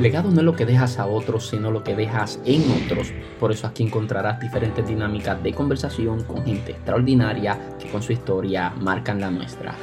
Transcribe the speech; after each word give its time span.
Legado 0.00 0.30
no 0.30 0.40
es 0.40 0.44
lo 0.44 0.56
que 0.56 0.66
dejas 0.66 0.98
a 0.98 1.06
otros, 1.06 1.48
sino 1.48 1.70
lo 1.70 1.84
que 1.84 1.94
dejas 1.94 2.40
en 2.44 2.62
otros. 2.84 3.12
Por 3.38 3.52
eso 3.52 3.68
aquí 3.68 3.84
encontrarás 3.84 4.40
diferentes 4.40 4.86
dinámicas 4.86 5.40
de 5.42 5.52
conversación 5.52 6.24
con 6.24 6.44
gente 6.44 6.72
extraordinaria 6.72 7.58
que 7.78 7.88
con 7.88 8.02
su 8.02 8.12
historia 8.12 8.70
marcan 8.80 9.20
la 9.20 9.30
nuestra. 9.30 9.74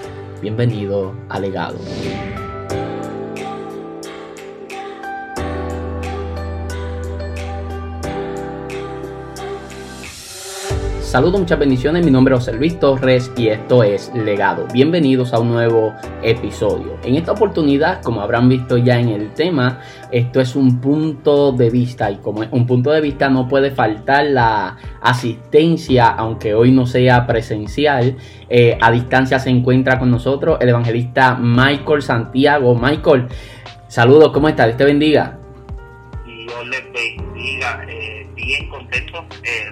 Bienvenido 0.41 1.13
a 1.29 1.39
Legado. 1.39 1.79
Saludos, 11.12 11.41
muchas 11.41 11.59
bendiciones. 11.59 12.05
Mi 12.05 12.09
nombre 12.09 12.34
es 12.34 12.39
José 12.39 12.54
Luis 12.54 12.80
Torres 12.80 13.34
y 13.36 13.50
esto 13.50 13.84
es 13.84 14.14
Legado. 14.16 14.66
Bienvenidos 14.71 15.34
a 15.34 15.39
un 15.39 15.50
nuevo 15.50 15.94
episodio. 16.23 16.98
En 17.04 17.16
esta 17.16 17.34
oportunidad, 17.34 18.02
como 18.02 18.21
habrán 18.21 18.48
visto 18.48 18.77
ya 18.77 18.98
en 18.98 19.09
el 19.09 19.34
tema, 19.34 19.82
esto 20.09 20.40
es 20.40 20.55
un 20.55 20.80
punto 20.80 21.52
de 21.52 21.70
vista 21.70 22.09
y 22.09 22.16
como 22.20 22.44
es 22.44 22.49
un 22.54 22.66
punto 22.66 22.91
de 22.91 23.02
vista 23.02 23.30
no 23.30 23.49
puede 23.49 23.71
faltar 23.71 24.23
la 24.23 24.77
asistencia, 25.02 26.08
aunque 26.08 26.54
hoy 26.54 26.71
no 26.71 26.85
sea 26.85 27.27
presencial. 27.27 28.16
Eh, 28.48 28.77
a 28.80 28.90
distancia 28.90 29.38
se 29.38 29.49
encuentra 29.49 29.99
con 29.99 30.09
nosotros 30.12 30.59
el 30.62 30.70
evangelista 30.70 31.35
Michael 31.35 32.04
Santiago. 32.04 32.73
Michael, 32.73 33.27
saludos, 33.90 34.32
¿cómo 34.32 34.48
estás? 34.48 34.68
Dios 34.68 34.77
te 34.77 34.85
bendiga. 34.85 35.38
Dios 36.26 36.68
les 36.70 36.84
bendiga. 36.93 37.85
Eh, 37.90 38.26
bien 38.34 38.70
contento. 38.70 39.26
Eh, 39.43 39.70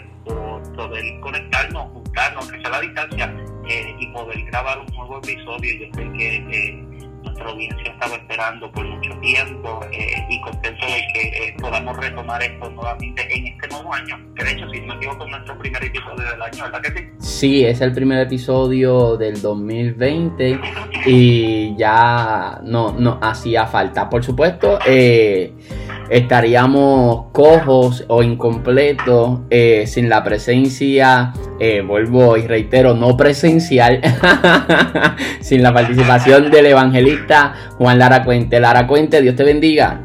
poder 0.80 1.20
conectarnos, 1.20 1.92
juntarnos, 1.92 2.52
que 2.52 2.62
sea 2.62 2.70
la 2.70 2.80
distancia 2.80 3.36
eh, 3.68 3.96
y 4.00 4.08
poder 4.08 4.42
grabar 4.46 4.80
un 4.80 4.86
nuevo 4.96 5.18
episodio. 5.18 5.74
Yo 5.78 5.94
sé 5.94 6.12
que 6.18 6.36
eh, 6.38 6.88
nuestra 7.39 7.52
audiencia 7.52 7.91
estaba 7.91 8.16
esperando 8.16 8.71
por 8.71 8.85
mucho 8.85 9.11
tiempo 9.21 9.79
eh, 9.91 10.25
y 10.29 10.41
contento 10.41 10.85
de 10.85 11.07
que 11.13 11.55
podamos 11.59 11.98
retomar 11.98 12.41
esto 12.43 12.70
nuevamente 12.70 13.27
en 13.34 13.48
este 13.48 13.68
nuevo 13.70 13.93
año. 13.93 14.18
Que 14.35 14.43
de 14.43 14.51
hecho, 14.51 14.70
si 14.70 14.79
no 14.81 14.87
me 14.87 14.96
equivoco, 14.96 15.26
es 15.26 15.31
nuestro 15.31 15.57
primer 15.57 15.84
episodio 15.84 16.29
del 16.29 16.41
año, 16.41 16.63
¿verdad 16.63 16.81
que 16.81 16.99
sí? 16.99 17.09
Sí, 17.20 17.65
es 17.65 17.81
el 17.81 17.93
primer 17.93 18.20
episodio 18.20 19.15
del 19.18 19.41
2020 19.41 20.59
y 21.05 21.76
ya 21.77 22.59
no, 22.63 22.91
no 22.91 23.20
hacía 23.21 23.65
falta. 23.68 24.09
Por 24.09 24.24
supuesto, 24.24 24.79
eh 24.85 25.53
estaríamos 26.09 27.26
cojos 27.31 28.03
o 28.07 28.24
incompletos 28.24 29.41
eh, 29.49 29.85
sin 29.85 30.09
la 30.09 30.24
presencia, 30.24 31.34
eh, 31.59 31.81
vuelvo 31.81 32.35
y 32.37 32.48
reitero, 32.48 32.96
no 32.96 33.15
presencial, 33.15 34.01
sin 35.40 35.62
la 35.62 35.74
participación 35.74 36.49
del 36.49 36.68
evangelista 36.68 37.29
Juan 37.77 37.99
Lara 37.99 38.24
Cuente. 38.24 38.60
Lara 38.60 38.88
Cuente, 38.88 39.22
Dios 39.22 39.35
te 39.35 39.44
bendiga. 39.44 39.99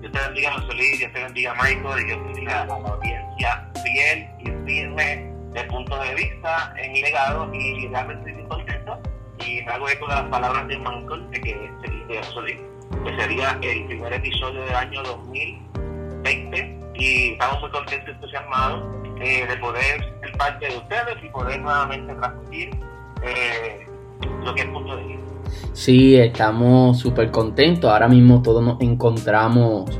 Dios 0.00 0.12
te 0.12 0.18
bendiga, 0.18 0.52
José 0.52 0.74
Dios 0.98 1.12
te 1.12 1.22
bendiga, 1.22 1.54
Michael, 1.54 2.00
y 2.00 2.04
Dios 2.04 2.24
bendiga 2.24 2.62
a 2.62 2.66
la 2.66 2.74
audiencia 2.74 3.68
fiel 3.82 4.28
y 4.40 4.50
firme 4.66 5.32
de 5.52 5.64
punto 5.64 5.98
de 6.00 6.14
vista 6.14 6.74
en 6.76 6.92
mi 6.92 7.02
legado 7.02 7.52
y 7.54 7.88
realmente 7.88 8.30
estoy 8.30 8.44
contento 8.46 8.98
y 9.44 9.62
me 9.62 9.72
hago 9.72 9.88
eco 9.88 10.06
de 10.08 10.14
las 10.14 10.24
palabras 10.24 10.68
de 10.68 10.78
Michael 10.78 11.30
de 11.30 11.40
que 11.40 11.70
dice 11.90 12.32
José 12.32 12.60
que 13.04 13.16
sería 13.16 13.58
el 13.62 13.84
primer 13.86 14.12
episodio 14.12 14.60
del 14.62 14.74
año 14.74 15.02
2020 15.02 16.78
y 16.94 17.32
estamos 17.32 17.60
muy 17.60 17.70
contentos 17.70 18.08
y 18.08 18.12
entusiasmados 18.12 18.82
eh, 19.20 19.46
de 19.46 19.56
poder 19.56 20.14
ser 20.20 20.32
parte 20.36 20.66
de 20.66 20.76
ustedes 20.76 21.16
y 21.22 21.28
poder 21.28 21.60
nuevamente 21.60 22.14
transmitir 22.14 22.70
eh, 23.22 23.86
lo 24.44 24.54
que 24.54 24.62
es 24.62 24.68
punto 24.68 24.96
de 24.96 25.02
vista. 25.04 25.27
Sí, 25.72 26.16
estamos 26.16 26.98
súper 26.98 27.30
contentos. 27.30 27.90
Ahora 27.90 28.08
mismo 28.08 28.42
todos 28.42 28.62
nos 28.62 28.80
encontramos 28.80 29.90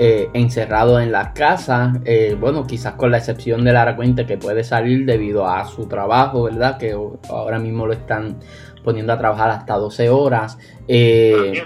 eh, 0.00 0.30
encerrados 0.32 1.02
en 1.02 1.10
la 1.10 1.32
casa. 1.32 1.94
Eh, 2.04 2.36
bueno, 2.38 2.66
quizás 2.66 2.94
con 2.94 3.10
la 3.10 3.18
excepción 3.18 3.64
de 3.64 3.72
Lara 3.72 3.96
Cuente 3.96 4.26
que 4.26 4.38
puede 4.38 4.62
salir 4.62 5.04
debido 5.04 5.48
a 5.48 5.66
su 5.66 5.88
trabajo, 5.88 6.44
¿verdad? 6.44 6.78
Que 6.78 6.96
ahora 7.28 7.58
mismo 7.58 7.84
lo 7.84 7.92
están 7.92 8.38
poniendo 8.84 9.12
a 9.12 9.18
trabajar 9.18 9.50
hasta 9.50 9.74
12 9.74 10.08
horas. 10.08 10.56
Eh, 10.86 11.62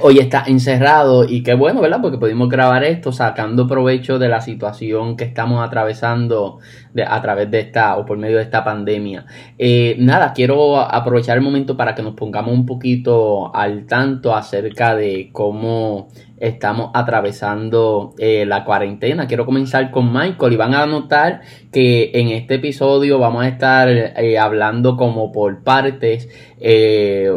hoy, 0.00 0.18
está 0.18 0.44
encerrado 0.46 1.24
y 1.28 1.42
qué 1.42 1.54
bueno, 1.54 1.80
¿verdad? 1.80 1.98
Porque 2.00 2.16
pudimos 2.16 2.48
grabar 2.48 2.84
esto 2.84 3.12
sacando 3.12 3.66
provecho 3.66 4.18
de 4.18 4.28
la 4.28 4.40
situación 4.40 5.16
que 5.16 5.24
estamos 5.24 5.66
atravesando 5.66 6.60
a 7.06 7.22
través 7.22 7.50
de 7.50 7.60
esta 7.60 7.96
o 7.96 8.04
por 8.04 8.18
medio 8.18 8.36
de 8.36 8.42
esta 8.42 8.64
pandemia. 8.64 9.26
Eh, 9.58 9.96
nada, 9.98 10.32
quiero 10.32 10.78
aprovechar 10.78 11.36
el 11.36 11.44
momento 11.44 11.76
para 11.76 11.94
que 11.94 12.02
nos 12.02 12.14
pongamos 12.14 12.52
un 12.52 12.66
poquito 12.66 13.54
al 13.54 13.86
tanto 13.86 14.34
acerca 14.34 14.94
de 14.96 15.30
cómo 15.32 16.08
estamos 16.38 16.90
atravesando 16.94 18.14
eh, 18.18 18.46
la 18.46 18.64
cuarentena. 18.64 19.26
Quiero 19.26 19.44
comenzar 19.44 19.90
con 19.90 20.10
Michael 20.10 20.54
y 20.54 20.56
van 20.56 20.74
a 20.74 20.86
notar 20.86 21.42
que 21.70 22.12
en 22.14 22.28
este 22.28 22.54
episodio 22.54 23.18
vamos 23.18 23.44
a 23.44 23.48
estar 23.48 23.90
eh, 23.90 24.38
hablando 24.38 24.96
como 24.96 25.32
por 25.32 25.62
partes, 25.62 26.28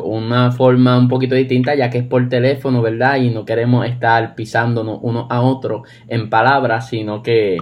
una 0.03 0.51
forma 0.51 0.97
un 0.97 1.07
poquito 1.07 1.35
distinta 1.35 1.75
ya 1.75 1.89
que 1.89 1.99
es 1.99 2.03
por 2.03 2.27
teléfono, 2.27 2.81
¿verdad? 2.81 3.17
Y 3.17 3.29
no 3.29 3.45
queremos 3.45 3.85
estar 3.85 4.35
pisándonos 4.35 4.99
uno 5.01 5.27
a 5.29 5.41
otro 5.41 5.83
en 6.09 6.29
palabras, 6.29 6.89
sino 6.89 7.23
que 7.23 7.57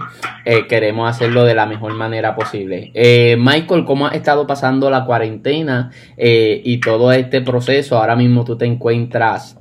queremos 0.68 1.08
hacerlo 1.08 1.44
de 1.44 1.54
la 1.54 1.66
mejor 1.66 1.81
manera 1.90 2.34
posible. 2.34 2.92
Michael, 3.38 3.84
¿cómo 3.84 4.06
ha 4.06 4.10
estado 4.10 4.46
pasando 4.46 4.88
la 4.90 5.04
cuarentena 5.04 5.90
y 6.16 6.78
todo 6.78 7.12
este 7.12 7.40
proceso? 7.40 7.98
Ahora 7.98 8.16
mismo 8.16 8.44
tú 8.44 8.56
te 8.56 8.66
encuentras 8.66 9.58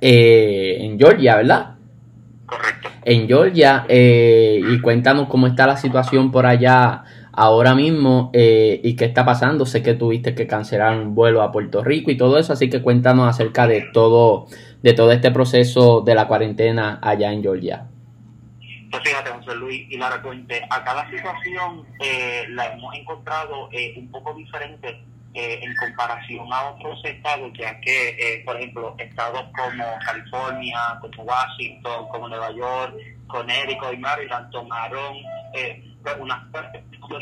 eh, 0.00 0.78
en 0.80 0.98
Georgia, 0.98 1.36
¿verdad? 1.36 1.74
Correcto. 2.46 2.88
En 3.04 3.26
Georgia, 3.26 3.84
eh, 3.88 4.60
y 4.66 4.80
cuéntanos 4.80 5.28
cómo 5.28 5.46
está 5.46 5.66
la 5.66 5.76
situación 5.76 6.30
por 6.30 6.46
allá 6.46 7.04
ahora 7.32 7.74
mismo 7.74 8.30
eh, 8.32 8.80
y 8.82 8.96
qué 8.96 9.06
está 9.06 9.24
pasando. 9.24 9.66
Sé 9.66 9.82
que 9.82 9.94
tuviste 9.94 10.34
que 10.34 10.46
cancelar 10.46 10.98
un 10.98 11.14
vuelo 11.14 11.42
a 11.42 11.52
Puerto 11.52 11.82
Rico 11.82 12.10
y 12.10 12.16
todo 12.16 12.38
eso, 12.38 12.52
así 12.52 12.70
que 12.70 12.80
cuéntanos 12.82 13.28
acerca 13.28 13.66
de 13.66 13.86
todo, 13.92 14.46
de 14.82 14.92
todo 14.92 15.12
este 15.12 15.30
proceso 15.30 16.02
de 16.02 16.14
la 16.14 16.26
cuarentena 16.26 16.98
allá 17.02 17.32
en 17.32 17.42
Georgia. 17.42 17.86
Pues 18.90 19.02
fíjate, 19.02 19.30
José 19.30 19.54
Luis 19.56 19.86
y 19.90 19.98
Lara 19.98 20.22
Cuente, 20.22 20.62
acá 20.70 20.94
la 20.94 21.10
situación 21.10 21.86
la 22.48 22.72
hemos 22.72 22.94
encontrado 22.94 23.68
un 23.96 24.10
poco 24.10 24.34
diferente 24.34 25.04
eh, 25.34 25.60
en 25.62 25.74
comparación 25.76 26.52
a 26.52 26.70
otros 26.70 27.04
estados, 27.04 27.52
ya 27.58 27.78
que, 27.80 28.08
eh, 28.08 28.42
por 28.44 28.56
ejemplo, 28.56 28.94
estados 28.98 29.44
como 29.56 29.84
California, 30.04 30.98
como 31.00 31.22
Washington, 31.22 32.08
como 32.08 32.28
Nueva 32.28 32.50
York, 32.52 32.94
Connecticut 33.26 33.92
y 33.92 33.98
Maryland 33.98 34.50
tomaron 34.50 35.16
eh, 35.54 35.84
unas 36.18 36.42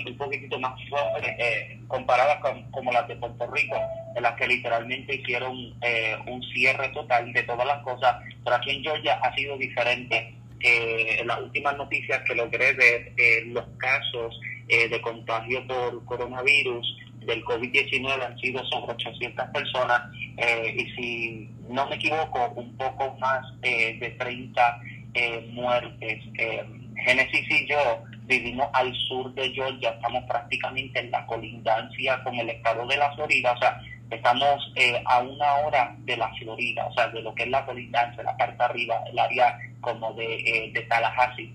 un 0.08 0.16
poquitito 0.16 0.58
más 0.58 0.80
fuertes 0.88 1.34
eh, 1.38 1.80
comparadas 1.88 2.38
con 2.40 2.62
como 2.70 2.92
las 2.92 3.08
de 3.08 3.16
Puerto 3.16 3.50
Rico, 3.50 3.76
en 4.14 4.22
las 4.22 4.34
que 4.36 4.46
literalmente 4.46 5.16
hicieron 5.16 5.54
un 6.26 6.42
cierre 6.54 6.88
total 6.90 7.32
de 7.32 7.42
todas 7.42 7.66
las 7.66 7.82
cosas, 7.82 8.16
pero 8.44 8.56
aquí 8.56 8.70
en 8.70 8.82
Georgia 8.82 9.20
ha 9.22 9.34
sido 9.34 9.58
diferente. 9.58 10.34
En 10.60 11.26
las 11.26 11.40
últimas 11.40 11.76
noticias 11.76 12.22
que 12.26 12.34
logré 12.34 12.72
ver, 12.72 13.12
los 13.46 13.64
casos 13.78 14.38
de 14.66 15.00
contagio 15.00 15.66
por 15.66 16.04
coronavirus 16.04 16.96
del 17.26 17.44
COVID-19 17.44 18.24
han 18.24 18.38
sido 18.38 18.64
sobre 18.66 18.92
800 18.92 19.46
personas 19.48 20.02
eh, 20.38 20.74
y 20.76 20.90
si 20.92 21.50
no 21.68 21.86
me 21.88 21.96
equivoco, 21.96 22.52
un 22.56 22.76
poco 22.76 23.16
más 23.18 23.44
eh, 23.62 23.98
de 24.00 24.10
30 24.10 24.80
eh, 25.14 25.48
muertes. 25.52 26.22
Génesis 27.04 27.50
y 27.50 27.68
yo 27.68 28.02
vivimos 28.24 28.68
al 28.72 28.92
sur 29.08 29.32
de 29.34 29.50
Georgia, 29.50 29.90
estamos 29.90 30.24
prácticamente 30.24 30.98
en 30.98 31.10
la 31.10 31.26
colindancia 31.26 32.22
con 32.24 32.34
el 32.34 32.48
estado 32.48 32.86
de 32.86 32.96
la 32.96 33.14
Florida, 33.14 33.52
o 33.52 33.58
sea, 33.58 33.80
estamos 34.10 34.72
a 35.06 35.18
una 35.20 35.54
hora 35.56 35.94
de 35.98 36.16
la 36.16 36.32
Florida, 36.34 36.86
o 36.86 36.92
sea, 36.94 37.08
de 37.08 37.22
lo 37.22 37.34
que 37.34 37.44
es 37.44 37.48
la 37.50 37.64
colindancia, 37.64 38.22
la 38.22 38.36
parte 38.36 38.62
arriba, 38.62 39.02
el 39.10 39.18
área 39.18 39.58
como 39.80 40.12
de, 40.14 40.70
de 40.72 40.82
Tallahassee. 40.82 41.52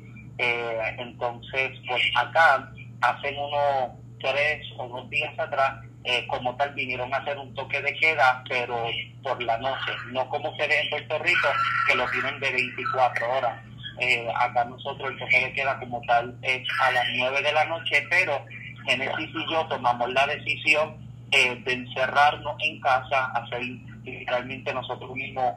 entonces, 0.98 1.72
pues 1.88 2.02
acá 2.16 2.70
hacen 3.02 3.38
unos 3.38 3.92
tres 4.22 4.66
o 4.78 4.88
dos 4.88 5.10
días 5.10 5.38
atrás, 5.38 5.74
eh, 6.04 6.26
como 6.28 6.56
tal, 6.56 6.74
vinieron 6.74 7.14
a 7.14 7.18
hacer 7.18 7.38
un 7.38 7.54
toque 7.54 7.82
de 7.82 7.94
queda, 7.96 8.44
pero 8.48 8.86
por 9.22 9.42
la 9.44 9.58
noche, 9.58 9.92
no 10.12 10.28
como 10.30 10.56
se 10.56 10.68
ve 10.68 10.80
en 10.80 10.90
Puerto 10.90 11.20
Rico, 11.20 11.48
que 11.88 11.96
lo 11.96 12.10
tienen 12.10 12.40
de 12.40 12.52
24 12.52 13.38
horas. 13.38 13.64
Eh, 14.00 14.28
acá 14.36 14.66
nosotros 14.66 15.12
el 15.12 15.20
toque 15.20 15.40
de 15.40 15.54
queda 15.54 15.78
como 15.80 16.02
tal 16.08 16.36
es 16.42 16.68
a 16.82 16.92
las 16.92 17.06
9 17.18 17.42
de 17.42 17.54
la 17.54 17.66
noche, 17.66 18.08
pero 18.10 18.44
Genesis 18.86 19.30
y 19.30 19.52
yo 19.52 19.68
tomamos 19.68 20.12
la 20.12 20.26
decisión 20.26 20.98
eh, 21.32 21.62
de 21.64 21.74
encerrarnos 21.74 22.56
en 22.60 22.80
casa, 22.82 23.26
hacer 23.34 23.62
literalmente 24.04 24.74
nosotros 24.74 25.14
mismos 25.14 25.54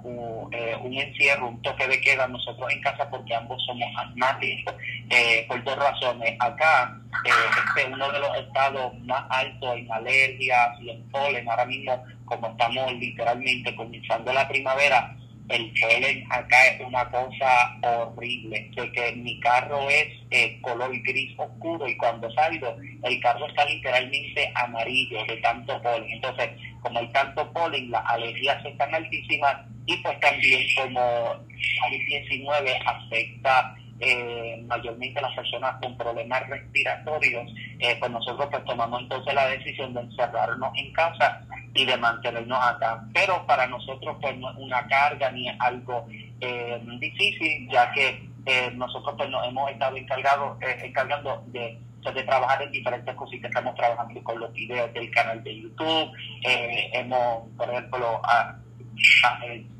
eh, 0.53 0.76
un, 0.81 0.94
encierro, 0.94 1.49
un 1.49 1.62
toque 1.62 1.87
de 1.88 2.00
queda 2.00 2.29
nosotros 2.29 2.71
en 2.73 2.81
casa 2.81 3.09
porque 3.09 3.35
ambos 3.35 3.62
somos 3.65 3.88
asmáticos 3.97 4.75
eh, 5.11 5.44
por 5.49 5.62
dos 5.65 5.76
razones. 5.76 6.37
Acá 6.41 6.97
eh, 7.25 7.31
este 7.67 7.82
es 7.82 7.93
uno 7.93 8.11
de 8.12 8.19
los 8.21 8.37
estados 8.38 8.99
más 9.00 9.25
altos 9.31 9.76
en 9.76 9.93
alergias 9.93 10.81
y 10.81 10.91
en 10.91 11.09
polen. 11.11 11.49
Ahora 11.49 11.65
mismo, 11.65 12.05
como 12.25 12.49
estamos 12.49 12.93
literalmente 12.94 13.75
comenzando 13.75 14.32
la 14.32 14.47
primavera, 14.47 15.17
el 15.49 15.73
polen 15.79 16.26
acá 16.31 16.67
es 16.69 16.81
una 16.81 17.08
cosa 17.11 17.79
horrible, 17.82 18.70
que 18.75 19.12
mi 19.17 19.38
carro 19.41 19.88
es 19.91 20.08
eh, 20.31 20.58
color 20.62 20.91
gris 21.02 21.38
oscuro 21.38 21.87
y 21.87 21.96
cuando 21.96 22.31
salgo 22.32 22.76
el 23.02 23.20
carro 23.20 23.46
está 23.46 23.64
literalmente 23.67 24.52
amarillo 24.55 25.19
de 25.26 25.37
tanto 25.38 25.81
polen. 25.82 26.11
Entonces, 26.11 26.50
como 26.81 26.99
hay 26.99 27.08
tanto 27.08 27.52
polen, 27.52 27.91
las 27.91 28.05
alergias 28.06 28.64
están 28.64 28.94
altísimas 28.94 29.56
y 29.87 29.96
pues 29.99 30.19
también 30.20 30.67
como 30.76 31.44
COVID-19 31.82 32.82
afecta 32.87 33.75
eh, 34.00 34.62
mayormente 34.67 35.20
las 35.20 35.35
personas 35.37 35.76
con 35.81 35.97
problemas 35.97 36.49
respiratorios, 36.49 37.52
eh, 37.79 37.97
pues 38.00 38.11
nosotros 38.11 38.49
pues 38.50 38.64
tomamos 38.64 39.02
entonces 39.02 39.35
la 39.35 39.47
decisión 39.49 39.94
de 39.94 40.00
encerrarnos 40.00 40.70
en 40.76 40.93
casa 40.93 41.40
y 41.75 41.85
de 41.85 41.97
mantenernos 41.97 42.59
acá. 42.59 43.05
Pero 43.12 43.44
para 43.47 43.67
nosotros 43.67 44.17
pues 44.21 44.37
no 44.38 44.50
es 44.50 44.56
una 44.59 44.87
carga 44.87 45.31
ni 45.32 45.49
es 45.49 45.56
algo 45.59 46.06
eh, 46.41 46.81
difícil, 46.99 47.69
ya 47.71 47.91
que 47.93 48.29
eh, 48.47 48.71
nosotros 48.75 49.15
pues 49.17 49.29
nos 49.31 49.47
hemos 49.47 49.71
estado 49.71 49.97
encargado, 49.97 50.59
encargando 50.61 51.43
de 51.49 51.79
de 52.05 52.23
trabajar 52.25 52.61
en 52.61 52.71
diferentes 52.71 53.15
cositas. 53.15 53.49
Estamos 53.49 53.75
trabajando 53.76 54.23
con 54.23 54.38
los 54.38 54.53
videos 54.53 54.93
del 54.93 55.11
canal 55.11 55.43
de 55.43 55.62
YouTube. 55.62 56.12
hemos, 56.43 57.49
por 57.56 57.71
ejemplo, 57.71 58.21
a, 58.23 58.59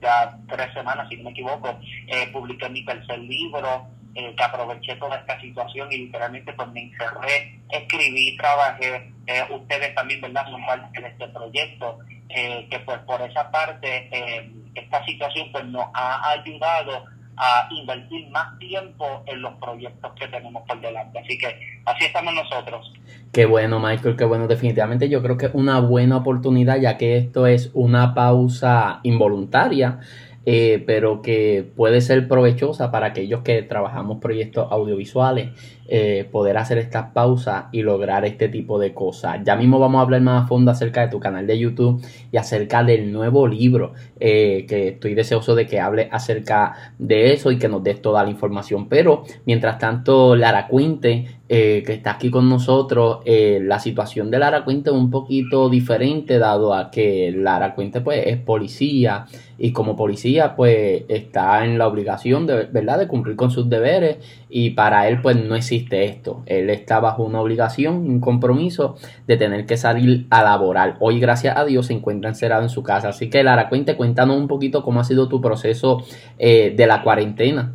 ya 0.01 0.35
tres 0.49 0.73
semanas, 0.73 1.07
si 1.11 1.19
no 1.19 1.25
me 1.25 1.33
equivoco, 1.33 1.79
publiqué 2.33 2.71
mi 2.71 2.83
tercer 2.83 3.19
libro. 3.19 3.87
Eh, 4.17 4.33
que 4.37 4.45
aproveché 4.45 4.95
toda 4.95 5.17
esta 5.17 5.41
situación 5.41 5.91
y 5.91 6.07
literalmente 6.07 6.53
pues 6.53 6.69
me 6.69 6.83
encerré, 6.83 7.59
escribí, 7.69 8.37
trabajé, 8.37 9.11
eh, 9.27 9.43
ustedes 9.51 9.95
también, 9.95 10.21
¿verdad?, 10.21 10.47
son 10.51 10.65
parte 10.67 11.01
de 11.01 11.09
este 11.09 11.29
proyecto, 11.29 11.99
eh, 12.29 12.67
que 12.71 12.79
pues 12.81 12.99
por 13.01 13.21
esa 13.23 13.51
parte 13.51 14.09
esta 14.75 15.05
situación 15.05 15.49
pues 15.53 15.65
nos 15.67 15.87
ha 15.95 16.31
ayudado 16.31 17.05
a 17.37 17.69
invertir 17.71 18.29
más 18.31 18.59
tiempo 18.59 19.23
en 19.27 19.43
los 19.43 19.55
proyectos 19.55 20.13
que 20.19 20.29
tenemos 20.29 20.63
por 20.67 20.81
delante. 20.81 21.19
Así 21.19 21.37
que 21.37 21.47
así 21.85 22.05
estamos 22.05 22.33
nosotros. 22.35 22.93
Qué 23.33 23.45
bueno, 23.47 23.81
Michael, 23.81 24.17
qué 24.17 24.25
bueno. 24.25 24.47
Definitivamente 24.47 25.09
yo 25.09 25.23
creo 25.23 25.37
que 25.37 25.47
es 25.47 25.55
una 25.55 25.81
buena 25.81 26.19
oportunidad, 26.19 26.81
ya 26.81 26.97
que 26.97 27.17
esto 27.17 27.47
es 27.47 27.71
una 27.75 28.15
pausa 28.15 29.01
involuntaria 29.03 30.01
eh, 30.47 30.83
pero 30.87 31.23
que 31.23 31.65
puede 31.75 32.03
ser 32.03 32.29
provechosa 32.29 32.91
para 32.91 33.07
aquellos 33.07 33.41
que 33.41 33.63
trabajamos 33.63 34.21
proyectos 34.21 34.71
audiovisuales, 34.71 35.51
eh, 35.87 36.29
poder 36.31 36.57
hacer 36.57 36.79
estas 36.79 37.13
pausas 37.13 37.67
y 37.73 37.83
lograr 37.83 38.25
este 38.25 38.49
tipo 38.49 38.79
de 38.79 38.95
cosas. 38.95 39.41
Ya 39.45 39.57
mismo 39.57 39.79
vamos 39.79 39.99
a 39.99 40.03
hablar 40.03 40.21
más 40.23 40.45
a 40.45 40.47
fondo 40.47 40.71
acerca 40.71 41.03
de 41.03 41.09
tu 41.09 41.21
canal 41.21 41.47
de 41.47 41.59
YouTube 41.59 42.03
y 42.33 42.37
acerca 42.37 42.83
del 42.83 43.13
nuevo 43.13 43.47
libro, 43.47 43.93
eh, 44.19 44.65
que 44.69 44.89
estoy 44.89 45.15
deseoso 45.15 45.55
de 45.55 45.67
que 45.67 45.81
hable 45.81 46.09
acerca 46.11 46.95
de 46.99 47.33
eso 47.33 47.51
y 47.51 47.59
que 47.59 47.69
nos 47.69 47.83
des 47.83 48.01
toda 48.01 48.25
la 48.25 48.31
información. 48.31 48.89
Pero 48.89 49.25
mientras 49.45 49.79
tanto, 49.79 50.37
Lara 50.37 50.69
Quinte, 50.69 51.27
que 51.47 51.85
está 51.87 52.13
aquí 52.13 52.31
con 52.31 52.49
nosotros, 52.49 53.21
la 53.27 53.79
situación 53.79 54.31
de 54.31 54.39
Lara 54.39 54.65
Quinte 54.65 54.91
es 54.91 54.97
un 54.97 55.11
poquito 55.11 55.69
diferente 55.69 56.39
dado 56.39 56.75
a 56.75 56.91
que 56.91 57.33
Lara 57.37 57.75
Quinte 57.77 58.01
pues, 58.01 58.27
es 58.27 58.39
policía 58.39 59.27
y 59.59 59.73
como 59.73 59.97
policía 59.97 60.57
pues 60.57 61.05
está 61.09 61.65
en 61.65 61.79
la 61.79 61.87
obligación 61.87 62.47
de, 62.47 62.65
¿verdad? 62.65 62.99
de 62.99 63.09
cumplir 63.09 63.37
con 63.37 63.51
sus 63.51 63.69
deberes 63.69 64.19
y 64.49 64.71
para 64.71 65.09
él 65.09 65.21
pues 65.21 65.37
no 65.37 65.55
existe 65.55 65.74
esto. 65.77 66.43
Él 66.47 66.71
está 66.71 67.01
bajo 67.01 67.23
una 67.23 67.41
obligación, 67.41 67.97
un 67.97 68.21
compromiso 68.21 68.97
de 69.27 69.37
tener 69.37 69.67
que 69.67 69.77
salir 69.77 70.27
a 70.31 70.43
laborar. 70.43 70.97
Hoy 71.01 71.21
gracias 71.21 71.57
a 71.57 71.65
Dios 71.65 71.87
se 71.87 71.93
encuentra 71.93 72.31
encerrado 72.31 72.63
en 72.63 72.69
su 72.69 72.83
casa. 72.83 73.09
Así 73.09 73.31
que 73.31 73.43
Lara, 73.43 73.69
cuente, 73.69 73.97
cuéntanos 73.97 74.37
un 74.37 74.49
poquito 74.49 74.83
cómo 74.83 75.01
ha 75.01 75.05
sido 75.05 75.29
tu 75.29 75.41
proceso 75.41 76.05
eh, 76.39 76.73
de 76.77 76.87
la 76.87 77.03
cuarentena. 77.03 77.73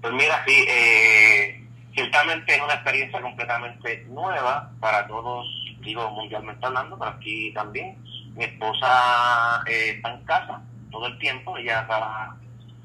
Pues 0.00 0.12
mira, 0.12 0.42
sí, 0.46 0.64
eh, 0.68 1.64
ciertamente 1.94 2.54
es 2.54 2.62
una 2.62 2.74
experiencia 2.74 3.20
completamente 3.20 4.06
nueva 4.08 4.70
para 4.80 5.06
todos, 5.06 5.46
digo 5.80 6.10
mundialmente 6.10 6.64
hablando, 6.64 6.98
pero 6.98 7.10
aquí 7.10 7.52
también 7.52 7.96
mi 8.34 8.44
esposa 8.44 9.62
eh, 9.66 9.94
está 9.96 10.14
en 10.14 10.24
casa 10.24 10.62
todo 10.90 11.06
el 11.06 11.18
tiempo, 11.18 11.56
ella 11.56 11.84
trabaja 11.86 12.36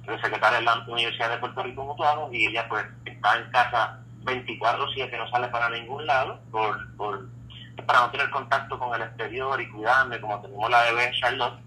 secretaria 0.05 0.59
de 0.59 0.65
la 0.65 0.83
Universidad 0.87 1.29
de 1.29 1.37
Puerto 1.37 1.63
Rico 1.63 1.85
Mutuado 1.85 2.29
y 2.31 2.47
ella 2.47 2.67
pues 2.67 2.85
está 3.05 3.37
en 3.37 3.51
casa 3.51 3.99
24-7, 4.23 5.17
no 5.17 5.29
sale 5.29 5.47
para 5.47 5.69
ningún 5.69 6.05
lado 6.05 6.39
por, 6.51 6.95
por, 6.95 7.27
para 7.85 8.01
no 8.01 8.11
tener 8.11 8.29
contacto 8.29 8.77
con 8.77 8.93
el 8.95 9.01
exterior 9.01 9.59
y 9.59 9.69
cuidarme, 9.69 10.19
como 10.19 10.41
tenemos 10.41 10.69
la 10.69 10.83
bebé 10.83 11.11
Charlotte, 11.19 11.59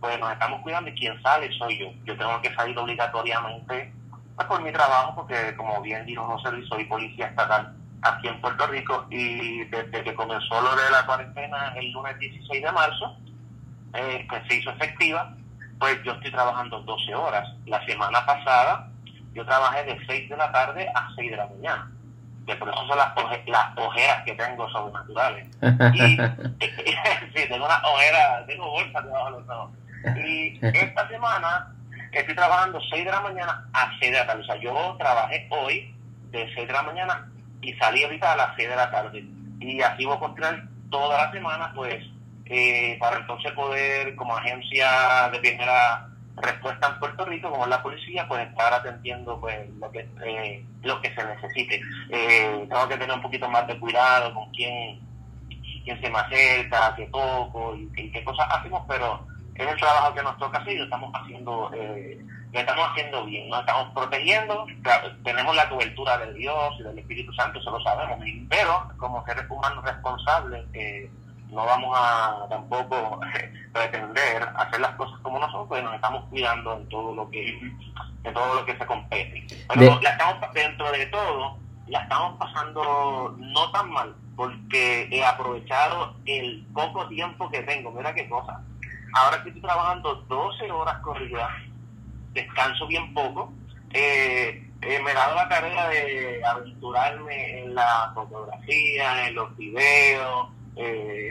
pues 0.00 0.18
nos 0.18 0.32
estamos 0.32 0.60
cuidando 0.62 0.90
y 0.90 0.94
quien 0.94 1.20
sale 1.22 1.50
soy 1.58 1.78
yo. 1.78 1.86
Yo 2.04 2.16
tengo 2.16 2.40
que 2.40 2.54
salir 2.54 2.76
obligatoriamente 2.76 3.92
pues, 4.34 4.48
por 4.48 4.62
mi 4.62 4.72
trabajo, 4.72 5.14
porque 5.14 5.54
como 5.56 5.80
bien 5.80 6.04
dijo 6.06 6.24
José 6.24 6.50
soy 6.68 6.84
policía 6.84 7.26
estatal 7.26 7.74
aquí 8.02 8.26
en 8.26 8.40
Puerto 8.40 8.66
Rico 8.66 9.06
y 9.10 9.64
desde 9.64 10.02
que 10.02 10.14
comenzó 10.14 10.60
lo 10.60 10.74
de 10.74 10.90
la 10.90 11.06
cuarentena 11.06 11.72
el 11.76 11.92
lunes 11.92 12.18
16 12.18 12.62
de 12.62 12.72
marzo, 12.72 13.16
eh, 13.94 14.26
que 14.28 14.48
se 14.48 14.56
hizo 14.56 14.70
efectiva, 14.70 15.36
pues 15.82 16.00
yo 16.04 16.12
estoy 16.12 16.30
trabajando 16.30 16.80
12 16.82 17.12
horas. 17.12 17.48
La 17.66 17.84
semana 17.84 18.24
pasada 18.24 18.88
yo 19.34 19.44
trabajé 19.44 19.82
de 19.82 19.98
6 20.06 20.30
de 20.30 20.36
la 20.36 20.52
tarde 20.52 20.88
a 20.94 21.08
6 21.16 21.28
de 21.32 21.36
la 21.36 21.48
mañana. 21.48 21.90
Que 22.46 22.54
por 22.54 22.68
eso 22.68 22.86
son 22.86 22.96
las, 22.96 23.12
las 23.48 23.76
ojeras 23.76 24.22
que 24.24 24.32
tengo 24.34 24.70
sobrenaturales. 24.70 25.48
Y 25.92 26.16
sí, 27.34 27.48
tengo 27.48 27.66
una 27.66 27.82
ojera, 27.84 28.46
tengo 28.46 28.70
bolsas 28.70 29.04
debajo 29.04 29.24
de 29.24 29.30
los 29.32 29.48
ojos. 29.48 29.70
Y 30.24 30.60
esta 30.62 31.08
semana 31.08 31.74
estoy 32.12 32.34
trabajando 32.36 32.80
6 32.88 33.04
de 33.04 33.10
la 33.10 33.20
mañana 33.20 33.68
a 33.72 33.90
6 33.98 34.12
de 34.12 34.18
la 34.18 34.26
tarde. 34.28 34.42
O 34.42 34.44
sea, 34.44 34.56
yo 34.58 34.96
trabajé 35.00 35.48
hoy 35.50 35.92
de 36.30 36.48
6 36.54 36.68
de 36.68 36.72
la 36.72 36.82
mañana 36.84 37.28
y 37.60 37.74
salí 37.74 38.04
ahorita 38.04 38.34
a 38.34 38.36
las 38.36 38.54
6 38.54 38.68
de 38.68 38.76
la 38.76 38.88
tarde. 38.92 39.24
Y 39.58 39.82
así 39.82 40.04
voy 40.04 40.14
a 40.16 40.20
continuar 40.20 40.62
toda 40.90 41.24
la 41.26 41.32
semana, 41.32 41.72
pues, 41.74 42.04
eh, 42.46 42.96
para 42.98 43.18
entonces 43.18 43.52
poder, 43.52 44.14
como 44.16 44.36
agencia 44.36 45.30
de 45.32 45.38
primera 45.38 46.08
respuesta 46.36 46.88
en 46.88 46.98
Puerto 46.98 47.24
Rico, 47.24 47.50
como 47.50 47.66
la 47.66 47.82
policía, 47.82 48.26
pues 48.26 48.48
estar 48.48 48.72
atendiendo 48.72 49.38
pues 49.40 49.68
lo 49.78 49.90
que 49.90 50.08
eh, 50.24 50.64
lo 50.82 51.00
que 51.00 51.14
se 51.14 51.24
necesite. 51.24 51.80
Eh, 52.10 52.66
tengo 52.68 52.88
que 52.88 52.96
tener 52.96 53.14
un 53.14 53.22
poquito 53.22 53.48
más 53.48 53.66
de 53.66 53.78
cuidado 53.78 54.34
con 54.34 54.50
quién, 54.50 55.00
quién 55.84 56.00
se 56.00 56.10
me 56.10 56.18
acerca, 56.18 56.94
qué 56.96 57.06
poco 57.06 57.76
y, 57.76 58.10
qué 58.10 58.24
cosas 58.24 58.46
hacemos, 58.50 58.82
pero 58.88 59.26
es 59.54 59.66
el 59.66 59.76
trabajo 59.76 60.14
que 60.14 60.22
nos 60.22 60.38
toca 60.38 60.58
hacer 60.58 60.72
y 60.72 60.78
lo 60.78 60.84
estamos 60.84 61.12
haciendo 61.14 61.70
eh, 61.74 62.18
lo 62.52 62.60
estamos 62.60 62.90
haciendo 62.90 63.24
bien, 63.24 63.48
nos 63.48 63.60
estamos 63.60 63.94
protegiendo, 63.94 64.66
tenemos 65.24 65.56
la 65.56 65.68
cobertura 65.70 66.18
de 66.18 66.34
Dios 66.34 66.74
y 66.78 66.82
del 66.82 66.98
Espíritu 66.98 67.32
Santo, 67.32 67.58
eso 67.58 67.70
lo 67.70 67.82
sabemos, 67.82 68.18
pero 68.50 68.90
como 68.98 69.24
seres 69.24 69.44
humanos 69.48 69.82
responsables, 69.82 70.62
eh, 70.74 71.10
no 71.52 71.66
vamos 71.66 71.96
a 71.96 72.46
tampoco 72.48 73.20
pretender 73.72 74.48
hacer 74.56 74.80
las 74.80 74.96
cosas 74.96 75.18
como 75.20 75.38
nosotros, 75.38 75.66
pues 75.68 75.84
nos 75.84 75.94
estamos 75.94 76.24
cuidando 76.30 76.76
en 76.76 76.88
todo 76.88 77.14
lo 77.14 77.30
que 77.30 77.60
en 78.24 78.34
todo 78.34 78.54
lo 78.54 78.64
que 78.64 78.76
se 78.76 78.86
compete. 78.86 79.46
Pero 79.68 80.00
la 80.00 80.10
estamos, 80.10 80.54
dentro 80.54 80.90
de 80.92 81.06
todo, 81.06 81.58
la 81.88 82.02
estamos 82.02 82.38
pasando 82.38 83.34
no 83.38 83.70
tan 83.72 83.90
mal, 83.90 84.14
porque 84.36 85.08
he 85.10 85.24
aprovechado 85.24 86.14
el 86.24 86.66
poco 86.72 87.06
tiempo 87.08 87.50
que 87.50 87.62
tengo. 87.62 87.90
Mira 87.90 88.14
qué 88.14 88.28
cosa. 88.28 88.60
Ahora 89.14 89.36
estoy 89.36 89.60
trabajando 89.60 90.14
12 90.28 90.70
horas 90.70 90.98
corridas 90.98 91.50
descanso 92.32 92.86
bien 92.86 93.12
poco. 93.12 93.52
Eh, 93.92 94.68
eh, 94.80 95.00
me 95.02 95.10
he 95.10 95.14
dado 95.14 95.36
la 95.36 95.48
tarea 95.48 95.88
de 95.88 96.44
aventurarme 96.44 97.60
en 97.60 97.74
la 97.74 98.10
fotografía, 98.14 99.28
en 99.28 99.34
los 99.34 99.56
videos, 99.56 100.48
eh, 100.76 101.30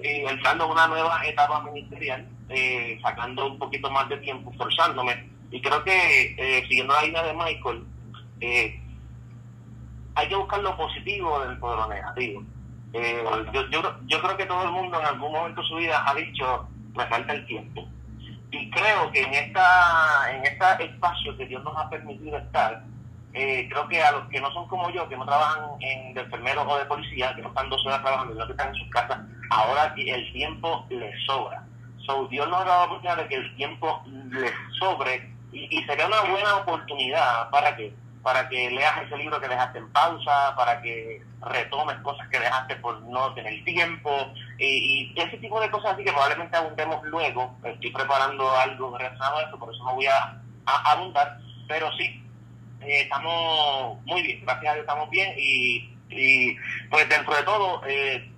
entrando 0.00 0.64
en 0.64 0.70
una 0.70 0.86
nueva 0.86 1.24
etapa 1.24 1.62
ministerial, 1.62 2.26
eh, 2.48 2.98
sacando 3.02 3.46
un 3.46 3.58
poquito 3.58 3.90
más 3.90 4.08
de 4.08 4.18
tiempo, 4.18 4.52
forzándome. 4.56 5.30
Y 5.50 5.60
creo 5.60 5.82
que, 5.84 6.64
siguiendo 6.68 6.94
la 6.94 7.06
idea 7.06 7.22
de 7.22 7.34
Michael, 7.34 7.84
hay 10.16 10.28
que 10.28 10.36
buscar 10.36 10.60
lo 10.60 10.76
positivo 10.76 11.40
dentro 11.46 11.70
de 11.70 11.76
lo 11.76 11.88
negativo. 11.88 12.42
yo, 13.52 13.70
yo, 13.70 13.96
yo 14.06 14.20
creo 14.20 14.36
que 14.36 14.46
todo 14.46 14.64
el 14.64 14.72
mundo 14.72 14.98
en 15.00 15.06
algún 15.06 15.32
momento 15.32 15.62
de 15.62 15.68
su 15.68 15.76
vida 15.76 16.02
ha 16.06 16.14
dicho, 16.14 16.68
me 16.96 17.06
falta 17.06 17.34
el 17.34 17.46
tiempo 17.46 17.88
y 18.54 18.70
creo 18.70 19.10
que 19.10 19.22
en 19.22 19.34
esta 19.34 20.30
en 20.32 20.44
este 20.44 20.84
espacio 20.84 21.36
que 21.36 21.46
Dios 21.46 21.62
nos 21.64 21.76
ha 21.76 21.90
permitido 21.90 22.38
estar, 22.38 22.84
eh, 23.34 23.68
creo 23.68 23.88
que 23.88 24.02
a 24.02 24.12
los 24.12 24.28
que 24.28 24.40
no 24.40 24.50
son 24.52 24.66
como 24.68 24.90
yo, 24.90 25.08
que 25.08 25.16
no 25.16 25.26
trabajan 25.26 25.70
en, 25.80 26.14
de 26.14 26.20
enfermeros 26.20 26.64
o 26.68 26.78
de 26.78 26.86
policía, 26.86 27.34
que 27.34 27.42
no 27.42 27.48
están 27.48 27.68
dos 27.68 27.84
horas 27.86 28.00
trabajando, 28.02 28.32
sino 28.32 28.46
que 28.46 28.52
están 28.52 28.68
en 28.68 28.74
sus 28.74 28.90
casas, 28.90 29.18
ahora 29.50 29.92
el 29.96 30.32
tiempo 30.32 30.86
les 30.88 31.24
sobra. 31.26 31.62
So, 32.06 32.26
Dios 32.28 32.48
nos 32.48 32.60
ha 32.60 32.64
dado 32.64 32.80
la 32.80 32.84
oportunidad 32.84 33.16
de 33.16 33.28
que 33.28 33.36
el 33.36 33.56
tiempo 33.56 34.02
les 34.06 34.52
sobre 34.78 35.34
y, 35.54 35.84
sería 35.84 36.06
una 36.06 36.22
buena 36.22 36.56
oportunidad 36.56 37.50
para 37.50 37.76
que 37.76 37.94
para 38.22 38.48
que 38.48 38.70
leas 38.70 39.02
ese 39.02 39.18
libro 39.18 39.38
que 39.38 39.48
dejaste 39.48 39.78
en 39.78 39.92
pausa, 39.92 40.54
para 40.56 40.80
que 40.80 41.22
retomes 41.42 41.96
cosas 41.98 42.26
que 42.30 42.40
dejaste 42.40 42.76
por 42.76 42.98
no 43.02 43.34
tener 43.34 43.62
tiempo, 43.64 44.32
y, 44.58 45.12
ese 45.14 45.36
tipo 45.36 45.60
de 45.60 45.70
cosas 45.70 45.92
así 45.92 46.04
que 46.04 46.10
probablemente 46.10 46.56
abundemos 46.56 47.04
luego. 47.04 47.54
Estoy 47.62 47.90
preparando 47.90 48.50
algo 48.50 48.96
relacionado 48.96 49.36
a 49.36 49.42
eso, 49.42 49.58
por 49.58 49.74
eso 49.74 49.84
no 49.84 49.94
voy 49.96 50.06
a, 50.06 50.40
abundar, 50.64 51.38
pero 51.68 51.92
sí, 51.92 52.23
eh, 52.86 53.02
estamos 53.02 53.98
muy 54.04 54.22
bien, 54.22 54.40
gracias 54.44 54.70
a 54.70 54.74
Dios 54.74 54.84
estamos 54.84 55.10
bien, 55.10 55.34
y, 55.38 55.90
y 56.10 56.56
pues 56.90 57.08
dentro 57.08 57.34
de 57.34 57.42
todo, 57.42 57.80
eh, 57.86 58.30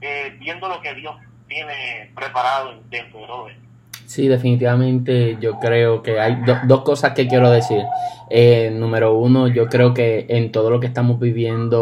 eh, 0.00 0.36
viendo 0.38 0.68
lo 0.68 0.80
que 0.80 0.94
Dios 0.94 1.14
tiene 1.48 2.10
preparado 2.14 2.80
dentro 2.90 3.20
de 3.20 3.26
todo 3.26 3.48
esto. 3.48 3.62
Sí, 4.06 4.28
definitivamente 4.28 5.38
yo 5.40 5.58
creo 5.58 6.02
que 6.02 6.20
hay 6.20 6.36
dos 6.64 6.82
cosas 6.82 7.12
que 7.12 7.28
quiero 7.28 7.50
decir. 7.50 7.82
Número 8.72 9.14
uno, 9.14 9.48
yo 9.48 9.68
creo 9.68 9.94
que 9.94 10.26
en 10.28 10.52
todo 10.52 10.70
lo 10.70 10.80
que 10.80 10.86
estamos 10.86 11.18
viviendo, 11.18 11.80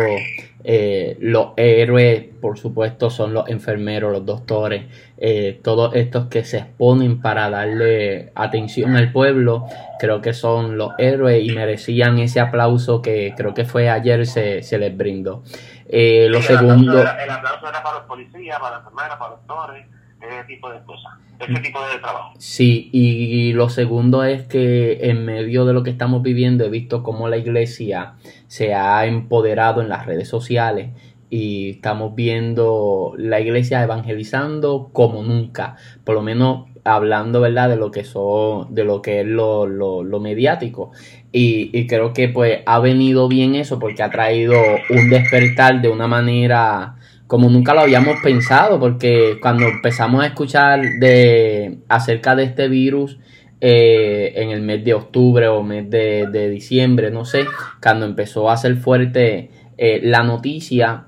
los 1.19 1.49
héroes, 1.57 2.27
por 2.41 2.59
supuesto, 2.59 3.11
son 3.11 3.35
los 3.35 3.49
enfermeros, 3.49 4.13
los 4.13 4.25
doctores, 4.25 4.85
eh, 5.21 5.61
todos 5.63 5.95
estos 5.95 6.27
que 6.27 6.45
se 6.45 6.59
exponen 6.59 7.21
para 7.21 7.51
darle 7.51 8.33
atención 8.35 8.97
al 8.97 9.13
pueblo, 9.13 9.67
creo 9.99 10.21
que 10.21 10.33
son 10.33 10.77
los 10.77 10.93
héroes 10.99 11.45
y 11.45 11.51
merecían 11.51 12.19
ese 12.19 12.41
aplauso 12.41 13.03
que 13.03 13.35
creo 13.37 13.55
que 13.55 13.65
fue 13.65 13.89
ayer 13.89 14.27
se, 14.27 14.63
se 14.63 14.79
les 14.79 14.97
brindó. 14.97 15.43
lo 15.89 16.43
segundo... 16.43 17.01
el 17.01 17.31
aplauso 17.31 17.69
era 17.69 17.83
para 17.83 17.99
los 17.99 18.07
policías, 18.07 18.59
para 18.59 18.77
las 18.77 18.81
enfermeras, 18.81 19.17
para 19.19 19.31
los 19.31 19.47
doctores 19.47 19.87
ese 20.21 20.45
tipo 20.45 20.71
de 20.71 20.81
cosas, 20.85 21.13
ese 21.39 21.61
tipo 21.61 21.81
de 21.81 21.99
trabajo. 21.99 22.35
Sí, 22.39 22.91
y 22.93 23.53
lo 23.53 23.69
segundo 23.69 24.25
es 24.25 24.47
que 24.47 25.11
en 25.11 25.25
medio 25.25 25.65
de 25.65 25.73
lo 25.73 25.83
que 25.83 25.91
estamos 25.91 26.23
viviendo 26.23 26.65
he 26.65 26.69
visto 26.69 27.03
cómo 27.03 27.29
la 27.29 27.39
iglesia 27.39 28.15
se 28.47 28.75
ha 28.75 29.07
empoderado 29.07 29.81
en 29.81 29.89
las 29.89 30.07
redes 30.07 30.29
sociales 30.29 30.91
y 31.31 31.71
estamos 31.71 32.15
viendo 32.15 33.15
la 33.17 33.41
iglesia 33.41 33.83
evangelizando 33.83 34.91
como 34.93 35.23
nunca, 35.23 35.77
por 36.05 36.17
lo 36.17 36.23
menos 36.23 36.67
hablando 36.85 37.41
verdad 37.41 37.69
de 37.69 37.77
lo 37.77 37.91
que 37.91 38.05
son 38.05 38.75
de 38.75 38.85
lo 38.85 39.01
que 39.03 39.21
es 39.21 39.27
lo, 39.27 39.67
lo, 39.67 40.21
mediático. 40.21 40.91
Y, 41.33 41.71
y, 41.73 41.87
creo 41.87 42.13
que 42.13 42.29
pues 42.29 42.61
ha 42.67 42.81
venido 42.81 43.29
bien 43.29 43.55
eso 43.55 43.79
porque 43.79 44.03
ha 44.03 44.11
traído 44.11 44.55
un 44.91 45.09
despertar 45.09 45.81
de 45.81 45.89
una 45.89 46.09
manera 46.09 46.97
como 47.31 47.49
nunca 47.49 47.75
lo 47.75 47.83
habíamos 47.83 48.21
pensado, 48.25 48.81
porque 48.81 49.39
cuando 49.41 49.69
empezamos 49.69 50.25
a 50.25 50.27
escuchar 50.27 50.81
de 50.99 51.79
acerca 51.89 52.35
de 52.35 52.43
este 52.43 52.67
virus 52.67 53.19
eh, 53.61 54.33
en 54.35 54.51
el 54.51 54.63
mes 54.63 54.85
de 54.85 54.95
octubre 54.95 55.47
o 55.47 55.63
mes 55.63 55.89
de, 55.89 56.51
diciembre, 56.51 57.13
no 57.13 57.25
sé, 57.25 57.45
cuando 57.81 58.05
empezó 58.05 58.51
a 58.51 58.57
ser 58.57 58.75
fuerte 58.79 59.51
eh, 59.79 60.01
la 60.03 60.25
noticia, 60.25 61.05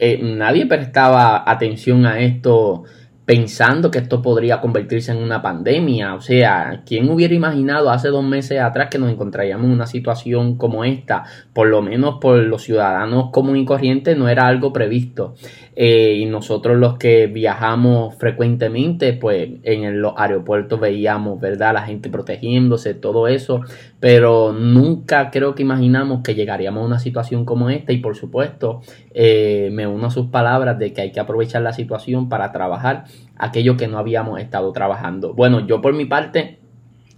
eh, 0.00 0.18
nadie 0.22 0.66
prestaba 0.66 1.44
atención 1.46 2.06
a 2.06 2.20
esto 2.20 2.84
pensando 3.30 3.92
que 3.92 3.98
esto 4.00 4.20
podría 4.22 4.60
convertirse 4.60 5.12
en 5.12 5.18
una 5.18 5.40
pandemia. 5.40 6.16
O 6.16 6.20
sea, 6.20 6.82
¿quién 6.84 7.08
hubiera 7.08 7.32
imaginado 7.32 7.88
hace 7.90 8.08
dos 8.08 8.24
meses 8.24 8.58
atrás 8.58 8.88
que 8.90 8.98
nos 8.98 9.08
encontraríamos 9.08 9.66
en 9.66 9.70
una 9.70 9.86
situación 9.86 10.56
como 10.56 10.84
esta? 10.84 11.22
Por 11.52 11.68
lo 11.68 11.80
menos 11.80 12.16
por 12.20 12.38
los 12.38 12.62
ciudadanos 12.62 13.30
común 13.30 13.56
y 13.56 13.64
corrientes 13.64 14.16
no 14.16 14.28
era 14.28 14.48
algo 14.48 14.72
previsto. 14.72 15.36
Eh, 15.76 16.14
y 16.14 16.26
nosotros 16.26 16.76
los 16.76 16.98
que 16.98 17.28
viajamos 17.28 18.16
frecuentemente, 18.16 19.12
pues 19.12 19.48
en 19.62 20.02
los 20.02 20.14
aeropuertos 20.16 20.80
veíamos, 20.80 21.40
¿verdad? 21.40 21.74
La 21.74 21.82
gente 21.82 22.10
protegiéndose, 22.10 22.94
todo 22.94 23.28
eso. 23.28 23.60
Pero 24.00 24.52
nunca 24.52 25.30
creo 25.30 25.54
que 25.54 25.62
imaginamos 25.62 26.22
que 26.22 26.34
llegaríamos 26.34 26.82
a 26.82 26.86
una 26.86 26.98
situación 26.98 27.44
como 27.44 27.70
esta. 27.70 27.92
Y 27.92 27.98
por 27.98 28.16
supuesto, 28.16 28.80
eh, 29.12 29.68
me 29.72 29.86
uno 29.86 30.06
a 30.06 30.10
sus 30.10 30.26
palabras 30.26 30.78
de 30.78 30.92
que 30.92 31.02
hay 31.02 31.12
que 31.12 31.20
aprovechar 31.20 31.62
la 31.62 31.72
situación 31.72 32.28
para 32.28 32.50
trabajar 32.50 33.04
aquello 33.36 33.76
que 33.76 33.88
no 33.88 33.98
habíamos 33.98 34.40
estado 34.40 34.72
trabajando. 34.72 35.34
Bueno, 35.34 35.66
yo 35.66 35.80
por 35.80 35.92
mi 35.92 36.06
parte 36.06 36.58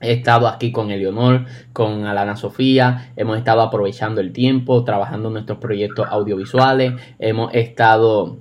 he 0.03 0.13
estado 0.13 0.49
aquí 0.49 0.73
con 0.73 0.91
Eleonor, 0.91 1.47
con 1.73 2.05
Alana 2.05 2.37
Sofía, 2.37 3.13
hemos 3.17 3.39
estado 3.39 3.63
aprovechando 3.63 4.21
el 4.21 4.33
tiempo, 4.33 4.85
trabajando 4.85 5.31
nuestros 5.31 5.59
proyectos 5.59 6.07
audiovisuales, 6.11 6.95
hemos 7.21 7.55
estado 7.55 8.39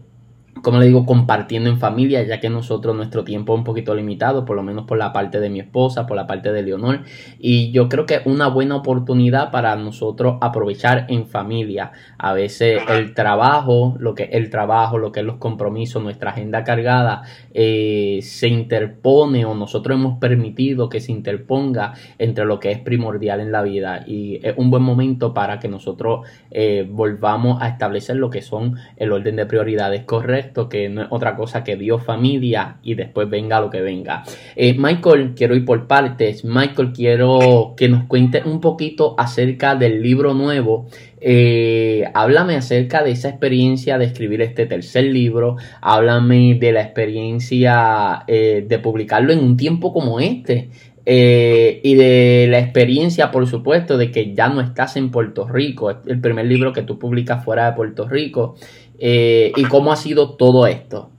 como 0.61 0.79
le 0.79 0.87
digo, 0.87 1.05
compartiendo 1.05 1.69
en 1.69 1.79
familia, 1.79 2.23
ya 2.23 2.39
que 2.39 2.49
nosotros 2.49 2.95
nuestro 2.95 3.23
tiempo 3.23 3.53
es 3.53 3.59
un 3.59 3.63
poquito 3.63 3.95
limitado, 3.95 4.45
por 4.45 4.55
lo 4.55 4.63
menos 4.63 4.85
por 4.85 4.97
la 4.97 5.11
parte 5.11 5.39
de 5.39 5.49
mi 5.49 5.59
esposa, 5.59 6.05
por 6.05 6.15
la 6.15 6.27
parte 6.27 6.51
de 6.51 6.61
Leonor, 6.61 7.01
y 7.39 7.71
yo 7.71 7.89
creo 7.89 8.05
que 8.05 8.15
es 8.15 8.25
una 8.25 8.47
buena 8.47 8.75
oportunidad 8.75 9.51
para 9.51 9.75
nosotros 9.75 10.37
aprovechar 10.41 11.05
en 11.09 11.25
familia. 11.25 11.91
A 12.17 12.33
veces 12.33 12.81
el 12.89 13.13
trabajo, 13.13 13.95
lo 13.99 14.13
que 14.13 14.23
es 14.23 14.29
el 14.33 14.49
trabajo, 14.49 14.97
lo 14.97 15.11
que 15.11 15.21
es 15.21 15.25
los 15.25 15.37
compromisos, 15.37 16.03
nuestra 16.03 16.31
agenda 16.31 16.63
cargada, 16.63 17.23
eh, 17.53 18.19
se 18.21 18.47
interpone 18.47 19.45
o 19.45 19.55
nosotros 19.55 19.97
hemos 19.97 20.19
permitido 20.19 20.89
que 20.89 20.99
se 20.99 21.11
interponga 21.11 21.93
entre 22.19 22.45
lo 22.45 22.59
que 22.59 22.71
es 22.71 22.79
primordial 22.79 23.39
en 23.39 23.51
la 23.51 23.61
vida 23.61 24.03
y 24.05 24.39
es 24.43 24.53
un 24.57 24.69
buen 24.69 24.83
momento 24.83 25.33
para 25.33 25.59
que 25.59 25.67
nosotros 25.67 26.27
eh, 26.51 26.87
volvamos 26.89 27.61
a 27.61 27.69
establecer 27.69 28.17
lo 28.17 28.29
que 28.29 28.41
son 28.41 28.75
el 28.97 29.11
orden 29.11 29.35
de 29.35 29.45
prioridades 29.45 30.03
correctas 30.41 30.67
que 30.69 30.89
no 30.89 31.03
es 31.03 31.07
otra 31.09 31.35
cosa 31.35 31.63
que 31.63 31.75
Dios 31.75 32.03
familia 32.03 32.77
y 32.83 32.95
después 32.95 33.29
venga 33.29 33.61
lo 33.61 33.69
que 33.69 33.81
venga. 33.81 34.23
Eh, 34.55 34.75
Michael, 34.77 35.33
quiero 35.35 35.55
ir 35.55 35.65
por 35.65 35.87
partes. 35.87 36.43
Michael, 36.43 36.91
quiero 36.93 37.73
que 37.77 37.89
nos 37.89 38.05
cuente 38.05 38.41
un 38.43 38.59
poquito 38.59 39.15
acerca 39.17 39.75
del 39.75 40.01
libro 40.01 40.33
nuevo. 40.33 40.87
Eh, 41.19 42.03
háblame 42.13 42.55
acerca 42.55 43.03
de 43.03 43.11
esa 43.11 43.29
experiencia 43.29 43.97
de 43.97 44.05
escribir 44.05 44.41
este 44.41 44.65
tercer 44.65 45.05
libro. 45.05 45.57
Háblame 45.81 46.55
de 46.55 46.71
la 46.71 46.81
experiencia 46.81 48.23
eh, 48.27 48.65
de 48.67 48.79
publicarlo 48.79 49.33
en 49.33 49.39
un 49.39 49.57
tiempo 49.57 49.93
como 49.93 50.19
este. 50.19 50.69
y 51.03 51.95
de 51.95 52.47
la 52.49 52.59
experiencia, 52.59 53.31
por 53.31 53.47
supuesto, 53.47 53.97
de 53.97 54.11
que 54.11 54.33
ya 54.35 54.49
no 54.49 54.61
estás 54.61 54.95
en 54.97 55.09
Puerto 55.09 55.47
Rico. 55.47 55.89
El 55.89 56.21
primer 56.21 56.45
libro 56.45 56.71
que 56.71 56.83
tú 56.83 56.99
publicas 56.99 57.43
fuera 57.43 57.65
de 57.65 57.75
Puerto 57.75 58.07
Rico. 58.07 58.55
Eh, 59.03 59.51
y 59.55 59.63
cómo 59.63 59.91
ha 59.91 59.95
sido 59.95 60.35
todo 60.35 60.67
esto. 60.67 61.09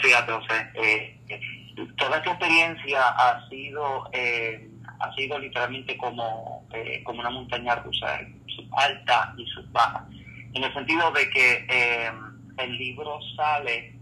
Fíjate, 0.00 0.32
José, 0.32 0.54
eh, 0.76 1.20
toda 1.98 2.16
esta 2.16 2.30
experiencia 2.30 3.06
ha 3.06 3.46
sido 3.50 4.08
eh, 4.12 4.66
ha 4.98 5.14
sido 5.14 5.38
literalmente 5.38 5.94
como, 5.98 6.66
como 7.04 7.20
una 7.20 7.28
montaña 7.28 7.74
rusa, 7.76 8.20
alta 8.72 9.34
y 9.36 9.44
baja, 9.72 10.06
en 10.54 10.64
el 10.64 10.72
sentido 10.72 11.10
de 11.12 11.28
que 11.30 11.66
el 12.58 12.78
libro 12.78 13.18
sale 13.36 13.94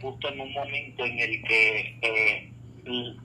justo 0.00 0.28
en 0.28 0.40
un 0.40 0.52
momento 0.52 1.04
en 1.04 1.18
el 1.18 1.42
que 1.42 2.51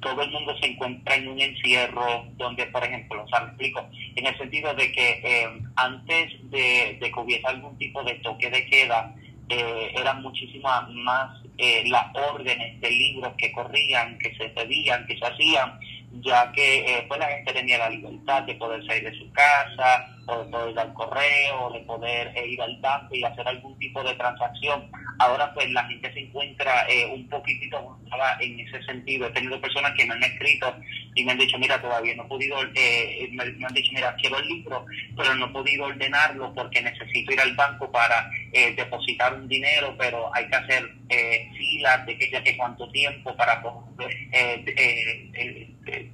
todo 0.01 0.21
el 0.21 0.31
mundo 0.31 0.55
se 0.59 0.67
encuentra 0.67 1.15
en 1.15 1.27
un 1.29 1.39
encierro 1.39 2.25
donde, 2.35 2.65
por 2.67 2.83
ejemplo, 2.83 3.23
o 3.23 3.27
sea, 3.27 3.41
me 3.41 3.47
explico, 3.47 3.87
en 4.15 4.27
el 4.27 4.37
sentido 4.37 4.73
de 4.75 4.91
que 4.91 5.21
eh, 5.23 5.47
antes 5.75 6.33
de, 6.51 6.97
que 6.99 7.19
hubiese 7.19 7.47
algún 7.47 7.77
tipo 7.77 8.03
de 8.03 8.15
toque 8.15 8.49
de 8.49 8.65
queda, 8.67 9.13
eh, 9.49 9.91
eran 9.95 10.21
muchísimas 10.21 10.89
más 10.89 11.41
eh, 11.57 11.83
las 11.87 12.13
órdenes 12.15 12.79
de 12.81 12.91
libros 12.91 13.33
que 13.37 13.51
corrían, 13.51 14.17
que 14.19 14.35
se 14.35 14.49
pedían, 14.49 15.07
que 15.07 15.17
se 15.17 15.25
hacían, 15.25 15.79
ya 16.21 16.51
que 16.51 17.05
pues 17.07 17.19
la 17.19 17.27
gente 17.27 17.53
tenía 17.53 17.77
la 17.79 17.89
libertad 17.89 18.43
de 18.43 18.55
poder 18.55 18.85
salir 18.85 19.03
de 19.03 19.17
su 19.17 19.31
casa, 19.31 20.07
o 20.27 20.43
de 20.43 20.51
poder 20.51 20.71
ir 20.71 20.79
al 20.79 20.93
correo, 20.93 21.71
de 21.71 21.79
poder 21.81 22.47
ir 22.47 22.61
al 22.61 22.77
banco 22.79 23.15
y 23.15 23.23
hacer 23.23 23.47
algún 23.47 23.77
tipo 23.79 24.03
de 24.03 24.13
transacción 24.15 24.89
Ahora 25.19 25.53
pues 25.53 25.69
la 25.71 25.83
gente 25.85 26.11
se 26.13 26.19
encuentra 26.19 26.85
eh, 26.89 27.05
un 27.05 27.27
poquitito 27.27 27.97
en 28.39 28.59
ese 28.59 28.83
sentido. 28.83 29.27
He 29.27 29.31
tenido 29.31 29.59
personas 29.59 29.93
que 29.97 30.05
me 30.05 30.13
han 30.13 30.23
escrito 30.23 30.75
y 31.15 31.23
me 31.23 31.31
han 31.31 31.39
dicho, 31.39 31.57
mira, 31.57 31.81
todavía 31.81 32.15
no 32.15 32.23
he 32.23 32.27
podido, 32.27 32.57
eh, 32.75 33.27
me, 33.31 33.43
han 33.43 33.73
dicho, 33.73 33.91
mira, 33.93 34.15
quiero 34.15 34.37
el 34.37 34.47
libro, 34.47 34.85
pero 35.15 35.35
no 35.35 35.47
he 35.47 35.49
podido 35.49 35.85
ordenarlo 35.85 36.53
porque 36.53 36.81
necesito 36.81 37.33
ir 37.33 37.39
al 37.39 37.55
banco 37.55 37.91
para 37.91 38.29
eh, 38.53 38.73
depositar 38.75 39.33
un 39.33 39.47
dinero, 39.47 39.95
pero 39.97 40.33
hay 40.35 40.47
que 40.47 40.55
hacer 40.55 40.91
filas 41.57 42.05
de 42.05 42.17
que 42.17 42.29
ya 42.29 42.43
que 42.43 42.57
cuánto 42.57 42.89
tiempo 42.91 43.35
para 43.35 43.61
poder, 43.61 44.11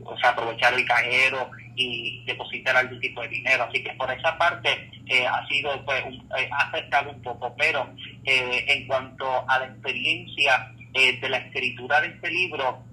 o 0.05 0.17
sea, 0.17 0.29
aprovechar 0.29 0.74
el 0.74 0.86
cajero 0.86 1.50
y 1.75 2.24
depositar 2.25 2.77
algún 2.77 3.00
tipo 3.00 3.22
de 3.22 3.29
dinero. 3.29 3.63
Así 3.63 3.83
que 3.83 3.91
por 3.93 4.12
esa 4.12 4.38
parte 4.38 4.89
eh, 5.07 5.27
ha 5.27 5.45
sido, 5.48 5.83
pues, 5.86 6.03
eh, 6.05 6.50
ha 6.51 6.67
afectado 6.69 7.12
un 7.12 7.22
poco, 7.22 7.53
pero 7.57 7.89
eh, 8.24 8.65
en 8.67 8.88
cuanto 8.88 9.25
a 9.50 9.60
la 9.60 9.65
experiencia 9.65 10.72
de 10.93 11.27
la 11.27 11.38
escritura 11.38 12.01
de 12.01 12.07
este 12.10 12.29
libro, 12.29 12.83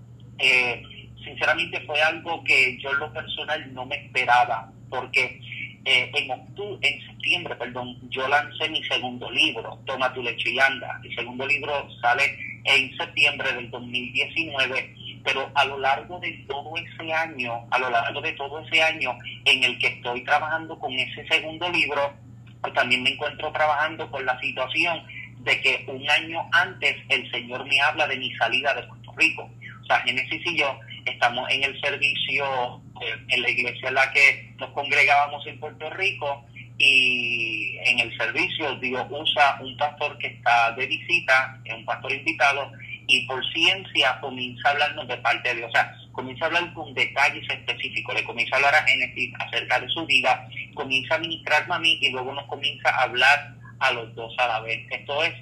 sinceramente 1.22 1.82
fue 1.82 2.00
algo 2.00 2.42
que 2.44 2.78
yo 2.78 2.92
en 2.92 2.98
lo 2.98 3.12
personal 3.12 3.74
no 3.74 3.84
me 3.84 3.96
esperaba, 3.96 4.72
porque 4.88 5.38
en 5.84 6.30
octubre, 6.30 6.78
en 6.88 7.06
septiembre, 7.06 7.56
perdón, 7.56 7.98
yo 8.08 8.26
lancé 8.26 8.70
mi 8.70 8.82
segundo 8.84 9.30
libro, 9.30 9.78
Toma 9.84 10.14
tu 10.14 10.22
leche 10.22 10.50
y 10.50 10.58
anda. 10.58 10.98
Mi 11.02 11.14
segundo 11.14 11.46
libro 11.46 11.88
sale 12.00 12.38
en 12.64 12.96
septiembre 12.96 13.52
del 13.52 13.70
2019 13.70 14.94
pero 15.24 15.50
a 15.54 15.64
lo 15.64 15.78
largo 15.78 16.18
de 16.20 16.32
todo 16.48 16.74
ese 16.76 17.12
año, 17.12 17.66
a 17.70 17.78
lo 17.78 17.90
largo 17.90 18.20
de 18.20 18.32
todo 18.32 18.60
ese 18.60 18.82
año 18.82 19.16
en 19.44 19.64
el 19.64 19.78
que 19.78 19.88
estoy 19.88 20.24
trabajando 20.24 20.78
con 20.78 20.92
ese 20.92 21.26
segundo 21.28 21.68
libro, 21.70 22.12
pues 22.60 22.74
también 22.74 23.02
me 23.02 23.10
encuentro 23.10 23.50
trabajando 23.52 24.10
con 24.10 24.24
la 24.24 24.38
situación 24.40 25.02
de 25.38 25.60
que 25.60 25.84
un 25.88 26.08
año 26.10 26.48
antes 26.52 26.96
el 27.08 27.30
Señor 27.30 27.64
me 27.66 27.80
habla 27.80 28.06
de 28.06 28.16
mi 28.16 28.34
salida 28.36 28.74
de 28.74 28.82
Puerto 28.82 29.12
Rico. 29.16 29.50
O 29.82 29.84
sea, 29.86 30.00
Génesis 30.00 30.42
y 30.46 30.58
yo 30.58 30.78
estamos 31.06 31.48
en 31.50 31.64
el 31.64 31.80
servicio 31.80 32.82
eh, 33.00 33.14
en 33.28 33.42
la 33.42 33.50
iglesia 33.50 33.88
en 33.88 33.94
la 33.94 34.12
que 34.12 34.52
nos 34.58 34.70
congregábamos 34.70 35.46
en 35.46 35.58
Puerto 35.58 35.88
Rico 35.90 36.44
y 36.76 37.76
en 37.84 37.98
el 38.00 38.16
servicio 38.16 38.74
Dios 38.76 39.06
usa 39.10 39.58
un 39.60 39.76
pastor 39.76 40.16
que 40.18 40.28
está 40.28 40.72
de 40.72 40.86
visita, 40.86 41.60
un 41.76 41.84
pastor 41.84 42.12
invitado, 42.12 42.72
y 43.10 43.26
por 43.26 43.44
ciencia 43.52 44.18
comienza 44.20 44.68
a 44.68 44.72
hablarnos 44.72 45.08
de 45.08 45.16
parte 45.18 45.48
de 45.48 45.56
Dios. 45.56 45.68
O 45.68 45.72
sea, 45.72 45.94
comienza 46.12 46.44
a 46.44 46.48
hablar 46.48 46.72
con 46.74 46.94
detalles 46.94 47.48
específicos, 47.48 48.14
le 48.14 48.24
comienza 48.24 48.54
a 48.54 48.58
hablar 48.58 48.74
a 48.74 48.82
Génesis 48.84 49.32
acerca 49.38 49.80
de 49.80 49.88
su 49.88 50.06
vida, 50.06 50.48
comienza 50.74 51.16
a 51.16 51.18
ministrarme 51.18 51.74
a 51.74 51.78
mí 51.78 51.98
y 52.00 52.10
luego 52.10 52.32
nos 52.32 52.46
comienza 52.46 52.90
a 52.90 53.02
hablar 53.02 53.59
a 53.80 53.92
los 53.92 54.14
dos 54.14 54.32
a 54.38 54.46
la 54.46 54.60
vez. 54.60 54.78
Esto 54.90 55.22
es, 55.24 55.32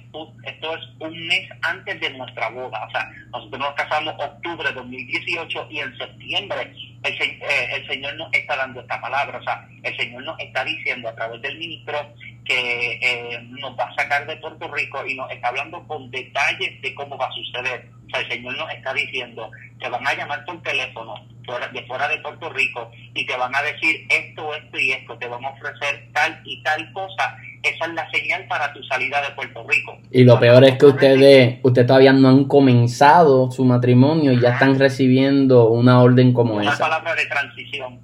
esto 0.43 0.75
es 0.75 0.81
un 0.99 1.27
mes 1.27 1.49
antes 1.61 1.99
de 1.99 2.09
nuestra 2.11 2.49
boda. 2.49 2.85
O 2.87 2.91
sea, 2.91 3.09
nosotros 3.31 3.59
nos 3.59 3.73
casamos 3.73 4.15
octubre 4.17 4.67
de 4.69 4.75
2018 4.75 5.67
y 5.69 5.79
en 5.79 5.97
septiembre 5.97 6.73
el, 7.03 7.13
eh, 7.21 7.69
el 7.75 7.87
Señor 7.87 8.15
nos 8.15 8.33
está 8.33 8.55
dando 8.55 8.81
esta 8.81 8.99
palabra. 8.99 9.37
O 9.37 9.43
sea, 9.43 9.67
el 9.83 9.95
Señor 9.97 10.23
nos 10.23 10.39
está 10.39 10.63
diciendo 10.63 11.09
a 11.09 11.15
través 11.15 11.41
del 11.41 11.57
ministro 11.57 12.13
que 12.45 12.99
eh, 13.01 13.41
nos 13.43 13.77
va 13.77 13.85
a 13.85 13.95
sacar 13.95 14.25
de 14.25 14.37
Puerto 14.37 14.67
Rico 14.73 15.05
y 15.05 15.15
nos 15.15 15.29
está 15.31 15.49
hablando 15.49 15.85
con 15.87 16.09
detalles 16.09 16.81
de 16.81 16.95
cómo 16.95 17.17
va 17.17 17.27
a 17.27 17.31
suceder. 17.31 17.89
O 18.07 18.09
sea, 18.09 18.21
el 18.21 18.31
Señor 18.31 18.57
nos 18.57 18.71
está 18.71 18.93
diciendo, 18.93 19.51
te 19.79 19.89
van 19.89 20.07
a 20.07 20.13
llamar 20.13 20.45
por 20.45 20.61
teléfono 20.63 21.27
de 21.73 21.83
fuera 21.83 22.07
de 22.07 22.17
Puerto 22.19 22.49
Rico 22.49 22.91
y 23.13 23.25
te 23.25 23.35
van 23.35 23.55
a 23.55 23.61
decir 23.61 24.05
esto, 24.09 24.53
esto 24.53 24.79
y 24.79 24.91
esto, 24.91 25.17
te 25.17 25.27
vamos 25.27 25.51
a 25.51 25.55
ofrecer 25.55 26.07
tal 26.13 26.39
y 26.45 26.61
tal 26.61 26.91
cosa 26.93 27.37
esa 27.63 27.85
es 27.85 27.93
la 27.93 28.09
señal 28.11 28.45
para 28.47 28.71
tu 28.73 28.83
salida 28.83 29.21
de 29.21 29.31
Puerto 29.35 29.65
Rico. 29.67 29.97
Y 30.11 30.23
lo 30.23 30.39
peor 30.39 30.63
es 30.63 30.77
que 30.77 30.85
ustedes, 30.85 31.59
usted 31.63 31.85
todavía 31.85 32.13
no 32.13 32.29
han 32.29 32.45
comenzado 32.45 33.51
su 33.51 33.65
matrimonio 33.65 34.31
y 34.31 34.39
ya 34.39 34.53
están 34.53 34.79
recibiendo 34.79 35.69
una 35.69 36.01
orden 36.01 36.33
como 36.33 36.61
esa. 36.61 36.69
Una 36.69 36.79
palabra 36.79 37.15
de 37.15 37.25
transición. 37.25 37.99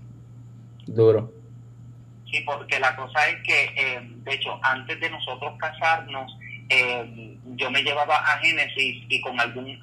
Duro. 0.87 1.31
Sí, 2.29 2.41
porque 2.45 2.79
la 2.79 2.95
cosa 2.95 3.27
es 3.29 3.41
que, 3.43 3.63
eh, 3.75 3.99
de 4.01 4.33
hecho, 4.33 4.59
antes 4.61 4.99
de 4.99 5.09
nosotros 5.09 5.53
casarnos, 5.57 6.37
eh, 6.69 7.37
yo 7.55 7.71
me 7.71 7.81
llevaba 7.81 8.17
a 8.17 8.37
Génesis 8.39 9.03
y 9.07 9.21
con 9.21 9.39
algún, 9.39 9.79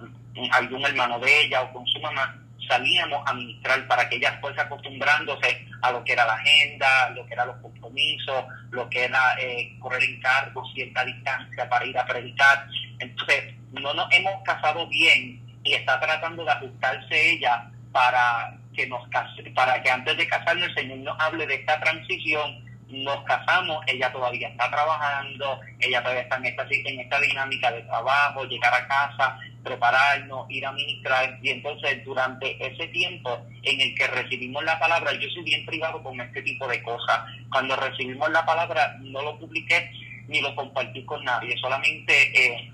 algún 0.50 0.84
hermano 0.84 1.18
de 1.20 1.44
ella 1.44 1.62
o 1.62 1.72
con 1.72 1.86
su 1.86 2.00
mamá, 2.00 2.41
salíamos 2.66 3.22
a 3.26 3.32
ministrar 3.34 3.86
para 3.86 4.08
que 4.08 4.16
ella 4.16 4.38
fuese 4.40 4.60
acostumbrándose 4.60 5.66
a 5.82 5.90
lo 5.90 6.04
que 6.04 6.12
era 6.12 6.26
la 6.26 6.34
agenda, 6.34 7.10
lo 7.10 7.26
que 7.26 7.34
eran 7.34 7.48
los 7.48 7.56
compromisos, 7.56 8.44
lo 8.70 8.88
que 8.88 9.04
era 9.04 9.34
eh, 9.40 9.76
correr 9.80 10.02
en 10.04 10.20
cargo, 10.20 10.64
cierta 10.74 11.04
distancia 11.04 11.68
para 11.68 11.86
ir 11.86 11.98
a 11.98 12.06
predicar. 12.06 12.66
Entonces, 12.98 13.54
no 13.72 13.92
nos 13.94 14.06
hemos 14.12 14.42
casado 14.44 14.86
bien 14.88 15.40
y 15.64 15.74
está 15.74 15.98
tratando 16.00 16.44
de 16.44 16.50
ajustarse 16.50 17.32
ella 17.32 17.70
para 17.92 18.56
que 18.74 18.86
nos 18.86 19.06
para 19.54 19.82
que 19.82 19.90
antes 19.90 20.16
de 20.16 20.26
casarnos 20.26 20.68
el 20.68 20.74
Señor 20.74 20.98
nos 20.98 21.20
hable 21.20 21.46
de 21.46 21.56
esta 21.56 21.78
transición 21.80 22.62
nos 22.92 23.24
casamos, 23.24 23.82
ella 23.86 24.12
todavía 24.12 24.48
está 24.48 24.70
trabajando, 24.70 25.60
ella 25.80 26.02
todavía 26.02 26.22
está 26.22 26.36
en 26.36 26.46
esta, 26.46 26.66
en 26.70 27.00
esta 27.00 27.20
dinámica 27.20 27.70
de 27.72 27.82
trabajo, 27.82 28.44
llegar 28.44 28.74
a 28.74 28.86
casa, 28.86 29.38
prepararnos, 29.62 30.50
ir 30.50 30.66
a 30.66 30.72
ministrar, 30.72 31.38
y 31.42 31.50
entonces 31.50 32.04
durante 32.04 32.56
ese 32.66 32.88
tiempo 32.88 33.46
en 33.62 33.80
el 33.80 33.94
que 33.94 34.06
recibimos 34.08 34.64
la 34.64 34.78
palabra, 34.78 35.12
yo 35.12 35.28
soy 35.30 35.44
bien 35.44 35.64
privado 35.66 36.02
con 36.02 36.20
este 36.20 36.42
tipo 36.42 36.66
de 36.66 36.82
cosas, 36.82 37.20
cuando 37.50 37.76
recibimos 37.76 38.30
la 38.30 38.44
palabra 38.44 38.96
no 39.00 39.22
lo 39.22 39.38
publiqué 39.38 39.90
ni 40.28 40.40
lo 40.40 40.54
compartí 40.54 41.04
con 41.04 41.24
nadie, 41.24 41.56
solamente 41.58 42.12
eh, 42.34 42.72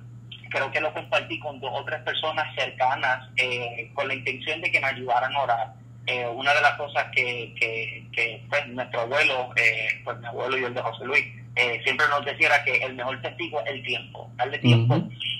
creo 0.51 0.71
que 0.71 0.81
lo 0.81 0.93
compartí 0.93 1.39
con 1.41 1.61
dos 1.61 1.71
o 1.73 1.85
tres 1.85 2.01
personas 2.03 2.55
cercanas 2.55 3.29
eh, 3.37 3.91
con 3.95 4.09
la 4.09 4.15
intención 4.15 4.61
de 4.61 4.71
que 4.71 4.81
me 4.81 4.87
ayudaran 4.87 5.35
a 5.35 5.43
orar. 5.43 5.75
Eh, 6.07 6.27
una 6.27 6.55
de 6.55 6.63
las 6.63 6.73
cosas 6.79 7.05
que, 7.15 7.55
que, 7.55 8.43
pues, 8.49 8.67
nuestro 8.69 9.01
abuelo, 9.03 9.51
eh, 9.57 9.89
pues 10.05 10.19
mi 10.21 10.27
abuelo 10.27 10.57
y 10.57 10.65
el 10.65 10.73
de 10.73 10.81
José 10.81 11.05
Luis, 11.05 11.27
eh, 11.59 11.81
siempre 11.83 12.07
nos 12.09 12.25
decía 12.25 12.63
que 12.65 12.77
el 12.79 12.95
mejor 12.95 13.21
testigo 13.21 13.61
es 13.63 13.73
el 13.73 13.83
tiempo, 13.83 14.31
darle 14.37 14.59
tiempo 14.59 14.95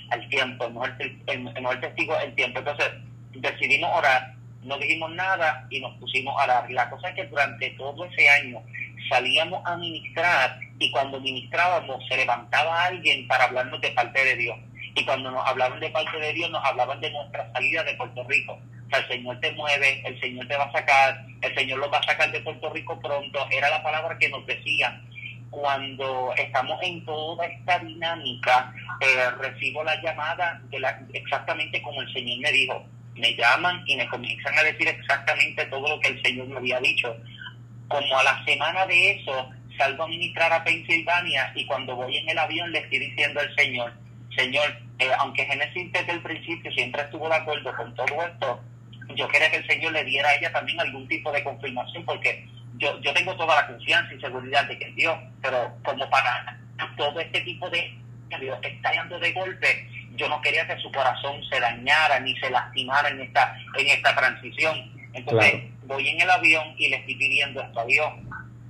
al 0.09 0.27
tiempo, 0.27 0.65
el 0.65 0.73
mejor, 0.73 0.95
el, 1.27 1.39
mejor 1.41 1.79
testigo 1.79 2.17
es 2.17 2.25
el 2.25 2.35
tiempo. 2.35 2.59
Entonces 2.59 2.91
decidimos 3.31 3.89
orar, 3.95 4.35
no 4.63 4.77
dijimos 4.77 5.11
nada 5.11 5.65
y 5.69 5.79
nos 5.79 5.95
pusimos 5.97 6.35
a 6.37 6.43
orar. 6.43 6.69
Y 6.69 6.73
la 6.73 6.89
cosa 6.89 7.09
es 7.09 7.15
que 7.15 7.25
durante 7.27 7.69
todo 7.71 8.03
ese 8.05 8.29
año 8.29 8.61
salíamos 9.09 9.65
a 9.65 9.77
ministrar 9.77 10.59
y 10.77 10.91
cuando 10.91 11.21
ministrábamos 11.21 12.05
se 12.07 12.17
levantaba 12.17 12.83
alguien 12.83 13.25
para 13.27 13.45
hablarnos 13.45 13.79
de 13.79 13.91
parte 13.91 14.23
de 14.23 14.35
Dios. 14.35 14.57
Y 14.95 15.05
cuando 15.05 15.31
nos 15.31 15.47
hablaban 15.47 15.79
de 15.79 15.89
parte 15.89 16.19
de 16.19 16.33
Dios, 16.33 16.51
nos 16.51 16.65
hablaban 16.65 16.99
de 16.99 17.11
nuestra 17.11 17.49
salida 17.53 17.83
de 17.83 17.93
Puerto 17.93 18.23
Rico 18.25 18.59
el 18.97 19.07
Señor 19.07 19.39
te 19.39 19.51
mueve, 19.51 20.01
el 20.05 20.19
Señor 20.19 20.47
te 20.47 20.57
va 20.57 20.65
a 20.65 20.71
sacar, 20.71 21.25
el 21.41 21.55
Señor 21.55 21.79
lo 21.79 21.91
va 21.91 21.99
a 21.99 22.03
sacar 22.03 22.31
de 22.31 22.39
Puerto 22.41 22.69
Rico 22.71 22.99
pronto. 22.99 23.47
Era 23.51 23.69
la 23.69 23.83
palabra 23.83 24.17
que 24.17 24.29
nos 24.29 24.45
decía. 24.45 25.01
Cuando 25.49 26.33
estamos 26.37 26.79
en 26.83 27.03
toda 27.05 27.45
esta 27.45 27.79
dinámica, 27.79 28.73
eh, 29.01 29.31
recibo 29.39 29.83
la 29.83 30.01
llamada 30.01 30.61
de 30.69 30.79
la, 30.79 31.01
exactamente 31.13 31.81
como 31.81 32.01
el 32.01 32.13
Señor 32.13 32.39
me 32.39 32.51
dijo. 32.51 32.85
Me 33.15 33.35
llaman 33.35 33.83
y 33.85 33.97
me 33.97 34.07
comienzan 34.07 34.57
a 34.57 34.63
decir 34.63 34.87
exactamente 34.87 35.65
todo 35.65 35.87
lo 35.87 35.99
que 35.99 36.09
el 36.09 36.21
Señor 36.21 36.47
me 36.47 36.57
había 36.57 36.79
dicho. 36.79 37.15
Como 37.87 38.17
a 38.17 38.23
la 38.23 38.45
semana 38.45 38.85
de 38.85 39.11
eso, 39.11 39.49
salgo 39.77 40.03
a 40.03 40.07
ministrar 40.07 40.53
a 40.53 40.63
Pensilvania 40.63 41.51
y 41.55 41.65
cuando 41.65 41.95
voy 41.95 42.15
en 42.17 42.29
el 42.29 42.37
avión 42.37 42.71
le 42.71 42.79
estoy 42.79 42.99
diciendo 42.99 43.39
al 43.39 43.55
Señor, 43.55 43.93
Señor, 44.35 44.77
eh, 44.99 45.09
aunque 45.19 45.45
Génesis 45.45 45.91
desde 45.91 46.11
el 46.11 46.21
principio 46.21 46.71
siempre 46.71 47.01
estuvo 47.01 47.27
de 47.27 47.35
acuerdo 47.35 47.75
con 47.75 47.93
todo 47.95 48.23
esto, 48.25 48.61
yo 49.15 49.27
quería 49.29 49.49
que 49.49 49.57
el 49.57 49.67
Señor 49.67 49.93
le 49.93 50.03
diera 50.03 50.29
a 50.29 50.35
ella 50.35 50.51
también 50.51 50.79
algún 50.79 51.07
tipo 51.07 51.31
de 51.31 51.43
confirmación, 51.43 52.05
porque 52.05 52.47
yo, 52.79 52.99
yo 53.01 53.13
tengo 53.13 53.35
toda 53.35 53.55
la 53.55 53.67
confianza 53.67 54.13
y 54.13 54.19
seguridad 54.19 54.65
de 54.65 54.79
que 54.79 54.91
Dios, 54.93 55.17
pero 55.41 55.75
como 55.83 56.09
para 56.09 56.57
todo 56.97 57.19
este 57.19 57.41
tipo 57.41 57.69
de 57.69 57.93
Dios 58.39 58.57
estallando 58.61 59.19
de 59.19 59.33
golpe, 59.33 59.87
yo 60.15 60.27
no 60.29 60.41
quería 60.41 60.65
que 60.65 60.81
su 60.81 60.91
corazón 60.91 61.41
se 61.49 61.59
dañara 61.59 62.19
ni 62.19 62.35
se 62.39 62.49
lastimara 62.49 63.09
en 63.09 63.21
esta, 63.21 63.55
en 63.77 63.87
esta 63.87 64.15
transición. 64.15 64.91
Entonces 65.13 65.63
voy 65.85 66.07
en 66.07 66.21
el 66.21 66.29
avión 66.29 66.73
y 66.77 66.89
le 66.89 66.97
estoy 66.97 67.15
pidiendo 67.15 67.61
esto 67.61 67.79
a 67.79 67.85
Dios. 67.85 68.07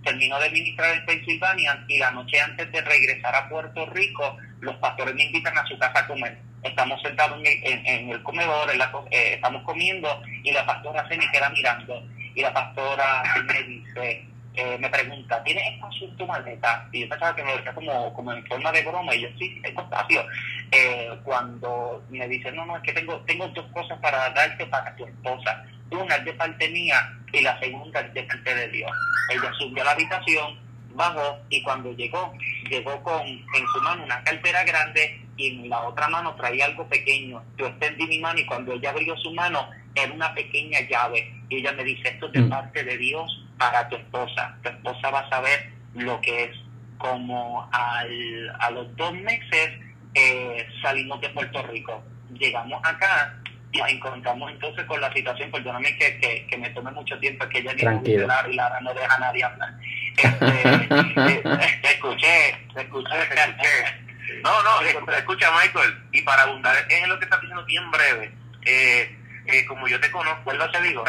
Termino 0.03 0.39
de 0.39 0.49
ministrar 0.49 0.95
en 0.95 1.05
Pensilvania 1.05 1.83
y 1.87 1.97
la 1.97 2.11
noche 2.11 2.39
antes 2.39 2.71
de 2.71 2.81
regresar 2.81 3.35
a 3.35 3.49
Puerto 3.49 3.85
Rico, 3.87 4.37
los 4.61 4.75
pastores 4.77 5.13
me 5.13 5.25
invitan 5.25 5.57
a 5.57 5.65
su 5.65 5.77
casa 5.77 5.99
a 5.99 6.07
comer 6.07 6.37
estamos 6.63 7.01
sentados 7.01 7.39
en 7.43 8.09
el, 8.09 8.21
comedor, 8.23 8.69
eh, 9.11 9.33
estamos 9.35 9.63
comiendo 9.63 10.21
y 10.43 10.51
la 10.51 10.65
pastora 10.65 11.07
se 11.07 11.17
me 11.17 11.31
queda 11.31 11.49
mirando 11.49 12.03
y 12.35 12.41
la 12.41 12.53
pastora 12.53 13.23
me 13.45 13.63
dice, 13.63 14.25
eh, 14.55 14.77
me 14.79 14.89
pregunta, 14.89 15.43
¿tienes 15.43 15.63
espacio 15.73 16.07
en 16.07 16.17
tu 16.17 16.27
maleta? 16.27 16.87
Y 16.91 17.01
yo 17.01 17.09
pensaba 17.09 17.35
que 17.35 17.43
me 17.43 17.55
decía 17.55 17.73
como, 17.73 18.13
como 18.13 18.33
en 18.33 18.45
forma 18.45 18.71
de 18.71 18.83
broma 18.83 19.15
y 19.15 19.21
yo 19.21 19.29
sí, 19.37 19.59
tengo 19.63 19.81
espacio. 19.81 20.25
Eh, 20.71 21.09
cuando 21.23 22.03
me 22.09 22.27
dice, 22.27 22.51
no, 22.51 22.65
no, 22.65 22.77
es 22.77 22.83
que 22.83 22.93
tengo, 22.93 23.17
tengo 23.21 23.47
dos 23.49 23.65
cosas 23.73 23.99
para 23.99 24.29
darte 24.31 24.65
para 24.65 24.95
tu 24.95 25.05
esposa. 25.05 25.65
Una 25.91 26.15
es 26.15 26.25
de 26.25 26.33
parte 26.33 26.69
mía 26.69 27.17
y 27.31 27.41
la 27.41 27.59
segunda 27.59 28.01
es 28.01 28.13
de 28.13 28.23
parte 28.23 28.55
de 28.55 28.67
Dios. 28.69 28.91
Ella 29.31 29.51
subió 29.57 29.81
a 29.81 29.85
la 29.85 29.91
habitación, 29.91 30.59
bajó 30.93 31.39
y 31.49 31.63
cuando 31.63 31.91
llegó, 31.93 32.33
llegó 32.69 33.01
con 33.03 33.25
en 33.25 33.67
su 33.73 33.81
mano 33.81 34.03
una 34.03 34.23
cartera 34.23 34.63
grande 34.63 35.21
y 35.37 35.47
en 35.47 35.69
la 35.69 35.81
otra 35.83 36.09
mano 36.09 36.35
traía 36.35 36.65
algo 36.65 36.87
pequeño. 36.87 37.43
Yo 37.57 37.67
extendí 37.67 38.05
mi 38.07 38.19
mano 38.19 38.39
y 38.39 38.45
cuando 38.45 38.73
ella 38.73 38.89
abrió 38.89 39.15
su 39.17 39.33
mano 39.33 39.69
era 39.95 40.11
una 40.11 40.33
pequeña 40.33 40.81
llave. 40.81 41.33
Y 41.49 41.57
ella 41.57 41.73
me 41.73 41.83
dice, 41.83 42.09
esto 42.09 42.27
es 42.27 42.33
de 42.33 42.41
mm. 42.41 42.49
parte 42.49 42.83
de 42.83 42.97
Dios 42.97 43.45
para 43.57 43.87
tu 43.89 43.95
esposa. 43.95 44.57
Tu 44.63 44.69
esposa 44.69 45.09
va 45.09 45.19
a 45.21 45.29
saber 45.29 45.71
lo 45.95 46.19
que 46.21 46.45
es. 46.45 46.57
Como 46.97 47.69
al, 47.71 48.55
a 48.59 48.71
los 48.71 48.93
dos 48.97 49.13
meses 49.13 49.69
eh, 50.13 50.67
salimos 50.81 51.21
de 51.21 51.29
Puerto 51.29 51.63
Rico. 51.63 52.03
Llegamos 52.37 52.81
acá 52.83 53.39
y 53.71 53.77
nos 53.77 53.89
encontramos 53.89 54.51
entonces 54.51 54.83
con 54.85 54.99
la 54.99 55.13
situación, 55.13 55.51
perdóname 55.51 55.95
que, 55.97 56.47
que, 56.49 56.57
me 56.57 56.69
tome 56.71 56.91
mucho 56.91 57.17
tiempo, 57.19 57.47
que 57.49 57.59
ella 57.59 57.73
ni 57.73 58.11
y 58.11 58.17
Lara 58.17 58.81
no 58.81 58.93
deja 58.93 59.15
a 59.15 59.19
nadie 59.19 59.43
hablar. 59.43 59.73
Este, 60.19 61.31
eh, 61.31 61.79
te 61.81 61.91
escuché, 61.91 62.67
te 62.73 62.81
escuché, 62.81 63.15
te 63.29 63.39
escuché. 63.39 64.41
No, 64.43 64.51
no, 64.63 65.11
escucha 65.13 65.49
Michael, 65.51 65.97
y 66.11 66.21
para 66.23 66.43
abundar 66.43 66.75
en 66.89 67.07
lo 67.07 67.17
que 67.17 67.23
estás 67.25 67.39
diciendo 67.39 67.63
bien 67.65 67.89
breve, 67.89 68.33
eh, 68.65 69.17
eh, 69.45 69.65
como 69.65 69.87
yo 69.87 69.97
te 70.01 70.11
conozco, 70.11 70.41
pues 70.43 70.57
te 70.73 70.81
digo, 70.81 71.05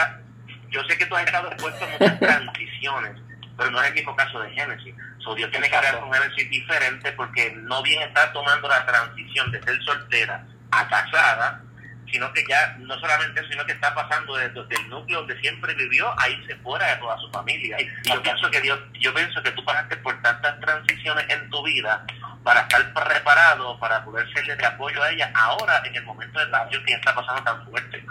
yo 0.71 0.83
sé 0.85 0.97
que 0.97 1.07
tú 1.07 1.17
has 1.17 1.25
estado 1.25 1.51
expuesto 1.51 1.85
a 1.85 1.89
muchas 1.89 2.19
transiciones, 2.21 3.17
pero 3.57 3.71
no 3.71 3.83
es 3.83 3.89
el 3.89 3.95
mismo 3.95 4.17
caso 4.17 4.41
de 4.41 4.51
Génesis. 4.51 4.95
So, 5.19 5.35
Dios 5.35 5.51
tiene 5.51 5.69
que 5.69 5.77
hablar 5.77 6.01
con 6.01 6.13
Génesis 6.13 6.49
diferente 6.51 7.13
porque 7.13 7.53
no 7.57 7.83
bien 7.83 8.03
está 8.03 8.33
tomando 8.33 8.69
la 8.69 8.87
transición 8.87 9.51
de 9.53 9.63
ser 9.63 9.83
soltera 9.83 10.47
a 10.71 10.89
casada, 10.89 11.63
sino 12.11 12.33
que 12.33 12.45
ya 12.49 12.77
no 12.79 12.99
solamente 12.99 13.41
eso, 13.41 13.51
sino 13.51 13.65
que 13.67 13.73
está 13.73 13.95
pasando 13.95 14.37
desde, 14.37 14.61
el 14.61 14.89
núcleo 14.89 15.19
donde 15.19 15.39
siempre 15.41 15.75
vivió 15.75 16.13
a 16.19 16.29
irse 16.29 16.57
fuera 16.57 16.87
de 16.87 16.97
toda 16.97 17.19
su 17.19 17.31
familia. 17.31 17.77
Y 17.81 18.09
yo 18.09 18.23
pienso 18.23 18.51
que 18.51 18.61
Dios, 18.61 18.81
yo 18.95 19.15
pienso 19.15 19.43
que 19.43 19.51
tú 19.53 19.65
pasaste 19.65 19.97
por 19.99 20.21
tantas 20.23 20.59
transiciones 20.61 21.27
en 21.29 21.49
tu 21.51 21.63
vida 21.63 22.05
para 22.43 22.61
estar 22.61 22.93
preparado, 22.93 23.79
para 23.79 24.05
poder 24.05 24.27
serle 24.33 24.57
de 24.57 24.67
apoyo 24.67 25.03
a 25.03 25.11
ella 25.11 25.31
ahora 25.35 25.83
en 25.85 25.95
el 25.95 26.05
momento 26.05 26.39
de 26.39 26.47
transición 26.47 26.85
que 26.85 26.95
está 26.95 27.15
pasando 27.15 27.43
tan 27.43 27.65
fuerte. 27.67 28.05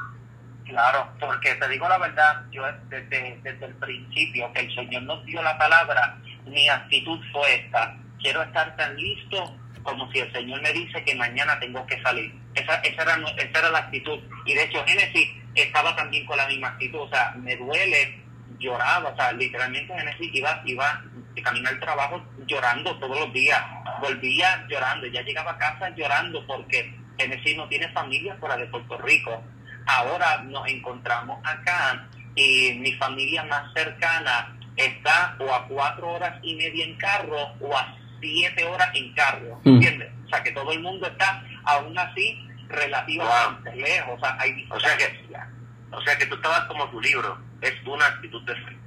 Claro, 0.70 1.10
porque 1.20 1.56
te 1.56 1.68
digo 1.68 1.90
la 1.90 1.98
verdad, 1.98 2.44
yo 2.52 2.64
desde, 2.90 3.40
el 3.44 3.76
principio 3.76 4.54
que 4.54 4.62
el 4.62 4.76
Señor 4.76 5.04
nos 5.04 5.26
dio 5.26 5.42
la 5.42 5.58
palabra, 5.58 6.18
mi 6.46 6.70
actitud 6.70 7.20
fue 7.32 7.56
esta, 7.56 7.98
quiero 8.20 8.44
estar 8.44 8.76
tan 8.76 8.96
listo 8.96 9.56
como 9.82 10.12
si 10.12 10.20
el 10.20 10.32
Señor 10.32 10.62
me 10.62 10.72
dice 10.72 11.04
que 11.04 11.16
mañana 11.16 11.60
tengo 11.60 11.86
que 11.88 12.00
salir. 12.04 12.34
Esa, 12.54 12.76
esa, 12.82 13.02
era, 13.02 13.16
esa 13.38 13.60
era 13.60 13.70
la 13.72 13.80
actitud. 13.80 14.20
Y 14.46 14.54
de 14.54 14.64
hecho 14.64 14.86
Génesis 14.86 15.30
estaba 15.56 15.96
también 15.96 16.26
con 16.26 16.38
la 16.38 16.48
misma 16.48 16.68
actitud, 16.68 17.00
o 17.00 17.10
sea, 17.10 17.34
me 17.38 17.56
duele, 17.56 18.22
lloraba, 18.60 19.10
o 19.10 19.16
sea, 19.16 19.32
literalmente 19.32 19.94
Génesis 19.98 20.30
iba, 20.34 20.62
iba 20.66 21.02
de 21.34 21.42
camino 21.42 21.70
al 21.70 21.80
trabajo 21.80 22.24
llorando 22.46 22.96
todos 23.00 23.20
los 23.20 23.34
días, 23.34 23.60
volvía 24.02 24.66
llorando, 24.68 25.08
ya 25.08 25.24
llegaba 25.24 25.52
a 25.52 25.58
casa 25.58 25.90
llorando 25.96 26.46
porque 26.46 26.94
Génesis 27.18 27.58
no 27.58 27.68
tiene 27.68 27.90
familia 27.90 28.36
fuera 28.40 28.56
de 28.58 28.68
Puerto 28.68 28.98
Rico. 29.00 29.44
Ahora 29.90 30.44
nos 30.44 30.68
encontramos 30.68 31.40
acá 31.44 32.08
y 32.36 32.74
mi 32.80 32.94
familia 32.94 33.44
más 33.46 33.74
cercana 33.74 34.56
está 34.76 35.36
o 35.40 35.52
a 35.52 35.66
cuatro 35.66 36.14
horas 36.14 36.38
y 36.44 36.56
media 36.56 36.86
en 36.86 36.96
carro 36.98 37.54
o 37.60 37.76
a 37.76 37.98
siete 38.22 38.64
horas 38.66 38.90
en 38.94 39.12
carro, 39.14 39.60
mm. 39.64 39.70
¿entiendes? 39.70 40.10
O 40.26 40.30
sea, 40.30 40.44
que 40.44 40.52
todo 40.52 40.72
el 40.72 40.82
mundo 40.82 41.08
está 41.08 41.44
aún 41.64 41.98
así 41.98 42.40
relativamente 42.68 43.76
lejos, 43.76 44.14
o 44.16 44.20
sea, 44.20 44.38
hay 44.40 44.68
o 44.70 44.80
sea 44.80 44.96
que 44.96 45.28
O 45.92 46.02
sea 46.02 46.18
que 46.20 46.28
tú 46.28 46.36
estabas 46.36 46.66
como 46.66 46.88
tu 46.92 47.02
libro, 47.02 47.40
es 47.62 47.74
una 47.84 48.06
actitud 48.06 48.44
de 48.44 48.54
fe. 48.54 48.78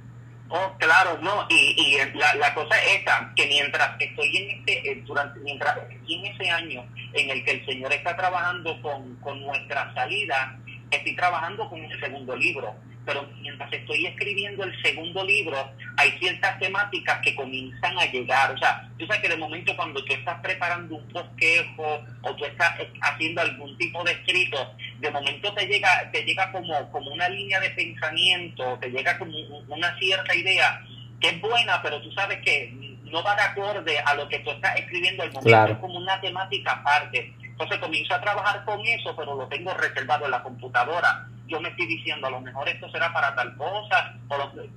Oh, 0.47 0.73
claro, 0.77 1.17
no, 1.21 1.47
y, 1.49 1.75
y 1.77 2.17
la, 2.17 2.35
la, 2.35 2.53
cosa 2.53 2.77
es 2.77 2.99
esta, 2.99 3.33
que 3.35 3.47
mientras 3.47 3.99
estoy 3.99 4.37
en 4.37 4.59
este, 4.59 4.91
eh, 4.91 5.03
durante, 5.05 5.39
mientras 5.39 5.77
en 6.07 6.25
ese 6.25 6.49
año 6.49 6.85
en 7.13 7.29
el 7.29 7.43
que 7.43 7.51
el 7.51 7.65
Señor 7.65 7.91
está 7.91 8.15
trabajando 8.15 8.79
con, 8.81 9.15
con 9.15 9.41
nuestra 9.41 9.93
salida, 9.95 10.59
estoy 10.97 11.15
trabajando 11.15 11.69
con 11.69 11.81
un 11.81 11.99
segundo 11.99 12.35
libro 12.35 12.75
pero 13.05 13.27
mientras 13.41 13.71
estoy 13.71 14.05
escribiendo 14.05 14.63
el 14.63 14.81
segundo 14.81 15.23
libro, 15.25 15.57
hay 15.97 16.11
ciertas 16.19 16.57
temáticas 16.59 17.19
que 17.21 17.35
comienzan 17.35 17.97
a 17.97 18.05
llegar. 18.05 18.51
O 18.51 18.57
sea, 18.57 18.89
tú 18.97 19.05
sabes 19.05 19.21
que 19.21 19.29
de 19.29 19.37
momento 19.37 19.75
cuando 19.75 20.03
tú 20.03 20.13
estás 20.13 20.39
preparando 20.41 20.95
un 20.95 21.07
bosquejo 21.09 22.03
o 22.21 22.35
tú 22.35 22.45
estás 22.45 22.75
haciendo 23.01 23.41
algún 23.41 23.77
tipo 23.77 24.03
de 24.03 24.13
escrito, 24.13 24.75
de 24.99 25.11
momento 25.11 25.53
te 25.53 25.65
llega, 25.65 26.09
te 26.11 26.23
llega 26.23 26.51
como, 26.51 26.91
como 26.91 27.11
una 27.11 27.27
línea 27.29 27.59
de 27.59 27.71
pensamiento, 27.71 28.77
te 28.79 28.89
llega 28.89 29.17
como 29.17 29.37
una 29.67 29.97
cierta 29.99 30.35
idea 30.35 30.81
que 31.19 31.29
es 31.29 31.41
buena, 31.41 31.81
pero 31.81 32.01
tú 32.01 32.11
sabes 32.11 32.39
que 32.41 32.73
no 33.03 33.23
va 33.23 33.35
de 33.35 33.41
acorde 33.41 33.99
a 33.99 34.15
lo 34.15 34.27
que 34.27 34.39
tú 34.39 34.51
estás 34.51 34.75
escribiendo 34.77 35.23
al 35.23 35.31
momento, 35.31 35.73
es 35.73 35.77
como 35.77 35.97
una 35.99 36.19
temática 36.19 36.71
aparte. 36.71 37.33
Entonces 37.53 37.77
comienzo 37.79 38.13
a 38.13 38.21
trabajar 38.21 38.65
con 38.65 38.79
eso, 38.85 39.15
pero 39.15 39.35
lo 39.35 39.47
tengo 39.47 39.73
reservado 39.73 40.25
en 40.25 40.31
la 40.31 40.43
computadora 40.43 41.27
yo 41.47 41.59
me 41.59 41.69
estoy 41.69 41.85
diciendo, 41.85 42.27
a 42.27 42.31
lo 42.31 42.41
mejor 42.41 42.67
esto 42.67 42.89
será 42.89 43.11
para 43.13 43.35
tal 43.35 43.55
cosa, 43.57 44.15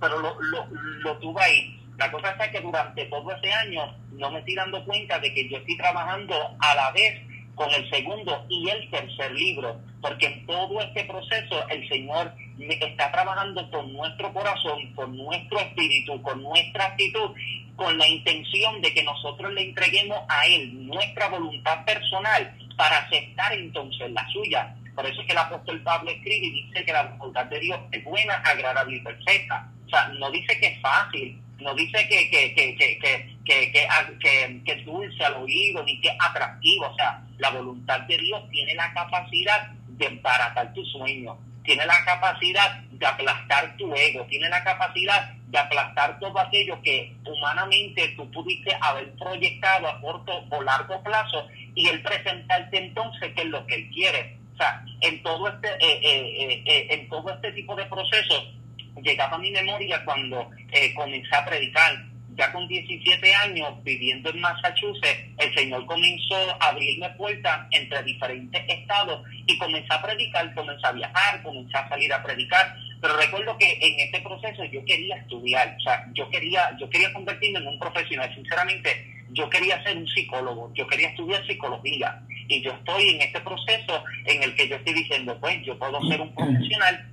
pero 0.00 0.18
lo, 0.18 0.40
lo, 0.40 0.66
lo 0.70 1.18
tuve 1.18 1.42
ahí. 1.42 1.80
La 1.96 2.10
cosa 2.10 2.30
es 2.32 2.50
que 2.50 2.60
durante 2.60 3.06
todo 3.06 3.30
ese 3.32 3.52
año 3.52 3.96
no 4.12 4.30
me 4.30 4.40
estoy 4.40 4.54
dando 4.54 4.84
cuenta 4.84 5.18
de 5.18 5.32
que 5.32 5.48
yo 5.48 5.56
estoy 5.56 5.76
trabajando 5.78 6.34
a 6.58 6.74
la 6.74 6.90
vez 6.90 7.22
con 7.54 7.72
el 7.72 7.88
segundo 7.88 8.44
y 8.50 8.68
el 8.68 8.90
tercer 8.90 9.32
libro, 9.32 9.80
porque 10.02 10.26
en 10.26 10.44
todo 10.44 10.78
este 10.82 11.04
proceso 11.04 11.66
el 11.70 11.88
Señor 11.88 12.34
está 12.58 13.10
trabajando 13.10 13.70
con 13.70 13.90
nuestro 13.94 14.30
corazón, 14.34 14.92
con 14.94 15.16
nuestro 15.16 15.58
espíritu, 15.60 16.20
con 16.20 16.42
nuestra 16.42 16.84
actitud, 16.88 17.30
con 17.76 17.96
la 17.96 18.06
intención 18.06 18.82
de 18.82 18.92
que 18.92 19.02
nosotros 19.02 19.52
le 19.54 19.62
entreguemos 19.62 20.18
a 20.28 20.46
Él 20.46 20.86
nuestra 20.86 21.28
voluntad 21.28 21.82
personal 21.86 22.54
para 22.76 22.98
aceptar 22.98 23.52
entonces 23.52 24.10
la 24.10 24.26
suya. 24.28 24.74
Por 24.94 25.04
eso 25.06 25.20
es 25.20 25.26
que 25.26 25.32
el 25.32 25.38
apóstol 25.38 25.82
Pablo 25.82 26.10
escribe 26.10 26.46
y 26.46 26.62
dice 26.62 26.84
que 26.84 26.92
la 26.92 27.02
voluntad 27.02 27.46
de 27.46 27.60
Dios 27.60 27.78
es 27.92 28.04
buena, 28.04 28.34
agradable 28.36 28.96
y 28.96 29.00
perfecta. 29.00 29.68
O 29.86 29.88
sea, 29.88 30.08
no 30.08 30.30
dice 30.30 30.58
que 30.58 30.66
es 30.66 30.80
fácil, 30.80 31.40
no 31.60 31.74
dice 31.74 32.06
que, 32.08 32.30
que, 32.30 32.54
que, 32.54 32.76
que, 32.76 32.98
que, 33.44 34.72
es 34.72 34.84
dulce 34.84 35.24
al 35.24 35.34
oído, 35.34 35.82
ni 35.84 36.00
que 36.00 36.08
es 36.08 36.16
atractivo. 36.18 36.86
O 36.86 36.94
sea, 36.96 37.22
la 37.38 37.50
voluntad 37.50 38.00
de 38.00 38.18
Dios 38.18 38.42
tiene 38.50 38.74
la 38.74 38.92
capacidad 38.92 39.70
de 39.70 40.06
embaratar 40.06 40.72
tu 40.74 40.84
sueño, 40.84 41.38
tiene 41.64 41.86
la 41.86 42.04
capacidad 42.04 42.80
de 42.80 43.06
aplastar 43.06 43.76
tu 43.76 43.94
ego, 43.94 44.24
tiene 44.26 44.48
la 44.48 44.62
capacidad 44.64 45.32
de 45.46 45.58
aplastar 45.58 46.18
todo 46.18 46.38
aquello 46.38 46.80
que 46.82 47.14
humanamente 47.24 48.08
tú 48.16 48.30
pudiste 48.30 48.76
haber 48.80 49.12
proyectado 49.14 49.88
a 49.88 50.00
corto 50.00 50.44
o 50.50 50.62
largo 50.62 51.02
plazo 51.02 51.46
y 51.76 51.88
él 51.88 52.02
presentarte 52.02 52.78
entonces 52.78 53.32
qué 53.36 53.42
es 53.42 53.48
lo 53.48 53.64
que 53.66 53.76
él 53.76 53.90
quiere. 53.90 54.38
O 54.54 54.56
sea, 54.56 54.82
en 55.02 55.22
todo 55.22 55.48
este, 55.48 55.68
eh, 55.68 56.00
eh, 56.02 56.62
eh, 56.64 56.86
en 56.90 57.08
todo 57.08 57.30
este 57.30 57.52
tipo 57.52 57.76
de 57.76 57.84
procesos, 57.84 58.54
llegaba 59.02 59.36
a 59.36 59.38
mi 59.38 59.50
memoria 59.50 60.02
cuando 60.04 60.50
comencé 60.96 61.36
a 61.36 61.44
predicar. 61.44 62.04
Ya 62.34 62.52
con 62.52 62.66
17 62.68 63.34
años, 63.34 63.82
viviendo 63.82 64.28
en 64.30 64.40
Massachusetts, 64.40 65.34
el 65.38 65.54
Señor 65.54 65.86
comenzó 65.86 66.36
a 66.60 66.68
abrirme 66.68 67.08
puertas 67.10 67.66
entre 67.70 68.02
diferentes 68.02 68.62
estados 68.68 69.22
y 69.46 69.56
comencé 69.58 69.86
a 69.90 70.02
predicar, 70.02 70.54
comencé 70.54 70.86
a 70.86 70.92
viajar, 70.92 71.42
comencé 71.42 71.76
a 71.76 71.88
salir 71.88 72.12
a 72.12 72.22
predicar. 72.22 72.74
Pero 73.00 73.16
recuerdo 73.16 73.56
que 73.56 73.78
en 73.80 74.00
este 74.00 74.20
proceso 74.20 74.64
yo 74.64 74.84
quería 74.84 75.16
estudiar, 75.16 75.76
o 75.78 75.80
sea, 75.80 76.06
yo 76.14 76.28
quería, 76.30 76.76
yo 76.78 76.88
quería 76.90 77.12
convertirme 77.12 77.58
en 77.60 77.68
un 77.68 77.78
profesional. 77.78 78.34
Sinceramente, 78.34 79.15
yo 79.37 79.51
quería 79.51 79.83
ser 79.85 79.96
un 79.99 80.09
psicólogo, 80.09 80.72
yo 80.75 80.87
quería 80.87 81.11
estudiar 81.11 81.46
psicología 81.46 82.22
y 82.49 82.62
yo 82.62 82.72
estoy 82.72 83.11
en 83.11 83.20
este 83.20 83.40
proceso 83.40 84.03
en 84.25 84.42
el 84.42 84.55
que 84.57 84.68
yo 84.68 84.77
estoy 84.77 84.94
diciendo, 84.94 85.37
pues 85.40 85.62
yo 85.64 85.79
puedo 85.79 86.01
ser 86.09 86.20
un 86.22 86.35
profesional 86.35 87.07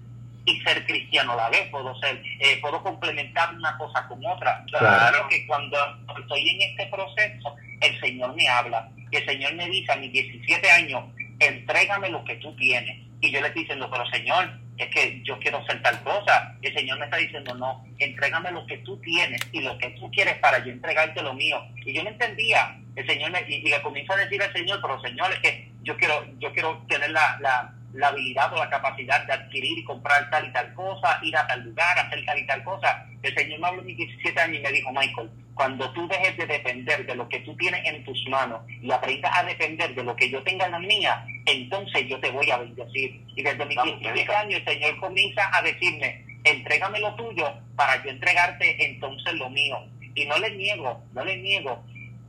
y 0.46 0.60
ser 0.62 0.86
cristiano 0.86 1.34
a 1.34 1.36
la 1.36 1.50
vez, 1.50 1.70
puedo 1.70 1.94
ser, 2.00 2.22
eh, 2.40 2.58
puedo 2.62 2.82
complementar 2.82 3.54
una 3.54 3.78
cosa 3.78 4.08
con 4.08 4.26
otra. 4.26 4.64
Claro 4.68 5.28
que 5.30 5.46
cuando 5.46 5.78
estoy 6.20 6.50
en 6.50 6.62
este 6.62 6.86
proceso, 6.88 7.56
el 7.82 8.00
Señor 8.00 8.34
me 8.36 8.48
habla, 8.48 8.90
y 9.12 9.16
el 9.16 9.26
Señor 9.26 9.54
me 9.56 9.68
dice 9.68 9.92
a 9.92 9.98
mis 9.98 10.12
17 10.12 10.72
años, 10.72 11.04
entrégame 11.40 12.10
lo 12.10 12.24
que 12.24 12.36
tú 12.36 12.56
tienes. 12.56 13.00
Y 13.22 13.32
yo 13.32 13.42
le 13.42 13.48
estoy 13.48 13.64
diciendo, 13.64 13.90
pero 13.92 14.06
Señor, 14.10 14.50
es 14.78 14.88
que 14.90 15.22
yo 15.24 15.38
quiero 15.40 15.64
ser 15.66 15.82
tal 15.82 16.02
cosa. 16.04 16.56
El 16.62 16.74
Señor 16.74 17.00
me 17.00 17.06
está 17.06 17.18
diciendo, 17.18 17.54
no, 17.56 17.86
entrégame 18.00 18.52
lo 18.52 18.66
que 18.66 18.80
tú 18.80 18.98
tienes 18.98 19.42
y 19.52 19.62
lo 19.62 19.78
que 19.78 19.90
tú 19.92 20.10
quieres 20.12 20.36
para 20.40 20.64
yo 20.64 20.72
entregarte 20.72 21.22
lo 21.22 21.34
mío. 21.34 21.58
Y 21.86 21.94
yo 21.94 22.04
no 22.04 22.10
entendía, 22.10 22.80
el 22.96 23.08
Señor 23.08 23.32
me, 23.32 23.42
y, 23.48 23.62
le 23.62 23.82
comienzo 23.82 24.14
a 24.14 24.18
decir 24.18 24.42
al 24.42 24.54
Señor, 24.54 24.80
pero 24.82 25.02
Señor, 25.02 25.32
es 25.32 25.40
que 25.40 25.72
yo 25.84 25.96
quiero, 25.98 26.26
yo 26.40 26.52
quiero 26.54 26.84
tener 26.88 27.12
la, 27.12 27.38
la, 27.42 27.74
la 27.94 28.08
habilidad 28.08 28.52
o 28.54 28.58
la 28.58 28.70
capacidad 28.70 29.26
de 29.26 29.34
adquirir 29.34 29.78
y 29.78 29.84
comprar 29.84 30.30
tal 30.30 30.48
y 30.48 30.52
tal 30.52 30.74
cosa, 30.74 31.20
ir 31.22 31.36
a 31.38 31.48
tal 31.48 31.64
lugar, 31.64 32.00
hacer 32.00 32.26
tal 32.26 32.40
y 32.40 32.46
tal 32.48 32.64
cosa. 32.64 33.06
El 33.22 33.36
Señor 33.36 33.60
me 33.60 33.68
habló 33.68 33.82
a 33.82 33.86
mis 33.86 33.98
17 33.98 34.40
años 34.40 34.60
y 34.60 34.64
me 34.64 34.72
dijo, 34.72 34.92
Michael, 34.92 35.30
cuando 35.54 35.92
tú 35.94 36.08
dejes 36.08 36.36
de 36.38 36.48
depender 36.48 37.06
de 37.06 37.16
lo 37.16 37.30
que 37.30 37.40
tú 37.42 37.56
tienes 37.58 37.86
en 37.86 38.04
tus 38.04 38.28
manos 38.28 38.62
y 38.82 38.92
aprendas 38.92 39.32
a 39.36 39.44
depender 39.44 39.94
de 39.94 40.04
lo 40.04 40.16
que 40.16 40.30
yo 40.30 40.42
tenga 40.44 40.66
en 40.66 40.72
la 40.72 40.80
mía, 40.80 41.26
entonces 41.46 42.08
yo 42.08 42.20
te 42.20 42.32
voy 42.32 42.50
a 42.50 42.58
bendecir. 42.58 43.24
Y 43.36 43.44
desde 43.44 43.66
mis 43.66 43.82
17 43.82 44.36
años 44.36 44.62
el 44.66 44.74
Señor 44.74 45.00
comienza 45.00 45.50
a 45.54 45.62
decirme, 45.62 46.26
entrégame 46.44 47.00
lo 47.00 47.16
tuyo 47.16 47.54
para 47.76 48.04
yo 48.04 48.10
entregarte 48.10 48.86
entonces 48.86 49.34
lo 49.34 49.50
mío. 49.50 49.78
Y 50.16 50.26
no 50.26 50.38
le 50.38 50.52
niego, 50.52 51.04
no 51.14 51.24
le 51.24 51.38
niego, 51.38 51.84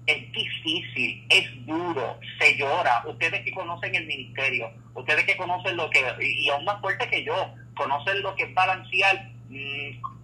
es 0.07 0.33
difícil, 0.33 1.27
es 1.31 1.67
duro, 1.67 2.19
se 2.39 2.57
llora. 2.57 3.03
Ustedes 3.07 3.43
que 3.43 3.53
conocen 3.53 3.95
el 3.95 4.07
ministerio, 4.07 4.71
ustedes 4.95 5.25
que 5.25 5.37
conocen 5.37 5.77
lo 5.77 5.89
que, 5.91 6.01
y 6.21 6.49
aún 6.51 6.65
más 6.65 6.81
fuerte 6.81 7.09
que 7.09 7.25
yo, 7.25 7.55
conocen 7.75 8.23
lo 8.23 8.35
que 8.35 8.45
es 8.45 8.55
balancear, 8.55 9.31
mm, 9.49 10.15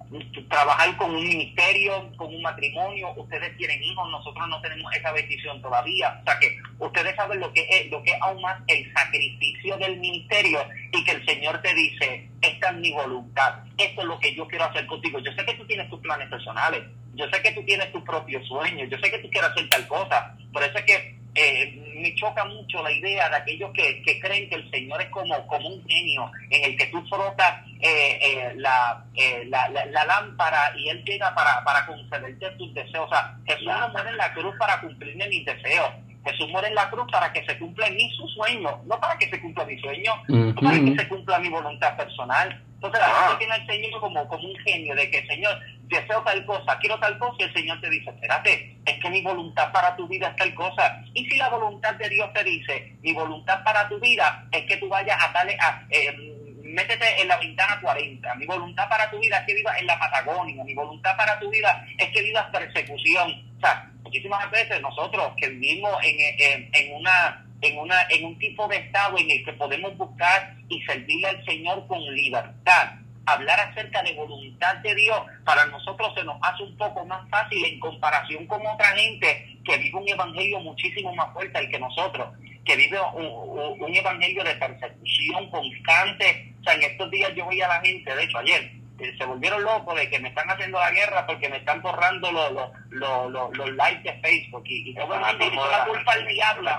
trabajar 0.48 0.96
con 0.96 1.14
un 1.14 1.22
ministerio, 1.22 2.10
con 2.16 2.34
un 2.34 2.42
matrimonio, 2.42 3.12
ustedes 3.16 3.56
tienen 3.56 3.82
hijos, 3.82 4.10
nosotros 4.10 4.48
no 4.48 4.60
tenemos 4.60 4.92
esa 4.94 5.12
bendición 5.12 5.62
todavía. 5.62 6.18
O 6.20 6.24
sea 6.24 6.38
que 6.40 6.58
ustedes 6.78 7.14
saben 7.14 7.38
lo 7.38 7.52
que 7.52 7.66
es, 7.70 7.90
lo 7.90 8.02
que 8.02 8.10
es 8.10 8.16
aún 8.20 8.42
más 8.42 8.60
el 8.66 8.92
sacrificio 8.92 9.76
del 9.78 9.98
ministerio 9.98 10.66
y 10.92 11.04
que 11.04 11.12
el 11.12 11.24
Señor 11.24 11.62
te 11.62 11.72
dice, 11.74 12.28
esta 12.42 12.70
es 12.70 12.76
mi 12.76 12.92
voluntad, 12.92 13.64
esto 13.78 14.00
es 14.00 14.06
lo 14.06 14.18
que 14.18 14.34
yo 14.34 14.46
quiero 14.48 14.64
hacer 14.64 14.84
contigo. 14.86 15.20
Yo 15.20 15.32
sé 15.32 15.44
que 15.44 15.54
tú 15.54 15.64
tienes 15.66 15.88
tus 15.88 16.00
planes 16.00 16.28
personales, 16.28 16.82
yo 17.14 17.26
sé 17.30 17.42
que 17.42 17.52
tú 17.52 17.62
tienes 17.64 17.92
tus 17.92 18.02
propios 18.02 18.46
sueños, 18.46 18.88
yo 18.90 18.98
sé 18.98 19.10
que 19.10 19.18
tú 19.18 19.30
quieres 19.30 19.50
hacer 19.50 19.68
tal 19.68 19.86
cosa, 19.88 20.36
por 20.52 20.62
eso 20.62 20.78
es 20.78 20.84
que 20.84 21.20
eh, 21.34 21.80
me 22.00 22.14
choca 22.16 22.44
mucho 22.44 22.82
la 22.82 22.90
idea 22.90 23.28
de 23.28 23.36
aquellos 23.36 23.70
que, 23.72 24.02
creen 24.20 24.48
que 24.48 24.56
el 24.56 24.70
Señor 24.70 25.00
es 25.00 25.08
como, 25.10 25.46
como 25.46 25.68
un 25.68 25.86
genio 25.86 26.30
en 26.50 26.64
el 26.64 26.76
que 26.76 26.86
tú 26.86 27.00
frotas 27.08 27.64
eh, 27.80 28.18
eh, 28.20 28.52
la, 28.56 29.04
la, 29.46 30.04
lámpara 30.04 30.72
y 30.76 30.88
Él 30.88 31.04
llega 31.04 31.32
para, 31.34 31.62
para 31.62 31.86
concederte 31.86 32.50
tus 32.52 32.74
deseos. 32.74 33.06
O 33.06 33.08
sea, 33.08 33.36
Jesús 33.46 33.66
no 33.66 33.88
muere 33.90 34.10
en 34.10 34.16
la 34.16 34.32
cruz 34.32 34.54
para 34.58 34.80
cumplirme 34.80 35.28
mis 35.28 35.44
deseos. 35.44 35.90
Jesús 36.24 36.48
muere 36.50 36.68
en 36.68 36.74
la 36.74 36.90
cruz 36.90 37.06
para 37.10 37.32
que 37.32 37.44
se 37.46 37.58
cumpla 37.58 37.86
en 37.86 37.96
mí 37.96 38.10
su 38.16 38.26
sueño, 38.28 38.82
no 38.86 39.00
para 39.00 39.16
que 39.16 39.30
se 39.30 39.40
cumpla 39.40 39.64
mi 39.64 39.78
sueño, 39.78 40.12
no 40.28 40.54
para 40.54 40.78
que 40.78 40.96
se 40.96 41.08
cumpla 41.08 41.38
mi 41.38 41.48
voluntad 41.48 41.96
personal. 41.96 42.62
Entonces 42.74 43.00
la 43.00 43.06
gente 43.08 43.38
tiene 43.38 43.54
al 43.54 43.66
Señor 43.66 44.00
como, 44.00 44.28
como 44.28 44.48
un 44.48 44.56
genio 44.56 44.94
de 44.94 45.10
que, 45.10 45.26
Señor, 45.26 45.58
deseo 45.90 46.22
tal 46.22 46.44
cosa, 46.46 46.78
quiero 46.78 46.98
tal 46.98 47.18
cosa, 47.18 47.36
y 47.40 47.42
el 47.42 47.52
Señor 47.52 47.80
te 47.80 47.90
dice, 47.90 48.10
espérate, 48.10 48.76
es 48.86 48.98
que 49.00 49.10
mi 49.10 49.20
voluntad 49.22 49.70
para 49.72 49.94
tu 49.96 50.08
vida 50.08 50.28
es 50.28 50.36
tal 50.36 50.54
cosa. 50.54 51.02
Y 51.14 51.28
si 51.28 51.36
la 51.36 51.48
voluntad 51.48 51.94
de 51.96 52.08
Dios 52.08 52.32
te 52.32 52.44
dice, 52.44 52.96
mi 53.02 53.12
voluntad 53.12 53.62
para 53.64 53.88
tu 53.88 53.98
vida 54.00 54.46
es 54.52 54.64
que 54.64 54.76
tú 54.76 54.88
vayas 54.88 55.18
a 55.22 55.32
darle 55.32 55.56
a... 55.60 55.84
Eh, 55.90 56.36
métete 56.62 57.20
en 57.20 57.28
la 57.28 57.36
ventana 57.36 57.80
40. 57.80 58.34
Mi 58.36 58.46
voluntad 58.46 58.88
para 58.88 59.10
tu 59.10 59.18
vida 59.18 59.38
es 59.38 59.46
que 59.46 59.54
vivas 59.54 59.76
en 59.80 59.86
la 59.86 59.98
Patagonia. 59.98 60.62
Mi 60.64 60.74
voluntad 60.74 61.16
para 61.16 61.38
tu 61.40 61.50
vida 61.50 61.84
es 61.98 62.08
que 62.10 62.22
vivas 62.22 62.46
persecución. 62.52 63.52
O 63.56 63.60
sea, 63.60 63.90
muchísimas 64.02 64.50
veces 64.50 64.80
nosotros 64.80 65.32
que 65.36 65.48
vivimos 65.48 65.92
en, 66.04 66.70
en, 66.72 66.94
una 66.94 67.44
en 67.62 67.78
una 67.78 68.02
en 68.08 68.24
un 68.24 68.38
tipo 68.38 68.66
de 68.68 68.76
estado 68.76 69.18
en 69.18 69.30
el 69.30 69.44
que 69.44 69.52
podemos 69.54 69.96
buscar 69.96 70.54
y 70.68 70.80
servirle 70.82 71.28
al 71.28 71.44
Señor 71.44 71.86
con 71.86 72.00
libertad 72.14 72.99
hablar 73.26 73.60
acerca 73.60 74.02
de 74.02 74.14
voluntad 74.14 74.76
de 74.76 74.94
Dios 74.94 75.20
para 75.44 75.66
nosotros 75.66 76.12
se 76.14 76.24
nos 76.24 76.36
hace 76.42 76.62
un 76.62 76.76
poco 76.76 77.04
más 77.06 77.28
fácil 77.28 77.64
en 77.64 77.78
comparación 77.78 78.46
con 78.46 78.66
otra 78.66 78.88
gente 78.96 79.58
que 79.64 79.78
vive 79.78 79.98
un 79.98 80.08
evangelio 80.08 80.60
muchísimo 80.60 81.14
más 81.14 81.32
fuerte 81.32 81.58
al 81.58 81.68
que 81.68 81.78
nosotros 81.78 82.28
que 82.64 82.76
vive 82.76 82.98
un, 83.00 83.94
evangelio 83.94 84.44
de 84.44 84.54
persecución 84.54 85.50
constante. 85.50 86.54
O 86.60 86.62
sea, 86.62 86.74
en 86.74 86.82
estos 86.82 87.10
días 87.10 87.32
yo 87.34 87.44
voy 87.44 87.60
a 87.60 87.68
la 87.68 87.80
gente, 87.80 88.14
de 88.14 88.22
hecho 88.22 88.38
ayer, 88.38 88.72
eh, 89.00 89.14
se 89.16 89.24
volvieron 89.24 89.62
locos 89.62 89.94
de 89.96 90.08
que 90.10 90.18
me 90.20 90.28
están 90.28 90.48
haciendo 90.50 90.78
la 90.78 90.90
guerra 90.90 91.26
porque 91.26 91.48
me 91.48 91.56
están 91.56 91.80
borrando 91.80 92.30
los, 92.30 92.52
los, 92.90 93.56
los, 93.56 93.74
likes 93.74 94.02
de 94.02 94.20
Facebook 94.20 94.62
y, 94.66 94.94
todo 94.94 95.14
el 95.14 95.20
mundo 95.20 95.44
echó 95.46 95.70
la 95.70 95.84
culpa 95.86 96.12
al 96.12 96.26
diablo. 96.26 96.70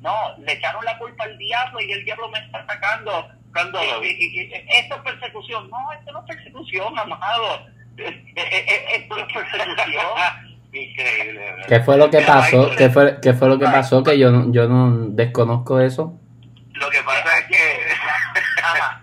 No, 0.00 0.36
le 0.38 0.52
echaron 0.52 0.84
la 0.84 0.98
culpa 0.98 1.24
al 1.24 1.36
diablo 1.36 1.80
y 1.80 1.92
el 1.92 2.04
diablo 2.04 2.28
me 2.30 2.38
está 2.38 2.58
atacando. 2.60 3.30
Cuando, 3.58 3.80
esto 3.80 4.94
es 4.94 5.02
persecución. 5.02 5.68
No, 5.68 5.92
esto 5.92 6.12
no 6.12 6.20
es 6.20 6.26
persecución, 6.26 6.96
amado. 6.96 7.66
Esto 7.98 9.16
es 9.16 9.32
persecución. 9.34 10.04
Increíble. 10.72 11.56
¿Qué 11.66 11.80
fue 11.80 11.96
lo 11.96 12.08
que 12.08 12.20
pasó? 12.20 12.70
¿Qué 12.76 12.88
fue, 12.88 13.18
qué 13.20 13.32
fue 13.32 13.48
lo 13.48 13.58
que 13.58 13.64
pasó? 13.64 14.04
Que 14.04 14.16
yo 14.16 14.30
no, 14.30 14.52
yo 14.52 14.68
no 14.68 15.08
desconozco 15.08 15.80
eso. 15.80 16.20
Lo 16.74 16.88
que 16.90 17.02
pasa 17.02 17.38
es 17.38 17.46
que 17.46 17.88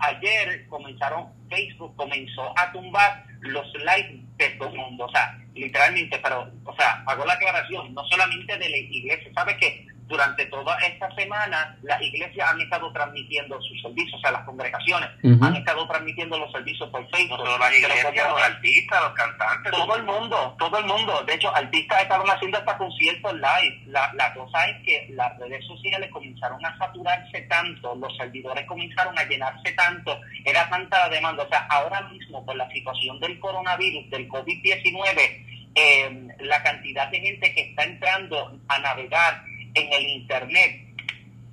ayer 0.00 0.66
comenzaron, 0.68 1.26
Facebook 1.50 1.94
comenzó 1.96 2.58
a 2.58 2.72
tumbar 2.72 3.24
los 3.40 3.66
likes 3.84 4.20
de 4.38 4.48
todo 4.50 4.70
el 4.70 4.76
mundo. 4.76 5.04
O 5.04 5.10
sea, 5.10 5.36
literalmente, 5.54 6.18
pero, 6.22 6.50
o 6.64 6.74
sea, 6.76 7.02
hago 7.06 7.26
la 7.26 7.34
aclaración, 7.34 7.92
no 7.92 8.02
solamente 8.06 8.56
de 8.56 8.70
la 8.70 8.76
iglesia. 8.78 9.30
¿Sabes 9.34 9.56
qué? 9.60 9.86
Durante 10.06 10.46
toda 10.46 10.76
esta 10.78 11.12
semana 11.14 11.76
las 11.82 12.00
iglesias 12.00 12.50
han 12.50 12.60
estado 12.60 12.92
transmitiendo 12.92 13.60
sus 13.60 13.82
servicios, 13.82 14.14
o 14.14 14.20
sea, 14.20 14.32
las 14.32 14.44
congregaciones 14.44 15.08
han 15.42 15.56
estado 15.56 15.86
transmitiendo 15.88 16.38
los 16.38 16.50
servicios 16.52 16.88
por 16.90 17.08
Facebook. 17.10 17.38
No 17.44 17.58
las 17.58 17.76
iglesias, 17.76 18.14
los, 18.14 18.42
artistas, 18.42 19.02
los 19.02 19.12
cantantes. 19.12 19.72
Todo 19.72 19.96
el 19.96 20.04
mundo, 20.04 20.56
todo 20.58 20.78
el 20.78 20.86
mundo. 20.86 21.22
De 21.24 21.34
hecho, 21.34 21.54
artistas 21.54 22.02
estaban 22.02 22.28
haciendo 22.28 22.58
hasta 22.58 22.78
conciertos 22.78 23.34
live. 23.34 23.82
La, 23.86 24.12
la 24.14 24.32
cosa 24.34 24.66
es 24.66 24.82
que 24.84 25.08
las 25.10 25.36
redes 25.38 25.64
sociales 25.66 26.10
comenzaron 26.12 26.64
a 26.64 26.76
saturarse 26.78 27.42
tanto, 27.42 27.94
los 27.96 28.16
servidores 28.16 28.66
comenzaron 28.66 29.18
a 29.18 29.24
llenarse 29.24 29.72
tanto, 29.72 30.20
era 30.44 30.68
tanta 30.68 31.00
la 31.00 31.08
demanda. 31.08 31.42
O 31.42 31.48
sea, 31.48 31.66
ahora 31.68 32.02
mismo, 32.02 32.44
por 32.44 32.56
la 32.56 32.70
situación 32.70 33.18
del 33.20 33.38
coronavirus, 33.40 34.08
del 34.10 34.28
COVID-19, 34.28 35.46
eh, 35.74 36.28
la 36.40 36.62
cantidad 36.62 37.08
de 37.10 37.20
gente 37.20 37.52
que 37.52 37.70
está 37.70 37.84
entrando 37.84 38.58
a 38.68 38.78
navegar 38.78 39.42
en 39.76 39.92
el 39.92 40.06
Internet 40.08 40.86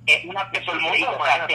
es 0.06 0.24
una 0.24 0.50
persona, 0.50 0.80
se, 0.92 1.54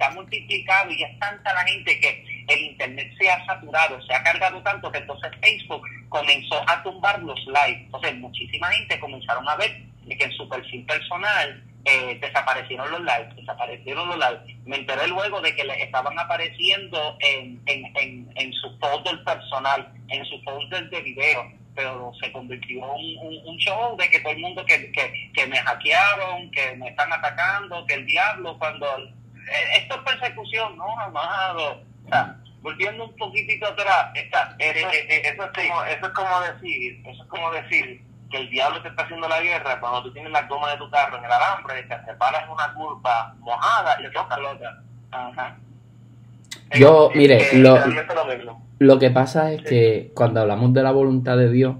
ha 0.00 0.10
multiplicado 0.10 0.90
y 0.92 1.02
es 1.02 1.18
tanta 1.18 1.52
la 1.54 1.62
gente 1.62 1.98
que 1.98 2.24
el 2.46 2.60
Internet 2.60 3.12
se 3.18 3.28
ha 3.28 3.44
saturado, 3.46 4.00
se 4.02 4.14
ha 4.14 4.22
cargado 4.22 4.62
tanto 4.62 4.92
que 4.92 4.98
entonces 4.98 5.30
Facebook 5.40 5.82
comenzó 6.08 6.62
a 6.68 6.82
tumbar 6.82 7.20
los 7.22 7.44
likes. 7.46 7.82
Entonces 7.84 8.14
muchísima 8.16 8.68
gente 8.68 9.00
comenzaron 9.00 9.48
a 9.48 9.56
ver 9.56 9.82
que 10.08 10.24
en 10.24 10.32
su 10.32 10.48
perfil 10.48 10.86
personal 10.86 11.64
eh, 11.84 12.18
desaparecieron 12.20 12.90
los 12.90 13.00
likes, 13.00 13.34
desaparecieron 13.34 14.08
los 14.08 14.18
likes. 14.18 14.54
Me 14.64 14.76
enteré 14.76 15.08
luego 15.08 15.40
de 15.40 15.54
que 15.54 15.64
le 15.64 15.82
estaban 15.82 16.16
apareciendo 16.18 17.16
en, 17.20 17.60
en, 17.66 17.96
en, 17.96 18.30
en 18.36 18.52
su 18.52 18.78
folder 18.78 19.22
personal, 19.24 19.92
en 20.08 20.24
su 20.26 20.40
folder 20.42 20.88
de 20.90 21.00
video 21.02 21.57
pero 21.78 22.10
se 22.20 22.32
convirtió 22.32 22.82
en 22.96 23.46
un, 23.46 23.56
show 23.58 23.96
de 23.96 24.10
que 24.10 24.18
todo 24.18 24.32
el 24.32 24.40
mundo 24.40 24.66
que, 24.66 24.90
que, 24.90 25.46
me 25.46 25.58
hackearon, 25.58 26.50
que 26.50 26.74
me 26.74 26.88
están 26.88 27.12
atacando, 27.12 27.86
que 27.86 27.94
el 27.94 28.04
diablo, 28.04 28.58
cuando 28.58 28.84
eh, 28.98 29.76
esto 29.76 29.94
es 29.94 30.00
persecución, 30.00 30.76
no, 30.76 30.98
amado. 30.98 31.84
O 32.04 32.08
sea, 32.08 32.36
volviendo 32.62 33.04
un 33.04 33.16
poquitito 33.16 33.68
atrás, 33.68 34.10
está, 34.14 34.56
eso, 34.58 34.88
eh, 34.88 35.06
eh, 35.08 35.22
eso, 35.32 35.44
es 35.44 35.68
como, 35.68 35.84
eso 35.84 36.06
es 36.06 36.12
como 36.12 36.40
decir, 36.40 37.00
eso 37.06 37.22
es 37.22 37.28
como 37.28 37.52
decir 37.52 38.02
que 38.28 38.38
el 38.38 38.50
diablo 38.50 38.82
te 38.82 38.88
está 38.88 39.04
haciendo 39.04 39.28
la 39.28 39.40
guerra 39.40 39.78
cuando 39.78 40.02
tú 40.02 40.12
tienes 40.12 40.32
la 40.32 40.42
goma 40.48 40.72
de 40.72 40.78
tu 40.78 40.90
carro 40.90 41.16
en 41.18 41.26
el 41.26 41.30
alambre, 41.30 41.84
te 41.84 42.04
separas 42.06 42.42
en 42.42 42.50
una 42.50 42.74
curva 42.74 43.36
mojada 43.38 44.00
y 44.00 44.02
le 44.02 44.10
toca 44.10 44.36
otra. 44.36 44.82
Ajá. 45.12 45.56
Yo, 46.74 47.12
mire, 47.14 47.54
lo, 47.54 47.86
lo 47.86 48.67
que 48.98 49.10
pasa 49.10 49.52
es 49.52 49.62
que 49.62 50.12
cuando 50.14 50.40
hablamos 50.40 50.72
de 50.72 50.82
la 50.82 50.92
voluntad 50.92 51.36
de 51.36 51.50
Dios, 51.50 51.76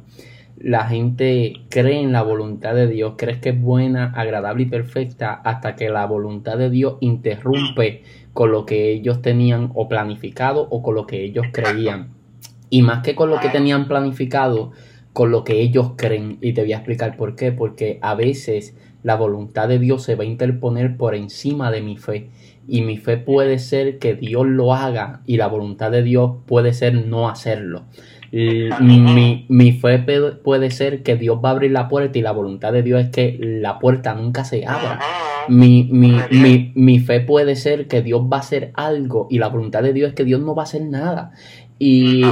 la 0.56 0.86
gente 0.86 1.52
cree 1.68 2.00
en 2.00 2.12
la 2.12 2.22
voluntad 2.22 2.74
de 2.74 2.88
Dios, 2.88 3.14
cree 3.16 3.40
que 3.40 3.50
es 3.50 3.60
buena, 3.60 4.12
agradable 4.16 4.64
y 4.64 4.66
perfecta 4.66 5.34
hasta 5.34 5.76
que 5.76 5.88
la 5.88 6.04
voluntad 6.06 6.58
de 6.58 6.70
Dios 6.70 6.96
interrumpe 7.00 8.02
con 8.32 8.50
lo 8.50 8.66
que 8.66 8.90
ellos 8.90 9.22
tenían 9.22 9.70
o 9.74 9.88
planificado 9.88 10.66
o 10.70 10.82
con 10.82 10.96
lo 10.96 11.06
que 11.06 11.22
ellos 11.22 11.46
creían. 11.52 12.08
Y 12.70 12.82
más 12.82 13.02
que 13.02 13.14
con 13.14 13.30
lo 13.30 13.40
que 13.40 13.48
tenían 13.48 13.86
planificado, 13.86 14.72
con 15.12 15.30
lo 15.30 15.42
que 15.42 15.60
ellos 15.60 15.92
creen. 15.96 16.38
Y 16.40 16.52
te 16.52 16.62
voy 16.62 16.72
a 16.72 16.76
explicar 16.76 17.16
por 17.16 17.34
qué. 17.34 17.50
Porque 17.50 17.98
a 18.02 18.14
veces 18.14 18.76
la 19.02 19.16
voluntad 19.16 19.68
de 19.68 19.78
Dios 19.78 20.02
se 20.02 20.16
va 20.16 20.24
a 20.24 20.26
interponer 20.26 20.96
por 20.96 21.14
encima 21.14 21.70
de 21.70 21.82
mi 21.82 21.96
fe 21.96 22.30
y 22.66 22.82
mi 22.82 22.98
fe 22.98 23.16
puede 23.16 23.58
ser 23.58 23.98
que 23.98 24.14
Dios 24.14 24.46
lo 24.46 24.74
haga 24.74 25.22
y 25.24 25.38
la 25.38 25.46
voluntad 25.46 25.90
de 25.90 26.02
Dios 26.02 26.32
puede 26.46 26.74
ser 26.74 27.06
no 27.06 27.28
hacerlo. 27.28 27.84
Mi, 28.30 29.46
mi, 29.48 29.72
fe 29.72 29.98
puede 30.44 30.70
ser 30.70 31.02
que 31.02 31.16
Dios 31.16 31.40
va 31.42 31.48
a 31.48 31.52
abrir 31.52 31.72
la 31.72 31.88
puerta 31.88 32.18
y 32.18 32.22
la 32.22 32.32
voluntad 32.32 32.74
de 32.74 32.82
Dios 32.82 33.00
es 33.00 33.08
que 33.08 33.38
la 33.40 33.78
puerta 33.78 34.14
nunca 34.14 34.44
se 34.44 34.66
abra. 34.66 35.00
Mi, 35.48 35.88
mi, 35.90 36.14
mi, 36.30 36.72
mi 36.74 36.98
fe 36.98 37.20
puede 37.20 37.56
ser 37.56 37.86
que 37.88 38.02
Dios 38.02 38.20
va 38.30 38.36
a 38.36 38.40
hacer 38.40 38.72
algo 38.74 39.28
y 39.30 39.38
la 39.38 39.48
voluntad 39.48 39.82
de 39.82 39.94
Dios 39.94 40.10
es 40.10 40.14
que 40.14 40.24
Dios 40.24 40.42
no 40.42 40.54
va 40.54 40.64
a 40.64 40.66
hacer 40.66 40.82
nada. 40.82 41.32
Y 41.80 42.22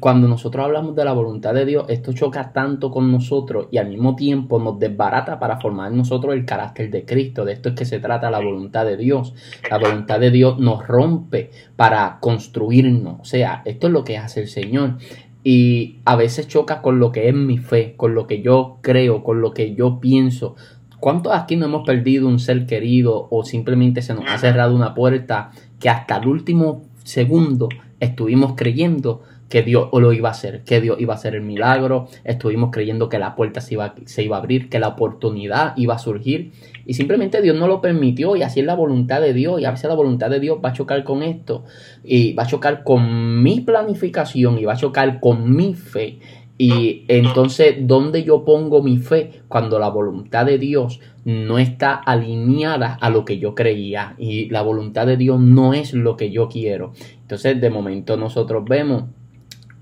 cuando 0.00 0.26
nosotros 0.26 0.64
hablamos 0.64 0.96
de 0.96 1.04
la 1.04 1.12
voluntad 1.12 1.54
de 1.54 1.64
Dios, 1.64 1.84
esto 1.88 2.12
choca 2.12 2.52
tanto 2.52 2.90
con 2.90 3.12
nosotros 3.12 3.68
y 3.70 3.78
al 3.78 3.88
mismo 3.88 4.16
tiempo 4.16 4.58
nos 4.58 4.80
desbarata 4.80 5.38
para 5.38 5.60
formar 5.60 5.92
en 5.92 5.98
nosotros 5.98 6.34
el 6.34 6.44
carácter 6.44 6.90
de 6.90 7.04
Cristo. 7.04 7.44
De 7.44 7.52
esto 7.52 7.68
es 7.68 7.76
que 7.76 7.84
se 7.84 8.00
trata 8.00 8.32
la 8.32 8.40
voluntad 8.40 8.84
de 8.84 8.96
Dios. 8.96 9.32
La 9.70 9.78
voluntad 9.78 10.18
de 10.18 10.32
Dios 10.32 10.58
nos 10.58 10.84
rompe 10.88 11.50
para 11.76 12.18
construirnos. 12.20 13.20
O 13.20 13.24
sea, 13.24 13.62
esto 13.64 13.86
es 13.86 13.92
lo 13.92 14.02
que 14.02 14.18
hace 14.18 14.40
el 14.40 14.48
Señor. 14.48 14.96
Y 15.44 15.98
a 16.04 16.16
veces 16.16 16.48
choca 16.48 16.82
con 16.82 16.98
lo 16.98 17.12
que 17.12 17.28
es 17.28 17.34
mi 17.34 17.58
fe, 17.58 17.94
con 17.96 18.14
lo 18.14 18.26
que 18.26 18.42
yo 18.42 18.78
creo, 18.80 19.22
con 19.22 19.40
lo 19.40 19.54
que 19.54 19.76
yo 19.76 20.00
pienso. 20.00 20.56
¿Cuántos 20.98 21.32
aquí 21.32 21.54
no 21.54 21.66
hemos 21.66 21.86
perdido 21.86 22.26
un 22.26 22.40
ser 22.40 22.66
querido 22.66 23.28
o 23.30 23.44
simplemente 23.44 24.02
se 24.02 24.14
nos 24.14 24.24
ha 24.26 24.36
cerrado 24.36 24.74
una 24.74 24.94
puerta 24.94 25.52
que 25.78 25.88
hasta 25.88 26.16
el 26.16 26.26
último 26.26 26.82
segundo 27.04 27.68
estuvimos 28.00 28.54
creyendo 28.56 29.22
que 29.48 29.62
Dios 29.62 29.88
lo 29.92 30.12
iba 30.12 30.28
a 30.28 30.32
hacer, 30.32 30.62
que 30.62 30.80
Dios 30.80 31.00
iba 31.00 31.14
a 31.14 31.16
hacer 31.16 31.34
el 31.34 31.40
milagro, 31.40 32.08
estuvimos 32.24 32.70
creyendo 32.70 33.08
que 33.08 33.18
la 33.18 33.34
puerta 33.34 33.60
se 33.60 33.74
iba, 33.74 33.94
se 34.04 34.22
iba 34.22 34.36
a 34.36 34.40
abrir, 34.40 34.68
que 34.68 34.78
la 34.78 34.88
oportunidad 34.88 35.72
iba 35.76 35.94
a 35.94 35.98
surgir. 35.98 36.52
Y 36.84 36.94
simplemente 36.94 37.40
Dios 37.40 37.56
no 37.56 37.66
lo 37.66 37.80
permitió 37.80 38.36
y 38.36 38.42
así 38.42 38.60
es 38.60 38.66
la 38.66 38.74
voluntad 38.74 39.20
de 39.20 39.32
Dios. 39.32 39.60
Y 39.60 39.64
a 39.64 39.70
veces 39.70 39.88
la 39.88 39.94
voluntad 39.94 40.30
de 40.30 40.40
Dios 40.40 40.58
va 40.62 40.70
a 40.70 40.72
chocar 40.74 41.02
con 41.04 41.22
esto. 41.22 41.64
Y 42.04 42.34
va 42.34 42.42
a 42.42 42.46
chocar 42.46 42.84
con 42.84 43.42
mi 43.42 43.60
planificación 43.60 44.58
y 44.58 44.64
va 44.64 44.74
a 44.74 44.76
chocar 44.76 45.20
con 45.20 45.54
mi 45.54 45.74
fe 45.74 46.18
y 46.60 47.04
entonces, 47.06 47.76
¿dónde 47.82 48.24
yo 48.24 48.44
pongo 48.44 48.82
mi 48.82 48.98
fe 48.98 49.42
cuando 49.46 49.78
la 49.78 49.90
voluntad 49.90 50.44
de 50.44 50.58
Dios 50.58 50.98
no 51.24 51.56
está 51.56 51.94
alineada 51.94 52.98
a 53.00 53.10
lo 53.10 53.24
que 53.24 53.38
yo 53.38 53.54
creía? 53.54 54.16
Y 54.18 54.50
la 54.50 54.62
voluntad 54.62 55.06
de 55.06 55.16
Dios 55.16 55.38
no 55.40 55.72
es 55.72 55.94
lo 55.94 56.16
que 56.16 56.32
yo 56.32 56.48
quiero. 56.48 56.92
Entonces, 57.20 57.60
de 57.60 57.70
momento 57.70 58.16
nosotros 58.16 58.64
vemos 58.68 59.04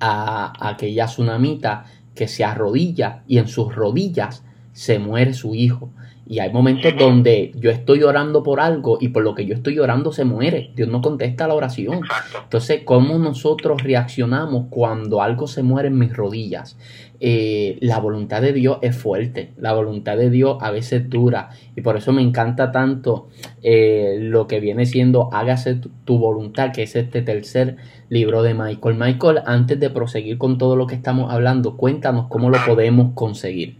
a, 0.01 0.53
aquella 0.69 1.07
tsunamita 1.07 1.87
que 2.15 2.29
se 2.29 2.45
arrodilla 2.45 3.23
y 3.27 3.39
en 3.39 3.49
sus 3.49 3.75
rodillas 3.75 4.45
se 4.75 4.99
muere 4.99 5.33
su 5.33 5.55
hijo. 5.55 5.91
Y 6.29 6.41
hay 6.41 6.53
momentos 6.53 6.93
donde 6.99 7.53
yo 7.55 7.71
estoy 7.71 8.03
orando 8.03 8.43
por 8.43 8.59
algo 8.59 8.99
y 9.01 9.09
por 9.09 9.23
lo 9.23 9.35
que 9.35 9.47
yo 9.47 9.55
estoy 9.55 9.79
orando 9.79 10.13
se 10.13 10.25
muere. 10.25 10.73
Dios 10.75 10.89
no 10.89 11.01
contesta 11.01 11.47
la 11.47 11.55
oración. 11.55 12.01
Entonces, 12.43 12.83
¿cómo 12.85 13.19
nosotros 13.19 13.83
reaccionamos 13.83 14.67
cuando 14.69 15.23
algo 15.23 15.47
se 15.47 15.63
muere 15.63 15.89
en 15.89 15.99
mis 15.99 16.13
rodillas? 16.17 16.77
Eh, 17.19 17.79
la 17.81 17.99
voluntad 17.99 18.43
de 18.43 18.53
Dios 18.53 18.79
es 18.83 18.95
fuerte, 18.95 19.53
la 19.57 19.73
voluntad 19.73 20.19
de 20.19 20.29
Dios 20.29 20.59
a 20.61 20.71
veces 20.71 21.09
dura 21.09 21.49
y 21.75 21.81
por 21.81 21.97
eso 21.97 22.13
me 22.13 22.21
encanta 22.21 22.73
tanto 22.73 23.29
eh, 23.63 24.19
lo 24.21 24.47
que 24.47 24.61
viene 24.61 24.85
siendo 24.85 25.33
hágase 25.33 25.81
tu, 26.05 26.19
voluntad, 26.19 26.73
que 26.73 26.83
es 26.83 26.95
este 26.95 27.23
tercer 27.23 27.77
libro 28.11 28.43
de 28.43 28.53
Michael. 28.53 28.97
Michael, 28.99 29.41
antes 29.47 29.81
de 29.81 29.89
proseguir 29.89 30.37
con 30.37 30.59
todo 30.59 30.77
lo 30.77 30.87
que 30.87 30.95
estamos 30.95 31.33
hablando, 31.33 31.79
cuéntanos 31.79 32.27
cómo 32.29 32.51
lo 32.51 32.59
podemos 32.67 33.13
conseguir. 33.15 33.79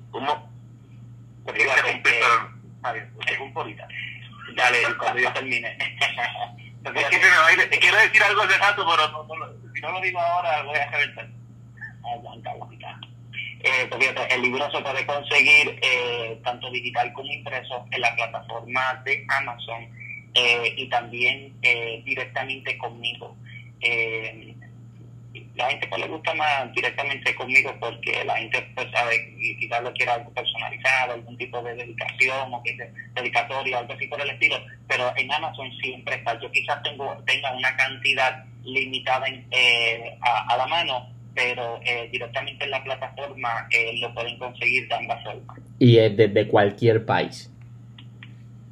Dale, 4.67 4.97
cuando 4.99 5.21
yo 5.21 5.33
termine. 5.33 5.69
es 5.79 7.07
que 7.09 7.19
me 7.19 7.39
va 7.39 7.47
a 7.47 7.53
ir, 7.53 7.71
quiero 7.81 7.97
decir 7.99 8.23
algo 8.23 8.47
de 8.47 8.59
rato, 8.59 8.87
pero 8.89 9.09
no, 9.09 9.37
no, 9.37 9.73
si 9.75 9.81
no 9.81 9.93
lo 9.93 10.01
digo 10.01 10.19
ahora, 10.19 10.63
voy 10.63 10.77
a 10.77 10.91
reventar. 10.91 11.29
Aguanta, 12.13 12.51
aguanta. 12.51 13.01
Eh, 13.61 13.87
pues 13.91 14.15
el 14.31 14.43
libro 14.43 14.71
se 14.71 14.81
puede 14.81 15.07
conseguir 15.07 15.79
eh, 15.83 16.41
tanto 16.45 16.71
digital 16.71 17.13
como 17.13 17.33
impreso 17.33 17.85
en 17.91 18.01
la 18.01 18.15
plataforma 18.15 19.03
de 19.05 19.25
Amazon 19.29 19.89
eh, 20.35 20.75
y 20.77 20.89
también 20.89 21.57
eh, 21.63 22.03
directamente 22.05 22.77
conmigo. 22.79 23.37
Eh, 23.81 24.55
la 25.57 25.71
gente 25.71 25.87
pues 25.89 26.01
le 26.03 26.09
gusta 26.09 26.35
más 26.35 26.73
directamente 26.73 27.35
conmigo 27.35 27.75
porque 27.81 28.25
la 28.25 28.37
gente 28.37 28.63
pues 28.75 28.87
sabe 28.93 29.35
quizás 29.59 29.83
lo 29.83 29.93
quiera 29.95 30.15
algo 30.15 30.33
personalizado, 30.33 31.15
algún 31.15 31.37
tipo 31.39 31.63
de 31.63 31.75
dedicación 31.75 32.53
o 32.53 32.63
que 32.63 32.77
dedicatoria, 33.15 33.79
algo 33.79 33.93
así 33.95 34.07
por 34.07 34.21
el 34.21 34.31
estilo, 34.31 34.57
pero 34.87 35.13
en 35.17 35.33
Amazon 35.33 35.71
siempre 35.81 36.17
está. 36.17 36.39
Yo 36.41 36.51
quizás 36.53 36.83
tengo 36.83 37.17
tenga 37.27 37.53
una 37.57 37.75
cantidad 37.77 38.45
limitada 38.65 39.27
en, 39.29 39.47
a, 40.23 40.53
a 40.53 40.57
la 40.57 40.67
mano, 40.67 41.09
pero 41.35 41.81
eh, 41.85 42.09
directamente 42.11 42.65
en 42.65 42.71
la 42.71 42.83
plataforma 42.85 43.67
eh, 43.71 43.99
lo 44.01 44.13
pueden 44.13 44.39
conseguir 44.39 44.89
de 44.89 44.95
ambas 44.95 45.23
formas. 45.25 45.59
Y 45.79 45.99
es 45.99 46.17
desde 46.17 46.49
cualquier 46.49 47.05
país. 47.05 47.51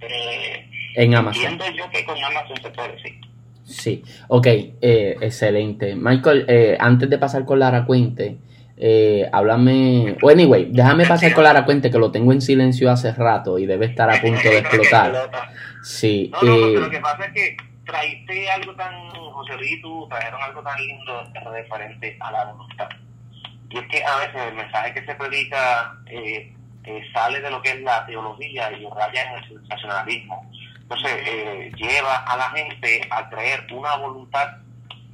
Eh, 0.00 0.68
en 0.96 1.14
Amazon. 1.14 1.44
Entiendo 1.44 1.76
yo 1.76 1.90
que 1.90 2.04
con 2.04 2.22
Amazon 2.22 2.56
se 2.62 2.70
puede, 2.70 3.02
sí. 3.02 3.20
Sí, 3.64 4.04
ok, 4.28 4.46
eh, 4.46 5.16
excelente. 5.20 5.96
Michael, 5.96 6.44
eh, 6.48 6.76
antes 6.78 7.08
de 7.08 7.18
pasar 7.18 7.44
con 7.44 7.58
Lara 7.58 7.84
Cuente, 7.86 8.38
eh, 8.76 9.28
háblame. 9.32 10.16
O 10.22 10.28
anyway, 10.28 10.68
déjame 10.70 11.06
pasar 11.06 11.32
con 11.32 11.44
Lara 11.44 11.64
Cuente 11.64 11.90
que 11.90 11.98
lo 11.98 12.10
tengo 12.10 12.32
en 12.32 12.40
silencio 12.40 12.90
hace 12.90 13.12
rato 13.12 13.58
y 13.58 13.66
debe 13.66 13.86
estar 13.86 14.10
a 14.10 14.20
punto 14.20 14.42
de 14.42 14.58
explotar. 14.58 15.30
Sí. 15.82 16.30
No, 16.42 16.42
no, 16.42 16.66
lo 16.80 16.90
que 16.90 17.00
pasa 17.00 17.24
es 17.26 17.32
que 17.32 17.56
traiste 17.84 18.50
algo 18.50 18.74
tan, 18.74 19.10
José 19.10 19.56
Rito, 19.56 20.06
trajeron 20.08 20.42
algo 20.42 20.62
tan 20.62 20.78
lindo 20.78 21.24
referente 21.52 22.16
a 22.20 22.32
la 22.32 22.52
voluntad. 22.52 22.88
Y 23.70 23.78
es 23.78 23.86
que 23.88 24.04
a 24.04 24.16
veces 24.18 24.40
el 24.48 24.54
mensaje 24.54 24.94
que 24.94 25.04
se 25.04 25.14
predica 25.14 25.96
eh, 26.06 26.52
eh, 26.84 27.02
sale 27.12 27.40
de 27.40 27.50
lo 27.50 27.62
que 27.62 27.70
es 27.70 27.80
la 27.80 28.06
teología 28.06 28.70
y 28.72 28.86
raya 28.86 29.22
en 29.22 29.42
el 29.42 29.48
sensacionalismo. 29.48 30.50
Entonces, 30.84 31.12
eh, 31.26 31.72
lleva 31.76 32.16
a 32.24 32.36
la 32.36 32.50
gente 32.50 33.08
a 33.10 33.28
creer 33.30 33.66
una 33.72 33.96
voluntad 33.96 34.58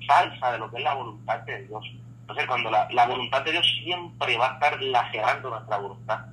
falsa 0.06 0.52
de 0.52 0.58
lo 0.58 0.68
que 0.70 0.78
es 0.78 0.82
la 0.82 0.94
voluntad 0.94 1.38
de 1.40 1.64
Dios. 1.66 1.84
Entonces, 2.22 2.46
cuando 2.46 2.70
la, 2.70 3.06
voluntad 3.06 3.42
de 3.42 3.52
Dios 3.52 3.66
siempre 3.82 4.36
va 4.36 4.50
a 4.50 4.54
estar 4.54 4.82
lacerando 4.82 5.50
nuestra 5.50 5.76
voluntad, 5.78 6.26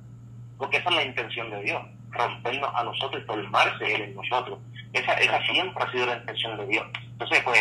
porque 0.56 0.78
esa 0.78 0.90
es 0.90 0.96
la 0.96 1.04
intención 1.04 1.50
de 1.50 1.62
Dios, 1.62 1.82
rompernos 2.10 2.70
a 2.74 2.82
nosotros 2.82 3.22
y 3.22 3.26
formarse 3.26 3.94
Él 3.94 4.02
en 4.02 4.16
nosotros. 4.16 4.58
Esa, 4.92 5.12
esa 5.14 5.40
siempre 5.42 5.84
ha 5.84 5.90
sido 5.90 6.06
la 6.06 6.16
intención 6.16 6.56
de 6.56 6.66
Dios. 6.66 6.86
Entonces, 7.18 7.42
pues, 7.42 7.60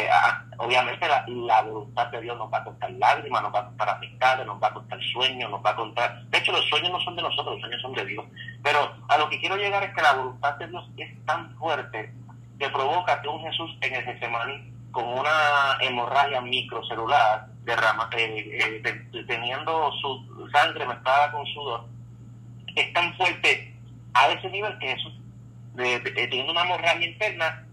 obviamente 0.60 1.08
la, 1.08 1.62
voluntad 1.64 2.08
de 2.08 2.22
Dios 2.22 2.38
nos 2.38 2.52
va 2.54 2.60
a 2.60 2.64
contar 2.64 2.92
lágrimas, 2.92 3.42
nos 3.42 3.54
va 3.54 3.60
a 3.60 3.66
contar 3.66 3.90
amistades, 3.90 4.46
nos 4.46 4.62
va 4.62 4.68
a 4.68 4.74
contar 4.74 5.00
sueños, 5.12 5.50
nos 5.50 5.66
va 5.66 5.72
a 5.72 5.76
contar... 5.76 6.24
De 6.26 6.38
hecho, 6.38 6.52
los 6.52 6.64
sueños 6.70 6.92
no 6.92 7.00
son 7.02 7.16
de 7.16 7.24
nosotros, 7.24 7.54
los 7.54 7.62
sueños 7.62 7.82
son 7.82 7.94
de 7.94 8.06
Dios. 8.06 8.24
Pero 8.64 8.96
a 9.08 9.18
lo 9.18 9.28
que 9.30 9.40
quiero 9.40 9.58
llegar 9.58 9.84
es 9.84 9.94
que 9.96 10.02
la 10.02 10.14
voluntad 10.14 10.56
de 10.58 10.68
Dios 10.68 10.88
es 10.98 11.26
tan 11.26 11.56
fuerte 11.58 12.14
que 12.60 12.70
provoca 12.70 13.20
que 13.22 13.28
un 13.28 13.42
Jesús 13.42 13.76
en 13.82 13.96
el 13.96 14.04
Getsemaní 14.04 14.72
con 14.92 15.06
una 15.06 15.78
hemorragia 15.82 16.42
microcelular, 16.42 17.48
derrama, 17.64 18.10
eh, 18.16 18.82
eh, 18.84 19.24
teniendo 19.28 19.92
su 19.94 20.50
sangre 20.52 20.86
mezclada 20.86 21.32
con 21.32 21.46
sudor, 21.48 21.86
es 22.76 22.94
tan 22.94 23.16
fuerte 23.16 23.76
a 24.14 24.28
ese 24.30 24.50
nivel 24.50 24.78
que 24.80 24.88
Jesús 24.88 25.14
de, 25.78 26.00
teniendo 26.00 26.52
una 26.52 26.64
hemorragia 26.64 27.08
interna, 27.08 27.64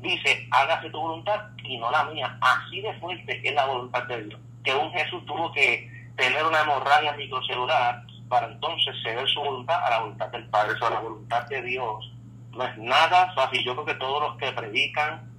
dice, 0.00 0.46
hágase 0.50 0.90
tu 0.90 1.00
voluntad 1.00 1.40
y 1.64 1.78
no 1.78 1.90
la 1.90 2.04
mía. 2.04 2.36
Así 2.40 2.80
de 2.80 2.92
fuerte 3.00 3.40
es 3.42 3.54
la 3.54 3.64
voluntad 3.66 4.04
de 4.04 4.24
Dios. 4.24 4.40
Que 4.62 4.74
un 4.74 4.92
Jesús 4.92 5.24
tuvo 5.26 5.50
que 5.52 5.90
tener 6.16 6.44
una 6.44 6.60
hemorragia 6.60 7.12
microcelular 7.14 8.02
para 8.28 8.46
entonces 8.46 8.94
ceder 9.02 9.26
su 9.28 9.40
voluntad 9.40 9.84
a 9.84 9.90
la 9.90 10.00
voluntad 10.00 10.28
del 10.28 10.48
Padre. 10.48 10.74
Eso, 10.74 10.90
la 10.90 11.00
voluntad 11.00 11.46
de 11.48 11.62
Dios 11.62 12.12
no 12.52 12.64
es 12.64 12.78
nada 12.78 13.32
fácil. 13.34 13.64
Yo 13.64 13.72
creo 13.74 13.86
que 13.86 13.94
todos 13.94 14.22
los 14.22 14.36
que 14.36 14.52
predican, 14.52 15.30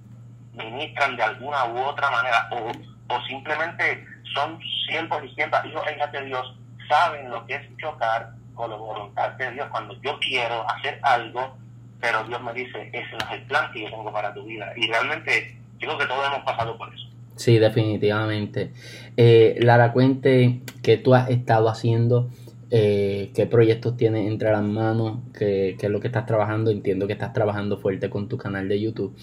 ministran 0.54 1.16
de 1.16 1.24
alguna 1.24 1.66
u 1.66 1.80
otra 1.80 2.10
manera, 2.10 2.50
o, 2.52 2.72
o 3.14 3.22
simplemente 3.28 4.06
son 4.34 4.60
siempre 4.88 5.26
y 5.26 5.36
siempre 5.36 5.60
hijos 5.70 5.84
de 6.12 6.26
Dios, 6.26 6.56
saben 6.90 7.30
lo 7.30 7.46
que 7.46 7.56
es 7.56 7.78
chocar 7.78 8.32
con 8.56 8.70
la 8.70 8.76
voluntad 8.76 9.30
de 9.32 9.52
Dios. 9.52 9.68
Cuando 9.70 10.00
yo 10.02 10.18
quiero 10.20 10.68
hacer 10.70 11.00
algo, 11.04 11.58
pero 12.06 12.24
Dios 12.28 12.42
me 12.44 12.54
dice, 12.54 12.90
ese 12.94 13.12
no 13.14 13.18
es 13.32 13.42
el 13.42 13.48
plan 13.48 13.72
que 13.74 13.82
yo 13.82 13.90
tengo 13.90 14.12
para 14.14 14.32
tu 14.34 14.46
vida. 14.46 14.72
Y 14.76 14.88
realmente 14.88 15.58
creo 15.80 15.98
que 15.98 16.06
todos 16.06 16.24
hemos 16.28 16.44
pasado 16.46 16.78
por 16.78 16.94
eso. 16.94 17.10
Sí, 17.36 17.58
definitivamente. 17.58 18.72
Eh, 19.18 19.58
Lara, 19.60 19.92
cuente 19.92 20.62
qué 20.84 20.98
tú 20.98 21.16
has 21.16 21.30
estado 21.32 21.68
haciendo, 21.68 22.30
eh, 22.70 23.32
qué 23.34 23.48
proyectos 23.48 23.98
tienes 23.98 24.28
entre 24.28 24.52
las 24.52 24.62
manos, 24.62 25.20
qué, 25.34 25.76
qué, 25.80 25.88
es 25.88 25.92
lo 25.92 26.00
que 26.00 26.08
estás 26.08 26.28
trabajando. 26.28 26.70
Entiendo 26.70 27.08
que 27.08 27.14
estás 27.14 27.34
trabajando 27.34 27.78
fuerte 27.80 28.10
con 28.10 28.30
tu 28.30 28.38
canal 28.38 28.70
de 28.70 28.80
YouTube. 28.80 29.16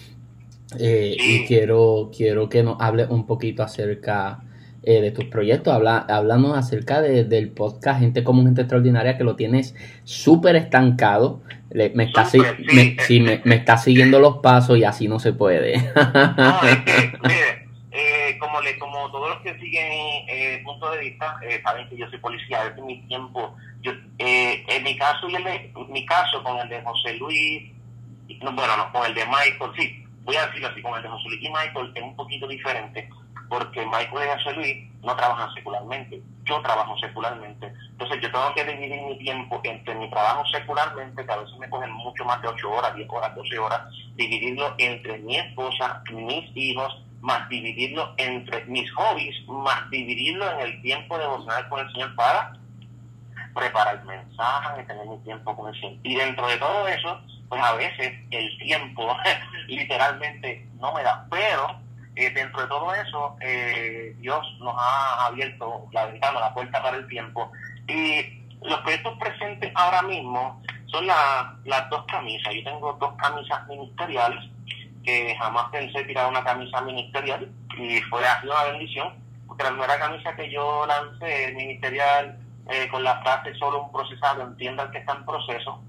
Eh, 0.81 1.17
y 1.19 1.47
quiero, 1.47 2.11
quiero 2.15 2.49
que 2.49 2.65
nos 2.65 2.81
hables 2.81 3.11
un 3.11 3.27
poquito 3.27 3.63
acerca 3.63 4.43
eh, 4.83 5.01
de 5.01 5.13
tus 5.13 5.27
proyectos. 5.27 5.73
Habla, 5.73 5.99
háblanos 5.99 6.59
acerca 6.59 7.01
de, 7.01 7.23
del 7.23 7.51
podcast 7.51 8.01
Gente 8.01 8.25
Común, 8.25 8.47
Gente 8.47 8.63
Extraordinaria, 8.63 9.17
que 9.17 9.23
lo 9.23 9.37
tienes 9.37 9.77
súper 10.03 10.57
estancado. 10.57 11.41
Me, 11.75 12.05
está, 12.05 12.29
me, 12.75 12.97
sí, 13.01 13.21
me, 13.21 13.41
me, 13.45 13.57
está 13.57 13.77
siguiendo 13.77 14.19
los 14.19 14.39
pasos 14.39 14.79
y 14.79 14.85
así 14.85 15.09
no 15.09 15.19
se 15.19 15.33
puede. 15.33 15.79
no, 15.79 16.63
es 16.63 16.77
que, 16.79 17.13
mire, 17.23 17.69
eh, 17.91 18.37
como, 18.39 18.61
le, 18.61 18.79
como 18.79 19.11
todos 19.11 19.31
los 19.31 19.41
que 19.41 19.59
siguen 19.59 19.89
eh, 20.29 20.61
punto 20.65 20.91
de 20.91 20.99
vista, 20.99 21.37
eh, 21.43 21.61
saben 21.63 21.89
que 21.89 21.97
yo 21.97 22.09
soy 22.11 22.19
policía, 22.19 22.65
desde 22.65 22.83
mi 22.83 23.01
tiempo, 23.07 23.57
yo, 23.81 23.93
eh, 24.19 24.65
en 24.69 24.83
mi 24.83 24.97
caso 24.97 25.29
y 25.29 25.35
el 25.35 25.45
de, 25.45 25.73
mi 25.89 26.05
caso 26.07 26.43
con 26.43 26.59
el 26.59 26.69
de 26.69 26.83
José 26.83 27.15
Luis, 27.15 27.71
no, 28.43 28.53
bueno, 28.53 28.77
no, 28.77 28.93
con 28.93 29.07
el 29.07 29.15
de 29.15 29.27
Michael, 29.27 29.73
sí, 29.77 30.05
voy 30.25 30.37
a 30.37 30.47
decirlo 30.47 30.69
así, 30.69 30.83
con 30.83 30.95
el 30.97 31.03
de 31.03 31.09
José 31.09 31.29
Luis 31.29 31.43
y 31.43 31.49
Michael 31.49 31.93
es 31.95 32.03
un 32.03 32.17
poquito 32.17 32.49
diferente 32.49 33.09
porque 33.53 33.85
Michael 33.85 34.31
y 34.47 34.55
Luis 34.55 34.77
no 35.03 35.15
trabajan 35.15 35.53
secularmente, 35.53 36.23
yo 36.47 36.63
trabajo 36.63 36.97
secularmente. 36.97 37.71
Entonces 37.91 38.23
yo 38.23 38.33
tengo 38.33 38.55
que 38.55 38.65
dividir 38.65 39.03
mi 39.03 39.19
tiempo 39.19 39.61
entre 39.63 39.95
mi 39.95 40.09
trabajo 40.09 40.43
secularmente, 40.47 41.27
que 41.27 41.31
a 41.31 41.37
veces 41.37 41.59
me 41.59 41.69
cogen 41.69 41.93
mucho 41.93 42.25
más 42.25 42.41
de 42.41 42.49
8 42.49 42.71
horas, 42.71 42.95
10 42.95 43.11
horas, 43.11 43.35
12 43.35 43.59
horas, 43.59 43.83
dividirlo 44.15 44.75
entre 44.79 45.19
mi 45.19 45.37
esposa, 45.37 46.03
mis 46.15 46.51
hijos, 46.57 47.05
más 47.21 47.47
dividirlo 47.51 48.15
entre 48.17 48.65
mis 48.65 48.91
hobbies, 48.95 49.47
más 49.47 49.91
dividirlo 49.91 50.51
en 50.53 50.61
el 50.61 50.81
tiempo 50.81 51.19
de 51.19 51.25
devocional 51.25 51.69
con 51.69 51.81
el 51.81 51.93
Señor 51.93 52.15
para 52.15 52.55
preparar 53.55 54.03
mensajes, 54.07 54.87
tener 54.87 55.07
mi 55.07 55.19
tiempo 55.25 55.55
con 55.55 55.69
el 55.69 55.79
Señor. 55.79 55.99
Y 56.05 56.15
dentro 56.15 56.47
de 56.47 56.57
todo 56.57 56.89
eso, 56.89 57.21
pues 57.51 57.63
a 57.63 57.75
veces 57.75 58.15
el 58.31 58.59
tiempo 58.61 59.15
literalmente 59.69 60.67
no 60.81 60.95
me 60.95 61.03
da, 61.03 61.27
pero 61.31 61.82
eh, 62.15 62.31
dentro 62.31 62.61
de 62.61 62.69
todo 62.69 62.95
eso, 62.95 63.37
eh, 63.41 64.15
Dios 64.19 64.47
nos 64.61 64.75
ha 64.77 65.27
abierto 65.27 65.87
la 65.93 66.07
ventana, 66.07 66.41
la 66.41 66.55
puerta 66.55 66.83
para 66.83 66.99
el 66.99 67.09
tiempo. 67.09 67.51
Y 67.89 68.43
los 68.63 68.79
proyectos 68.81 69.19
presentes 69.19 69.73
ahora 69.75 70.03
mismo 70.03 70.63
son 70.87 71.07
las 71.07 71.89
dos 71.91 72.05
camisas. 72.07 72.53
Yo 72.55 72.65
tengo 72.65 72.93
dos 72.95 73.15
camisas 73.17 73.67
ministeriales, 73.67 74.45
que 75.05 75.35
jamás 75.37 75.71
pensé 75.73 76.05
tirar 76.05 76.29
una 76.29 76.45
camisa 76.45 76.83
ministerial 76.83 77.51
y 77.79 78.01
fue 78.03 78.25
así 78.27 78.47
una 78.47 78.65
bendición, 78.65 79.15
porque 79.49 79.65
la 79.65 79.71
primera 79.71 79.99
camisa 79.99 80.37
que 80.37 80.51
yo 80.51 80.87
lancé 80.87 81.53
ministerial 81.57 82.39
eh, 82.69 82.89
con 82.89 83.03
la 83.03 83.21
frase 83.23 83.55
solo 83.55 83.85
un 83.85 83.93
procesado 83.93 84.43
entienda 84.43 84.91
que 84.91 84.99
está 84.99 85.15
en 85.15 85.25
proceso, 85.25 85.83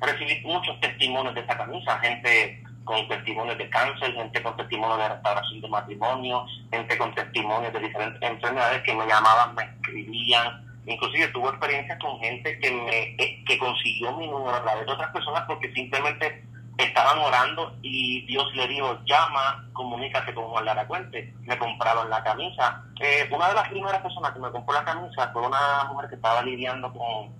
recibí 0.00 0.40
muchos 0.44 0.78
testimonios 0.80 1.34
de 1.34 1.40
esta 1.40 1.56
camisa, 1.56 1.98
gente 1.98 2.63
con 2.84 3.08
testimonios 3.08 3.58
de 3.58 3.68
cáncer, 3.70 4.12
gente 4.14 4.42
con 4.42 4.56
testimonios 4.56 4.98
de 4.98 5.08
restauración 5.08 5.60
de 5.60 5.68
matrimonio, 5.68 6.46
gente 6.70 6.98
con 6.98 7.14
testimonios 7.14 7.72
de 7.72 7.80
diferentes 7.80 8.22
enfermedades 8.22 8.82
que 8.82 8.94
me 8.94 9.06
llamaban, 9.06 9.54
me 9.54 9.64
escribían, 9.64 10.64
Inclusive 10.86 11.28
tuve 11.28 11.48
experiencias 11.48 11.98
con 11.98 12.18
gente 12.20 12.58
que 12.58 12.70
me 12.70 13.00
eh, 13.16 13.42
que 13.46 13.58
consiguió 13.58 14.12
mi 14.18 14.26
número 14.26 14.54
a 14.54 14.62
través 14.62 14.84
de 14.84 14.92
otras 14.92 15.10
personas 15.12 15.44
porque 15.46 15.72
simplemente 15.72 16.44
estaban 16.76 17.18
orando 17.18 17.74
y 17.82 18.26
Dios 18.26 18.54
le 18.54 18.66
dijo, 18.68 18.98
llama, 19.06 19.66
comunícate 19.72 20.34
con 20.34 20.44
Juan 20.44 20.64
Lara 20.64 20.86
Cuente. 20.86 21.32
Me 21.42 21.56
compraron 21.56 22.10
la 22.10 22.22
camisa. 22.22 22.82
Eh, 23.00 23.28
una 23.30 23.48
de 23.48 23.54
las 23.54 23.68
primeras 23.68 24.02
personas 24.02 24.32
que 24.32 24.40
me 24.40 24.50
compró 24.50 24.74
la 24.74 24.84
camisa 24.84 25.30
fue 25.32 25.46
una 25.46 25.84
mujer 25.84 26.08
que 26.10 26.16
estaba 26.16 26.42
lidiando 26.42 26.92
con, 26.92 27.32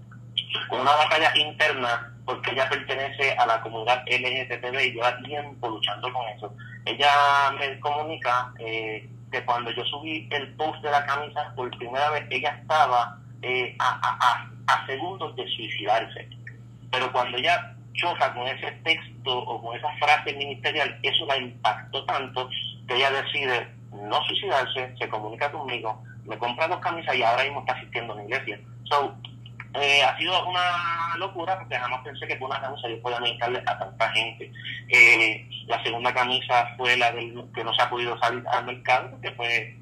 con 0.68 0.80
una 0.80 0.92
batalla 0.92 1.36
interna 1.36 2.13
porque 2.24 2.52
ella 2.52 2.68
pertenece 2.68 3.32
a 3.32 3.46
la 3.46 3.60
comunidad 3.60 4.02
LGTB 4.06 4.80
y 4.80 4.92
lleva 4.92 5.18
tiempo 5.22 5.68
luchando 5.68 6.12
con 6.12 6.26
eso. 6.28 6.54
Ella 6.84 7.52
me 7.58 7.78
comunica 7.80 8.52
eh, 8.58 9.08
que 9.30 9.44
cuando 9.44 9.70
yo 9.72 9.84
subí 9.84 10.28
el 10.30 10.54
post 10.54 10.82
de 10.82 10.90
la 10.90 11.04
camisa 11.04 11.52
por 11.54 11.70
primera 11.76 12.10
vez, 12.10 12.24
ella 12.30 12.56
estaba 12.60 13.18
eh, 13.42 13.76
a, 13.78 14.48
a, 14.66 14.86
segundos 14.86 15.34
de 15.36 15.46
suicidarse. 15.48 16.28
Pero 16.90 17.12
cuando 17.12 17.36
ella 17.36 17.74
choca 17.94 18.32
con 18.32 18.46
ese 18.46 18.70
texto 18.84 19.38
o 19.38 19.62
con 19.62 19.76
esa 19.76 19.88
frase 19.98 20.32
ministerial, 20.34 20.98
eso 21.02 21.26
la 21.26 21.36
impactó 21.36 22.04
tanto 22.06 22.48
que 22.88 22.96
ella 22.96 23.10
decide 23.10 23.68
no 23.92 24.22
suicidarse, 24.24 24.94
se 24.98 25.08
comunica 25.08 25.50
conmigo, 25.50 26.02
me 26.24 26.38
compra 26.38 26.68
dos 26.68 26.80
camisas 26.80 27.14
y 27.14 27.22
ahora 27.22 27.44
mismo 27.44 27.60
está 27.60 27.74
asistiendo 27.74 28.12
a 28.12 28.16
una 28.16 28.24
iglesia. 28.24 28.60
So, 28.84 29.14
eh, 29.74 30.02
ha 30.04 30.16
sido 30.16 30.46
una 30.46 31.16
locura 31.18 31.58
porque 31.58 31.76
jamás 31.76 32.02
pensé 32.04 32.26
que 32.26 32.38
con 32.38 32.50
una 32.50 32.60
camisa 32.60 32.88
yo 32.88 33.02
podía 33.02 33.18
dedicarle 33.20 33.62
a 33.66 33.78
tanta 33.78 34.10
gente. 34.10 34.52
Eh, 34.88 35.48
la 35.66 35.82
segunda 35.82 36.14
camisa 36.14 36.68
fue 36.76 36.96
la 36.96 37.10
del 37.12 37.44
que 37.54 37.64
no 37.64 37.74
se 37.74 37.82
ha 37.82 37.90
podido 37.90 38.18
salir 38.18 38.44
al 38.48 38.66
mercado 38.66 39.10
porque 39.10 39.32
fue 39.32 39.76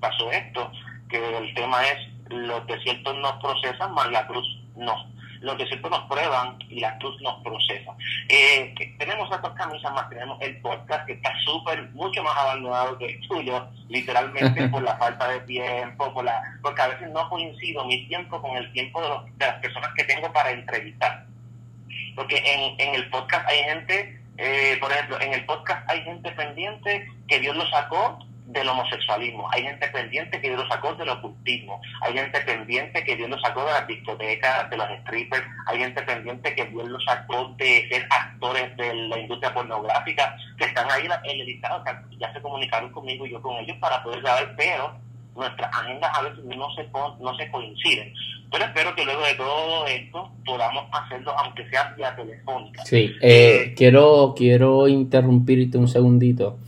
pasó 0.00 0.30
esto, 0.30 0.70
que 1.08 1.38
el 1.38 1.54
tema 1.54 1.82
es 1.86 2.08
los 2.28 2.66
desiertos 2.66 3.16
nos 3.18 3.32
procesan, 3.40 3.94
más 3.94 4.10
la 4.10 4.26
cruz 4.26 4.46
no. 4.76 4.94
Los 5.40 5.58
desiertos 5.58 5.90
nos 5.90 6.08
prueban 6.08 6.58
y 6.68 6.80
la 6.80 6.96
cruz 6.98 7.20
nos 7.22 7.42
procesa. 7.42 7.92
Eh, 8.28 8.74
tenemos 8.98 9.30
estas 9.30 9.52
camisas 9.52 9.92
más, 9.92 10.08
tenemos 10.08 10.40
el 10.40 10.60
podcast 10.60 11.06
que 11.06 11.14
está 11.14 11.32
súper, 11.44 11.90
mucho 11.92 12.22
más 12.22 12.36
abandonado 12.36 12.98
que 12.98 13.06
el 13.06 13.28
tuyo, 13.28 13.68
literalmente 13.88 14.68
por 14.70 14.82
la 14.82 14.96
falta 14.96 15.28
de 15.28 15.40
tiempo, 15.40 16.12
por 16.12 16.24
la, 16.24 16.42
porque 16.62 16.82
a 16.82 16.88
veces 16.88 17.10
no 17.10 17.28
coincido 17.28 17.84
mi 17.84 18.06
tiempo 18.08 18.40
con 18.40 18.56
el 18.56 18.70
tiempo 18.72 19.00
de, 19.00 19.08
de 19.36 19.46
las 19.46 19.60
personas 19.60 19.90
que 19.96 20.04
tengo 20.04 20.32
para 20.32 20.50
entrevistar. 20.50 21.26
Porque 22.14 22.36
en, 22.38 22.80
en 22.80 22.94
el 22.94 23.10
podcast 23.10 23.48
hay 23.48 23.58
gente, 23.64 24.20
eh, 24.38 24.76
por 24.80 24.90
ejemplo, 24.90 25.20
en 25.20 25.34
el 25.34 25.44
podcast 25.44 25.88
hay 25.90 26.02
gente 26.02 26.30
pendiente 26.32 27.08
que 27.28 27.40
Dios 27.40 27.54
lo 27.56 27.66
sacó 27.68 28.18
del 28.46 28.68
homosexualismo, 28.68 29.48
hay 29.52 29.62
gente 29.62 29.88
pendiente 29.88 30.40
que 30.40 30.48
Dios 30.48 30.62
lo 30.62 30.68
sacó 30.68 30.94
del 30.94 31.08
ocultismo, 31.08 31.80
hay 32.00 32.14
gente 32.14 32.40
pendiente 32.40 33.04
que 33.04 33.16
Dios 33.16 33.28
lo 33.28 33.38
sacó 33.40 33.64
de 33.64 33.72
las 33.72 33.86
discotecas, 33.86 34.70
de 34.70 34.76
los 34.76 34.86
strippers, 35.00 35.46
hay 35.66 35.78
gente 35.78 36.02
pendiente 36.02 36.54
que 36.54 36.64
Dios 36.66 36.88
lo 36.88 37.00
sacó 37.00 37.54
de 37.58 37.88
ser 37.88 38.06
actores 38.08 38.76
de 38.76 38.94
la 38.94 39.18
industria 39.18 39.52
pornográfica, 39.52 40.36
que 40.56 40.64
están 40.64 40.88
ahí 40.90 41.06
en 41.06 41.40
el 41.40 41.46
listado, 41.46 41.82
ya 42.18 42.32
se 42.32 42.40
comunicaron 42.40 42.92
conmigo 42.92 43.26
y 43.26 43.32
yo 43.32 43.42
con 43.42 43.56
ellos 43.56 43.76
para 43.80 44.02
poder 44.02 44.22
saber, 44.22 44.54
pero 44.56 44.96
nuestras 45.34 45.70
agendas 45.74 46.10
a 46.14 46.22
veces 46.22 46.44
no 46.44 46.70
se, 46.74 46.88
no 47.20 47.36
se 47.36 47.50
coinciden. 47.50 48.12
Pero 48.50 48.64
espero 48.64 48.94
que 48.94 49.04
luego 49.04 49.22
de 49.24 49.34
todo 49.34 49.86
esto 49.86 50.30
podamos 50.44 50.84
hacerlo, 50.92 51.32
aunque 51.36 51.68
sea 51.68 51.92
vía 51.96 52.14
telefónica. 52.14 52.84
Sí, 52.84 53.12
eh, 53.20 53.20
eh, 53.20 53.74
quiero, 53.76 54.34
quiero 54.36 54.88
interrumpirte 54.88 55.78
un 55.78 55.88
segundito 55.88 56.58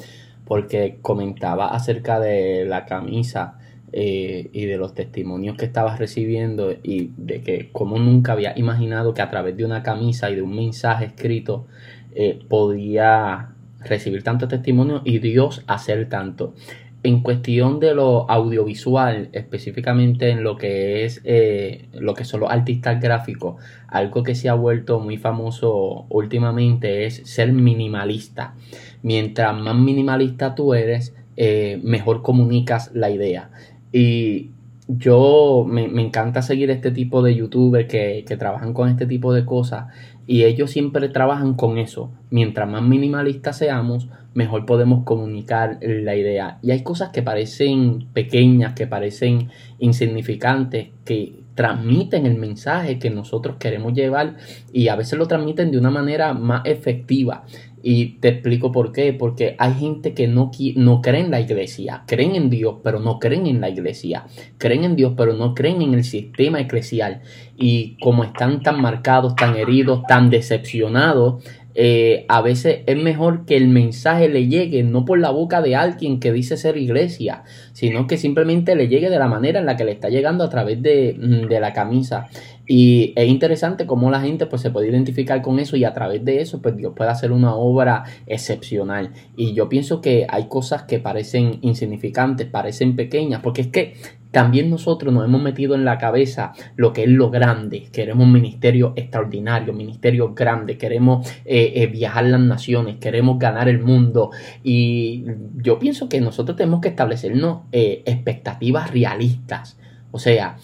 porque 0.49 0.99
comentaba 1.03 1.68
acerca 1.68 2.18
de 2.18 2.64
la 2.64 2.86
camisa 2.86 3.59
eh, 3.92 4.49
y 4.53 4.64
de 4.64 4.78
los 4.78 4.94
testimonios 4.94 5.57
que 5.59 5.66
estabas 5.66 5.99
recibiendo 5.99 6.72
y 6.82 7.12
de 7.18 7.42
que 7.42 7.68
como 7.70 7.99
nunca 7.99 8.32
había 8.32 8.59
imaginado 8.59 9.12
que 9.12 9.20
a 9.20 9.28
través 9.28 9.57
de 9.59 9.66
una 9.66 9.82
camisa 9.82 10.30
y 10.30 10.36
de 10.36 10.42
un 10.42 10.57
mensaje 10.57 11.05
escrito 11.05 11.66
eh, 12.14 12.38
podía 12.49 13.51
recibir 13.80 14.22
tanto 14.24 14.49
testimonio 14.49 15.03
y 15.05 15.18
Dios 15.18 15.62
hacer 15.66 16.09
tanto. 16.09 16.55
En 17.03 17.22
cuestión 17.22 17.78
de 17.78 17.94
lo 17.94 18.28
audiovisual, 18.28 19.28
específicamente 19.32 20.30
en 20.30 20.42
lo 20.42 20.57
que 20.57 21.05
es 21.05 21.20
eh, 21.24 21.88
lo 21.92 22.14
que 22.14 22.24
son 22.24 22.40
los 22.40 22.51
artistas 22.51 23.01
gráficos, 23.01 23.62
algo 23.86 24.22
que 24.22 24.34
se 24.34 24.49
ha 24.49 24.55
vuelto 24.55 24.99
muy 24.99 25.16
famoso 25.16 26.07
últimamente 26.09 27.07
es 27.07 27.22
ser 27.24 27.53
minimalista. 27.53 28.55
Mientras 29.03 29.57
más 29.57 29.76
minimalista 29.76 30.55
tú 30.55 30.74
eres, 30.74 31.14
eh, 31.36 31.80
mejor 31.82 32.22
comunicas 32.22 32.90
la 32.94 33.11
idea. 33.11 33.51
Y 33.92 34.51
yo 34.88 35.64
me, 35.68 35.84
encanta 35.84 36.42
seguir 36.42 36.70
este 36.70 36.90
tipo 36.90 37.22
de 37.22 37.34
youtubers 37.34 37.86
que, 37.86 38.24
que, 38.26 38.36
trabajan 38.36 38.72
con 38.72 38.88
este 38.88 39.07
tipo 39.07 39.34
de 39.34 39.44
cosas 39.44 39.86
y 40.26 40.44
ellos 40.44 40.70
siempre 40.70 41.09
trabajan 41.09 41.55
con 41.55 41.78
eso. 41.78 42.11
Mientras 42.30 42.68
más 42.68 42.82
minimalistas 42.82 43.59
seamos, 43.59 44.09
mejor 44.34 44.66
podemos 44.66 45.05
comunicar 45.05 45.78
la 45.80 46.16
idea. 46.16 46.59
Y 46.62 46.70
hay 46.70 46.82
cosas 46.82 47.11
que 47.11 47.22
parecen 47.22 48.09
pequeñas, 48.12 48.74
que 48.74 48.86
parecen 48.86 49.49
insignificantes, 49.78 50.88
que 51.05 51.40
transmiten 51.55 52.24
el 52.24 52.36
mensaje 52.36 53.01
que 53.01 53.11
nosotros 53.11 53.57
queremos 53.59 53.92
llevar 53.92 54.36
y 54.72 54.86
a 54.86 54.94
veces 54.94 55.18
lo 55.18 55.26
transmiten 55.26 55.72
de 55.72 55.78
una 55.78 55.90
manera 55.90 56.32
más 56.32 56.62
efectiva. 56.66 57.44
Y 57.83 58.18
te 58.20 58.29
explico 58.29 58.72
por 58.72 58.93
qué. 58.93 59.12
Porque 59.12 59.57
hay 59.59 59.74
gente 59.74 60.14
que 60.14 60.29
no, 60.29 60.51
no 60.76 61.03
cree 61.03 61.20
en 61.20 61.31
la 61.31 61.41
iglesia. 61.41 62.05
Creen 62.07 62.35
en 62.35 62.51
Dios, 62.51 62.76
pero 62.83 63.01
no 63.01 63.18
creen 63.18 63.47
en 63.47 63.61
la 63.61 63.68
iglesia. 63.68 64.26
Creen 64.59 64.85
en 64.85 64.97
Dios, 64.97 65.14
pero 65.16 65.35
no 65.35 65.55
creen 65.55 65.83
en 65.83 65.95
el 65.95 66.05
sistema 66.05 66.61
eclesial. 66.61 67.22
Y 67.57 67.97
como 68.01 68.24
están 68.24 68.62
tan 68.62 68.81
marcados, 68.81 69.35
tan 69.37 69.57
heridos, 69.57 70.03
tan 70.09 70.31
decepcionados, 70.31 71.45
eh, 71.81 72.24
a 72.26 72.43
veces 72.43 72.81
es 72.87 72.97
mejor 73.01 73.47
que 73.47 73.57
el 73.57 73.68
mensaje 73.68 74.29
le 74.29 74.49
llegue 74.49 74.83
no 74.83 75.05
por 75.05 75.20
la 75.20 75.31
boca 75.31 75.62
de 75.62 75.76
alguien 75.76 76.18
que 76.18 76.33
dice 76.33 76.57
ser 76.57 76.76
iglesia, 76.76 77.45
sino 77.72 78.09
que 78.09 78.16
simplemente 78.16 78.74
le 78.74 78.89
llegue 78.89 79.09
de 79.11 79.18
la 79.20 79.29
manera 79.29 79.61
en 79.61 79.66
la 79.66 79.76
que 79.76 79.85
le 79.85 79.93
está 79.93 80.09
llegando 80.09 80.43
a 80.43 80.51
través 80.51 80.83
de, 80.83 81.14
mm, 81.16 81.47
de 81.47 81.61
la 81.61 81.72
camisa. 81.72 82.26
Y 82.66 83.12
es 83.14 83.29
interesante 83.29 83.87
cómo 83.87 84.11
la 84.11 84.20
gente 84.20 84.47
pues 84.47 84.61
se 84.61 84.72
puede 84.72 84.89
identificar 84.89 85.41
con 85.41 85.61
eso 85.61 85.76
y 85.76 85.85
a 85.85 85.95
través 85.95 86.24
de 86.24 86.41
eso 86.41 86.61
pues 86.61 86.76
Dios 86.76 86.95
puede 86.97 87.11
hacer 87.11 87.31
una 87.31 87.55
obra 87.55 88.03
excepcional. 88.26 89.12
Y 89.37 89.55
yo 89.55 89.68
pienso 89.68 90.01
que 90.01 90.26
hay 90.29 90.49
cosas 90.49 90.83
que 90.83 90.99
parecen 90.99 91.61
insignificantes, 91.62 92.49
parecen 92.49 92.97
pequeñas, 92.97 93.41
porque 93.41 93.61
es 93.61 93.68
que 93.68 93.95
también 94.31 94.70
nosotros 94.70 95.12
nos 95.12 95.24
hemos 95.24 95.43
metido 95.43 95.74
en 95.74 95.85
la 95.85 95.99
cabeza 95.99 96.53
lo 96.76 96.93
que 96.93 97.05
es 97.05 97.09
lo 97.09 97.31
grande. 97.31 97.89
Queremos 97.91 98.26
un 98.26 98.33
ministerio 98.33 98.93
extraordinario, 98.97 99.72
ministerio 99.72 100.35
grande. 100.35 100.76
Queremos 100.76 101.29
eh, 101.45 101.72
eh, 101.76 101.87
viajar 101.87 102.26
las 102.26 102.41
naciones, 102.41 102.97
queremos 102.97 103.39
ganar 103.39 103.68
el 103.68 103.81
mundo. 103.81 104.31
Y 104.62 105.24
yo 105.57 105.79
pienso 105.79 106.09
que 106.09 106.20
nosotros 106.20 106.57
tenemos 106.57 106.81
que 106.81 106.89
establecernos 106.89 107.62
eh, 107.72 108.03
expectativas 108.05 108.91
realistas. 108.91 109.79
O 110.11 110.18
sea, 110.18 110.57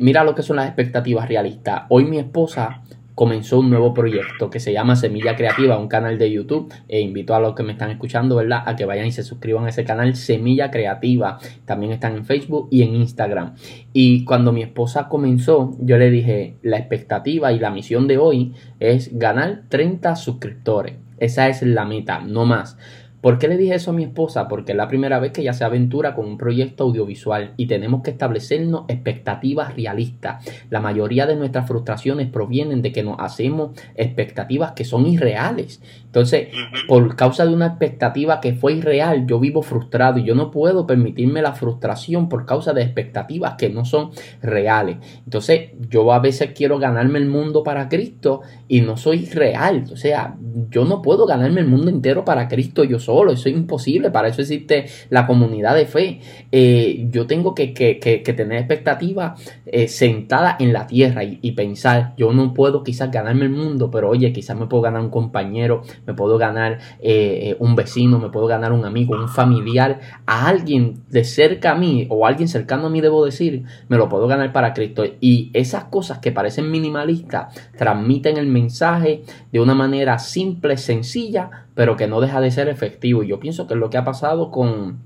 mira 0.00 0.24
lo 0.24 0.34
que 0.34 0.42
son 0.42 0.56
las 0.56 0.66
expectativas 0.66 1.28
realistas. 1.28 1.82
Hoy 1.90 2.06
mi 2.06 2.18
esposa 2.18 2.82
comenzó 3.14 3.60
un 3.60 3.70
nuevo 3.70 3.92
proyecto 3.94 4.50
que 4.50 4.60
se 4.60 4.72
llama 4.72 4.96
Semilla 4.96 5.36
Creativa, 5.36 5.78
un 5.78 5.88
canal 5.88 6.18
de 6.18 6.30
YouTube. 6.30 6.72
E 6.88 7.00
invito 7.00 7.34
a 7.34 7.40
los 7.40 7.54
que 7.54 7.62
me 7.62 7.72
están 7.72 7.90
escuchando, 7.90 8.36
¿verdad?, 8.36 8.62
a 8.66 8.76
que 8.76 8.84
vayan 8.84 9.06
y 9.06 9.12
se 9.12 9.22
suscriban 9.22 9.66
a 9.66 9.68
ese 9.68 9.84
canal 9.84 10.16
Semilla 10.16 10.70
Creativa. 10.70 11.38
También 11.64 11.92
están 11.92 12.16
en 12.16 12.24
Facebook 12.24 12.68
y 12.70 12.82
en 12.82 12.94
Instagram. 12.94 13.54
Y 13.92 14.24
cuando 14.24 14.52
mi 14.52 14.62
esposa 14.62 15.08
comenzó, 15.08 15.76
yo 15.80 15.98
le 15.98 16.10
dije, 16.10 16.56
la 16.62 16.78
expectativa 16.78 17.52
y 17.52 17.58
la 17.58 17.70
misión 17.70 18.06
de 18.08 18.18
hoy 18.18 18.54
es 18.78 19.18
ganar 19.18 19.62
30 19.68 20.16
suscriptores. 20.16 20.96
Esa 21.18 21.48
es 21.48 21.62
la 21.62 21.84
meta, 21.84 22.20
no 22.20 22.46
más. 22.46 22.78
¿Por 23.20 23.38
qué 23.38 23.48
le 23.48 23.56
dije 23.56 23.74
eso 23.74 23.90
a 23.90 23.94
mi 23.94 24.04
esposa? 24.04 24.48
Porque 24.48 24.72
es 24.72 24.76
la 24.76 24.88
primera 24.88 25.18
vez 25.18 25.32
que 25.32 25.42
ella 25.42 25.52
se 25.52 25.64
aventura 25.64 26.14
con 26.14 26.26
un 26.26 26.38
proyecto 26.38 26.84
audiovisual 26.84 27.52
y 27.56 27.66
tenemos 27.66 28.02
que 28.02 28.10
establecernos 28.10 28.84
expectativas 28.88 29.74
realistas. 29.74 30.44
La 30.70 30.80
mayoría 30.80 31.26
de 31.26 31.36
nuestras 31.36 31.68
frustraciones 31.68 32.28
provienen 32.28 32.82
de 32.82 32.92
que 32.92 33.02
nos 33.02 33.16
hacemos 33.18 33.78
expectativas 33.94 34.72
que 34.72 34.84
son 34.84 35.06
irreales. 35.06 35.82
Entonces, 36.06 36.48
por 36.88 37.14
causa 37.14 37.44
de 37.44 37.54
una 37.54 37.66
expectativa 37.66 38.40
que 38.40 38.54
fue 38.54 38.74
irreal, 38.74 39.26
yo 39.26 39.38
vivo 39.38 39.62
frustrado 39.62 40.18
y 40.18 40.24
yo 40.24 40.34
no 40.34 40.50
puedo 40.50 40.86
permitirme 40.86 41.42
la 41.42 41.52
frustración 41.52 42.28
por 42.28 42.46
causa 42.46 42.72
de 42.72 42.82
expectativas 42.82 43.54
que 43.56 43.68
no 43.68 43.84
son 43.84 44.10
reales. 44.42 44.96
Entonces, 45.24 45.70
yo 45.88 46.12
a 46.12 46.18
veces 46.20 46.52
quiero 46.54 46.78
ganarme 46.78 47.18
el 47.18 47.26
mundo 47.26 47.62
para 47.62 47.88
Cristo 47.88 48.40
y 48.66 48.80
no 48.80 48.96
soy 48.96 49.26
real. 49.26 49.84
O 49.92 49.96
sea, 49.96 50.36
yo 50.70 50.84
no 50.84 51.02
puedo 51.02 51.26
ganarme 51.26 51.60
el 51.60 51.66
mundo 51.66 51.90
entero 51.90 52.24
para 52.24 52.48
Cristo 52.48 52.84
yo 52.84 52.98
soy 52.98 53.09
solo, 53.10 53.32
eso 53.32 53.48
es 53.48 53.54
imposible, 53.56 54.10
para 54.10 54.28
eso 54.28 54.40
existe 54.40 54.86
la 55.08 55.26
comunidad 55.26 55.74
de 55.74 55.86
fe. 55.86 56.20
Eh, 56.52 57.08
yo 57.10 57.26
tengo 57.26 57.54
que, 57.54 57.74
que, 57.74 57.98
que, 57.98 58.32
tener 58.32 58.58
expectativas 58.58 59.40
eh, 59.66 59.88
sentada 59.88 60.56
en 60.60 60.72
la 60.72 60.86
tierra 60.86 61.24
y, 61.24 61.50
pensar, 61.52 62.14
yo 62.16 62.32
no 62.32 62.54
puedo 62.54 62.84
quizás 62.84 63.10
ganarme 63.10 63.46
el 63.46 63.50
mundo, 63.50 63.90
pero 63.90 64.08
oye, 64.08 64.32
quizás 64.32 64.56
me 64.56 64.66
puedo 64.66 64.82
ganar 64.82 65.00
un 65.00 65.10
compañero, 65.10 65.82
me 66.06 66.14
puedo 66.14 66.38
ganar 66.38 66.78
eh, 67.00 67.56
un 67.58 67.74
vecino, 67.74 68.18
me 68.18 68.30
puedo 68.30 68.46
ganar 68.46 68.72
un 68.72 68.84
amigo, 68.84 69.14
un 69.14 69.28
familiar, 69.28 70.00
a 70.26 70.46
alguien 70.46 71.02
de 71.10 71.24
cerca 71.24 71.72
a 71.72 71.74
mí 71.74 72.06
o 72.08 72.26
alguien 72.26 72.48
cercano 72.48 72.86
a 72.86 72.90
mí, 72.90 73.00
debo 73.00 73.24
decir, 73.24 73.64
me 73.88 73.96
lo 73.96 74.08
puedo 74.08 74.28
ganar 74.28 74.52
para 74.52 74.72
Cristo. 74.72 75.04
Y 75.20 75.50
esas 75.52 75.84
cosas 75.84 76.20
que 76.20 76.30
parecen 76.30 76.70
minimalistas 76.70 77.54
transmiten 77.76 78.36
el 78.36 78.46
mensaje 78.46 79.24
de 79.52 79.60
una 79.60 79.74
manera 79.74 80.18
simple, 80.18 80.76
sencilla, 80.76 81.66
pero 81.74 81.96
que 81.96 82.06
no 82.06 82.20
deja 82.20 82.40
de 82.40 82.50
ser 82.50 82.68
efectivo. 82.68 83.22
Yo 83.22 83.40
pienso 83.40 83.66
que 83.66 83.74
es 83.74 83.80
lo 83.80 83.90
que 83.90 83.98
ha 83.98 84.04
pasado 84.04 84.50
con, 84.50 84.98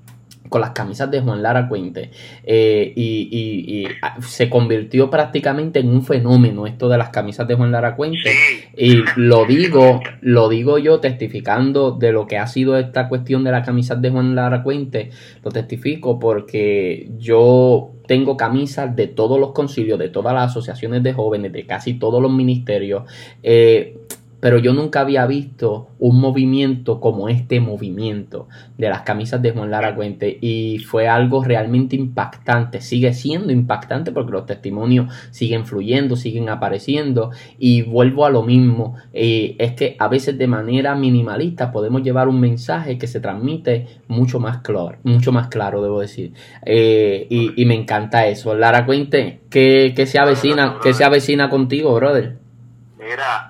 con 0.49 0.61
las 0.61 0.71
camisas 0.71 1.11
de 1.11 1.21
Juan 1.21 1.43
Lara 1.43 1.69
Cuente. 1.69 2.11
Eh, 2.45 2.93
y, 2.95 3.87
ah, 4.03 4.17
se 4.21 4.51
convirtió 4.51 5.11
prácticamente 5.11 5.81
en 5.81 5.89
un 5.89 6.05
fenómeno 6.05 6.67
esto 6.67 6.89
de 6.89 6.99
las 6.99 7.09
camisas 7.09 7.49
de 7.49 7.55
Juan 7.55 7.73
Lara 7.73 7.97
Cuente. 7.97 8.31
Y 8.77 9.03
lo 9.17 9.47
digo, 9.47 10.01
lo 10.21 10.49
digo 10.49 10.79
yo 10.79 11.01
testificando 11.01 11.93
de 11.93 12.13
lo 12.13 12.27
que 12.27 12.39
ha 12.39 12.47
sido 12.47 12.79
esta 12.79 13.09
cuestión 13.09 13.45
de 13.45 13.53
las 13.53 13.67
camisas 13.67 14.01
de 14.01 14.11
Juan 14.11 14.35
Lara 14.35 14.63
Cuente. 14.63 15.11
Lo 15.43 15.51
testifico 15.51 16.19
porque 16.19 17.11
yo 17.19 17.93
tengo 18.07 18.37
camisas 18.37 18.95
de 18.95 19.07
todos 19.07 19.41
los 19.41 19.53
concilios, 19.53 19.99
de 19.99 20.11
todas 20.11 20.35
las 20.35 20.51
asociaciones 20.51 21.03
de 21.03 21.15
jóvenes, 21.15 21.53
de 21.53 21.67
casi 21.67 21.95
todos 21.95 22.21
los 22.23 22.31
ministerios. 22.33 23.05
Eh, 23.43 23.97
pero 24.45 24.59
yo 24.59 24.75
nunca 24.75 25.01
había 25.01 25.25
visto 25.25 25.89
un 25.99 26.21
movimiento 26.21 27.01
como 27.01 27.31
este 27.31 27.61
movimiento 27.61 28.47
de 28.77 28.91
las 28.91 29.01
camisas 29.01 29.41
de 29.41 29.53
Juan 29.53 29.71
Lara 29.71 29.95
Cuente 29.95 30.37
y 30.39 30.81
fue 30.81 31.09
algo 31.09 31.43
realmente 31.43 31.97
impactante, 31.97 32.83
sigue 32.83 33.15
siendo 33.15 33.55
impactante 33.55 34.13
porque 34.13 34.33
los 34.33 34.45
testimonios 34.45 35.11
siguen 35.31 35.65
fluyendo, 35.65 36.15
siguen 36.15 36.51
apareciendo 36.51 37.31
y 37.59 37.81
vuelvo 37.81 38.27
a 38.27 38.31
lo 38.31 38.43
mismo, 38.43 38.97
eh, 39.15 39.57
es 39.59 39.73
que 39.73 39.97
a 39.99 40.09
veces 40.09 40.37
de 40.37 40.47
manera 40.47 40.95
minimalista 40.95 41.73
podemos 41.73 42.03
llevar 42.03 42.29
un 42.29 42.39
mensaje 42.39 42.99
que 42.99 43.07
se 43.07 43.21
transmite 43.21 43.87
mucho 44.09 44.41
más 44.41 44.59
claro, 44.59 44.99
mucho 45.05 45.33
más 45.33 45.49
claro 45.49 45.81
debo 45.81 46.03
decir 46.03 46.35
eh, 46.67 47.27
y, 47.31 47.65
me 47.65 47.77
encanta 47.77 48.27
eso. 48.27 48.55
Lara 48.55 48.85
Cuente, 48.85 49.41
¿qué, 49.49 49.95
qué 49.97 50.05
se 50.05 50.19
avecina, 50.19 50.81
qué 50.83 50.93
se 50.93 51.03
avecina 51.03 51.49
contigo, 51.49 51.95
brother? 51.95 52.44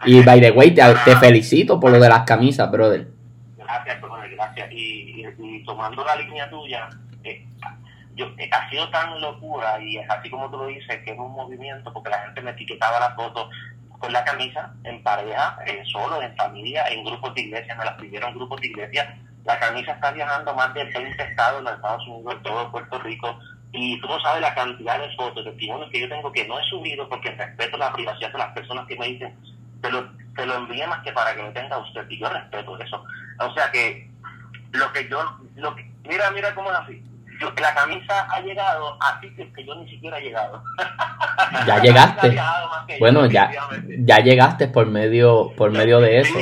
Y 0.04 0.22
by 0.22 0.40
the 0.40 0.50
way, 0.50 0.72
te, 0.72 1.16
felicito 1.16 1.78
por 1.80 1.90
lo 1.90 1.98
de 1.98 2.08
las 2.08 2.24
camisas, 2.24 2.70
brother. 2.70 3.06
Gracias, 3.56 4.00
gracias. 4.32 4.68
Y, 4.72 5.64
tomando 5.64 6.04
la 6.04 6.16
línea 6.16 6.48
tuya, 6.50 6.90
eh, 7.22 7.46
yo, 8.14 8.26
eh, 8.36 8.50
ha 8.52 8.68
sido 8.68 8.88
tan 8.90 9.18
locura 9.20 9.80
y 9.80 9.96
es 9.96 10.10
así 10.10 10.28
como 10.28 10.50
tú 10.50 10.58
lo 10.58 10.66
dices, 10.66 11.00
que 11.04 11.12
es 11.12 11.18
un 11.18 11.32
movimiento, 11.32 11.92
porque 11.92 12.10
la 12.10 12.18
gente 12.18 12.42
me 12.42 12.50
etiquetaba 12.50 13.00
la 13.00 13.14
foto 13.14 13.48
con 13.98 14.12
la 14.12 14.24
camisa, 14.24 14.74
en 14.84 15.02
pareja, 15.02 15.56
eh, 15.66 15.82
solo, 15.90 16.20
en 16.20 16.36
familia, 16.36 16.86
en 16.88 17.04
grupos 17.04 17.34
de 17.34 17.42
iglesia, 17.42 17.74
me 17.74 17.84
las 17.84 17.94
pidieron 17.94 18.34
grupos 18.34 18.60
de 18.60 18.66
iglesia. 18.66 19.18
La 19.44 19.58
camisa 19.58 19.92
está 19.92 20.10
viajando 20.12 20.54
más 20.54 20.74
de 20.74 20.84
20 20.84 21.22
estados 21.22 21.58
en 21.58 21.64
los 21.64 21.74
Estados 21.74 22.06
Unidos, 22.08 22.34
en 22.34 22.42
todo 22.42 22.70
Puerto 22.70 22.98
Rico, 22.98 23.38
y 23.76 24.00
tú 24.00 24.06
no 24.06 24.20
sabes 24.20 24.40
la 24.40 24.54
cantidad 24.54 25.00
de 25.00 25.14
fotos, 25.16 25.44
de 25.44 25.50
testimonios 25.50 25.90
que 25.90 26.00
yo 26.00 26.08
tengo 26.08 26.30
que 26.30 26.46
no 26.46 26.58
he 26.58 26.62
subido 26.64 27.08
porque 27.08 27.32
respeto 27.32 27.76
la 27.76 27.92
privacidad 27.92 28.30
de 28.30 28.38
las 28.38 28.52
personas 28.52 28.86
que 28.86 28.96
me 28.96 29.08
dicen, 29.08 29.34
te 29.84 29.90
lo, 29.90 30.08
te 30.34 30.46
lo 30.46 30.56
envíe 30.56 30.86
más 30.86 31.02
que 31.04 31.12
para 31.12 31.34
que 31.34 31.42
lo 31.42 31.52
tenga 31.52 31.76
usted, 31.76 32.08
y 32.08 32.18
yo 32.18 32.28
respeto 32.30 32.78
eso. 32.78 33.04
O 33.38 33.52
sea 33.52 33.70
que, 33.70 34.10
lo 34.72 34.90
que 34.92 35.06
yo, 35.10 35.18
lo 35.56 35.76
que, 35.76 35.90
mira, 36.08 36.30
mira 36.30 36.54
cómo 36.54 36.70
es 36.70 36.78
así. 36.78 37.02
Yo, 37.38 37.52
la 37.60 37.74
camisa 37.74 38.26
ha 38.30 38.40
llegado 38.40 38.96
a 39.02 39.20
sitios 39.20 39.48
que 39.54 39.66
yo 39.66 39.74
ni 39.74 39.90
siquiera 39.90 40.18
he 40.18 40.22
llegado. 40.22 40.62
Ya 41.66 41.78
llegaste. 41.82 42.34
bueno, 42.98 43.26
ya, 43.26 43.50
ya 43.98 44.20
llegaste 44.20 44.68
por 44.68 44.86
medio, 44.86 45.52
por 45.54 45.70
medio 45.70 46.00
de 46.00 46.20
eso. 46.20 46.38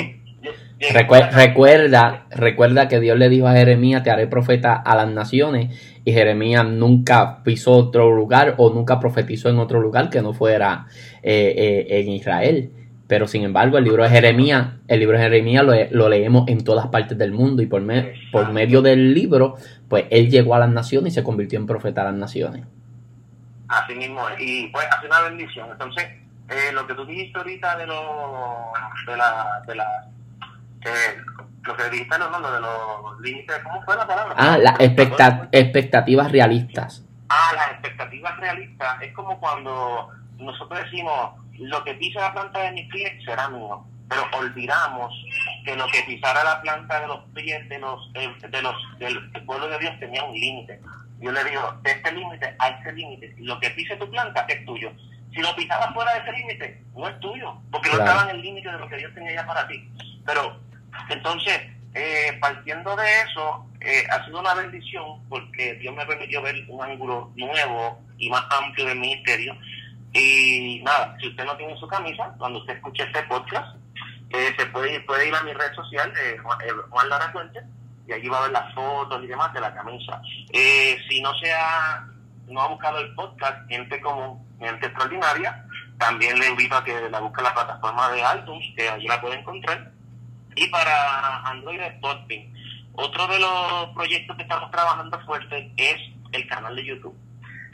recuerda, 0.92 2.26
recuerda 2.30 2.88
que 2.88 3.00
Dios 3.00 3.18
le 3.18 3.28
dijo 3.28 3.48
a 3.48 3.54
Jeremías, 3.54 4.04
te 4.04 4.10
haré 4.10 4.28
profeta 4.28 4.74
a 4.74 4.94
las 4.94 5.08
naciones 5.08 5.98
y 6.04 6.12
Jeremías 6.12 6.64
nunca 6.64 7.42
pisó 7.42 7.72
otro 7.72 8.14
lugar 8.14 8.54
o 8.58 8.70
nunca 8.70 9.00
profetizó 9.00 9.48
en 9.48 9.58
otro 9.58 9.80
lugar 9.80 10.10
que 10.10 10.22
no 10.22 10.32
fuera 10.32 10.86
eh, 11.22 11.54
eh, 11.56 12.00
en 12.00 12.08
Israel. 12.10 12.81
Pero 13.12 13.28
sin 13.28 13.44
embargo, 13.44 13.76
el 13.76 13.84
libro 13.84 14.04
de 14.04 14.08
Jeremías, 14.08 14.68
el 14.88 14.98
libro 14.98 15.18
de 15.18 15.24
Jeremías 15.24 15.62
lo, 15.90 16.08
leemos 16.08 16.48
en 16.48 16.64
todas 16.64 16.86
partes 16.86 17.18
del 17.18 17.30
mundo 17.30 17.60
y 17.60 17.66
por, 17.66 17.82
por 18.32 18.50
medio 18.52 18.80
del 18.80 19.12
libro, 19.12 19.56
pues 19.86 20.06
él 20.08 20.30
llegó 20.30 20.54
a 20.54 20.60
las 20.60 20.70
naciones 20.70 21.12
y 21.12 21.16
se 21.16 21.22
convirtió 21.22 21.58
en 21.58 21.66
profeta 21.66 22.00
a 22.00 22.04
las 22.04 22.14
naciones. 22.14 22.64
Así 23.68 23.94
mismo, 23.96 24.22
y 24.38 24.68
pues 24.68 24.86
hace 24.90 25.08
una 25.08 25.20
bendición. 25.28 25.68
Entonces, 25.70 26.04
eh, 26.48 26.72
lo 26.72 26.86
que 26.86 26.94
tú 26.94 27.04
dijiste 27.04 27.36
ahorita 27.36 27.76
de, 27.76 27.86
lo, 27.86 28.72
de 29.06 29.16
la, 29.18 29.62
de 29.66 29.74
la 29.74 30.08
lo 31.64 31.76
que 31.76 31.90
dijiste, 31.90 32.18
no, 32.18 32.30
no, 32.30 32.50
de 32.50 32.60
los 32.62 33.20
límites, 33.20 33.58
¿cómo 33.62 33.82
fue 33.82 33.94
la 33.94 34.06
palabra? 34.06 34.34
Ah, 34.38 34.56
las 34.56 34.80
expectativas 34.80 36.32
realistas. 36.32 37.04
Ah, 37.28 37.52
las 37.56 37.72
expectativas 37.72 38.38
realistas 38.38 39.02
es 39.02 39.12
como 39.12 39.38
cuando 39.38 40.08
nosotros 40.38 40.80
decimos, 40.84 41.41
lo 41.58 41.84
que 41.84 41.94
pisa 41.94 42.20
la 42.20 42.32
planta 42.32 42.60
de 42.60 42.72
mi 42.72 42.84
pie 42.84 43.20
será 43.24 43.48
mío, 43.48 43.84
pero 44.08 44.26
olvidamos 44.38 45.14
que 45.64 45.76
lo 45.76 45.86
que 45.88 46.02
pisara 46.02 46.44
la 46.44 46.60
planta 46.60 47.00
de 47.00 47.06
los 47.06 47.20
pies 47.34 47.68
de 47.68 47.78
los, 47.78 48.12
de, 48.12 48.62
los 48.62 48.98
del, 48.98 49.44
pueblo 49.44 49.68
de 49.68 49.78
Dios 49.78 49.98
tenía 50.00 50.24
un 50.24 50.34
límite. 50.34 50.80
Yo 51.20 51.30
le 51.30 51.44
digo, 51.44 51.78
de 51.82 51.92
este 51.92 52.12
límite 52.12 52.54
a 52.58 52.68
este 52.68 52.92
límite, 52.92 53.34
lo 53.38 53.58
que 53.60 53.70
pise 53.70 53.96
tu 53.96 54.10
planta 54.10 54.44
es 54.48 54.64
tuyo. 54.64 54.92
Si 55.32 55.40
lo 55.40 55.54
pisabas 55.54 55.94
fuera 55.94 56.12
de 56.14 56.20
ese 56.20 56.32
límite, 56.32 56.82
no 56.94 57.08
es 57.08 57.18
tuyo, 57.20 57.56
porque 57.70 57.90
no 57.90 57.98
estaba 57.98 58.24
en 58.24 58.36
el 58.36 58.42
límite 58.42 58.70
de 58.70 58.78
lo 58.78 58.88
que 58.88 58.96
Dios 58.96 59.14
tenía 59.14 59.34
ya 59.34 59.46
para 59.46 59.66
ti. 59.66 59.88
Pero 60.26 60.60
entonces, 61.08 61.60
eh, 61.94 62.36
partiendo 62.40 62.96
de 62.96 63.20
eso, 63.22 63.66
eh, 63.80 64.04
ha 64.10 64.24
sido 64.24 64.40
una 64.40 64.54
bendición 64.54 65.26
porque 65.28 65.74
Dios 65.74 65.94
me 65.94 66.06
permitió 66.06 66.42
ver 66.42 66.56
un 66.68 66.82
ángulo 66.82 67.32
nuevo 67.36 68.02
y 68.18 68.28
más 68.28 68.44
amplio 68.50 68.86
del 68.86 68.98
ministerio. 68.98 69.56
Y 70.12 70.80
nada, 70.82 71.16
si 71.20 71.28
usted 71.28 71.44
no 71.44 71.56
tiene 71.56 71.76
su 71.78 71.86
camisa, 71.86 72.34
cuando 72.38 72.58
usted 72.60 72.74
escuche 72.74 73.04
este 73.04 73.22
podcast, 73.24 73.76
eh, 74.30 74.54
se 74.58 74.66
puede 74.66 75.00
puede 75.00 75.28
ir 75.28 75.34
a 75.34 75.42
mi 75.42 75.52
red 75.52 75.72
social, 75.74 76.12
eh, 76.16 76.36
Juan, 76.90 77.08
Lara 77.08 77.30
Fuente, 77.32 77.60
y 78.06 78.12
allí 78.12 78.28
va 78.28 78.38
a 78.38 78.42
ver 78.42 78.50
las 78.52 78.74
fotos 78.74 79.22
y 79.22 79.26
demás 79.26 79.52
de 79.52 79.60
la 79.60 79.74
camisa. 79.74 80.20
si 81.08 81.20
no 81.22 81.34
sea, 81.38 82.06
no 82.46 82.60
ha 82.60 82.68
buscado 82.68 82.98
el 82.98 83.14
podcast, 83.14 83.68
gente 83.68 84.00
como 84.00 84.44
gente 84.58 84.86
extraordinaria, 84.86 85.64
también 85.98 86.38
le 86.38 86.48
invito 86.48 86.76
a 86.76 86.84
que 86.84 87.08
la 87.08 87.20
busque 87.20 87.40
en 87.40 87.44
la 87.44 87.54
plataforma 87.54 88.10
de 88.10 88.22
iTunes, 88.38 88.66
que 88.76 88.88
allí 88.88 89.06
la 89.06 89.20
puede 89.20 89.38
encontrar 89.38 89.92
y 90.56 90.66
para 90.68 91.42
Android 91.48 91.80
Spotting. 91.98 92.52
Otro 92.94 93.26
de 93.26 93.38
los 93.38 93.88
proyectos 93.94 94.36
que 94.36 94.42
estamos 94.42 94.70
trabajando 94.70 95.18
fuerte 95.20 95.72
es 95.76 95.96
el 96.32 96.46
canal 96.46 96.76
de 96.76 96.84
YouTube. 96.84 97.16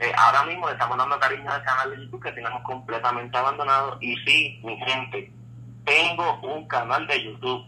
Eh, 0.01 0.12
ahora 0.16 0.44
mismo 0.44 0.66
le 0.66 0.74
estamos 0.74 0.96
dando 0.96 1.18
cariño 1.18 1.51
al 1.51 1.62
canal 1.64 1.90
de 1.90 2.05
YouTube 2.05 2.22
que 2.22 2.32
tenemos 2.32 2.62
completamente 2.62 3.36
abandonado. 3.36 3.99
Y 4.01 4.16
sí, 4.18 4.61
mi 4.62 4.76
gente, 4.78 5.32
tengo 5.84 6.40
un 6.42 6.66
canal 6.68 7.07
de 7.07 7.24
YouTube. 7.24 7.64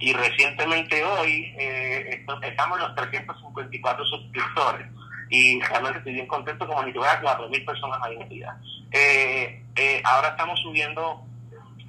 Y 0.00 0.12
recientemente 0.12 1.02
hoy 1.04 1.54
eh, 1.58 2.24
estamos 2.42 2.78
los 2.78 2.94
354 2.94 4.04
suscriptores. 4.04 4.86
Y 5.30 5.60
realmente 5.60 5.98
estoy 5.98 6.14
bien 6.14 6.26
contento 6.26 6.66
como 6.66 6.82
ni 6.82 6.92
que 6.92 6.98
voy 6.98 7.08
a 7.08 7.20
4.000 7.20 7.64
personas 7.66 7.98
ahí 8.02 8.16
metidas. 8.16 8.56
Eh, 8.92 9.62
eh, 9.76 10.02
ahora 10.04 10.28
estamos 10.28 10.58
subiendo 10.60 11.22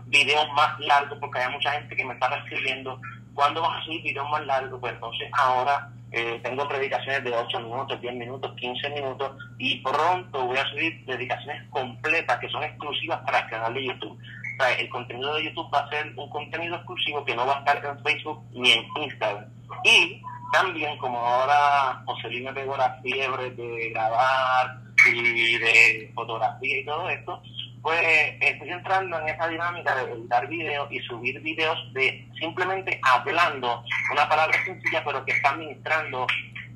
videos 0.08 0.52
más 0.54 0.80
largos, 0.80 1.18
porque 1.20 1.40
hay 1.40 1.52
mucha 1.52 1.72
gente 1.72 1.96
que 1.96 2.04
me 2.04 2.14
está 2.14 2.28
escribiendo, 2.36 3.00
¿cuándo 3.34 3.62
vas 3.62 3.82
a 3.82 3.86
subir 3.86 4.02
videos 4.04 4.30
más 4.30 4.46
largos? 4.46 4.80
Pues 4.80 4.94
entonces 4.94 5.30
ahora 5.34 5.90
eh, 6.12 6.40
tengo 6.44 6.68
predicaciones 6.68 7.24
de 7.24 7.36
8 7.36 7.60
minutos, 7.60 8.02
10 8.02 8.16
minutos, 8.16 8.56
15 8.56 8.90
minutos, 8.90 9.32
y 9.58 9.82
pronto 9.82 10.46
voy 10.46 10.58
a 10.58 10.66
subir 10.70 11.06
predicaciones 11.06 11.70
completas 11.70 12.40
que 12.40 12.50
son 12.50 12.64
exclusivas 12.64 13.20
para 13.26 13.40
el 13.40 13.50
canal 13.50 13.74
de 13.74 13.86
YouTube. 13.86 14.18
O 14.18 14.64
sea, 14.64 14.74
el 14.74 14.90
contenido 14.90 15.36
de 15.36 15.46
YouTube 15.46 15.74
va 15.74 15.80
a 15.80 15.90
ser 15.90 16.12
un 16.18 16.30
contenido 16.30 16.76
exclusivo 16.76 17.24
que 17.24 17.36
no 17.36 17.46
va 17.46 17.58
a 17.58 17.60
estar 17.60 17.86
en 17.86 18.04
Facebook 18.04 18.44
ni 18.52 18.72
en 18.72 18.86
Instagram. 19.04 19.46
Y 19.84 20.22
también, 20.52 20.98
como 20.98 21.20
ahora 21.20 22.02
José 22.06 22.30
me 22.30 22.54
pegó 22.54 22.76
la 22.76 23.00
fiebre 23.02 23.52
de 23.52 23.90
grabar 23.92 24.80
y 25.08 25.58
de 25.58 26.12
fotografía 26.16 26.80
y 26.80 26.86
todo 26.86 27.10
esto, 27.10 27.42
pues 27.82 28.00
estoy 28.42 28.70
entrando 28.70 29.20
en 29.20 29.30
esa 29.30 29.48
dinámica 29.48 29.96
de 29.96 30.12
editar 30.12 30.48
videos 30.48 30.92
y 30.92 31.00
subir 31.00 31.40
videos 31.42 31.78
de 31.94 32.28
simplemente 32.40 33.00
hablando 33.04 33.84
una 34.12 34.28
palabra 34.28 34.58
sencilla 34.66 35.04
pero 35.06 35.24
que 35.24 35.32
está 35.32 35.56
ministrando, 35.56 36.28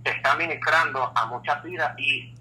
está 0.04 0.36
ministrando 0.36 1.12
a 1.16 1.26
muchas 1.26 1.62
vidas 1.64 1.94
y 1.98 2.34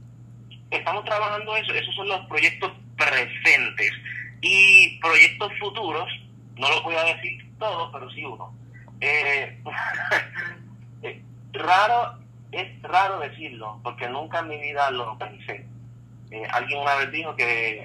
estamos 0.70 1.04
trabajando 1.04 1.56
eso, 1.56 1.74
esos 1.74 1.94
son 1.94 2.08
los 2.08 2.24
proyectos 2.26 2.72
presentes 2.96 3.92
y 4.40 4.98
proyectos 5.00 5.52
futuros, 5.58 6.08
no 6.56 6.68
lo 6.68 6.82
voy 6.82 6.96
a 6.96 7.04
decir 7.04 7.42
todos, 7.58 7.90
pero 7.92 8.10
sí 8.10 8.24
uno. 8.24 8.54
Eh, 9.00 9.62
eh, 11.02 11.22
raro, 11.52 12.18
es 12.50 12.82
raro 12.82 13.20
decirlo, 13.20 13.80
porque 13.82 14.08
nunca 14.08 14.40
en 14.40 14.48
mi 14.48 14.58
vida 14.58 14.90
lo 14.90 15.16
pensé. 15.18 15.66
Eh, 16.30 16.46
alguien 16.52 16.80
una 16.80 16.96
vez 16.96 17.12
dijo 17.12 17.36
que 17.36 17.84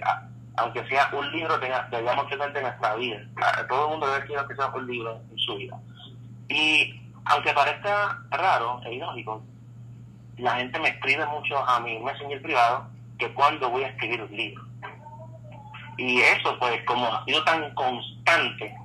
aunque 0.57 0.85
sea 0.87 1.09
un 1.13 1.31
libro, 1.31 1.57
debíamos 1.59 2.27
tener 2.29 2.51
de 2.51 2.61
nuestra 2.61 2.95
vida. 2.95 3.19
Todo 3.69 3.85
el 3.85 3.91
mundo 3.91 4.07
debe 4.07 4.27
tener 4.27 4.47
que 4.47 4.55
sea 4.55 4.67
un 4.67 4.87
libro 4.87 5.21
en 5.31 5.37
su 5.37 5.55
vida. 5.55 5.79
Y 6.49 6.99
aunque 7.25 7.53
parezca 7.53 8.19
raro 8.31 8.81
e 8.85 8.95
ilógico, 8.95 9.43
la 10.37 10.55
gente 10.55 10.79
me 10.79 10.89
escribe 10.89 11.25
mucho 11.27 11.57
a 11.57 11.79
mi 11.79 11.99
messenger 11.99 12.41
privado 12.41 12.87
que 13.19 13.31
cuando 13.33 13.69
voy 13.69 13.83
a 13.83 13.89
escribir 13.89 14.21
un 14.21 14.35
libro. 14.35 14.63
Y 15.97 16.21
eso, 16.21 16.57
pues, 16.59 16.83
como 16.85 17.05
ha 17.05 17.23
sido 17.25 17.43
tan 17.43 17.73
constante, 17.73 18.75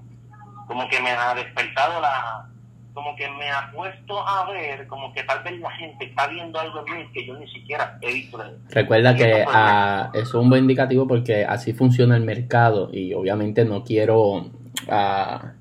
como 0.66 0.88
que 0.88 1.00
me 1.00 1.10
ha 1.10 1.34
despertado 1.34 2.00
la, 2.00 2.46
como 2.92 3.16
que 3.16 3.28
me 3.30 3.50
ha 3.50 3.70
puesto 3.72 4.26
a 4.26 4.50
ver, 4.50 4.86
como 4.86 5.12
que 5.12 5.22
tal 5.22 5.42
vez 5.42 5.58
la 5.60 5.70
gente 5.70 6.04
está 6.04 6.26
viendo 6.26 6.58
algo 6.58 6.84
en 6.86 6.98
mí 6.98 7.06
que 7.12 7.26
yo 7.26 7.38
ni 7.38 7.48
siquiera 7.48 7.98
he 8.00 8.12
visto. 8.12 8.38
Recuerda 8.70 9.14
que 9.16 9.44
ah, 9.48 10.10
eso 10.12 10.22
es 10.22 10.34
un 10.34 10.50
buen 10.50 10.62
indicativo 10.62 11.06
porque 11.06 11.44
así 11.44 11.72
funciona 11.72 12.16
el 12.16 12.22
mercado 12.22 12.90
y 12.92 13.14
obviamente 13.14 13.64
no 13.64 13.82
quiero 13.82 14.50
ah, 14.88 15.52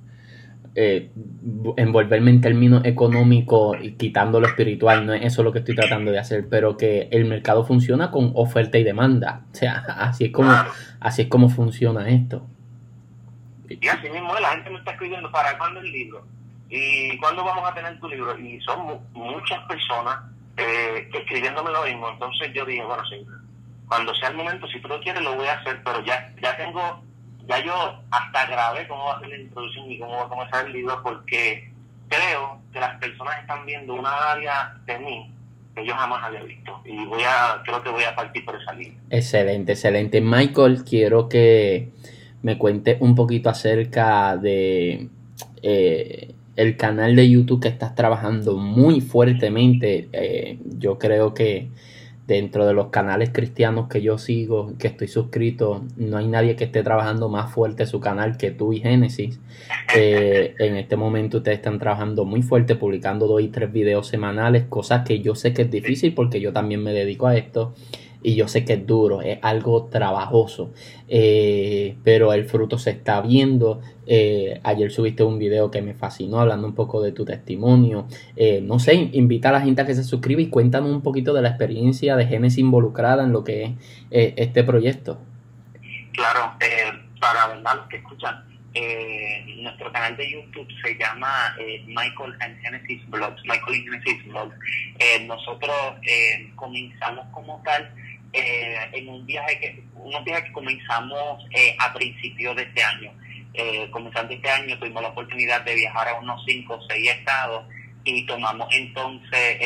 eh, 0.76 1.12
envolverme 1.78 2.32
en 2.32 2.42
términos 2.42 2.84
económicos 2.84 3.78
y 3.82 3.94
quitando 3.94 4.42
lo 4.42 4.48
espiritual, 4.48 5.06
no 5.06 5.14
es 5.14 5.24
eso 5.24 5.42
lo 5.42 5.54
que 5.54 5.60
estoy 5.60 5.76
tratando 5.76 6.12
de 6.12 6.20
hacer, 6.20 6.48
pero 6.50 6.76
que 6.76 7.08
el 7.12 7.26
mercado 7.26 7.64
funciona 7.64 8.12
con 8.12 8.34
oferta 8.36 8.78
y 8.78 8.84
demanda. 8.84 9.44
O 9.52 9.56
sea, 9.56 9.78
así 10.00 10.26
es 10.26 10.32
como, 10.32 10.52
así 11.00 11.24
es 11.24 11.28
como 11.30 11.48
funciona 11.50 12.10
esto. 12.10 12.46
Y 13.70 13.88
así 13.88 14.10
mismo 14.10 14.34
la 14.38 14.50
gente 14.50 14.70
me 14.70 14.80
está 14.80 14.92
escribiendo 14.92 15.32
para 15.32 15.58
cuándo 15.58 15.80
el 15.80 15.90
libro 15.90 16.26
¿Y 16.72 17.18
cuándo 17.18 17.44
vamos 17.44 17.70
a 17.70 17.74
tener 17.74 18.00
tu 18.00 18.08
libro? 18.08 18.38
Y 18.40 18.60
son 18.62 19.02
muchas 19.12 19.60
personas 19.68 20.22
eh, 20.56 21.10
escribiéndome 21.14 21.70
lo 21.70 21.84
mismo. 21.84 22.10
Entonces 22.10 22.54
yo 22.54 22.66
dije, 22.66 22.82
bueno, 22.84 23.04
sí, 23.10 23.26
cuando 23.90 24.16
sea 24.16 24.30
el 24.30 24.38
momento, 24.38 24.66
si 24.68 24.80
tú 24.80 24.88
lo 24.88 25.02
quieres, 25.02 25.22
lo 25.22 25.36
voy 25.36 25.48
a 25.48 25.60
hacer, 25.60 25.82
pero 25.84 26.02
ya, 26.06 26.34
ya 26.42 26.56
tengo, 26.56 27.04
ya 27.46 27.60
yo 27.60 28.02
hasta 28.10 28.46
grabé 28.46 28.88
cómo 28.88 29.04
va 29.04 29.18
a 29.18 29.20
ser 29.20 29.30
la 29.30 29.38
introducción 29.38 29.92
y 29.92 30.00
cómo 30.00 30.16
va 30.16 30.24
a 30.24 30.30
comenzar 30.30 30.66
el 30.66 30.72
libro, 30.72 31.04
porque 31.04 31.70
creo 32.08 32.62
que 32.72 32.80
las 32.80 32.98
personas 33.00 33.42
están 33.42 33.66
viendo 33.66 33.94
una 33.94 34.32
área 34.32 34.74
de 34.86 34.98
mí 35.00 35.30
que 35.76 35.86
yo 35.86 35.94
jamás 35.94 36.24
había 36.24 36.44
visto. 36.44 36.82
Y 36.86 37.06
voy 37.06 37.24
a, 37.24 37.62
creo 37.66 37.84
que 37.84 37.90
voy 37.90 38.06
a 38.06 38.16
partir 38.16 38.46
por 38.46 38.56
esa 38.56 38.72
línea. 38.72 38.98
Excelente, 39.10 39.74
excelente. 39.74 40.22
Michael, 40.22 40.86
quiero 40.86 41.28
que 41.28 41.92
me 42.44 42.58
cuente 42.58 42.96
un 43.02 43.14
poquito 43.14 43.50
acerca 43.50 44.38
de 44.38 45.10
eh, 45.62 46.36
el 46.56 46.78
canal 46.78 47.16
de 47.16 47.30
YouTube 47.30 47.62
que 47.62 47.68
estás 47.70 47.96
trabajando 47.96 48.58
muy 48.58 49.02
fuertemente. 49.02 50.10
Eh, 50.12 50.60
yo 50.78 50.98
creo 50.98 51.34
que 51.34 51.70
dentro 52.28 52.66
de 52.66 52.74
los 52.74 52.88
canales 52.88 53.32
cristianos 53.34 53.90
que 53.90 54.02
yo 54.02 54.18
sigo, 54.18 54.74
que 54.78 54.88
estoy 54.88 55.08
suscrito, 55.08 55.84
no 55.98 56.18
hay 56.18 56.28
nadie 56.28 56.56
que 56.56 56.64
esté 56.64 56.82
trabajando 56.82 57.28
más 57.28 57.54
fuerte 57.54 57.86
su 57.86 58.00
canal 58.00 58.38
que 58.38 58.52
tú 58.52 58.72
y 58.72 58.80
Génesis. 58.80 59.40
Eh, 59.96 60.56
en 60.60 60.78
este 60.78 60.96
momento 60.96 61.38
ustedes 61.38 61.58
están 61.58 61.80
trabajando 61.80 62.24
muy 62.24 62.42
fuerte, 62.42 62.76
publicando 62.76 63.28
dos 63.28 63.42
y 63.42 63.50
tres 63.50 63.72
videos 63.72 64.08
semanales, 64.08 64.64
cosas 64.70 65.06
que 65.06 65.20
yo 65.20 65.36
sé 65.36 65.54
que 65.54 65.64
es 65.64 65.72
difícil 65.72 66.14
porque 66.14 66.40
yo 66.40 66.54
también 66.54 66.82
me 66.84 66.94
dedico 66.94 67.28
a 67.28 67.36
esto 67.36 67.74
y 68.24 68.36
yo 68.36 68.48
sé 68.48 68.66
que 68.66 68.74
es 68.74 68.86
duro, 68.86 69.22
es 69.22 69.40
algo 69.42 69.86
trabajoso, 69.86 70.72
eh, 71.08 71.96
pero 72.04 72.34
el 72.34 72.46
fruto 72.46 72.78
se 72.78 72.92
está 72.92 73.22
viendo. 73.22 73.82
Eh, 74.08 74.60
ayer 74.64 74.92
subiste 74.92 75.24
un 75.24 75.38
video 75.38 75.70
que 75.72 75.82
me 75.82 75.94
fascinó 75.94 76.40
hablando 76.40 76.68
un 76.68 76.76
poco 76.76 77.02
de 77.02 77.12
tu 77.12 77.26
testimonio. 77.26 78.08
Eh, 78.36 78.62
no 78.62 78.80
sé, 78.80 78.94
invita 79.14 79.50
a 79.50 79.52
la 79.54 79.62
gente 79.62 79.82
a 79.82 79.86
que 79.86 79.96
se 79.96 80.04
suscriba 80.04 80.42
y 80.42 80.50
cuéntanos 80.50 80.90
un 80.92 81.02
poquito 81.02 81.34
de 81.34 81.42
la 81.42 81.50
experiencia 81.50 82.16
de 82.16 82.26
Genesis 82.26 82.60
involucrada 82.60 83.24
en 83.24 83.32
lo 83.32 83.44
que 83.44 83.64
es 83.64 83.72
este 84.10 84.64
proyecto. 84.64 85.20
Claro, 86.14 86.54
para 87.20 87.76
los 87.76 87.88
que 87.88 87.98
escuchan, 87.98 88.44
nuestro 89.58 89.92
canal 89.92 90.18
de 90.18 90.32
YouTube 90.32 90.68
se 90.84 90.98
llama 90.98 91.56
Michael 91.88 92.36
and 92.40 92.60
Genesis 92.62 93.08
Blogs, 93.10 93.42
Michael 93.44 93.76
and 93.76 94.04
Genesis 94.04 94.26
Blogs. 94.28 94.56
nosotros 95.28 95.76
comenzamos 96.56 97.26
como 97.32 97.62
tal 97.64 97.92
eh, 98.34 98.78
en 98.94 99.10
un 99.10 99.26
viaje 99.26 99.60
que, 99.60 99.84
unos 99.94 100.24
viajes 100.24 100.46
que 100.46 100.54
comenzamos 100.54 101.46
eh, 101.52 101.76
a 101.80 101.94
principios 101.94 102.56
de 102.56 102.64
este 102.64 102.82
año. 102.82 103.12
Eh, 103.54 103.90
comenzando 103.92 104.34
este 104.34 104.50
año 104.50 104.80
tuvimos 104.80 105.02
la 105.02 105.10
oportunidad 105.10 105.62
de 105.62 105.76
viajar 105.76 106.08
a 106.08 106.20
unos 106.20 106.42
5 106.46 106.74
o 106.74 106.82
6 106.88 107.10
estados 107.12 107.66
y 108.04 108.26
tomamos 108.26 108.68
entonces, 108.72 109.60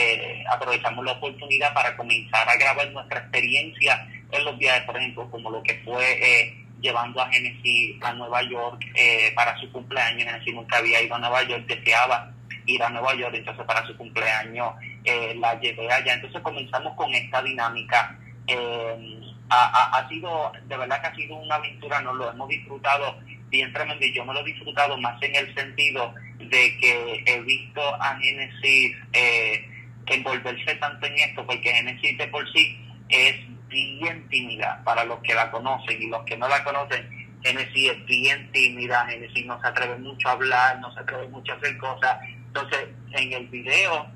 aprovechamos 0.52 1.06
la 1.06 1.14
oportunidad 1.14 1.74
para 1.74 1.96
comenzar 1.96 2.50
a 2.50 2.58
grabar 2.58 2.92
nuestra 2.92 3.20
experiencia 3.20 4.08
en 4.32 4.44
los 4.44 4.58
viajes, 4.58 4.84
por 4.84 4.98
ejemplo, 4.98 5.30
como 5.32 5.50
lo 5.50 5.64
que 5.64 5.76
fue 5.86 6.54
llevando 6.82 7.22
a 7.22 7.32
Genesis 7.32 7.96
a 8.02 8.12
Nueva 8.14 8.42
York 8.44 8.84
para 9.36 9.58
su 9.62 9.72
cumpleaños. 9.72 10.28
Genesis 10.28 10.54
nunca 10.54 10.80
había 10.80 11.02
ido 11.02 11.16
a 11.16 11.20
Nueva 11.20 11.44
York, 11.44 11.66
deseaba 11.66 12.34
ir 12.66 12.84
a 12.84 12.90
Nueva 12.90 13.16
York, 13.16 13.36
entonces 13.36 13.66
para 13.66 13.88
su 13.88 13.96
cumpleaños 13.96 14.74
la 15.38 15.58
llevé 15.62 15.90
allá. 15.90 16.16
Entonces 16.16 16.42
comenzamos 16.42 16.94
con 16.96 17.14
esta 17.14 17.42
dinámica 17.42 18.20
eh, 18.48 19.22
ha, 19.50 19.98
ha, 19.98 20.10
sido, 20.10 20.52
de 20.68 20.78
verdad 20.78 21.02
que 21.02 21.08
ha 21.08 21.16
sido 21.16 21.36
una 21.36 21.56
aventura, 21.56 22.02
nos 22.02 22.16
lo 22.16 22.32
hemos 22.32 22.48
disfrutado 22.50 23.16
bien 23.56 23.74
tremendo 23.74 24.06
y 24.06 24.14
yo 24.14 24.26
me 24.26 24.34
lo 24.34 24.42
he 24.42 24.52
disfrutado 24.52 24.98
más 24.98 25.22
en 25.22 25.36
el 25.36 25.54
sentido 25.56 26.14
de 26.38 26.78
que 26.78 27.24
he 27.26 27.42
visto 27.42 27.82
a 28.02 28.18
Genesis 28.18 28.98
eh, 29.14 29.66
envolverse 30.08 30.76
tanto 30.76 31.06
en 31.06 31.18
esto, 31.18 31.46
porque 31.46 31.74
Genesis 31.74 32.18
de 32.18 32.28
por 32.28 32.52
sí 32.52 32.80
es 33.10 33.36
bien 33.68 34.28
tímida 34.30 34.82
para 34.84 35.04
los 35.06 35.20
que 35.22 35.34
la 35.34 35.50
conocen 35.52 36.02
y 36.02 36.08
los 36.08 36.24
que 36.26 36.38
no 36.38 36.48
la 36.48 36.64
conocen. 36.64 37.10
Genesis 37.44 37.92
es 37.92 38.06
bien 38.06 38.52
tímida, 38.52 39.06
Genesis 39.08 39.46
no 39.46 39.60
se 39.62 39.68
atreve 39.68 39.98
mucho 39.98 40.30
a 40.30 40.32
hablar, 40.32 40.80
no 40.80 40.94
se 40.94 41.00
atreve 41.00 41.28
mucho 41.30 41.54
a 41.54 41.56
hacer 41.56 41.78
cosas. 41.78 42.20
Entonces, 42.30 42.88
en 43.12 43.34
el 43.34 43.48
video, 43.48 44.08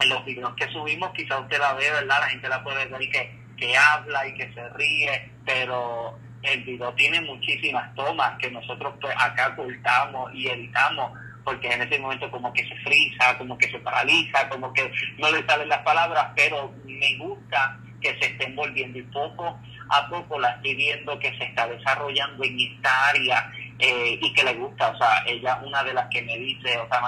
en 0.00 0.08
los 0.08 0.24
videos 0.24 0.54
que 0.54 0.68
subimos, 0.70 1.12
quizá 1.14 1.38
usted 1.38 1.58
la 1.58 1.72
ve, 1.74 1.90
¿verdad? 1.90 2.20
La 2.20 2.28
gente 2.28 2.48
la 2.48 2.62
puede 2.62 2.86
ver 2.86 3.02
y 3.02 3.10
que 3.10 3.44
que 3.56 3.76
habla 3.76 4.26
y 4.26 4.34
que 4.34 4.52
se 4.52 4.68
ríe, 4.70 5.30
pero 5.44 6.18
el 6.44 6.62
video 6.62 6.92
tiene 6.94 7.20
muchísimas 7.22 7.94
tomas 7.94 8.38
que 8.38 8.50
nosotros 8.50 8.94
pues, 9.00 9.14
acá 9.18 9.48
ocultamos 9.48 10.32
y 10.34 10.48
editamos 10.48 11.12
porque 11.44 11.70
en 11.70 11.82
ese 11.82 11.98
momento 11.98 12.30
como 12.30 12.52
que 12.52 12.66
se 12.66 12.74
frisa, 12.76 13.36
como 13.36 13.58
que 13.58 13.70
se 13.70 13.78
paraliza, 13.78 14.48
como 14.48 14.72
que 14.72 14.90
no 15.18 15.30
le 15.30 15.44
salen 15.46 15.68
las 15.68 15.82
palabras, 15.82 16.28
pero 16.34 16.72
me 16.86 17.18
gusta 17.18 17.78
que 18.00 18.18
se 18.18 18.32
estén 18.32 18.56
volviendo 18.56 18.98
y 18.98 19.02
poco 19.02 19.58
a 19.90 20.08
poco 20.08 20.38
la 20.38 20.50
estoy 20.50 20.74
viendo 20.74 21.18
que 21.18 21.36
se 21.36 21.44
está 21.44 21.66
desarrollando 21.66 22.42
en 22.44 22.58
esta 22.58 23.08
área 23.08 23.52
eh, 23.78 24.18
y 24.20 24.32
que 24.32 24.44
le 24.44 24.54
gusta, 24.54 24.88
o 24.88 24.98
sea, 24.98 25.22
ella 25.26 25.60
una 25.62 25.82
de 25.84 25.92
las 25.92 26.08
que 26.08 26.22
me 26.22 26.38
dice, 26.38 26.78
o 26.78 26.88
sea, 26.88 27.02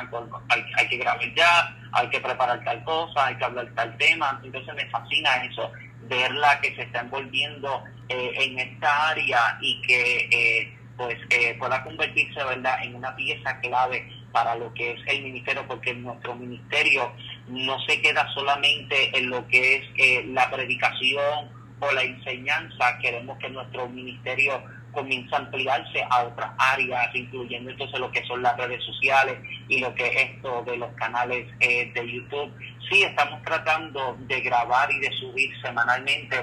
hay, 0.49 0.64
hay 0.76 0.89
que 0.89 0.97
grabar 0.99 1.34
ya, 1.34 1.74
hay 1.93 2.09
que 2.09 2.20
preparar 2.20 2.62
tal 2.64 2.82
cosa, 2.84 3.26
hay 3.26 3.37
que 3.37 3.45
hablar 3.45 3.68
tal 3.74 3.97
tema, 3.97 4.41
entonces 4.43 4.74
me 4.74 4.87
fascina 4.91 5.37
eso 5.45 5.72
verla 6.03 6.61
que 6.61 6.74
se 6.74 6.82
está 6.82 7.01
envolviendo 7.01 7.84
eh, 8.09 8.33
en 8.37 8.59
esta 8.59 9.11
área 9.11 9.59
y 9.61 9.81
que 9.83 10.29
eh, 10.31 10.79
pues 10.97 11.17
eh, 11.31 11.55
pueda 11.59 11.83
convertirse 11.85 12.43
verdad 12.45 12.83
en 12.83 12.95
una 12.95 13.15
pieza 13.17 13.61
clave 13.61 14.09
para 14.33 14.55
lo 14.55 14.73
que 14.75 14.93
es 14.93 15.01
el 15.07 15.23
ministerio 15.23 15.65
porque 15.67 15.95
nuestro 15.95 16.35
ministerio 16.35 17.13
no 17.49 17.79
se 17.81 18.01
queda 18.01 18.29
solamente 18.35 19.17
en 19.17 19.31
lo 19.31 19.47
que 19.49 19.77
es 19.77 20.27
la 20.29 20.51
predicación 20.51 21.51
o 21.81 21.93
la 21.93 22.03
enseñanza 22.03 22.99
queremos 23.01 23.39
que 23.39 23.51
nuestro 23.51 23.89
ministerio 23.89 24.63
comience 24.93 25.35
a 25.35 25.39
ampliarse 25.39 26.03
a 26.09 26.25
otras 26.25 26.51
áreas, 26.57 27.15
incluyendo 27.15 27.71
entonces 27.71 28.01
lo 28.01 28.11
que 28.11 28.25
son 28.25 28.43
las 28.43 28.57
redes 28.57 28.83
sociales 28.85 29.37
y 29.69 29.81
lo 29.81 29.95
que 29.95 30.07
es 30.07 30.31
esto 30.31 30.63
de 30.63 30.79
los 30.79 30.91
canales 30.95 31.47
de 31.59 32.13
YouTube 32.13 32.51
sí 32.89 33.03
estamos 33.03 33.43
tratando 33.43 34.17
de 34.21 34.41
grabar 34.41 34.91
y 34.93 35.01
de 35.01 35.13
subir 35.13 35.51
semanalmente. 35.61 36.37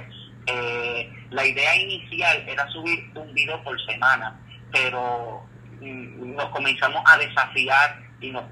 Eh, 0.46 1.10
la 1.34 1.46
idea 1.46 1.76
inicial 1.76 2.48
era 2.48 2.68
subir 2.70 3.12
un 3.16 3.34
video 3.34 3.62
por 3.64 3.80
semana, 3.86 4.40
pero 4.72 5.46
mm, 5.82 6.36
nos 6.36 6.46
comenzamos 6.50 7.02
a 7.06 7.18
desafiar 7.18 8.00
y 8.22 8.30
nos 8.32 8.44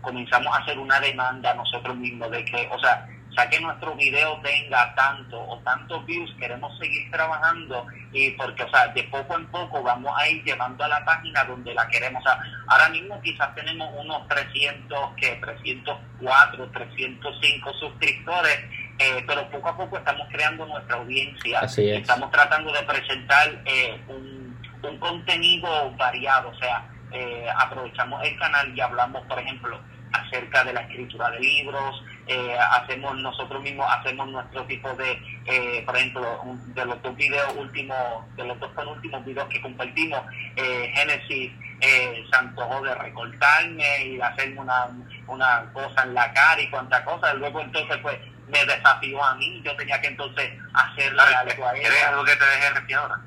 comenzamos 0.00 0.54
a 0.54 0.60
hacer 0.60 0.78
una 0.78 1.00
demanda 1.00 1.52
nosotros 1.54 1.96
mismos 1.96 2.30
de 2.30 2.44
que, 2.44 2.68
o 2.70 2.78
sea, 2.78 3.06
que 3.50 3.60
nuestro 3.60 3.94
video 3.94 4.40
tenga 4.42 4.94
tanto 4.96 5.40
o 5.40 5.58
tantos 5.60 6.04
views, 6.06 6.34
queremos 6.40 6.76
seguir 6.78 7.08
trabajando 7.10 7.86
y 8.12 8.30
porque, 8.30 8.64
o 8.64 8.70
sea, 8.70 8.88
de 8.88 9.04
poco 9.04 9.36
en 9.36 9.46
poco 9.46 9.82
vamos 9.82 10.12
a 10.16 10.28
ir 10.28 10.42
llevando 10.42 10.82
a 10.82 10.88
la 10.88 11.04
página 11.04 11.44
donde 11.44 11.72
la 11.72 11.86
queremos. 11.88 12.24
O 12.26 12.28
ahora 12.66 12.88
mismo 12.88 13.20
quizás 13.20 13.54
tenemos 13.54 13.88
unos 13.96 14.26
300, 14.26 15.14
que 15.16 15.36
304, 15.36 16.70
305 16.72 17.72
suscriptores, 17.74 18.58
eh, 18.98 19.24
pero 19.26 19.48
poco 19.50 19.68
a 19.68 19.76
poco 19.76 19.98
estamos 19.98 20.26
creando 20.30 20.66
nuestra 20.66 20.96
audiencia. 20.96 21.60
Estamos 21.60 22.30
tratando 22.30 22.72
de 22.72 22.82
presentar 22.82 23.48
eh, 23.64 24.00
un, 24.08 24.58
un 24.82 24.98
contenido 24.98 25.90
variado, 25.96 26.50
o 26.50 26.54
sea, 26.54 26.84
eh, 27.12 27.46
aprovechamos 27.56 28.22
el 28.26 28.38
canal 28.38 28.76
y 28.76 28.80
hablamos, 28.80 29.22
por 29.26 29.38
ejemplo, 29.38 29.80
acerca 30.12 30.64
de 30.64 30.72
la 30.72 30.80
escritura 30.80 31.30
de 31.30 31.40
libros, 31.40 32.02
eh, 32.26 32.56
hacemos 32.72 33.16
nosotros 33.18 33.62
mismos 33.62 33.86
hacemos 33.90 34.28
nuestro 34.28 34.64
tipo 34.64 34.92
de, 34.94 35.12
eh, 35.46 35.82
por 35.84 35.96
ejemplo, 35.96 36.40
de 36.74 36.84
los 36.84 37.02
dos 37.02 37.16
videos 37.16 37.54
últimos, 37.56 37.96
de 38.36 38.44
los 38.44 38.58
dos 38.60 38.70
penúltimos 38.72 39.24
videos 39.24 39.48
que 39.48 39.60
compartimos, 39.60 40.20
eh, 40.56 40.92
Génesis 40.94 41.52
eh, 41.80 42.24
se 42.30 42.36
antojó 42.36 42.82
de 42.82 42.94
recortarme 42.94 44.04
y 44.04 44.20
hacerme 44.20 44.60
una, 44.60 44.88
una 45.26 45.70
cosa 45.72 46.02
en 46.04 46.14
la 46.14 46.32
cara 46.32 46.60
y 46.60 46.70
cuántas 46.70 47.02
cosas, 47.02 47.34
luego 47.34 47.60
entonces 47.60 47.96
pues 48.02 48.18
me 48.48 48.64
desafió 48.64 49.22
a 49.22 49.34
mí, 49.36 49.62
yo 49.64 49.76
tenía 49.76 50.00
que 50.00 50.08
entonces 50.08 50.50
hacerle 50.74 51.22
algo 51.22 51.68
a 51.68 51.72
¿Quieres 51.72 52.04
algo 52.04 52.24
que 52.24 52.36
te 52.36 52.44
deje 52.44 52.94
ahora? 52.94 53.20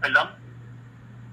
¿Perdón? 0.00 0.46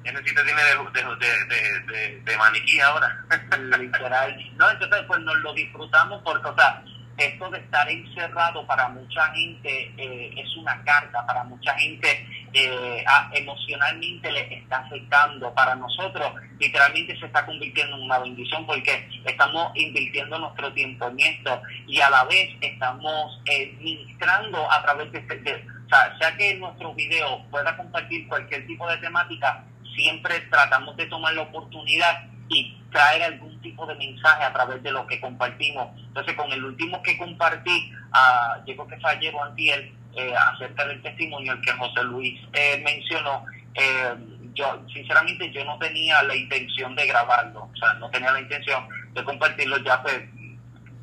Génesis 0.03 0.33
tiene 0.33 0.53
de, 0.53 1.05
de, 1.19 1.45
de, 1.45 1.79
de, 1.79 2.21
de 2.21 2.37
maniquí 2.37 2.79
ahora. 2.81 3.25
Literal. 3.79 4.51
No, 4.57 4.69
entonces 4.69 5.01
pues 5.07 5.19
nos 5.21 5.35
lo 5.37 5.53
disfrutamos 5.53 6.21
porque, 6.23 6.47
o 6.47 6.55
sea, 6.55 6.83
esto 7.17 7.49
de 7.51 7.59
estar 7.59 7.89
encerrado 7.89 8.65
para 8.67 8.89
mucha 8.89 9.25
gente 9.33 9.93
eh, 9.97 10.33
es 10.35 10.57
una 10.57 10.83
carga, 10.83 11.25
para 11.25 11.43
mucha 11.43 11.73
gente 11.75 12.42
eh, 12.53 13.03
emocionalmente 13.33 14.31
le 14.31 14.55
está 14.55 14.79
afectando. 14.79 15.53
Para 15.53 15.75
nosotros, 15.75 16.33
literalmente 16.59 17.17
se 17.19 17.25
está 17.25 17.45
convirtiendo 17.45 17.95
en 17.97 18.03
una 18.03 18.19
bendición 18.19 18.65
porque 18.65 19.07
estamos 19.25 19.71
invirtiendo 19.75 20.37
nuestro 20.39 20.71
tiempo 20.73 21.07
en 21.07 21.19
esto 21.19 21.61
y 21.87 21.99
a 21.99 22.09
la 22.09 22.23
vez 22.25 22.49
estamos 22.61 23.41
eh, 23.45 23.75
ministrando 23.79 24.71
a 24.71 24.81
través 24.83 25.11
de, 25.11 25.19
este, 25.19 25.37
de, 25.39 25.53
o 25.55 25.89
sea, 25.89 26.17
sea 26.17 26.37
que 26.37 26.55
nuestro 26.55 26.93
video 26.93 27.43
pueda 27.49 27.75
compartir 27.75 28.27
cualquier 28.27 28.65
tipo 28.67 28.87
de 28.89 28.97
temática, 28.97 29.63
siempre 29.95 30.39
tratamos 30.51 30.95
de 30.97 31.05
tomar 31.07 31.33
la 31.33 31.43
oportunidad 31.43 32.25
y 32.49 32.77
traer 32.91 33.23
algún 33.23 33.59
tipo 33.61 33.85
de 33.85 33.95
mensaje 33.95 34.43
a 34.43 34.53
través 34.53 34.81
de 34.83 34.91
lo 34.91 35.07
que 35.07 35.19
compartimos. 35.19 35.89
Entonces, 35.97 36.35
con 36.35 36.51
el 36.51 36.63
último 36.63 37.01
que 37.01 37.17
compartí, 37.17 37.91
uh, 38.11 38.65
yo 38.65 38.75
creo 38.75 38.87
que 38.87 38.99
fue 38.99 39.11
ayer 39.11 39.33
o 39.33 39.43
antier, 39.43 39.91
eh, 40.15 40.33
acerca 40.35 40.85
del 40.85 41.01
testimonio 41.01 41.59
que 41.61 41.71
José 41.71 42.03
Luis 42.03 42.39
eh, 42.53 42.81
mencionó, 42.83 43.45
eh, 43.75 44.13
yo 44.53 44.83
sinceramente 44.93 45.51
yo 45.51 45.65
no 45.65 45.77
tenía 45.79 46.21
la 46.23 46.35
intención 46.35 46.95
de 46.95 47.07
grabarlo, 47.07 47.69
o 47.73 47.75
sea, 47.77 47.93
no 47.95 48.09
tenía 48.11 48.31
la 48.31 48.41
intención 48.41 48.87
de 49.13 49.23
compartirlo 49.23 49.77
ya, 49.79 50.01
pues 50.03 50.21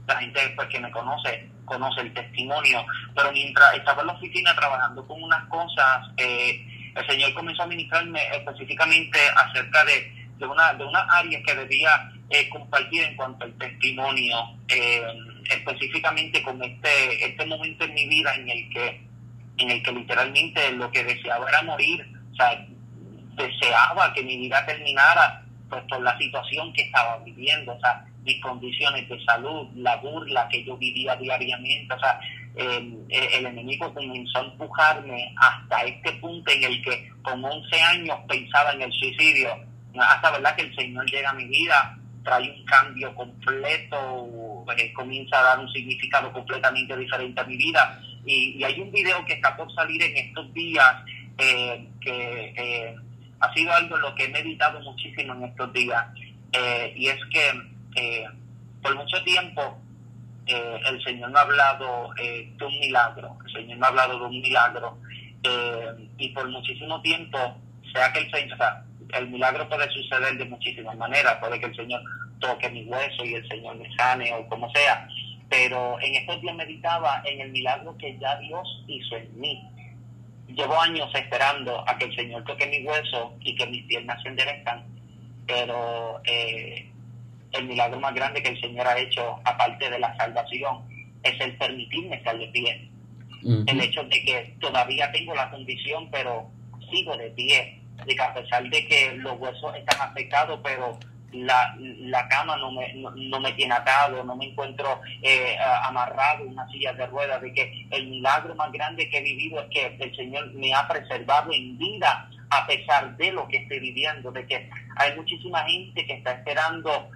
la 0.06 0.16
gente 0.16 0.40
pues, 0.56 0.68
que 0.68 0.80
me 0.80 0.90
conoce 0.90 1.50
conoce 1.70 2.00
el 2.00 2.12
testimonio, 2.12 2.84
pero 3.14 3.30
mientras 3.30 3.74
estaba 3.76 4.00
en 4.00 4.08
la 4.08 4.14
oficina 4.14 4.54
trabajando 4.56 5.06
con 5.06 5.22
unas 5.22 5.48
cosas, 5.48 6.08
eh, 6.16 6.66
el 6.96 7.06
Señor 7.06 7.32
comenzó 7.32 7.62
a 7.62 7.66
ministrarme 7.66 8.20
específicamente 8.36 9.18
acerca 9.36 9.84
de, 9.84 10.12
de 10.36 10.46
una 10.46 10.74
de 10.74 10.84
una 10.84 11.00
área 11.12 11.40
que 11.42 11.54
debía 11.54 12.10
eh, 12.28 12.48
compartir 12.48 13.04
en 13.04 13.16
cuanto 13.16 13.44
al 13.44 13.52
testimonio, 13.54 14.36
eh, 14.68 15.02
específicamente 15.48 16.42
con 16.42 16.62
este 16.62 17.24
este 17.24 17.46
momento 17.46 17.84
en 17.84 17.94
mi 17.94 18.08
vida 18.08 18.34
en 18.34 18.50
el 18.50 18.70
que 18.70 19.00
en 19.58 19.70
el 19.70 19.82
que 19.82 19.92
literalmente 19.92 20.72
lo 20.72 20.90
que 20.90 21.04
deseaba 21.04 21.48
era 21.48 21.62
morir, 21.62 22.06
o 22.32 22.34
sea, 22.34 22.66
deseaba 23.36 24.12
que 24.14 24.22
mi 24.22 24.36
vida 24.38 24.64
terminara 24.64 25.44
pues 25.68 25.82
por 25.88 26.02
la 26.02 26.16
situación 26.18 26.72
que 26.72 26.82
estaba 26.82 27.18
viviendo, 27.18 27.74
o 27.74 27.80
sea, 27.80 28.04
mis 28.24 28.40
condiciones 28.40 29.08
de 29.08 29.22
salud, 29.24 29.68
la 29.76 29.96
burla 29.96 30.48
que 30.48 30.64
yo 30.64 30.76
vivía 30.76 31.14
diariamente, 31.16 31.94
o 31.94 31.98
sea, 31.98 32.20
eh, 32.56 32.92
el 33.08 33.46
enemigo 33.46 33.92
comenzó 33.94 34.38
a 34.38 34.44
empujarme 34.44 35.32
hasta 35.36 35.82
este 35.84 36.12
punto 36.14 36.50
en 36.50 36.64
el 36.64 36.82
que 36.82 37.10
con 37.22 37.44
11 37.44 37.80
años 37.82 38.18
pensaba 38.28 38.72
en 38.72 38.82
el 38.82 38.92
suicidio, 38.92 39.50
hasta 39.98 40.30
verdad 40.32 40.56
que 40.56 40.62
el 40.62 40.74
Señor 40.74 41.08
llega 41.10 41.30
a 41.30 41.34
mi 41.34 41.46
vida, 41.46 41.96
trae 42.22 42.50
un 42.50 42.64
cambio 42.64 43.14
completo, 43.14 44.64
eh, 44.76 44.92
comienza 44.92 45.38
a 45.38 45.42
dar 45.42 45.58
un 45.60 45.70
significado 45.70 46.32
completamente 46.32 46.96
diferente 46.96 47.40
a 47.40 47.44
mi 47.44 47.56
vida. 47.56 48.00
Y, 48.24 48.62
hay 48.62 48.80
un 48.80 48.90
video 48.92 49.24
que 49.24 49.34
está 49.34 49.56
por 49.56 49.72
salir 49.74 50.02
en 50.02 50.16
estos 50.16 50.52
días 50.52 50.94
eh, 51.38 51.88
que 52.00 52.54
eh, 52.56 52.96
ha 53.40 53.54
sido 53.54 53.72
algo 53.72 53.96
en 53.96 54.02
lo 54.02 54.14
que 54.14 54.24
he 54.24 54.28
meditado 54.28 54.80
muchísimo 54.80 55.34
en 55.34 55.44
estos 55.44 55.72
días. 55.72 56.06
y 56.96 57.06
es 57.06 57.20
que 57.32 57.44
por 58.82 58.94
mucho 58.96 59.22
tiempo 59.24 59.78
el 60.46 61.02
Señor 61.04 61.30
me 61.30 61.38
ha 61.38 61.42
hablado 61.42 62.10
de 62.16 62.64
un 62.64 62.80
milagro, 62.80 63.38
el 63.46 63.52
Señor 63.52 63.78
me 63.78 63.86
ha 63.86 63.88
hablado 63.88 64.18
de 64.18 64.24
un 64.26 64.40
milagro, 64.40 64.98
y 66.18 66.28
por 66.30 66.48
muchísimo 66.48 67.00
tiempo, 67.02 67.38
sea 67.92 68.12
que 68.12 68.20
el 68.20 68.30
Señor, 68.30 68.54
o 68.54 68.89
el 69.14 69.28
milagro 69.28 69.68
puede 69.68 69.90
suceder 69.90 70.36
de 70.36 70.44
muchísimas 70.44 70.96
maneras, 70.96 71.36
puede 71.40 71.58
que 71.60 71.66
el 71.66 71.76
Señor 71.76 72.02
toque 72.38 72.68
mi 72.70 72.84
hueso 72.84 73.24
y 73.24 73.34
el 73.34 73.48
Señor 73.48 73.76
me 73.76 73.94
sane 73.96 74.32
o 74.32 74.46
como 74.48 74.70
sea, 74.72 75.08
pero 75.48 76.00
en 76.00 76.14
estos 76.14 76.40
días 76.40 76.54
meditaba 76.54 77.22
en 77.24 77.40
el 77.40 77.50
milagro 77.50 77.96
que 77.98 78.16
ya 78.18 78.36
Dios 78.38 78.84
hizo 78.86 79.16
en 79.16 79.40
mí. 79.40 79.62
Llevo 80.48 80.80
años 80.80 81.08
esperando 81.14 81.88
a 81.88 81.96
que 81.96 82.06
el 82.06 82.16
Señor 82.16 82.44
toque 82.44 82.66
mi 82.66 82.84
hueso 82.84 83.36
y 83.40 83.54
que 83.54 83.66
mis 83.66 83.84
piernas 83.84 84.20
se 84.22 84.28
enderezcan, 84.28 84.84
pero 85.46 86.20
eh, 86.24 86.90
el 87.52 87.66
milagro 87.66 88.00
más 88.00 88.14
grande 88.14 88.42
que 88.42 88.50
el 88.50 88.60
Señor 88.60 88.86
ha 88.86 88.98
hecho, 88.98 89.40
aparte 89.44 89.90
de 89.90 89.98
la 89.98 90.16
salvación, 90.16 90.88
es 91.22 91.40
el 91.40 91.56
permitirme 91.56 92.16
estar 92.16 92.36
de 92.38 92.46
pie. 92.48 92.90
El 93.42 93.80
hecho 93.80 94.02
de 94.04 94.22
que 94.22 94.54
todavía 94.60 95.10
tengo 95.12 95.34
la 95.34 95.50
condición, 95.50 96.10
pero 96.10 96.50
sigo 96.90 97.16
de 97.16 97.30
pie. 97.30 97.79
De 98.06 98.14
que 98.14 98.22
a 98.22 98.34
pesar 98.34 98.62
de 98.64 98.86
que 98.86 99.12
los 99.16 99.38
huesos 99.38 99.74
están 99.76 100.08
afectados, 100.08 100.60
pero 100.62 100.98
la, 101.32 101.76
la 101.78 102.28
cama 102.28 102.56
no 102.56 102.72
me, 102.72 102.92
no, 102.94 103.40
me 103.40 103.52
tiene 103.52 103.74
atado, 103.74 104.24
no 104.24 104.36
me 104.36 104.46
encuentro 104.46 105.00
eh, 105.22 105.56
amarrado 105.82 106.44
en 106.44 106.52
una 106.52 106.68
silla 106.68 106.92
de 106.92 107.06
ruedas, 107.06 107.40
de 107.40 107.52
que 107.52 107.86
el 107.90 108.08
milagro 108.08 108.54
más 108.54 108.72
grande 108.72 109.08
que 109.08 109.18
he 109.18 109.22
vivido 109.22 109.60
es 109.60 109.68
que 109.68 109.96
el 110.00 110.16
Señor 110.16 110.52
me 110.54 110.74
ha 110.74 110.86
preservado 110.88 111.52
en 111.52 111.78
vida 111.78 112.28
a 112.50 112.66
pesar 112.66 113.16
de 113.16 113.32
lo 113.32 113.46
que 113.46 113.58
estoy 113.58 113.78
viviendo, 113.78 114.32
de 114.32 114.46
que 114.46 114.68
hay 114.96 115.16
muchísima 115.16 115.64
gente 115.64 116.04
que 116.04 116.14
está 116.14 116.32
esperando 116.32 117.08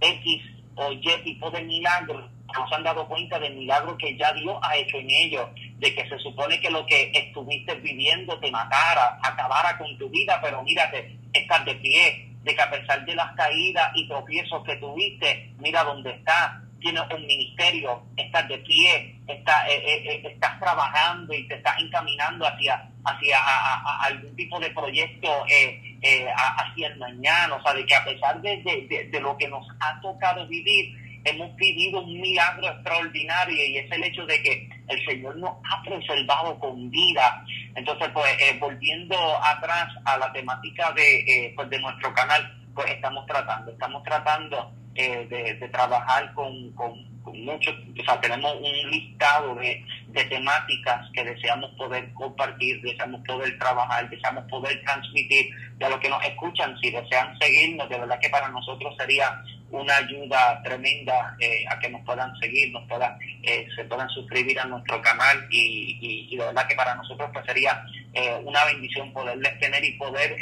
X 0.00 0.42
o 0.74 0.92
Y 0.92 1.00
tipo 1.24 1.50
de 1.50 1.62
milagro, 1.62 2.28
no 2.56 2.68
se 2.68 2.74
han 2.74 2.82
dado 2.82 3.06
cuenta 3.06 3.38
del 3.38 3.54
milagro 3.54 3.96
que 3.96 4.16
ya 4.16 4.32
Dios 4.32 4.56
ha 4.62 4.76
hecho 4.76 4.98
en 4.98 5.10
ellos, 5.10 5.48
de 5.78 5.94
que 5.94 6.08
se 6.08 6.18
supone 6.18 6.60
que 6.60 6.70
lo 6.70 6.84
que 6.86 7.10
estuviste 7.14 7.74
viviendo 7.76 8.38
te 8.38 8.50
matara, 8.50 9.18
acabara 9.22 9.76
con 9.78 9.96
tu 9.98 10.08
vida, 10.08 10.38
pero 10.42 10.62
mírate, 10.62 11.16
estás 11.32 11.64
de 11.64 11.74
pie, 11.76 12.28
de 12.42 12.54
que 12.54 12.62
a 12.62 12.70
pesar 12.70 13.04
de 13.04 13.14
las 13.14 13.34
caídas 13.36 13.90
y 13.94 14.08
tropiezos 14.08 14.64
que 14.64 14.76
tuviste, 14.76 15.50
mira 15.58 15.84
dónde 15.84 16.10
estás, 16.10 16.62
tienes 16.80 17.02
un 17.14 17.26
ministerio, 17.26 18.02
estás 18.16 18.48
de 18.48 18.58
pie, 18.58 19.16
estás, 19.28 19.68
eh, 19.68 19.82
eh, 19.84 20.22
estás 20.24 20.58
trabajando 20.58 21.32
y 21.32 21.46
te 21.46 21.54
estás 21.54 21.78
encaminando 21.78 22.44
hacia, 22.44 22.88
hacia 23.04 23.38
a, 23.38 23.74
a, 23.74 24.02
a 24.02 24.04
algún 24.06 24.34
tipo 24.34 24.58
de 24.58 24.70
proyecto 24.70 25.28
eh, 25.48 25.80
eh, 26.02 26.26
hacia 26.34 26.88
el 26.88 26.98
mañana, 26.98 27.54
o 27.54 27.62
sea, 27.62 27.74
de 27.74 27.86
que 27.86 27.94
a 27.94 28.04
pesar 28.04 28.40
de, 28.42 28.56
de, 28.62 28.86
de, 28.88 29.08
de, 29.08 29.20
lo 29.20 29.36
que 29.36 29.46
nos 29.46 29.64
ha 29.78 30.00
tocado 30.00 30.46
vivir, 30.48 30.96
hemos 31.24 31.54
vivido 31.56 32.00
un 32.00 32.20
milagro 32.20 32.68
extraordinario 32.68 33.54
y 33.54 33.78
es 33.78 33.90
el 33.92 34.04
hecho 34.04 34.26
de 34.26 34.42
que 34.42 34.68
el 34.88 35.04
Señor 35.06 35.36
nos 35.36 35.56
ha 35.70 35.82
preservado 35.82 36.58
con 36.58 36.90
vida. 36.90 37.44
Entonces, 37.74 38.08
pues, 38.12 38.30
eh, 38.40 38.56
volviendo 38.58 39.16
atrás 39.42 39.88
a 40.04 40.18
la 40.18 40.32
temática 40.32 40.92
de, 40.92 41.20
eh, 41.20 41.52
pues, 41.54 41.68
de 41.70 41.80
nuestro 41.80 42.12
canal, 42.12 42.58
pues 42.74 42.90
estamos 42.90 43.26
tratando, 43.26 43.70
estamos 43.70 44.02
tratando 44.02 44.72
eh, 44.94 45.26
de, 45.28 45.68
trabajar 45.68 46.32
con, 46.34 46.70
con, 46.72 47.12
muchos, 47.24 47.74
o 47.98 48.04
sea, 48.04 48.20
tenemos 48.20 48.52
un 48.56 48.90
listado 48.90 49.54
de, 49.54 49.82
de, 50.08 50.24
temáticas 50.24 51.08
que 51.14 51.24
deseamos 51.24 51.70
poder 51.78 52.12
compartir, 52.12 52.82
deseamos 52.82 53.22
poder 53.26 53.58
trabajar, 53.58 54.10
deseamos 54.10 54.44
poder 54.50 54.82
transmitir 54.82 55.46
de 55.78 55.88
lo 55.88 55.98
que 55.98 56.10
nos 56.10 56.22
escuchan, 56.24 56.76
si 56.80 56.90
desean 56.90 57.38
seguirnos, 57.38 57.88
de 57.88 57.98
verdad 57.98 58.18
que 58.20 58.28
para 58.28 58.48
nosotros 58.48 58.94
sería 58.98 59.40
una 59.72 59.96
ayuda 59.96 60.62
tremenda 60.62 61.36
eh, 61.40 61.64
a 61.68 61.78
que 61.78 61.88
nos 61.90 62.02
puedan 62.04 62.34
seguir, 62.38 62.72
nos 62.72 62.86
puedan, 62.88 63.18
eh, 63.42 63.66
se 63.74 63.84
puedan 63.84 64.08
suscribir 64.10 64.58
a 64.60 64.66
nuestro 64.66 65.00
canal 65.02 65.46
y, 65.50 65.98
y, 66.00 66.28
y, 66.30 66.36
de 66.36 66.44
verdad 66.44 66.66
que 66.68 66.76
para 66.76 66.94
nosotros 66.94 67.30
pues 67.32 67.44
sería 67.46 67.82
eh, 68.12 68.40
una 68.44 68.64
bendición 68.66 69.12
poderles 69.12 69.58
tener 69.58 69.84
y 69.84 69.92
poder, 69.98 70.36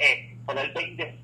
poder 0.44 0.72
ver 0.72 1.14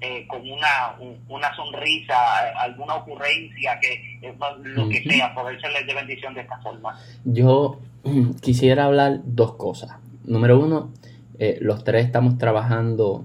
eh, 0.00 0.26
con 0.28 0.40
una, 0.42 0.96
una 1.28 1.54
sonrisa, 1.56 2.14
alguna 2.60 2.94
ocurrencia, 2.96 3.78
que 3.80 4.20
lo 4.62 4.88
que 4.88 5.02
sea, 5.02 5.34
poder 5.34 5.60
serles 5.60 5.86
de 5.86 5.94
bendición 5.94 6.34
de 6.34 6.42
esta 6.42 6.58
forma. 6.58 6.96
Yo 7.24 7.80
quisiera 8.40 8.84
hablar 8.84 9.20
dos 9.24 9.54
cosas. 9.56 9.96
Número 10.24 10.58
uno, 10.58 10.92
eh, 11.38 11.58
los 11.60 11.82
tres 11.84 12.06
estamos 12.06 12.38
trabajando 12.38 13.24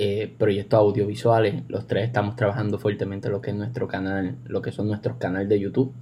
eh, 0.00 0.32
proyectos 0.38 0.78
audiovisuales, 0.78 1.64
los 1.66 1.88
tres 1.88 2.04
estamos 2.04 2.36
trabajando 2.36 2.78
fuertemente 2.78 3.28
lo 3.28 3.40
que 3.40 3.50
es 3.50 3.56
nuestro 3.56 3.88
canal, 3.88 4.36
lo 4.44 4.62
que 4.62 4.70
son 4.70 4.86
nuestros 4.86 5.16
canales 5.16 5.48
de 5.48 5.58
YouTube. 5.58 5.92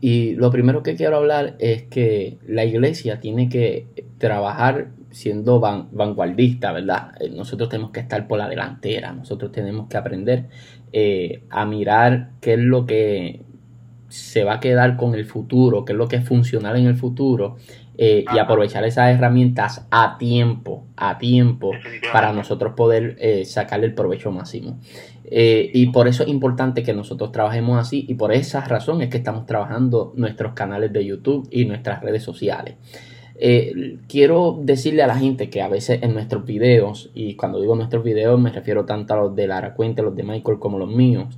Y 0.00 0.34
lo 0.36 0.50
primero 0.50 0.82
que 0.82 0.94
quiero 0.96 1.16
hablar 1.16 1.54
es 1.58 1.82
que 1.82 2.38
la 2.46 2.64
iglesia 2.64 3.20
tiene 3.20 3.50
que 3.50 3.86
trabajar 4.16 4.92
siendo 5.10 5.60
vanguardista, 5.60 6.72
¿verdad? 6.72 7.12
Eh, 7.20 7.28
nosotros 7.28 7.68
tenemos 7.68 7.90
que 7.90 8.00
estar 8.00 8.26
por 8.26 8.38
la 8.38 8.48
delantera, 8.48 9.12
nosotros 9.12 9.52
tenemos 9.52 9.88
que 9.88 9.96
aprender 9.98 10.46
eh, 10.92 11.42
a 11.50 11.66
mirar 11.66 12.30
qué 12.40 12.54
es 12.54 12.60
lo 12.60 12.86
que 12.86 13.42
se 14.08 14.44
va 14.44 14.54
a 14.54 14.60
quedar 14.60 14.96
con 14.96 15.14
el 15.14 15.26
futuro, 15.26 15.84
qué 15.84 15.92
es 15.92 15.98
lo 15.98 16.08
que 16.08 16.16
es 16.16 16.24
funcional 16.24 16.76
en 16.76 16.86
el 16.86 16.96
futuro 16.96 17.56
eh, 18.00 18.24
y 18.32 18.38
aprovechar 18.38 18.84
esas 18.84 19.12
herramientas 19.12 19.84
a 19.90 20.18
tiempo, 20.18 20.86
a 20.96 21.18
tiempo, 21.18 21.72
para 22.12 22.32
nosotros 22.32 22.74
poder 22.76 23.16
eh, 23.18 23.44
sacarle 23.44 23.86
el 23.86 23.94
provecho 23.94 24.30
máximo. 24.30 24.78
Eh, 25.24 25.68
y 25.74 25.88
por 25.88 26.06
eso 26.06 26.22
es 26.22 26.28
importante 26.28 26.84
que 26.84 26.94
nosotros 26.94 27.32
trabajemos 27.32 27.76
así 27.76 28.06
y 28.08 28.14
por 28.14 28.32
esa 28.32 28.60
razón 28.60 29.02
es 29.02 29.08
que 29.08 29.16
estamos 29.16 29.46
trabajando 29.46 30.12
nuestros 30.14 30.52
canales 30.52 30.92
de 30.92 31.04
YouTube 31.04 31.48
y 31.50 31.64
nuestras 31.64 32.00
redes 32.00 32.22
sociales. 32.22 32.76
quiero 34.08 34.58
decirle 34.62 35.02
a 35.02 35.08
la 35.08 35.16
gente 35.16 35.50
que 35.50 35.60
a 35.60 35.68
veces 35.68 36.00
en 36.00 36.14
nuestros 36.14 36.44
videos, 36.44 37.10
y 37.14 37.34
cuando 37.34 37.60
digo 37.60 37.74
nuestros 37.74 38.04
videos 38.04 38.38
me 38.40 38.50
refiero 38.50 38.84
tanto 38.84 39.14
a 39.14 39.16
los 39.16 39.34
de 39.34 39.48
Lara 39.48 39.74
Cuente, 39.74 40.02
los 40.02 40.14
de 40.14 40.22
Michael 40.22 40.60
como 40.60 40.78
los 40.78 40.88
míos, 40.88 41.36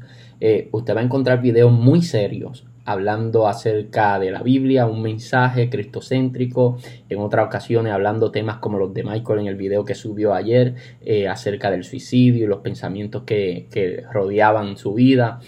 usted 0.72 0.94
va 0.94 1.00
a 1.00 1.04
encontrar 1.04 1.40
videos 1.40 1.72
muy 1.72 2.02
serios, 2.02 2.69
hablando 2.84 3.46
acerca 3.46 4.18
de 4.18 4.30
la 4.30 4.42
Biblia, 4.42 4.86
un 4.86 5.02
mensaje 5.02 5.70
cristocéntrico, 5.70 6.78
en 7.08 7.18
otras 7.20 7.46
ocasiones 7.46 7.92
hablando 7.92 8.30
temas 8.30 8.58
como 8.58 8.78
los 8.78 8.92
de 8.94 9.04
Michael 9.04 9.40
en 9.40 9.46
el 9.46 9.56
video 9.56 9.84
que 9.84 9.94
subió 9.94 10.34
ayer 10.34 10.74
eh, 11.02 11.28
acerca 11.28 11.70
del 11.70 11.84
suicidio 11.84 12.44
y 12.44 12.48
los 12.48 12.60
pensamientos 12.60 13.22
que, 13.24 13.68
que 13.70 14.02
rodeaban 14.12 14.76
su 14.76 14.94
vida. 14.94 15.40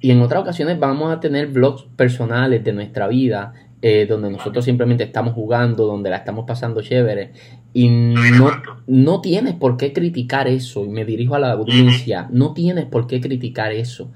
Y 0.00 0.10
en 0.10 0.22
otras 0.22 0.42
ocasiones 0.42 0.78
vamos 0.78 1.12
a 1.12 1.20
tener 1.20 1.48
vlogs 1.48 1.84
personales 1.96 2.64
de 2.64 2.72
nuestra 2.72 3.06
vida, 3.06 3.52
eh, 3.82 4.06
donde 4.06 4.30
nosotros 4.30 4.64
simplemente 4.64 5.04
estamos 5.04 5.34
jugando, 5.34 5.86
donde 5.86 6.10
la 6.10 6.16
estamos 6.16 6.46
pasando 6.46 6.80
chévere. 6.80 7.32
Y 7.72 7.88
no, 7.88 8.50
no 8.86 9.20
tienes 9.20 9.54
por 9.54 9.76
qué 9.76 9.92
criticar 9.92 10.48
eso. 10.48 10.84
Y 10.84 10.88
me 10.88 11.04
dirijo 11.04 11.34
a 11.34 11.38
la 11.38 11.52
audiencia. 11.52 12.28
No 12.30 12.54
tienes 12.54 12.86
por 12.86 13.06
qué 13.06 13.20
criticar 13.20 13.72
eso. 13.72 14.10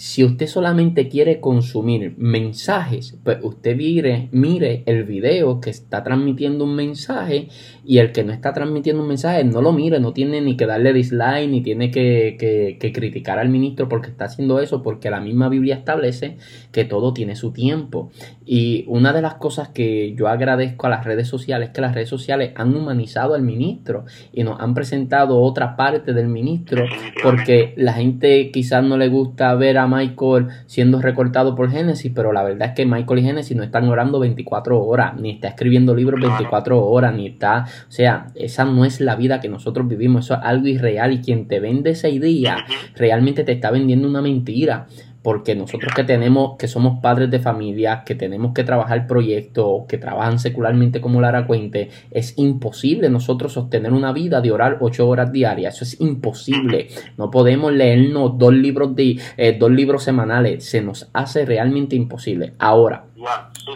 Si 0.00 0.24
usted 0.24 0.46
solamente 0.46 1.10
quiere 1.10 1.40
consumir 1.40 2.14
mensajes, 2.16 3.18
pues 3.22 3.36
usted 3.42 3.76
mire, 3.76 4.30
mire 4.32 4.82
el 4.86 5.04
video 5.04 5.60
que 5.60 5.68
está 5.68 6.02
transmitiendo 6.02 6.64
un 6.64 6.74
mensaje 6.74 7.48
y 7.90 7.98
el 7.98 8.12
que 8.12 8.22
no 8.22 8.32
está 8.32 8.52
transmitiendo 8.52 9.02
un 9.02 9.08
mensaje 9.08 9.42
no 9.42 9.60
lo 9.60 9.72
mire, 9.72 9.98
no 9.98 10.12
tiene 10.12 10.40
ni 10.40 10.56
que 10.56 10.64
darle 10.64 10.92
dislike 10.92 11.50
ni 11.50 11.60
tiene 11.60 11.90
que, 11.90 12.36
que 12.78 12.92
criticar 12.92 13.40
al 13.40 13.48
ministro 13.48 13.88
porque 13.88 14.10
está 14.10 14.26
haciendo 14.26 14.60
eso, 14.60 14.80
porque 14.80 15.10
la 15.10 15.20
misma 15.20 15.48
Biblia 15.48 15.74
establece 15.74 16.36
que 16.70 16.84
todo 16.84 17.12
tiene 17.12 17.34
su 17.34 17.50
tiempo. 17.50 18.12
Y 18.46 18.84
una 18.86 19.12
de 19.12 19.22
las 19.22 19.34
cosas 19.34 19.70
que 19.70 20.14
yo 20.14 20.28
agradezco 20.28 20.86
a 20.86 20.90
las 20.90 21.04
redes 21.04 21.26
sociales 21.26 21.68
es 21.68 21.74
que 21.74 21.80
las 21.80 21.94
redes 21.94 22.08
sociales 22.08 22.52
han 22.54 22.76
humanizado 22.76 23.34
al 23.34 23.42
ministro 23.42 24.04
y 24.32 24.44
nos 24.44 24.60
han 24.60 24.74
presentado 24.74 25.40
otra 25.40 25.76
parte 25.76 26.12
del 26.12 26.28
ministro 26.28 26.84
porque 27.22 27.74
la 27.76 27.92
gente 27.92 28.50
quizás 28.52 28.84
no 28.84 28.96
le 28.96 29.08
gusta 29.08 29.54
ver 29.54 29.78
a 29.78 29.86
Michael 29.86 30.46
siendo 30.66 31.00
recortado 31.00 31.56
por 31.56 31.70
Génesis, 31.70 32.12
pero 32.14 32.32
la 32.32 32.44
verdad 32.44 32.68
es 32.68 32.74
que 32.74 32.86
Michael 32.86 33.18
y 33.18 33.22
Génesis 33.22 33.56
no 33.56 33.62
están 33.62 33.88
orando 33.88 34.20
24 34.20 34.80
horas, 34.80 35.16
ni 35.16 35.30
está 35.30 35.48
escribiendo 35.48 35.94
libros 35.94 36.20
24 36.20 36.84
horas, 36.84 37.14
ni 37.14 37.26
está, 37.28 37.66
o 37.88 37.92
sea, 37.92 38.28
esa 38.34 38.64
no 38.64 38.84
es 38.84 39.00
la 39.00 39.16
vida 39.16 39.40
que 39.40 39.48
nosotros 39.48 39.88
vivimos, 39.88 40.26
eso 40.26 40.34
es 40.34 40.40
algo 40.42 40.66
irreal 40.68 41.12
y 41.12 41.20
quien 41.20 41.48
te 41.48 41.60
vende 41.60 41.90
esa 41.90 42.08
idea 42.08 42.64
realmente 42.94 43.44
te 43.44 43.52
está 43.52 43.70
vendiendo 43.70 44.08
una 44.08 44.22
mentira 44.22 44.86
porque 45.22 45.54
nosotros 45.54 45.92
que 45.94 46.04
tenemos, 46.04 46.56
que 46.58 46.66
somos 46.66 47.00
padres 47.00 47.30
de 47.30 47.40
familia, 47.40 48.04
que 48.06 48.14
tenemos 48.14 48.54
que 48.54 48.64
trabajar 48.64 49.06
proyectos, 49.06 49.82
que 49.86 49.98
trabajan 49.98 50.38
secularmente 50.38 51.00
como 51.00 51.20
Lara 51.20 51.46
Cuente, 51.46 51.90
es 52.10 52.34
imposible 52.38 53.10
nosotros 53.10 53.52
sostener 53.52 53.92
una 53.92 54.12
vida 54.12 54.40
de 54.40 54.50
orar 54.50 54.78
ocho 54.80 55.08
horas 55.08 55.30
diarias. 55.30 55.74
Eso 55.74 55.84
es 55.84 56.00
imposible. 56.00 56.88
No 57.18 57.30
podemos 57.30 57.72
leernos 57.72 58.38
dos 58.38 58.54
libros 58.54 58.96
de, 58.96 59.18
eh, 59.36 59.56
dos 59.58 59.70
libros 59.70 60.04
semanales. 60.04 60.64
Se 60.64 60.80
nos 60.80 61.08
hace 61.12 61.44
realmente 61.44 61.96
imposible. 61.96 62.54
Ahora, 62.58 63.04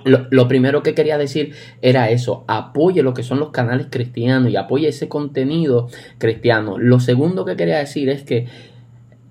lo, 0.05 0.27
lo, 0.31 0.49
primero 0.49 0.83
que 0.83 0.95
quería 0.95 1.19
decir 1.19 1.55
era 1.83 2.09
eso, 2.09 2.45
apoye 2.49 3.03
lo 3.03 3.13
que 3.13 3.23
son 3.23 3.39
los 3.39 3.51
canales 3.51 3.89
cristianos 3.91 4.51
y 4.51 4.57
apoye 4.57 4.89
ese 4.89 5.09
contenido 5.09 5.89
cristiano. 6.17 6.79
Lo 6.79 7.01
segundo 7.01 7.45
que 7.45 7.57
quería 7.57 7.79
decir 7.79 8.09
es 8.09 8.23
que 8.23 8.47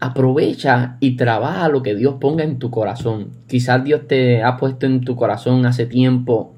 aprovecha 0.03 0.97
y 0.99 1.15
trabaja 1.15 1.69
lo 1.69 1.81
que 1.81 1.95
Dios 1.95 2.15
ponga 2.19 2.43
en 2.43 2.59
tu 2.59 2.69
corazón. 2.69 3.31
Quizás 3.47 3.83
Dios 3.83 4.05
te 4.07 4.43
ha 4.43 4.57
puesto 4.57 4.85
en 4.85 5.01
tu 5.01 5.15
corazón 5.15 5.65
hace 5.65 5.85
tiempo 5.85 6.55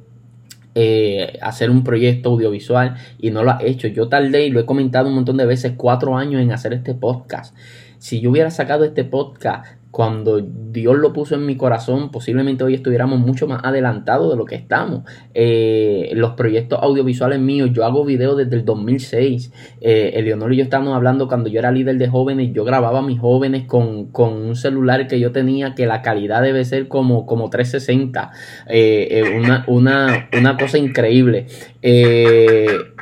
eh, 0.74 1.38
hacer 1.42 1.70
un 1.70 1.84
proyecto 1.84 2.32
audiovisual 2.32 2.96
y 3.20 3.30
no 3.30 3.44
lo 3.44 3.52
has 3.52 3.64
hecho. 3.64 3.88
Yo 3.88 4.10
tardé 4.10 4.48
y 4.48 4.50
lo 4.50 4.60
he 4.60 4.66
comentado 4.66 5.10
un 5.10 5.16
montón 5.16 5.38
de 5.38 5.46
veces, 5.46 5.74
cuatro 5.78 6.18
años 6.18 6.42
en 6.42 6.52
hacer 6.52 6.74
este 6.74 6.96
podcast. 6.96 7.56
Si 8.00 8.20
yo 8.20 8.32
hubiera 8.32 8.50
sacado 8.50 8.84
este 8.84 9.04
podcast 9.04 9.66
cuando 9.96 10.42
Dios 10.42 10.98
lo 10.98 11.14
puso 11.14 11.36
en 11.36 11.46
mi 11.46 11.56
corazón, 11.56 12.12
posiblemente 12.12 12.66
hoy 12.66 12.74
estuviéramos 12.74 13.18
mucho 13.18 13.48
más 13.48 13.62
adelantados 13.64 14.30
de 14.30 14.36
lo 14.36 14.44
que 14.44 14.56
estamos. 14.56 15.04
Eh, 15.34 16.12
los 16.16 16.32
proyectos 16.32 16.80
audiovisuales 16.82 17.40
míos, 17.40 17.70
yo 17.72 17.86
hago 17.86 18.04
videos 18.04 18.36
desde 18.36 18.58
el 18.58 18.66
2006. 18.66 19.54
Eh, 19.80 20.12
Eleonor 20.16 20.52
y 20.52 20.58
yo 20.58 20.64
estábamos 20.64 20.94
hablando 20.94 21.30
cuando 21.30 21.48
yo 21.48 21.60
era 21.60 21.72
líder 21.72 21.98
de 21.98 22.10
jóvenes, 22.10 22.52
yo 22.52 22.66
grababa 22.66 23.00
a 23.00 23.04
mis 23.04 23.22
jóvenes 23.22 23.68
con, 23.68 24.10
un 24.14 24.56
celular 24.58 25.08
que 25.08 25.18
yo 25.18 25.32
tenía 25.32 25.76
que 25.76 25.86
la 25.86 26.02
calidad 26.02 26.42
debe 26.42 26.66
ser 26.66 26.90
como, 26.90 27.26
como 27.26 27.50
360. 27.50 28.32
Eh, 28.68 29.08
eh, 29.12 29.38
una, 29.40 29.64
una, 29.68 30.28
una 30.38 30.58
cosa 30.58 30.78
increíble. 30.78 31.48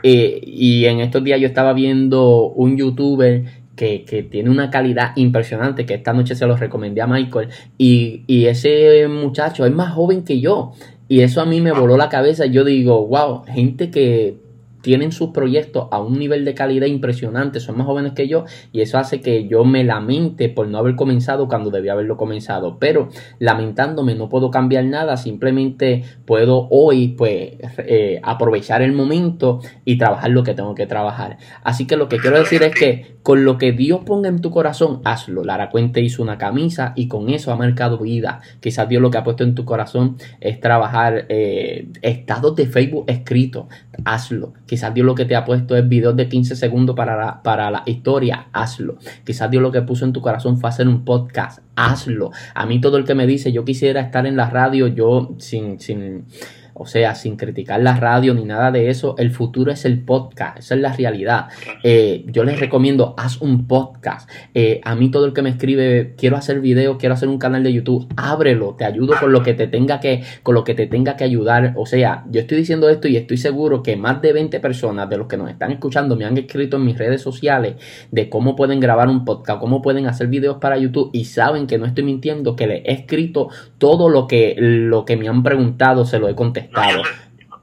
y 0.03 0.85
en 0.85 0.99
estos 0.99 1.23
días 1.23 1.39
yo 1.39 1.47
estaba 1.47 1.73
viendo 1.73 2.49
un 2.49 2.77
youtuber 2.77 3.62
que, 3.75 4.27
tiene 4.29 4.49
una 4.49 4.69
calidad 4.69 5.11
impresionante, 5.15 5.85
que 5.85 5.95
esta 5.95 6.13
noche 6.13 6.35
se 6.35 6.45
lo 6.45 6.55
recomendé 6.55 7.01
a 7.01 7.07
Michael, 7.07 7.49
y, 7.77 8.23
y 8.27 8.45
ese 8.45 9.07
muchacho 9.07 9.65
es 9.65 9.73
más 9.73 9.93
joven 9.93 10.23
que 10.23 10.39
yo, 10.39 10.73
y 11.07 11.21
eso 11.21 11.41
a 11.41 11.45
mí 11.45 11.61
me 11.61 11.71
voló 11.71 11.97
la 11.97 12.09
cabeza, 12.09 12.45
yo 12.45 12.63
digo, 12.63 13.05
wow, 13.07 13.43
gente 13.45 13.91
que 13.91 14.42
tienen 14.83 15.13
sus 15.13 15.29
proyectos 15.29 15.87
a 15.91 15.99
un 15.99 16.19
nivel 16.19 16.43
de 16.43 16.53
calidad 16.53 16.87
impresionante, 16.87 17.61
son 17.61 17.77
más 17.77 17.87
jóvenes 17.87 18.11
que 18.11 18.27
yo 18.27 18.43
y 18.73 18.81
eso 18.81 18.97
hace 18.99 19.21
que 19.21 19.47
yo 19.47 19.63
me 19.63 19.83
lamente 19.85 20.49
por 20.49 20.67
no 20.67 20.77
haber 20.77 20.95
comenzado 20.95 21.47
cuando 21.47 21.71
debía 21.71 21.93
haberlo 21.93 22.17
comenzado, 22.17 22.77
pero 22.79 23.07
lamentándome 23.39 24.13
no 24.13 24.27
puedo 24.27 24.51
cambiar 24.51 24.83
nada, 24.83 25.15
simplemente 25.15 26.03
puedo 26.25 26.67
hoy 26.69 27.09
pues 27.17 27.53
eh, 27.77 28.19
aprovechar 28.23 28.81
el 28.81 28.91
momento 28.91 29.61
y 29.85 29.97
trabajar 29.97 30.31
lo 30.31 30.43
que 30.43 30.53
tengo 30.53 30.75
que 30.75 30.85
trabajar. 30.85 31.37
Así 31.63 31.87
que 31.87 31.95
lo 31.95 32.09
que 32.09 32.17
quiero 32.17 32.37
decir 32.37 32.61
es 32.61 32.75
que 32.75 33.13
con 33.23 33.45
lo 33.45 33.57
que 33.57 33.71
Dios 33.71 34.01
ponga 34.05 34.27
en 34.27 34.41
tu 34.41 34.51
corazón, 34.51 34.99
hazlo. 35.05 35.45
Lara 35.45 35.69
Cuente 35.69 36.01
hizo 36.01 36.21
una 36.21 36.37
camisa 36.37 36.91
y 36.97 37.07
con 37.07 37.29
eso 37.29 37.53
ha 37.53 37.55
marcado 37.55 37.99
vida. 37.99 38.41
Quizás 38.59 38.89
Dios 38.89 39.01
lo 39.01 39.09
que 39.11 39.17
ha 39.17 39.23
puesto 39.23 39.45
en 39.45 39.55
tu 39.55 39.63
corazón 39.63 40.17
es 40.41 40.59
trabajar 40.59 41.25
eh, 41.29 41.87
estados 42.01 42.53
de 42.57 42.65
Facebook 42.65 43.05
escritos, 43.07 43.67
hazlo 44.03 44.51
Quizás 44.73 44.91
Dios 44.91 45.05
lo 45.05 45.13
que 45.13 45.25
te 45.25 45.35
ha 45.35 45.45
puesto 45.45 45.77
es 45.77 45.87
videos 45.87 46.15
de 46.15 46.27
15 46.27 46.55
segundos 46.55 46.95
para 46.95 47.15
la, 47.15 47.43
para 47.43 47.69
la 47.69 47.83
historia, 47.85 48.47
hazlo. 48.53 48.97
Quizás 49.23 49.51
Dios 49.51 49.61
lo 49.61 49.71
que 49.71 49.83
puso 49.83 50.03
en 50.03 50.13
tu 50.13 50.19
corazón 50.19 50.57
fue 50.57 50.67
hacer 50.67 50.87
un 50.87 51.05
podcast, 51.05 51.59
hazlo. 51.75 52.31
A 52.55 52.65
mí 52.65 52.81
todo 52.81 52.97
el 52.97 53.05
que 53.05 53.13
me 53.13 53.27
dice 53.27 53.51
yo 53.51 53.65
quisiera 53.65 54.01
estar 54.01 54.25
en 54.25 54.35
la 54.35 54.49
radio, 54.49 54.87
yo 54.87 55.35
sin, 55.37 55.79
sin 55.79 56.25
o 56.73 56.85
sea, 56.85 57.15
sin 57.15 57.35
criticar 57.35 57.81
la 57.81 57.95
radio 57.95 58.33
ni 58.33 58.45
nada 58.45 58.71
de 58.71 58.89
eso, 58.89 59.15
el 59.17 59.31
futuro 59.31 59.71
es 59.71 59.85
el 59.85 59.99
podcast, 59.99 60.59
esa 60.59 60.75
es 60.75 60.81
la 60.81 60.93
realidad. 60.93 61.47
Eh, 61.83 62.25
yo 62.27 62.43
les 62.43 62.59
recomiendo, 62.59 63.13
haz 63.17 63.41
un 63.41 63.67
podcast. 63.67 64.29
Eh, 64.53 64.81
a 64.83 64.95
mí 64.95 65.11
todo 65.11 65.25
el 65.25 65.33
que 65.33 65.41
me 65.41 65.49
escribe, 65.49 66.15
quiero 66.17 66.35
hacer 66.35 66.61
videos, 66.61 66.97
quiero 66.97 67.13
hacer 67.13 67.29
un 67.29 67.37
canal 67.37 67.63
de 67.63 67.73
YouTube, 67.73 68.07
ábrelo, 68.17 68.75
te 68.75 68.85
ayudo 68.85 69.13
con 69.19 69.31
lo 69.31 69.43
que 69.43 69.53
te 69.53 69.67
tenga 69.67 69.99
que, 69.99 70.23
con 70.41 70.55
lo 70.55 70.63
que 70.63 70.73
te 70.73 70.87
tenga 70.87 71.15
que 71.15 71.23
ayudar. 71.23 71.73
O 71.77 71.85
sea, 71.85 72.25
yo 72.29 72.41
estoy 72.41 72.57
diciendo 72.57 72.89
esto 72.89 73.07
y 73.07 73.17
estoy 73.17 73.37
seguro 73.37 73.83
que 73.83 73.95
más 73.95 74.21
de 74.21 74.33
20 74.33 74.59
personas 74.59 75.09
de 75.09 75.17
los 75.17 75.27
que 75.27 75.37
nos 75.37 75.49
están 75.49 75.71
escuchando 75.71 76.15
me 76.15 76.25
han 76.25 76.37
escrito 76.37 76.77
en 76.77 76.85
mis 76.85 76.97
redes 76.97 77.21
sociales 77.21 77.75
de 78.11 78.29
cómo 78.29 78.55
pueden 78.55 78.79
grabar 78.79 79.09
un 79.09 79.25
podcast, 79.25 79.59
cómo 79.59 79.81
pueden 79.81 80.07
hacer 80.07 80.27
videos 80.27 80.57
para 80.57 80.77
YouTube 80.77 81.11
y 81.13 81.25
saben 81.25 81.67
que 81.67 81.77
no 81.77 81.85
estoy 81.85 82.03
mintiendo, 82.03 82.55
que 82.55 82.67
les 82.67 82.85
he 82.85 82.93
escrito 82.93 83.49
todo 83.77 84.09
lo 84.09 84.27
que, 84.27 84.55
lo 84.57 85.05
que 85.05 85.17
me 85.17 85.27
han 85.27 85.43
preguntado, 85.43 86.05
se 86.05 86.19
lo 86.19 86.27
he 86.29 86.35
contestado 86.35 86.62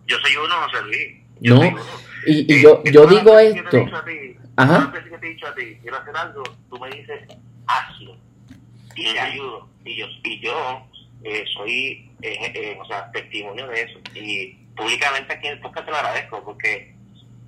yo, 0.07 0.17
soy, 0.19 0.37
uno, 0.37 0.55
José 0.67 0.83
Luis. 0.83 1.17
no, 1.41 1.65
y, 2.27 2.55
y, 2.55 2.63
yo, 2.63 2.83
yo 2.85 3.07
digo 3.07 3.39
esto. 3.39 3.87
Ajá. 4.57 4.93
que 4.93 5.01
te 5.01 5.27
he 5.27 5.31
dicho 5.31 5.47
a 5.47 5.55
ti, 5.55 5.79
quiero 5.81 5.97
hacer 5.97 6.17
algo, 6.17 6.43
tú 6.69 6.79
me 6.79 6.91
dices, 6.91 7.21
hazlo. 7.67 8.17
Y 8.95 9.13
te 9.13 9.21
ayudo. 9.21 9.69
Y 9.85 9.97
yo, 9.97 10.07
y 10.25 10.41
yo 10.41 10.87
eh, 11.25 11.45
soy, 11.55 12.11
eh, 12.21 12.53
eh, 12.55 12.79
o 12.81 12.85
sea, 12.85 13.11
testimonio 13.13 13.67
de 13.69 13.83
eso. 13.83 13.99
Y 14.15 14.55
públicamente 14.77 15.33
aquí 15.33 15.47
en 15.47 15.55
el 15.55 15.61
podcast 15.61 15.87
te 15.87 15.93
lo 15.93 15.97
agradezco, 15.97 16.45
porque 16.45 16.95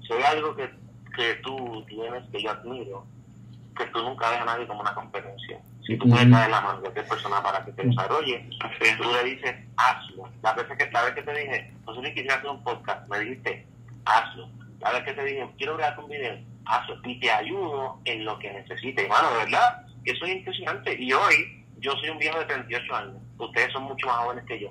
soy 0.07 0.23
algo 0.23 0.57
que, 0.57 0.71
que 1.17 1.35
tú 1.43 1.85
tienes, 1.87 2.23
que 2.31 2.43
yo 2.43 2.51
admiro, 2.51 3.07
que 3.77 3.85
tú 3.87 4.03
nunca 4.03 4.31
ves 4.31 4.41
a 4.41 4.45
nadie 4.47 4.67
como 4.67 4.81
una 4.81 4.95
competencia. 4.95 5.61
Si 5.87 5.97
tú 5.97 6.09
puedes 6.09 6.31
dar 6.31 6.49
la 6.49 6.61
mano 6.61 6.79
a 6.79 6.81
cualquier 6.81 7.09
persona 7.09 7.43
para 7.43 7.65
que 7.65 7.73
te 7.73 7.83
desarrolle, 7.83 8.49
tú 8.99 9.13
le 9.13 9.25
dices, 9.25 9.55
hazlo. 9.77 10.29
La 10.43 10.53
vez 10.53 10.67
que, 10.67 10.91
la 10.91 11.03
vez 11.03 11.15
que 11.15 11.23
te 11.23 11.33
dije, 11.33 11.73
José 11.85 12.01
Luis, 12.01 12.15
quisiera 12.15 12.37
hacer 12.37 12.51
un 12.51 12.63
podcast, 12.63 13.09
me 13.09 13.19
dijiste, 13.19 13.67
hazlo. 14.05 14.49
A 14.83 14.93
ver 14.93 15.05
que 15.05 15.13
te 15.13 15.25
dije, 15.25 15.49
quiero 15.59 15.77
grabarte 15.77 16.03
un 16.03 16.11
video, 16.11 16.39
hazlo. 16.67 16.97
Y 17.05 17.19
te 17.19 17.31
ayudo 17.31 18.01
en 18.05 18.25
lo 18.25 18.39
que 18.39 18.53
necesites. 18.53 19.05
Hermano, 19.05 19.31
de 19.31 19.37
verdad, 19.39 19.87
que 20.05 20.15
soy 20.17 20.31
impresionante. 20.31 20.97
Y 21.01 21.13
hoy, 21.13 21.67
yo 21.79 21.93
soy 21.97 22.11
un 22.11 22.19
viejo 22.19 22.39
de 22.39 22.45
38 22.45 22.95
años. 22.95 23.17
Ustedes 23.39 23.73
son 23.73 23.83
mucho 23.83 24.07
más 24.07 24.19
jóvenes 24.19 24.45
que 24.47 24.61
yo. 24.61 24.71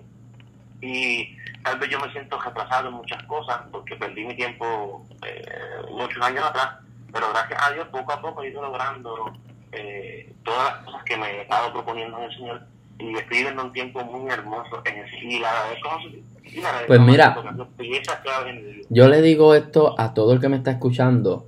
Y 0.82 1.38
tal 1.64 1.78
vez 1.78 1.89
yo 1.89 1.99
me 1.99 2.12
siento 2.12 2.39
retrasado 2.39 2.88
en 2.88 2.95
muchas 2.95 3.22
cosas 3.24 3.62
porque 3.72 3.95
perdí 3.97 4.24
mi 4.26 4.36
tiempo 4.36 5.05
eh, 5.26 5.45
muchos 5.91 6.24
años 6.24 6.45
atrás. 6.45 6.78
Pero 7.12 7.30
gracias 7.32 7.62
a 7.62 7.72
Dios, 7.72 7.88
poco 7.89 8.14
a 8.14 8.22
poco 8.22 8.43
he 8.43 8.49
ido 8.49 8.62
logrando 8.62 9.34
eh, 9.72 10.34
todas 10.43 10.74
las 10.74 10.86
cosas 10.86 11.03
que 11.03 11.17
me 11.17 11.30
he 11.30 11.41
estado 11.41 11.72
proponiendo 11.74 12.17
en 12.17 12.24
el 12.24 12.32
Señor 12.36 12.61
y 12.99 13.17
estoy 13.17 13.38
viviendo 13.38 13.63
un 13.63 13.74
tiempo 13.74 14.03
muy 14.03 14.30
hermoso 14.32 14.82
en 14.86 14.99
el 14.99 15.24
y 15.24 15.39
la 15.39 15.51
pues 16.88 16.99
mira, 16.99 17.36
yo 18.89 19.07
le 19.07 19.22
digo 19.22 19.55
esto 19.55 19.99
a 19.99 20.13
todo 20.13 20.34
el 20.34 20.39
que 20.39 20.49
me 20.49 20.57
está 20.57 20.72
escuchando. 20.72 21.47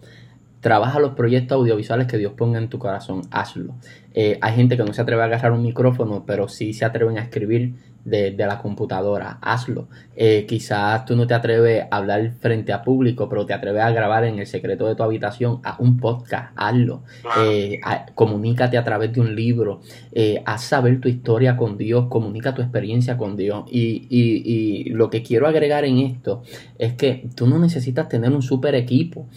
Trabaja 0.62 1.00
los 1.00 1.12
proyectos 1.12 1.58
audiovisuales 1.58 2.08
que 2.08 2.18
Dios 2.18 2.34
ponga 2.34 2.58
en 2.58 2.70
tu 2.70 2.80
corazón, 2.80 3.24
hazlo. 3.32 3.76
Eh, 4.14 4.38
hay 4.42 4.56
gente 4.56 4.78
que 4.78 4.84
no 4.84 4.94
se 4.94 5.02
atreve 5.02 5.22
a 5.22 5.26
agarrar 5.26 5.52
un 5.52 5.62
micrófono, 5.62 6.24
pero 6.26 6.48
sí 6.48 6.74
se 6.74 6.86
atreven 6.86 7.18
a 7.18 7.22
escribir 7.22 7.74
de, 8.06 8.36
la 8.38 8.60
computadora, 8.60 9.38
hazlo. 9.42 9.88
Eh, 10.16 10.46
quizás 10.48 11.06
tú 11.06 11.16
no 11.16 11.26
te 11.26 11.34
atreves 11.34 11.86
a 11.90 11.98
hablar 11.98 12.32
frente 12.40 12.74
a 12.74 12.84
público, 12.84 13.30
pero 13.30 13.46
te 13.46 13.54
atreves 13.54 13.82
a 13.82 13.92
grabar 13.92 14.26
en 14.26 14.40
el 14.40 14.46
secreto 14.46 14.88
de 14.88 14.96
tu 14.96 15.04
habitación, 15.04 15.60
a 15.64 15.78
un 15.80 15.98
podcast, 15.98 16.52
hazlo. 16.56 17.04
Eh, 17.40 17.80
comunícate 18.14 18.78
a 18.78 18.84
través 18.84 19.14
de 19.14 19.22
un 19.22 19.36
libro, 19.36 19.82
eh, 20.12 20.42
haz 20.46 20.64
saber 20.64 21.00
tu 21.00 21.08
historia 21.08 21.56
con 21.56 21.78
Dios, 21.78 22.08
comunica 22.10 22.54
tu 22.54 22.62
experiencia 22.62 23.18
con 23.18 23.38
Dios. 23.38 23.66
Y, 23.72 24.08
y, 24.10 24.44
y 24.46 24.84
lo 24.90 25.10
que 25.10 25.24
quiero 25.24 25.48
agregar 25.48 25.86
en 25.86 26.00
esto 26.00 26.44
es 26.78 26.94
que 26.94 27.30
tú 27.36 27.48
no 27.48 27.60
necesitas 27.60 28.10
tener 28.10 28.32
un 28.32 28.42
super 28.42 28.76
equipo. 28.76 29.28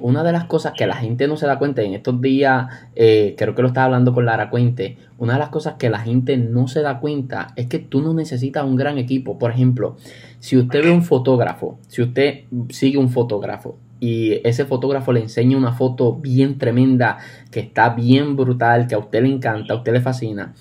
Una 0.00 0.22
de 0.22 0.32
las 0.32 0.44
cosas 0.44 0.74
que 0.76 0.86
la 0.86 0.96
gente 0.96 1.26
no 1.26 1.38
se 1.38 1.46
da 1.46 1.58
cuenta 1.58 1.80
en 1.80 1.94
estos 1.94 2.20
días, 2.20 2.66
creo 2.94 3.54
que 3.54 3.62
lo 3.62 3.68
estaba 3.68 3.86
hablando 3.86 4.12
con 4.12 4.26
Lara 4.26 4.50
Cuente, 4.50 4.98
una 5.16 5.32
de 5.34 5.38
las 5.38 5.48
cosas 5.48 5.74
que 5.78 5.88
la 5.88 6.00
gente 6.00 6.36
no 6.36 6.68
se 6.68 6.82
da 6.82 7.00
cuenta 7.00 7.54
es 7.56 7.68
que 7.68 7.78
tú 7.78 8.02
no 8.02 8.12
necesitas 8.12 8.64
un 8.64 8.76
gran 8.76 8.98
equipo. 8.98 9.38
Por 9.38 9.50
ejemplo, 9.50 9.96
si 10.40 10.58
usted 10.58 10.84
ve 10.84 10.90
un 10.90 11.02
fotógrafo, 11.02 11.78
si 11.88 12.02
usted 12.02 12.40
sigue 12.68 12.98
un 12.98 13.08
fotógrafo 13.08 13.78
y 13.98 14.40
ese 14.46 14.66
fotógrafo 14.66 15.12
le 15.12 15.20
enseña 15.20 15.56
una 15.56 15.72
foto 15.72 16.16
bien 16.16 16.58
tremenda, 16.58 17.18
que 17.50 17.60
está 17.60 17.90
bien 17.90 18.36
brutal, 18.36 18.88
que 18.88 18.94
a 18.94 18.98
usted 18.98 19.22
le 19.22 19.28
encanta, 19.28 19.72
a 19.72 19.76
usted 19.78 19.92
le 19.92 20.00
fascina. 20.02 20.52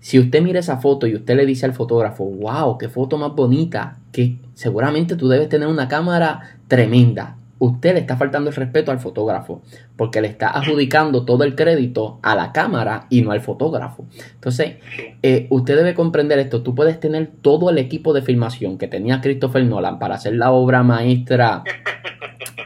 Si 0.00 0.18
usted 0.18 0.40
mira 0.40 0.60
esa 0.60 0.78
foto 0.78 1.06
y 1.06 1.14
usted 1.14 1.36
le 1.36 1.44
dice 1.44 1.66
al 1.66 1.74
fotógrafo, 1.74 2.24
wow, 2.24 2.78
qué 2.78 2.88
foto 2.88 3.18
más 3.18 3.34
bonita, 3.34 3.98
que 4.12 4.38
seguramente 4.54 5.16
tú 5.16 5.28
debes 5.28 5.48
tener 5.48 5.68
una 5.68 5.88
cámara 5.88 6.58
tremenda 6.68 7.36
usted 7.58 7.94
le 7.94 8.00
está 8.00 8.16
faltando 8.16 8.50
el 8.50 8.56
respeto 8.56 8.90
al 8.90 9.00
fotógrafo, 9.00 9.62
porque 9.96 10.20
le 10.20 10.28
está 10.28 10.50
adjudicando 10.50 11.24
todo 11.24 11.44
el 11.44 11.54
crédito 11.54 12.18
a 12.22 12.34
la 12.34 12.52
cámara 12.52 13.06
y 13.10 13.22
no 13.22 13.30
al 13.30 13.40
fotógrafo. 13.40 14.06
Entonces, 14.34 14.76
eh, 15.22 15.46
usted 15.50 15.76
debe 15.76 15.94
comprender 15.94 16.38
esto. 16.38 16.62
Tú 16.62 16.74
puedes 16.74 17.00
tener 17.00 17.30
todo 17.40 17.70
el 17.70 17.78
equipo 17.78 18.12
de 18.12 18.22
filmación 18.22 18.78
que 18.78 18.88
tenía 18.88 19.20
Christopher 19.20 19.64
Nolan 19.64 19.98
para 19.98 20.16
hacer 20.16 20.34
la 20.34 20.52
obra 20.52 20.82
maestra 20.82 21.62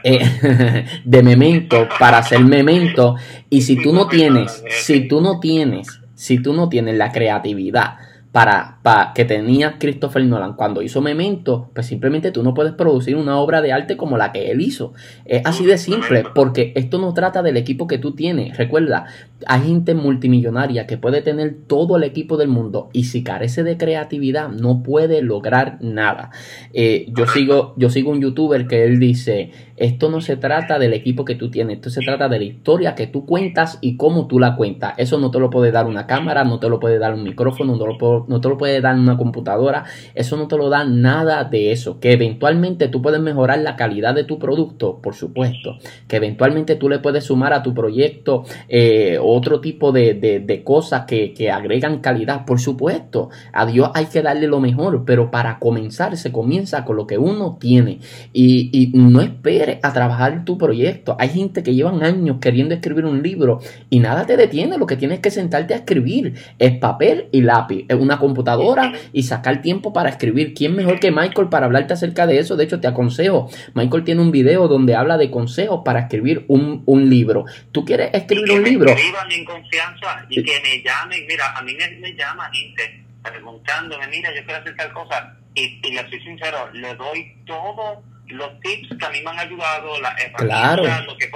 eh, 0.03 0.85
de 1.05 1.23
Memento, 1.23 1.87
para 1.99 2.19
hacer 2.19 2.39
Memento, 2.39 3.15
y 3.49 3.61
si 3.61 3.81
tú 3.81 3.93
no 3.93 4.07
tienes, 4.07 4.63
si 4.69 5.07
tú 5.07 5.21
no 5.21 5.39
tienes, 5.39 5.99
si 6.15 6.41
tú 6.41 6.53
no 6.53 6.69
tienes 6.69 6.95
la 6.95 7.11
creatividad, 7.11 7.97
para, 8.31 8.77
para, 8.83 9.13
que 9.13 9.25
tenía 9.25 9.77
Christopher 9.79 10.23
Nolan 10.23 10.53
cuando 10.53 10.83
hizo 10.83 11.01
Memento, 11.01 11.71
pues 11.73 11.87
simplemente 11.87 12.31
tú 12.31 12.43
no 12.43 12.53
puedes 12.53 12.73
producir 12.73 13.15
una 13.15 13.37
obra 13.39 13.61
de 13.61 13.73
arte 13.73 13.97
como 13.97 14.17
la 14.17 14.31
que 14.31 14.51
él 14.51 14.61
hizo. 14.61 14.93
Es 15.25 15.41
así 15.45 15.65
de 15.65 15.77
simple, 15.77 16.23
porque 16.35 16.71
esto 16.75 16.99
no 16.99 17.13
trata 17.13 17.41
del 17.41 17.57
equipo 17.57 17.87
que 17.87 17.97
tú 17.97 18.13
tienes. 18.13 18.55
Recuerda, 18.55 19.05
hay 19.47 19.61
gente 19.61 19.95
multimillonaria 19.95 20.85
que 20.85 20.97
puede 20.97 21.21
tener 21.21 21.55
todo 21.67 21.97
el 21.97 22.03
equipo 22.03 22.37
del 22.37 22.49
mundo 22.49 22.89
y 22.93 23.05
si 23.05 23.23
carece 23.23 23.63
de 23.63 23.77
creatividad 23.77 24.49
no 24.49 24.83
puede 24.83 25.21
lograr 25.21 25.77
nada. 25.81 26.29
Eh, 26.73 27.07
yo, 27.15 27.25
sigo, 27.25 27.73
yo 27.77 27.89
sigo 27.89 28.11
un 28.11 28.21
youtuber 28.21 28.67
que 28.67 28.83
él 28.83 28.99
dice, 28.99 29.51
esto 29.77 30.09
no 30.09 30.21
se 30.21 30.35
trata 30.35 30.77
del 30.77 30.93
equipo 30.93 31.25
que 31.25 31.35
tú 31.35 31.49
tienes, 31.49 31.77
esto 31.77 31.89
se 31.89 32.01
trata 32.01 32.27
de 32.27 32.37
la 32.37 32.43
historia 32.43 32.95
que 32.95 33.07
tú 33.07 33.25
cuentas 33.25 33.77
y 33.81 33.95
cómo 33.95 34.27
tú 34.27 34.37
la 34.37 34.55
cuentas. 34.55 34.93
Eso 34.97 35.17
no 35.19 35.31
te 35.31 35.39
lo 35.39 35.49
puede 35.49 35.71
dar 35.71 35.87
una 35.87 36.05
cámara, 36.05 36.43
no 36.43 36.59
te 36.59 36.69
lo 36.69 36.79
puede 36.79 36.99
dar 36.99 37.13
un 37.13 37.23
micrófono, 37.23 37.75
no, 37.75 37.85
lo 37.87 37.97
no 38.27 38.41
te 38.41 38.49
lo 38.49 38.57
puede 38.57 38.81
dar 38.81 38.95
una 38.97 39.17
computadora, 39.17 39.85
eso 40.15 40.37
no 40.37 40.47
te 40.47 40.57
lo 40.57 40.69
da 40.69 40.83
nada 40.85 41.43
de 41.43 41.71
eso. 41.71 41.99
Que 41.99 42.13
eventualmente 42.13 42.87
tú 42.87 43.01
puedes 43.01 43.21
mejorar 43.21 43.59
la 43.59 43.75
calidad 43.75 44.15
de 44.15 44.23
tu 44.23 44.39
producto, 44.39 44.99
por 45.01 45.15
supuesto. 45.15 45.77
Que 46.07 46.17
eventualmente 46.17 46.75
tú 46.75 46.89
le 46.89 46.99
puedes 46.99 47.25
sumar 47.25 47.53
a 47.53 47.63
tu 47.63 47.73
proyecto 47.73 48.43
eh, 48.67 49.17
otro 49.21 49.61
tipo 49.61 49.91
de, 49.91 50.61
cosas 50.65 51.05
que, 51.05 51.33
que 51.33 51.51
agregan 51.51 51.99
calidad, 51.99 52.45
por 52.45 52.59
supuesto. 52.59 53.29
A 53.53 53.65
Dios 53.65 53.89
hay 53.93 54.05
que 54.05 54.21
darle 54.21 54.47
lo 54.47 54.59
mejor, 54.59 55.03
pero 55.05 55.31
para 55.31 55.59
comenzar 55.59 56.17
se 56.17 56.31
comienza 56.31 56.85
con 56.85 56.95
lo 56.95 57.07
que 57.07 57.17
uno 57.17 57.57
tiene. 57.59 57.99
Y, 58.33 58.91
no 58.93 59.21
esperes 59.21 59.79
a 59.83 59.93
trabajar 59.93 60.45
tu 60.45 60.57
proyecto. 60.57 61.15
Hay 61.19 61.29
gente 61.29 61.63
que 61.63 61.73
llevan 61.73 62.03
años 62.03 62.37
queriendo 62.41 62.73
escribir 62.73 63.05
un 63.05 63.21
libro 63.21 63.59
y 63.89 63.99
nada 63.99 64.25
te 64.25 64.37
detiene. 64.37 64.77
Lo 64.77 64.85
que 64.85 64.95
tienes 64.95 65.19
que 65.19 65.31
sentarte 65.31 65.73
a 65.73 65.77
escribir 65.77 66.33
es 66.57 66.77
papel 66.77 67.27
y 67.31 67.41
lápiz, 67.41 67.85
computadora 68.17 68.93
y 69.13 69.23
sacar 69.23 69.61
tiempo 69.61 69.93
para 69.93 70.09
escribir. 70.09 70.53
¿Quién 70.53 70.75
mejor 70.75 70.99
que 70.99 71.11
Michael 71.11 71.49
para 71.49 71.65
hablarte 71.65 71.93
acerca 71.93 72.25
de 72.25 72.39
eso? 72.39 72.55
De 72.55 72.63
hecho, 72.63 72.79
te 72.79 72.87
aconsejo. 72.87 73.49
Michael 73.73 74.03
tiene 74.03 74.21
un 74.21 74.31
video 74.31 74.67
donde 74.67 74.95
habla 74.95 75.17
de 75.17 75.29
consejos 75.29 75.81
para 75.85 76.01
escribir 76.01 76.45
un, 76.47 76.83
libro. 77.09 77.45
¿Tú 77.71 77.85
quieres 77.85 78.09
escribir 78.13 78.51
un 78.51 78.63
libro? 78.63 78.95
Que 78.95 79.35
en 79.35 79.45
confianza 79.45 80.25
y 80.29 80.43
que 80.43 80.59
me 80.61 80.83
llamen. 80.83 81.25
Mira, 81.27 81.57
a 81.57 81.61
mí 81.61 81.73
me, 81.75 82.13
llama 82.13 82.49
gente 82.53 83.05
preguntándome, 83.23 84.07
mira, 84.07 84.33
yo 84.35 84.43
quiero 84.43 84.61
hacer 84.61 84.75
tal 84.75 84.91
cosa. 84.93 85.35
Y, 85.55 85.79
y 85.83 85.91
le 85.91 86.09
soy 86.09 86.19
sincero, 86.21 86.69
le 86.73 86.95
doy 86.95 87.35
todo 87.45 88.03
los 88.27 88.59
tips 88.59 88.97
que 88.97 89.05
a 89.05 89.09
mí 89.09 89.21
me 89.21 89.31
han 89.31 89.39
ayudado, 89.39 89.99
las 90.01 90.13
herramientas, 90.21 91.05
lo 91.05 91.17
que 91.17 91.29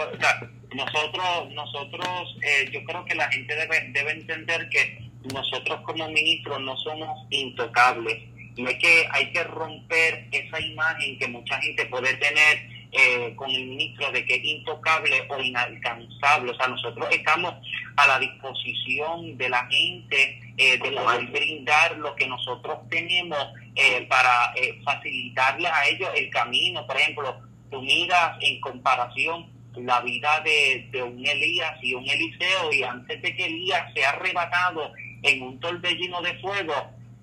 nosotros, 0.75 1.51
nosotros, 1.53 2.37
eh, 2.41 2.69
yo 2.71 2.83
creo 2.83 3.05
que 3.05 3.15
la 3.15 3.31
gente 3.31 3.55
debe, 3.55 3.89
debe 3.91 4.11
entender 4.11 4.69
que 4.69 5.11
nosotros 5.31 5.81
como 5.81 6.07
ministros 6.09 6.59
no 6.61 6.75
somos 6.77 7.27
intocables 7.29 8.33
y 8.55 8.65
hay 8.65 8.77
que, 8.77 9.07
hay 9.11 9.31
que 9.31 9.43
romper 9.45 10.27
esa 10.31 10.59
imagen 10.59 11.17
que 11.17 11.27
mucha 11.27 11.59
gente 11.61 11.85
puede 11.87 12.13
tener 12.17 12.69
eh, 12.91 13.33
con 13.35 13.49
el 13.49 13.65
ministro 13.65 14.11
de 14.11 14.23
que 14.25 14.35
es 14.35 14.43
intocable 14.43 15.25
o 15.29 15.39
inalcanzable. 15.39 16.51
O 16.51 16.55
sea, 16.55 16.67
nosotros 16.67 17.07
estamos 17.11 17.55
a 17.95 18.07
la 18.07 18.19
disposición 18.19 19.37
de 19.37 19.49
la 19.49 19.65
gente 19.67 20.39
eh, 20.57 20.77
de 20.77 20.91
poder 20.91 21.25
brindar 21.27 21.97
lo 21.97 22.15
que 22.15 22.27
nosotros 22.27 22.77
tenemos 22.89 23.39
eh, 23.75 24.05
para 24.07 24.53
eh, 24.55 24.79
facilitarle 24.83 25.67
a 25.67 25.87
ellos 25.87 26.09
el 26.15 26.29
camino. 26.29 26.85
Por 26.85 26.97
ejemplo, 26.97 27.41
tú 27.71 27.81
miras 27.81 28.37
en 28.41 28.61
comparación 28.61 29.51
la 29.75 30.01
vida 30.01 30.41
de, 30.41 30.87
de 30.91 31.01
un 31.01 31.25
Elías 31.25 31.73
y 31.81 31.95
un 31.95 32.07
Eliseo 32.07 32.71
y 32.71 32.83
antes 32.83 33.19
de 33.19 33.35
que 33.35 33.45
Elías 33.45 33.91
sea 33.95 34.11
arrebatado 34.11 34.91
en 35.23 35.41
un 35.41 35.59
torbellino 35.59 36.21
de 36.21 36.37
fuego, 36.39 36.73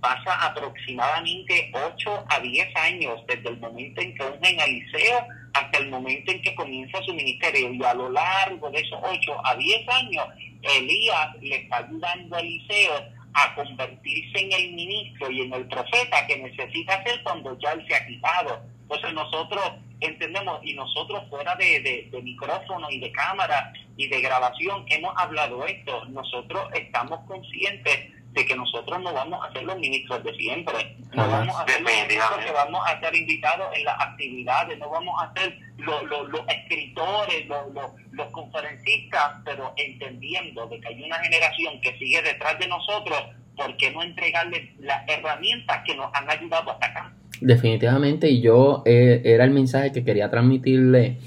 pasa 0.00 0.46
aproximadamente 0.46 1.70
8 1.72 2.24
a 2.28 2.40
10 2.40 2.76
años 2.76 3.20
desde 3.26 3.50
el 3.50 3.58
momento 3.58 4.00
en 4.00 4.14
que 4.14 4.24
ungen 4.24 4.60
a 4.60 4.64
Eliseo 4.64 5.26
hasta 5.52 5.78
el 5.78 5.90
momento 5.90 6.32
en 6.32 6.42
que 6.42 6.54
comienza 6.54 7.02
su 7.02 7.14
ministerio. 7.14 7.72
Y 7.72 7.84
a 7.84 7.94
lo 7.94 8.10
largo 8.10 8.70
de 8.70 8.80
esos 8.80 8.98
8 9.02 9.46
a 9.46 9.54
10 9.54 9.88
años, 9.88 10.26
Elías 10.62 11.28
le 11.40 11.56
está 11.56 11.78
ayudando 11.78 12.36
a 12.36 12.40
Eliseo 12.40 13.20
a 13.34 13.54
convertirse 13.54 14.40
en 14.40 14.52
el 14.52 14.72
ministro 14.72 15.30
y 15.30 15.42
en 15.42 15.52
el 15.52 15.66
profeta 15.66 16.26
que 16.26 16.38
necesita 16.38 17.02
ser 17.04 17.22
cuando 17.22 17.56
ya 17.58 17.72
él 17.72 17.84
se 17.86 17.94
ha 17.94 18.06
quitado. 18.06 18.62
Entonces 18.82 19.12
nosotros 19.12 19.72
entendemos 20.00 20.60
y 20.62 20.74
nosotros 20.74 21.22
fuera 21.28 21.54
de, 21.56 22.08
de, 22.10 22.22
micrófono 22.22 22.90
y 22.90 23.00
de 23.00 23.12
cámara 23.12 23.72
y 23.96 24.08
de 24.08 24.20
grabación 24.20 24.84
hemos 24.88 25.14
hablado 25.16 25.66
esto. 25.66 26.04
Nosotros 26.06 26.68
estamos 26.74 27.20
conscientes 27.26 28.10
de 28.32 28.46
que 28.46 28.54
nosotros 28.54 29.00
no 29.00 29.12
vamos 29.12 29.44
a 29.44 29.52
ser 29.52 29.64
los 29.64 29.76
ministros 29.78 30.22
de 30.22 30.32
siempre, 30.36 30.96
no 31.12 31.28
vamos 31.28 31.58
a 31.58 31.66
ser 31.66 31.82
los 31.82 31.92
ministros 31.92 32.44
que 32.44 32.52
vamos 32.52 32.80
a 32.86 32.92
estar 32.92 33.14
invitados 33.14 33.76
en 33.76 33.84
las 33.84 34.00
actividades, 34.00 34.78
no 34.78 34.88
vamos 34.88 35.20
a 35.20 35.32
ser 35.34 35.58
los, 35.78 36.04
los, 36.04 36.40
escritores, 36.48 37.46
los, 37.46 37.92
los, 38.12 38.30
conferencistas, 38.30 39.32
pero 39.44 39.72
entendiendo 39.76 40.66
de 40.68 40.80
que 40.80 40.88
hay 40.88 41.02
una 41.02 41.18
generación 41.18 41.80
que 41.80 41.98
sigue 41.98 42.22
detrás 42.22 42.56
de 42.60 42.68
nosotros, 42.68 43.20
¿por 43.56 43.76
qué 43.76 43.90
no 43.90 44.02
entregarles 44.02 44.78
las 44.78 45.08
herramientas 45.08 45.82
que 45.84 45.96
nos 45.96 46.14
han 46.14 46.30
ayudado 46.30 46.70
hasta 46.70 46.86
acá? 46.86 47.12
Definitivamente, 47.40 48.30
y 48.30 48.40
yo 48.40 48.82
eh, 48.84 49.22
era 49.24 49.44
el 49.44 49.50
mensaje 49.50 49.92
que 49.92 50.04
quería 50.04 50.30
transmitirle 50.30 51.18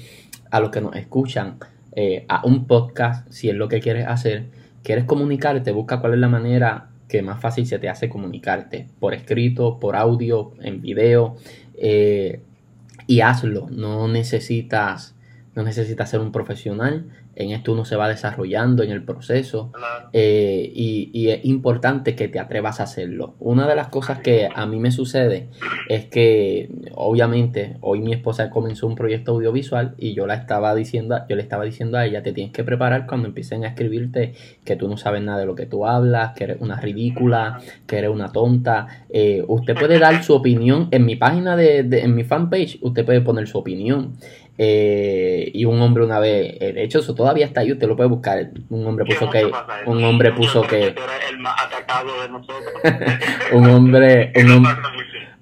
a 0.50 0.60
los 0.60 0.70
que 0.70 0.80
nos 0.80 0.94
escuchan 0.94 1.56
eh, 1.92 2.24
a 2.28 2.46
un 2.46 2.66
podcast, 2.66 3.30
si 3.30 3.48
es 3.48 3.56
lo 3.56 3.68
que 3.68 3.80
quieres 3.80 4.06
hacer, 4.06 4.44
quieres 4.82 5.04
comunicarte, 5.04 5.72
busca 5.72 6.00
cuál 6.00 6.14
es 6.14 6.20
la 6.20 6.28
manera 6.28 6.90
que 7.08 7.22
más 7.22 7.40
fácil 7.40 7.66
se 7.66 7.78
te 7.78 7.88
hace 7.88 8.08
comunicarte, 8.08 8.86
por 9.00 9.14
escrito, 9.14 9.78
por 9.78 9.96
audio, 9.96 10.52
en 10.60 10.80
video. 10.80 11.36
Eh, 11.76 12.40
y 13.06 13.20
hazlo. 13.20 13.68
No 13.70 14.08
necesitas, 14.08 15.14
no 15.54 15.62
necesitas 15.62 16.10
ser 16.10 16.20
un 16.20 16.32
profesional, 16.32 17.06
en 17.36 17.50
esto 17.50 17.72
uno 17.72 17.84
se 17.84 17.96
va 17.96 18.08
desarrollando 18.08 18.82
en 18.82 18.90
el 18.90 19.02
proceso 19.02 19.72
eh, 20.12 20.70
y, 20.74 21.24
es 21.24 21.44
importante 21.44 22.14
que 22.14 22.28
te 22.28 22.38
atrevas 22.38 22.80
a 22.80 22.84
hacerlo. 22.84 23.34
Una 23.38 23.66
de 23.66 23.74
las 23.74 23.88
cosas 23.88 24.18
que 24.18 24.48
a 24.54 24.66
mí 24.66 24.78
me 24.78 24.90
sucede 24.90 25.48
es 25.88 26.04
que 26.04 26.68
obviamente 26.92 27.76
hoy 27.80 28.00
mi 28.00 28.12
esposa 28.12 28.50
comenzó 28.50 28.86
un 28.86 28.94
proyecto 28.94 29.32
audiovisual 29.32 29.94
y 29.96 30.12
yo 30.12 30.26
la 30.26 30.34
estaba 30.34 30.74
diciendo, 30.74 31.20
yo 31.28 31.36
le 31.36 31.42
estaba 31.42 31.64
diciendo 31.64 31.96
a 31.96 32.04
ella, 32.04 32.22
te 32.22 32.32
tienes 32.32 32.52
que 32.52 32.62
preparar 32.62 33.06
cuando 33.06 33.26
empiecen 33.26 33.64
a 33.64 33.68
escribirte 33.68 34.34
que 34.64 34.76
tú 34.76 34.88
no 34.88 34.96
sabes 34.96 35.22
nada 35.22 35.38
de 35.38 35.46
lo 35.46 35.54
que 35.54 35.66
tú 35.66 35.86
hablas, 35.86 36.34
que 36.34 36.44
eres 36.44 36.58
una 36.60 36.78
ridícula, 36.78 37.60
que 37.86 37.98
eres 37.98 38.10
una 38.10 38.30
tonta. 38.30 38.86
Eh, 39.08 39.42
usted 39.48 39.74
puede 39.74 39.98
dar 39.98 40.22
su 40.22 40.34
opinión 40.34 40.88
en 40.90 41.06
mi 41.06 41.16
página 41.16 41.56
de, 41.56 41.84
de, 41.84 42.00
en 42.00 42.14
mi 42.14 42.24
fanpage, 42.24 42.78
usted 42.82 43.04
puede 43.04 43.22
poner 43.22 43.46
su 43.48 43.58
opinión. 43.58 44.12
Eh, 44.56 45.50
y 45.52 45.64
un 45.64 45.80
hombre 45.80 46.04
una 46.04 46.20
vez, 46.20 46.56
eh, 46.60 46.72
de 46.72 46.84
hecho 46.84 47.00
eso 47.00 47.12
todavía 47.12 47.44
está 47.44 47.60
ahí, 47.60 47.72
usted 47.72 47.88
lo 47.88 47.96
puede 47.96 48.08
buscar. 48.08 48.50
Un 48.70 48.86
hombre 48.86 49.04
puso 49.04 49.28
que, 49.28 49.50
un 49.86 50.04
hombre 50.04 50.32
puso 50.32 50.62
que, 50.62 50.94
un 53.52 53.68
hombre, 53.68 54.32
un 54.36 54.50
hombre, 54.50 54.72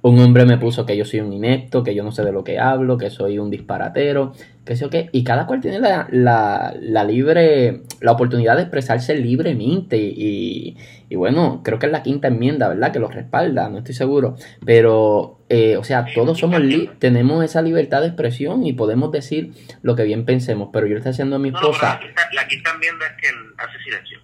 un 0.02 0.18
hombre 0.18 0.44
me 0.44 0.58
puso 0.58 0.84
que 0.84 0.96
yo 0.96 1.04
soy 1.04 1.20
un 1.20 1.32
inepto, 1.32 1.84
que 1.84 1.94
yo 1.94 2.02
no 2.02 2.10
sé 2.10 2.24
de 2.24 2.32
lo 2.32 2.42
que 2.42 2.58
hablo, 2.58 2.98
que 2.98 3.08
soy 3.08 3.38
un 3.38 3.50
disparatero, 3.50 4.34
que 4.64 4.74
sé 4.74 4.84
o 4.84 4.90
qué. 4.90 5.08
Y 5.12 5.22
cada 5.22 5.46
cual 5.46 5.60
tiene 5.60 5.78
la, 5.78 6.08
la, 6.10 6.74
la 6.80 7.04
libre, 7.04 7.82
la 8.00 8.10
oportunidad 8.10 8.56
de 8.56 8.62
expresarse 8.62 9.14
libremente. 9.14 9.96
Y, 9.96 10.76
y, 11.08 11.14
bueno, 11.14 11.62
creo 11.64 11.78
que 11.78 11.86
es 11.86 11.92
la 11.92 12.02
quinta 12.02 12.26
enmienda, 12.26 12.68
¿verdad? 12.68 12.92
Que 12.92 12.98
lo 12.98 13.08
respalda, 13.08 13.68
no 13.68 13.78
estoy 13.78 13.94
seguro. 13.94 14.34
Pero, 14.66 15.38
eh, 15.48 15.76
o 15.76 15.84
sea, 15.84 16.04
todos 16.12 16.36
somos 16.36 16.60
tenemos 16.98 17.44
esa 17.44 17.62
libertad 17.62 18.00
de 18.00 18.08
expresión 18.08 18.66
y 18.66 18.72
podemos 18.72 19.12
decir 19.12 19.52
lo 19.82 19.94
que 19.94 20.02
bien 20.02 20.24
pensemos. 20.24 20.70
Pero 20.72 20.86
yo 20.88 20.94
le 20.94 20.98
estoy 20.98 21.10
haciendo 21.10 21.36
a 21.36 21.38
mi 21.38 21.50
esposa. 21.50 22.00
la, 22.34 22.48
quinta, 22.48 22.72
enmienda 22.74 23.06
es 23.06 23.22
que 23.22 23.28
hace 23.56 23.78
silencio. 23.84 24.18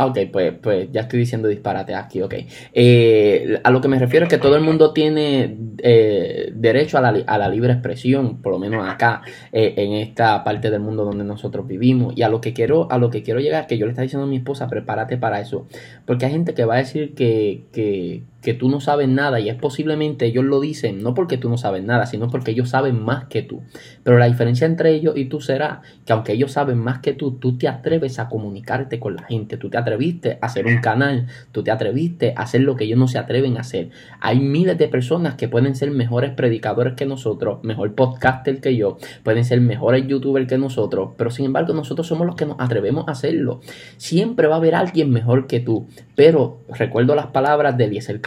Ah, 0.00 0.06
ok, 0.06 0.18
pues, 0.30 0.52
pues 0.62 0.88
ya 0.92 1.00
estoy 1.00 1.18
diciendo 1.18 1.48
disparate 1.48 1.92
aquí, 1.92 2.22
ok. 2.22 2.34
Eh, 2.72 3.60
a 3.64 3.70
lo 3.72 3.80
que 3.80 3.88
me 3.88 3.98
refiero 3.98 4.26
es 4.26 4.30
que 4.30 4.38
todo 4.38 4.54
el 4.54 4.62
mundo 4.62 4.92
tiene 4.92 5.56
eh, 5.78 6.52
derecho 6.54 6.98
a 6.98 7.00
la, 7.00 7.08
a 7.26 7.36
la, 7.36 7.48
libre 7.48 7.72
expresión, 7.72 8.40
por 8.40 8.52
lo 8.52 8.60
menos 8.60 8.88
acá, 8.88 9.22
eh, 9.50 9.74
en 9.76 9.94
esta 9.94 10.44
parte 10.44 10.70
del 10.70 10.82
mundo 10.82 11.04
donde 11.04 11.24
nosotros 11.24 11.66
vivimos. 11.66 12.16
Y 12.16 12.22
a 12.22 12.28
lo 12.28 12.40
que 12.40 12.52
quiero, 12.52 12.86
a 12.92 12.98
lo 12.98 13.10
que 13.10 13.24
quiero 13.24 13.40
llegar, 13.40 13.66
que 13.66 13.76
yo 13.76 13.86
le 13.86 13.90
estaba 13.90 14.04
diciendo 14.04 14.26
a 14.26 14.30
mi 14.30 14.36
esposa, 14.36 14.68
prepárate 14.68 15.16
para 15.16 15.40
eso. 15.40 15.66
Porque 16.06 16.26
hay 16.26 16.30
gente 16.30 16.54
que 16.54 16.64
va 16.64 16.76
a 16.76 16.78
decir 16.78 17.16
que, 17.16 17.64
que, 17.72 18.22
que 18.42 18.54
tú 18.54 18.68
no 18.68 18.80
sabes 18.80 19.08
nada 19.08 19.40
y 19.40 19.48
es 19.48 19.56
posiblemente 19.56 20.26
ellos 20.26 20.44
lo 20.44 20.60
dicen 20.60 21.02
no 21.02 21.14
porque 21.14 21.38
tú 21.38 21.48
no 21.48 21.58
sabes 21.58 21.82
nada, 21.82 22.06
sino 22.06 22.30
porque 22.30 22.52
ellos 22.52 22.70
saben 22.70 23.02
más 23.02 23.26
que 23.26 23.42
tú. 23.42 23.62
Pero 24.04 24.18
la 24.18 24.26
diferencia 24.26 24.66
entre 24.66 24.94
ellos 24.94 25.16
y 25.16 25.24
tú 25.24 25.40
será 25.40 25.82
que 26.04 26.12
aunque 26.12 26.32
ellos 26.32 26.52
saben 26.52 26.78
más 26.78 27.00
que 27.00 27.12
tú, 27.12 27.32
tú 27.32 27.58
te 27.58 27.68
atreves 27.68 28.18
a 28.18 28.28
comunicarte 28.28 29.00
con 29.00 29.16
la 29.16 29.22
gente, 29.24 29.56
tú 29.56 29.70
te 29.70 29.78
atreviste 29.78 30.38
a 30.40 30.46
hacer 30.46 30.66
un 30.66 30.78
canal, 30.78 31.26
tú 31.52 31.62
te 31.62 31.70
atreviste 31.70 32.34
a 32.36 32.42
hacer 32.42 32.60
lo 32.60 32.76
que 32.76 32.84
ellos 32.84 32.98
no 32.98 33.08
se 33.08 33.18
atreven 33.18 33.56
a 33.56 33.60
hacer. 33.60 33.90
Hay 34.20 34.40
miles 34.40 34.78
de 34.78 34.88
personas 34.88 35.34
que 35.34 35.48
pueden 35.48 35.74
ser 35.74 35.90
mejores 35.90 36.30
predicadores 36.32 36.94
que 36.94 37.06
nosotros, 37.06 37.58
mejor 37.64 37.94
podcaster 37.94 38.60
que 38.60 38.76
yo, 38.76 38.98
pueden 39.24 39.44
ser 39.44 39.60
mejores 39.60 40.06
youtubers 40.06 40.46
que 40.46 40.58
nosotros, 40.58 41.10
pero 41.16 41.30
sin 41.30 41.46
embargo 41.46 41.74
nosotros 41.74 42.06
somos 42.06 42.26
los 42.26 42.36
que 42.36 42.46
nos 42.46 42.56
atrevemos 42.60 43.08
a 43.08 43.12
hacerlo. 43.12 43.60
Siempre 43.96 44.46
va 44.46 44.54
a 44.54 44.58
haber 44.58 44.74
alguien 44.74 45.10
mejor 45.10 45.46
que 45.46 45.60
tú, 45.60 45.88
pero 46.14 46.60
recuerdo 46.68 47.14
las 47.14 47.26
palabras 47.26 47.76
de 47.76 47.84
Eliezer 47.84 48.20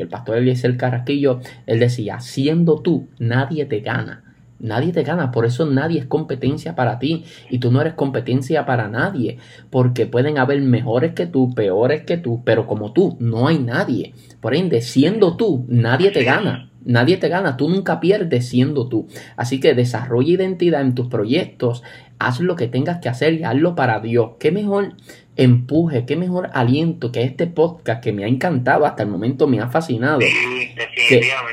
El 0.00 0.08
pastor 0.08 0.38
Eliezer 0.38 0.76
Carrasquillo, 0.76 1.40
él 1.66 1.80
decía, 1.80 2.20
siendo 2.20 2.80
tú, 2.80 3.08
nadie 3.18 3.64
te 3.64 3.80
gana. 3.80 4.22
Nadie 4.58 4.92
te 4.92 5.02
gana, 5.02 5.32
por 5.32 5.44
eso 5.44 5.66
nadie 5.66 6.00
es 6.00 6.06
competencia 6.06 6.74
para 6.74 6.98
ti 6.98 7.24
y 7.50 7.58
tú 7.58 7.70
no 7.70 7.82
eres 7.82 7.92
competencia 7.92 8.64
para 8.64 8.88
nadie, 8.88 9.38
porque 9.68 10.06
pueden 10.06 10.38
haber 10.38 10.62
mejores 10.62 11.12
que 11.12 11.26
tú, 11.26 11.54
peores 11.54 12.04
que 12.04 12.16
tú, 12.16 12.42
pero 12.42 12.66
como 12.66 12.92
tú 12.92 13.16
no 13.20 13.48
hay 13.48 13.58
nadie. 13.58 14.14
Por 14.40 14.54
ende, 14.54 14.80
siendo 14.80 15.36
tú, 15.36 15.66
nadie 15.68 16.10
te 16.10 16.24
gana. 16.24 16.70
Nadie 16.86 17.18
te 17.18 17.28
gana, 17.28 17.56
tú 17.56 17.68
nunca 17.68 18.00
pierdes 18.00 18.48
siendo 18.48 18.88
tú. 18.88 19.08
Así 19.36 19.60
que 19.60 19.74
desarrolla 19.74 20.32
identidad 20.32 20.80
en 20.80 20.94
tus 20.94 21.08
proyectos, 21.08 21.82
haz 22.18 22.40
lo 22.40 22.56
que 22.56 22.68
tengas 22.68 23.00
que 23.00 23.08
hacer 23.08 23.34
y 23.34 23.44
hazlo 23.44 23.74
para 23.74 24.00
Dios. 24.00 24.32
¿Qué 24.38 24.52
mejor 24.52 24.94
empuje, 25.36 26.06
qué 26.06 26.16
mejor 26.16 26.50
aliento 26.54 27.12
que 27.12 27.22
este 27.22 27.46
podcast 27.46 28.02
que 28.02 28.12
me 28.12 28.24
ha 28.24 28.28
encantado, 28.28 28.86
hasta 28.86 29.02
el 29.02 29.10
momento 29.10 29.46
me 29.46 29.60
ha 29.60 29.68
fascinado. 29.68 30.20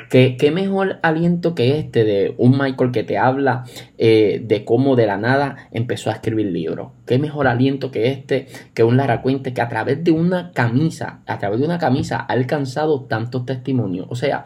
qué, 0.09 0.51
mejor 0.51 0.99
aliento 1.03 1.53
que 1.53 1.77
este 1.77 2.05
de 2.05 2.33
un 2.37 2.57
Michael 2.57 2.91
que 2.91 3.03
te 3.03 3.17
habla 3.17 3.65
eh, 3.97 4.41
de 4.43 4.63
cómo 4.63 4.95
de 4.95 5.05
la 5.05 5.17
nada 5.17 5.67
empezó 5.71 6.09
a 6.09 6.13
escribir 6.13 6.47
libros. 6.47 6.91
Qué 7.05 7.19
mejor 7.19 7.47
aliento 7.47 7.91
que 7.91 8.07
este, 8.07 8.47
que 8.73 8.83
un 8.83 8.95
Lara 8.95 9.21
Cuente 9.21 9.53
que 9.53 9.61
a 9.61 9.69
través 9.69 10.03
de 10.03 10.11
una 10.11 10.51
camisa, 10.53 11.19
a 11.27 11.37
través 11.37 11.59
de 11.59 11.65
una 11.65 11.77
camisa 11.77 12.19
ha 12.19 12.33
alcanzado 12.33 13.01
tantos 13.01 13.45
testimonios. 13.45 14.07
O 14.09 14.15
sea, 14.15 14.45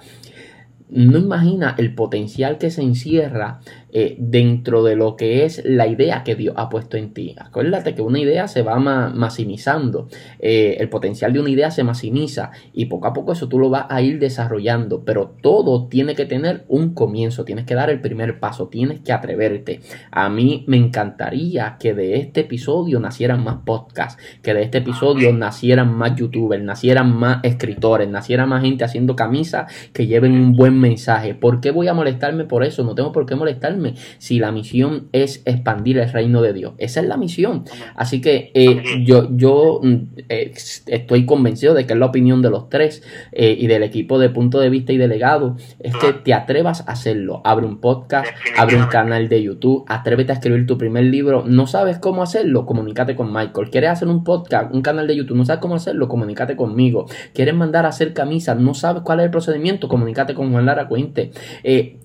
no 0.90 1.18
imagina 1.18 1.76
el 1.78 1.94
potencial 1.94 2.58
que 2.58 2.72
se 2.72 2.82
encierra 2.82 3.60
eh, 4.00 4.16
dentro 4.20 4.84
de 4.84 4.96
lo 4.96 5.16
que 5.16 5.44
es 5.44 5.64
la 5.66 5.88
idea 5.88 6.24
que 6.24 6.36
Dios 6.36 6.54
ha 6.56 6.70
puesto 6.70 6.98
en 6.98 7.16
ti. 7.16 7.34
Acuérdate 7.36 7.96
que 7.96 8.04
una 8.04 8.20
idea 8.20 8.48
se 8.48 8.62
va 8.62 8.78
maximizando, 8.78 10.08
eh, 10.38 10.78
el 10.80 10.88
potencial 10.88 11.34
de 11.34 11.40
una 11.40 11.50
idea 11.50 11.72
se 11.72 11.84
maximiza 11.84 12.52
y 12.74 12.86
poco 12.86 13.08
a 13.08 13.14
poco 13.14 13.32
eso 13.32 13.50
tú 13.50 13.58
lo 13.58 13.72
vas 13.72 13.88
a 13.90 14.04
ir 14.04 14.20
desarrollando, 14.20 15.04
pero 15.04 15.34
todo 15.42 15.88
tiene 15.88 16.14
que 16.14 16.28
tener 16.28 16.64
un 16.68 16.94
comienzo, 16.94 17.44
tienes 17.44 17.66
que 17.66 17.74
dar 17.74 17.90
el 17.90 18.00
primer 18.00 18.40
paso, 18.40 18.68
tienes 18.68 19.00
que 19.00 19.14
atreverte. 19.14 19.80
A 20.12 20.30
mí 20.30 20.64
me 20.68 20.78
encantaría 20.78 21.78
que 21.80 21.96
de 21.96 22.18
este 22.18 22.42
episodio 22.42 23.00
nacieran 23.00 23.44
más 23.44 23.64
podcasts, 23.66 24.22
que 24.44 24.54
de 24.54 24.62
este 24.62 24.78
episodio 24.78 25.34
nacieran 25.34 25.92
más 25.92 26.16
youtubers, 26.16 26.64
nacieran 26.64 27.16
más 27.16 27.40
escritores, 27.42 28.08
naciera 28.08 28.46
más 28.46 28.62
gente 28.62 28.84
haciendo 28.84 29.16
camisas 29.16 29.74
que 29.92 30.06
lleven 30.06 30.34
un 30.34 30.54
buen 30.54 30.80
mensaje. 30.80 31.34
¿Por 31.34 31.62
qué 31.62 31.72
voy 31.72 31.88
a 31.88 31.96
molestarme 31.96 32.44
por 32.44 32.64
eso? 32.64 32.84
No 32.84 32.94
tengo 32.94 33.12
por 33.12 33.26
qué 33.26 33.34
molestarme 33.34 33.87
si 34.18 34.40
la 34.40 34.52
misión 34.52 35.08
es 35.12 35.42
expandir 35.46 35.98
el 35.98 36.12
reino 36.12 36.42
de 36.42 36.54
Dios. 36.54 36.74
Esa 36.78 37.02
es 37.02 37.08
la 37.08 37.18
misión. 37.18 37.64
Así 37.96 38.22
que 38.22 38.52
eh, 38.54 38.84
yo, 39.04 39.28
yo 39.32 39.80
mm, 39.84 39.96
eh, 40.30 40.54
estoy 40.88 41.26
convencido 41.26 41.74
de 41.74 41.86
que 41.86 41.94
es 41.94 42.00
la 42.00 42.06
opinión 42.06 42.42
de 42.42 42.50
los 42.50 42.70
tres 42.70 43.04
eh, 43.32 43.56
y 43.58 43.68
del 43.68 43.84
equipo 43.84 44.20
de 44.20 44.30
punto 44.30 44.60
de 44.60 44.70
vista 44.70 44.94
y 44.94 44.98
delegado, 44.98 45.58
es 45.80 45.96
que 45.96 46.14
te 46.14 46.34
atrevas 46.34 46.82
a 46.82 46.92
hacerlo. 46.92 47.42
Abre 47.44 47.66
un 47.66 47.80
podcast, 47.80 48.30
abre 48.58 48.78
un 48.78 48.88
canal 48.88 49.30
de 49.30 49.42
YouTube, 49.42 49.86
atrévete 49.88 50.32
a 50.32 50.36
escribir 50.36 50.66
tu 50.66 50.78
primer 50.78 51.06
libro. 51.06 51.44
¿No 51.46 51.68
sabes 51.68 52.00
cómo 52.00 52.24
hacerlo? 52.24 52.66
Comunícate 52.66 53.16
con 53.16 53.32
Michael. 53.32 53.70
¿Quieres 53.70 53.92
hacer 53.92 54.08
un 54.08 54.24
podcast, 54.24 54.74
un 54.74 54.82
canal 54.82 55.08
de 55.08 55.16
YouTube? 55.16 55.38
¿No 55.38 55.46
sabes 55.46 55.62
cómo 55.62 55.76
hacerlo? 55.76 56.08
Comunícate 56.08 56.56
conmigo. 56.56 57.06
¿Quieres 57.34 57.56
mandar 57.56 57.86
a 57.86 57.90
hacer 57.90 58.14
camisas? 58.14 58.60
¿No 58.60 58.74
sabes 58.74 59.04
cuál 59.04 59.20
es 59.20 59.26
el 59.26 59.32
procedimiento? 59.32 59.88
Comunícate 59.88 60.34
con 60.34 60.52
Juan 60.52 60.66
Lara 60.66 60.88
Cuente. 60.88 61.32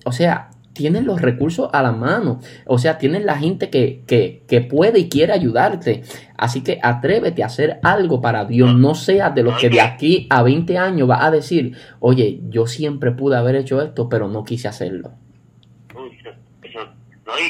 o 0.05 0.11
sea, 0.11 0.49
tienen 0.73 1.05
los 1.05 1.21
recursos 1.21 1.69
a 1.71 1.81
la 1.81 1.91
mano. 1.91 2.39
O 2.65 2.77
sea, 2.77 2.97
tienen 2.97 3.25
la 3.25 3.37
gente 3.37 3.69
que, 3.69 4.03
que, 4.05 4.43
que, 4.47 4.61
puede 4.61 4.99
y 4.99 5.09
quiere 5.09 5.33
ayudarte. 5.33 6.03
Así 6.37 6.63
que 6.63 6.79
atrévete 6.81 7.43
a 7.43 7.47
hacer 7.47 7.79
algo 7.83 8.21
para 8.21 8.45
Dios. 8.45 8.75
No 8.75 8.95
seas 8.95 9.33
de 9.33 9.43
los 9.43 9.57
que 9.57 9.69
de 9.69 9.81
aquí 9.81 10.27
a 10.29 10.41
20 10.43 10.77
años 10.77 11.09
va 11.09 11.23
a 11.23 11.31
decir, 11.31 11.77
oye, 11.99 12.39
yo 12.49 12.67
siempre 12.67 13.11
pude 13.11 13.37
haber 13.37 13.55
hecho 13.55 13.81
esto, 13.81 14.09
pero 14.09 14.27
no 14.27 14.43
quise 14.43 14.67
hacerlo. 14.67 15.13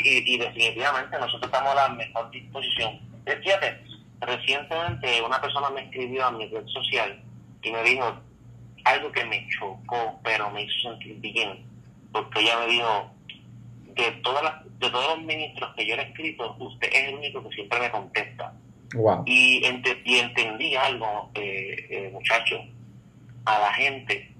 Y, 0.05 0.37
definitivamente 0.37 1.17
nosotros 1.19 1.43
estamos 1.43 1.71
a 1.71 1.75
la 1.75 1.89
mejor 1.89 2.29
disposición. 2.31 2.99
Fíjate, 3.25 3.83
recientemente 4.21 5.21
una 5.21 5.39
persona 5.41 5.69
me 5.69 5.81
escribió 5.83 6.25
a 6.25 6.31
mi 6.31 6.47
red 6.47 6.65
social 6.67 7.21
y 7.61 7.71
me 7.71 7.83
dijo 7.83 8.21
algo 8.85 9.11
que 9.11 9.25
me 9.25 9.47
chocó, 9.49 10.19
pero 10.23 10.49
me 10.51 10.63
hizo 10.63 10.89
sentir 10.89 11.19
bien 11.19 11.72
porque 12.13 12.39
ella 12.39 12.59
me 12.59 12.67
dijo, 12.67 13.11
de, 13.95 14.11
todas 14.23 14.43
las, 14.43 14.79
de 14.79 14.89
todos 14.89 15.17
los 15.17 15.25
ministros 15.25 15.73
que 15.75 15.85
yo 15.85 15.95
he 15.95 16.01
escrito, 16.01 16.55
usted 16.59 16.87
es 16.93 17.09
el 17.09 17.15
único 17.15 17.43
que 17.43 17.55
siempre 17.55 17.79
me 17.79 17.91
contesta. 17.91 18.53
Y, 19.25 19.63
y 20.05 20.19
entendí 20.19 20.75
algo, 20.75 21.31
eh, 21.33 21.87
eh, 21.89 22.09
muchachos, 22.13 22.61
a 23.45 23.59
la 23.59 23.73
gente, 23.73 24.31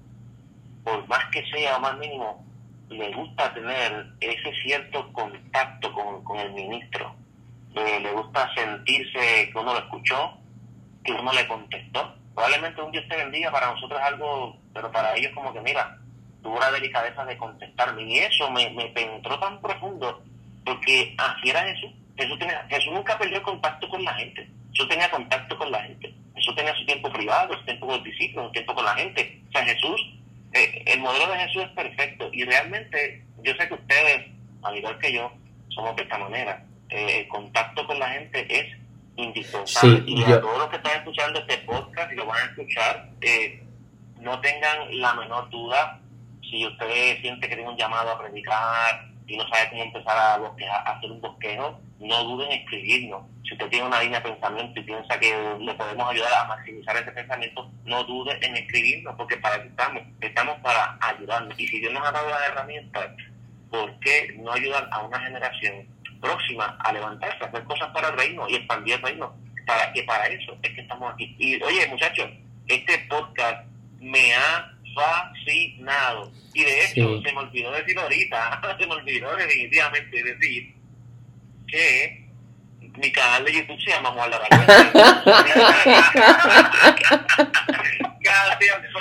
por 0.84 1.06
más 1.08 1.24
que 1.32 1.44
sea 1.50 1.78
más 1.80 1.98
mínimo, 1.98 2.44
le 2.88 3.12
gusta 3.12 3.52
tener 3.52 4.06
ese 4.20 4.52
cierto 4.62 5.12
contacto 5.12 5.92
con, 5.92 6.38
el 6.38 6.52
ministro. 6.52 7.14
le 7.74 8.12
gusta 8.12 8.48
sentirse 8.54 9.50
que 9.50 9.58
uno 9.58 9.72
lo 9.72 9.80
escuchó, 9.80 10.38
que 11.02 11.12
uno 11.12 11.32
le 11.32 11.48
contestó. 11.48 12.14
Probablemente 12.34 12.82
un 12.82 12.92
Dios 12.92 13.04
te 13.08 13.16
bendiga 13.16 13.50
para 13.50 13.72
nosotros 13.72 13.98
es 14.00 14.06
algo, 14.06 14.56
pero 14.72 14.90
para 14.92 15.16
ellos 15.16 15.32
como 15.34 15.52
que 15.52 15.60
mira, 15.60 15.98
tuvo 16.44 16.60
la 16.60 16.70
delicadeza 16.70 17.24
de 17.24 17.36
contestarme. 17.36 18.02
Y 18.04 18.18
eso 18.20 18.48
me, 18.52 18.70
me 18.70 18.84
penetró 18.90 19.36
tan 19.40 19.60
profundo, 19.60 20.22
porque 20.64 21.14
así 21.18 21.50
era 21.50 21.64
Jesús. 21.64 21.90
Jesús, 22.16 22.38
tenía, 22.38 22.64
Jesús 22.70 22.92
nunca 22.92 23.18
perdió 23.18 23.42
contacto 23.42 23.88
con 23.88 24.04
la 24.04 24.14
gente. 24.14 24.48
Jesús 24.70 24.88
tenía 24.88 25.10
contacto 25.10 25.58
con 25.58 25.72
la 25.72 25.82
gente. 25.82 26.14
Jesús 26.36 26.54
tenía 26.54 26.74
su 26.76 26.86
tiempo 26.86 27.10
privado, 27.12 27.54
su 27.58 27.64
tiempo 27.64 27.86
con 27.86 27.96
los 27.96 28.04
discípulos, 28.04 28.46
su 28.46 28.52
tiempo 28.52 28.74
con 28.74 28.84
la 28.84 28.94
gente. 28.94 29.40
O 29.48 29.52
sea, 29.52 29.64
Jesús, 29.64 30.14
eh, 30.52 30.84
el 30.86 31.00
modelo 31.00 31.32
de 31.32 31.38
Jesús 31.38 31.62
es 31.64 31.70
perfecto. 31.70 32.28
Y 32.32 32.44
realmente 32.44 33.24
yo 33.42 33.52
sé 33.54 33.66
que 33.66 33.74
ustedes, 33.74 34.26
al 34.62 34.76
igual 34.76 34.98
que 34.98 35.12
yo, 35.12 35.32
somos 35.70 35.96
de 35.96 36.02
esta 36.02 36.18
manera. 36.18 36.64
Eh, 36.90 37.20
el 37.20 37.28
contacto 37.28 37.84
con 37.86 37.98
la 37.98 38.10
gente 38.10 38.46
es 38.48 38.76
indispensable. 39.16 39.96
Sí, 39.98 40.04
y 40.06 40.24
yo- 40.24 40.36
a 40.36 40.40
todos 40.40 40.58
los 40.58 40.68
que 40.68 40.76
están 40.76 40.96
escuchando 40.98 41.40
este 41.40 41.58
podcast 41.58 42.12
y 42.12 42.16
lo 42.16 42.26
van 42.26 42.42
a 42.42 42.44
escuchar, 42.50 43.08
eh, 43.22 43.62
no 44.20 44.40
tengan 44.40 45.00
la 45.00 45.14
menor 45.14 45.48
duda 45.50 46.00
si 46.54 46.64
usted 46.64 47.20
siente 47.20 47.48
que 47.48 47.56
tiene 47.56 47.68
un 47.68 47.76
llamado 47.76 48.12
a 48.12 48.18
predicar 48.18 49.08
y 49.26 49.36
no 49.36 49.48
sabe 49.48 49.70
cómo 49.70 49.82
empezar 49.82 50.16
a, 50.16 50.34
a 50.34 50.92
hacer 50.92 51.10
un 51.10 51.20
bosquejo, 51.20 51.80
no 51.98 52.24
duden 52.24 52.52
en 52.52 52.60
escribirnos. 52.60 53.22
Si 53.42 53.54
usted 53.54 53.68
tiene 53.70 53.86
una 53.86 54.00
línea 54.00 54.20
de 54.20 54.30
pensamiento 54.30 54.78
y 54.78 54.84
piensa 54.84 55.18
que 55.18 55.34
le 55.58 55.74
podemos 55.74 56.10
ayudar 56.10 56.32
a 56.32 56.44
maximizar 56.44 56.96
ese 56.96 57.10
pensamiento, 57.10 57.68
no 57.84 58.04
dude 58.04 58.38
en 58.40 58.56
escribirnos, 58.56 59.16
porque 59.16 59.36
para 59.38 59.56
eso 59.56 59.64
estamos. 59.64 60.02
Estamos 60.20 60.56
para 60.60 60.96
ayudarnos. 61.00 61.58
Y 61.58 61.66
si 61.66 61.80
Dios 61.80 61.92
nos 61.92 62.06
ha 62.06 62.12
dado 62.12 62.28
las 62.30 62.48
herramientas, 62.48 63.10
¿por 63.70 63.98
qué 63.98 64.36
no 64.38 64.52
ayudar 64.52 64.88
a 64.92 65.00
una 65.00 65.18
generación 65.20 65.88
próxima 66.20 66.76
a 66.84 66.92
levantarse, 66.92 67.42
a 67.42 67.48
hacer 67.48 67.64
cosas 67.64 67.88
para 67.88 68.10
el 68.10 68.16
reino 68.16 68.48
y 68.48 68.56
expandir 68.56 68.94
el 68.94 69.02
reino? 69.02 69.34
Para 69.66 69.92
que 69.92 70.04
para 70.04 70.26
eso 70.26 70.56
es 70.62 70.72
que 70.72 70.82
estamos 70.82 71.12
aquí. 71.12 71.34
Y 71.38 71.60
oye, 71.62 71.88
muchachos, 71.88 72.30
este 72.68 72.98
podcast 73.08 73.66
me 73.98 74.34
ha 74.34 74.73
fascinado. 74.94 76.30
Y 76.52 76.64
de 76.64 76.84
hecho, 76.84 77.16
Sí. 77.18 77.22
se 77.24 77.32
me 77.32 77.38
olvidó 77.40 77.72
decir 77.72 77.98
ahorita, 77.98 78.60
se 78.78 78.86
me 78.86 78.94
olvidó 78.94 79.36
definitivamente 79.36 80.22
decir 80.22 80.74
que 81.66 82.24
mi 82.96 83.10
canal 83.12 83.44
de 83.44 83.52
YouTube 83.54 83.80
se 83.80 83.90
llama 83.90 84.10
Juan 84.10 84.30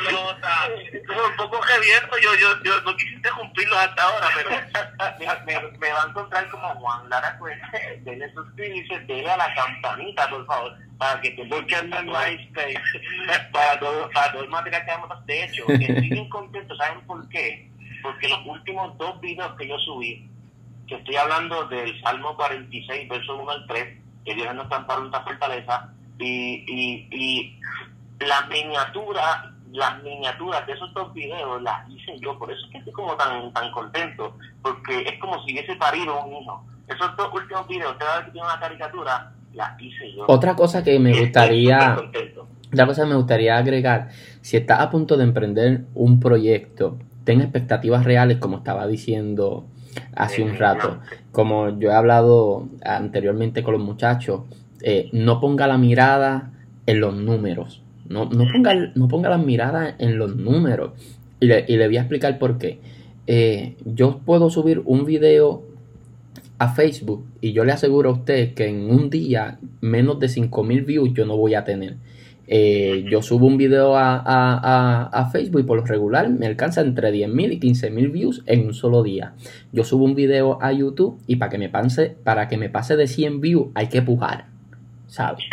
pelota. 0.05 0.67
Estuvo 0.91 1.27
un 1.27 1.35
poco 1.37 1.59
reviento, 1.63 2.17
yo, 2.21 2.33
yo, 2.35 2.63
yo 2.63 2.81
no 2.81 2.95
quise 2.97 3.13
interrumpirlos 3.13 3.77
hasta 3.77 4.03
ahora, 4.03 4.27
pero 4.35 4.49
me, 5.45 5.59
me, 5.61 5.77
me 5.77 5.91
va 5.91 6.03
a 6.03 6.07
encontrar 6.09 6.49
como 6.49 6.67
Juan 6.75 7.09
Lara 7.09 7.37
Cuente. 7.37 8.01
Denle 8.01 8.31
suscribirse, 8.33 8.99
denle 9.01 9.31
a 9.31 9.37
la 9.37 9.53
campanita, 9.53 10.29
por 10.29 10.45
favor, 10.45 10.77
para 11.03 11.19
que 11.19 11.31
te 11.31 11.43
busquen 11.43 11.93
en 11.93 12.05
MySpace, 12.05 12.80
para 13.51 13.77
todo, 13.77 14.09
para 14.11 14.31
todo 14.31 14.43
el 14.43 14.49
material 14.49 14.85
que 14.85 14.91
vamos 14.91 15.25
De 15.25 15.43
hecho, 15.43 15.65
estoy 15.67 16.09
bien 16.09 16.30
contento, 16.30 16.75
¿saben 16.77 17.01
por 17.05 17.27
qué? 17.27 17.69
Porque 18.01 18.30
los 18.30 18.39
últimos 18.45 18.97
dos 18.97 19.19
videos 19.19 19.53
que 19.57 19.67
yo 19.67 19.77
subí, 19.80 20.30
que 20.88 20.95
estoy 20.95 21.17
hablando 21.17 21.65
del 21.65 21.99
Salmo 22.01 22.35
46, 22.38 23.09
verso 23.09 23.35
1 23.35 23.51
al 23.51 23.67
3, 23.67 23.97
que 24.23 24.35
Dios 24.35 24.55
nos 24.55 24.71
amparo 24.71 25.01
en 25.01 25.07
esta 25.07 25.23
fortaleza, 25.23 25.89
y, 26.19 26.63
y, 26.67 27.07
y 27.11 27.59
las 28.25 28.47
miniaturas, 28.47 29.51
las 29.71 30.01
miniaturas 30.03 30.65
de 30.65 30.73
esos 30.73 30.93
dos 30.93 31.13
videos 31.13 31.61
las 31.63 31.89
hice 31.89 32.17
yo, 32.19 32.39
por 32.39 32.49
eso 32.49 32.65
es 32.65 32.71
que 32.71 32.77
estoy 32.77 32.93
como 32.93 33.17
tan, 33.17 33.51
tan 33.51 33.71
contento, 33.71 34.38
porque 34.61 35.01
es 35.01 35.19
como 35.19 35.43
si 35.43 35.51
hubiese 35.51 35.75
parido 35.75 36.23
un 36.23 36.41
hijo. 36.41 36.65
Esos 36.88 37.15
dos 37.17 37.30
últimos 37.34 37.67
videos, 37.67 37.95
cada 37.97 38.17
vez 38.17 38.25
que 38.25 38.31
tiene 38.31 38.47
una 38.47 38.59
caricatura, 38.59 39.34
las 39.53 39.81
hice 39.81 40.13
yo. 40.15 40.25
Otra 40.27 40.55
cosa 40.55 40.84
que 40.84 40.99
me 40.99 41.17
gustaría, 41.19 41.97
otra 42.71 42.85
cosa 42.85 43.03
que 43.03 43.09
me 43.09 43.15
gustaría 43.15 43.57
agregar, 43.57 44.09
si 44.41 44.57
estás 44.57 44.80
a 44.80 44.89
punto 44.89 45.17
de 45.17 45.23
emprender 45.23 45.85
un 45.93 46.19
proyecto, 46.19 46.97
ten 47.23 47.41
expectativas 47.41 48.03
reales, 48.03 48.38
como 48.38 48.57
estaba 48.57 48.88
diciendo 48.88 49.65
hace 50.15 50.43
un 50.43 50.57
rato. 50.57 50.99
Como 51.31 51.80
yo 51.80 51.89
he 51.89 51.93
hablado 51.93 52.67
anteriormente 52.84 53.63
con 53.63 53.73
los 53.73 53.84
muchachos, 53.84 54.41
eh, 54.81 55.09
no 55.11 55.39
ponga 55.39 55.67
la 55.67 55.77
mirada 55.77 56.51
en 56.85 56.99
los 56.99 57.15
números. 57.15 57.81
No, 58.07 58.25
no, 58.25 58.45
ponga, 58.51 58.73
no 58.95 59.07
ponga 59.07 59.30
la 59.30 59.38
mirada 59.38 59.95
en 59.97 60.17
los 60.17 60.35
números. 60.35 60.91
Y 61.39 61.47
le, 61.47 61.65
y 61.67 61.77
le 61.77 61.88
voy 61.88 61.97
a 61.97 62.01
explicar 62.01 62.38
por 62.38 62.57
qué. 62.57 62.80
Eh, 63.27 63.75
yo 63.85 64.19
puedo 64.19 64.49
subir 64.49 64.81
un 64.85 65.05
video 65.05 65.63
a 66.59 66.73
Facebook 66.73 67.25
y 67.41 67.51
yo 67.53 67.65
le 67.65 67.71
aseguro 67.73 68.09
a 68.09 68.13
usted 68.13 68.53
que 68.53 68.67
en 68.67 68.89
un 68.89 69.09
día 69.09 69.59
menos 69.81 70.19
de 70.19 70.27
5.000 70.27 70.85
views 70.85 71.09
yo 71.13 71.25
no 71.25 71.35
voy 71.38 71.55
a 71.55 71.63
tener. 71.63 71.95
Eh, 72.45 73.05
yo 73.09 73.21
subo 73.21 73.47
un 73.47 73.57
video 73.57 73.95
a, 73.95 74.17
a- 74.17 75.09
a- 75.11 75.30
Facebook 75.31 75.61
y 75.61 75.63
por 75.63 75.77
lo 75.80 75.85
regular 75.85 76.30
me 76.30 76.45
alcanza 76.45 76.81
entre 76.81 77.11
10.000 77.11 77.53
y 77.53 77.59
15.000 77.59 78.11
views 78.11 78.43
en 78.45 78.65
un 78.67 78.73
solo 78.73 79.01
día. 79.01 79.34
Yo 79.71 79.84
subo 79.85 80.03
un 80.05 80.13
video 80.13 80.59
a 80.61 80.71
YouTube 80.73 81.19
y 81.25 81.38
para 81.38 81.49
que 81.49 81.57
me 81.57 81.69
pase, 81.69 82.15
para 82.23 82.47
que 82.49 82.57
me 82.57 82.69
pase 82.69 82.95
de 82.97 83.07
100 83.07 83.39
views 83.41 83.67
hay 83.75 83.88
que 83.88 84.01
pujar, 84.01 84.45
¿sabes? 85.07 85.45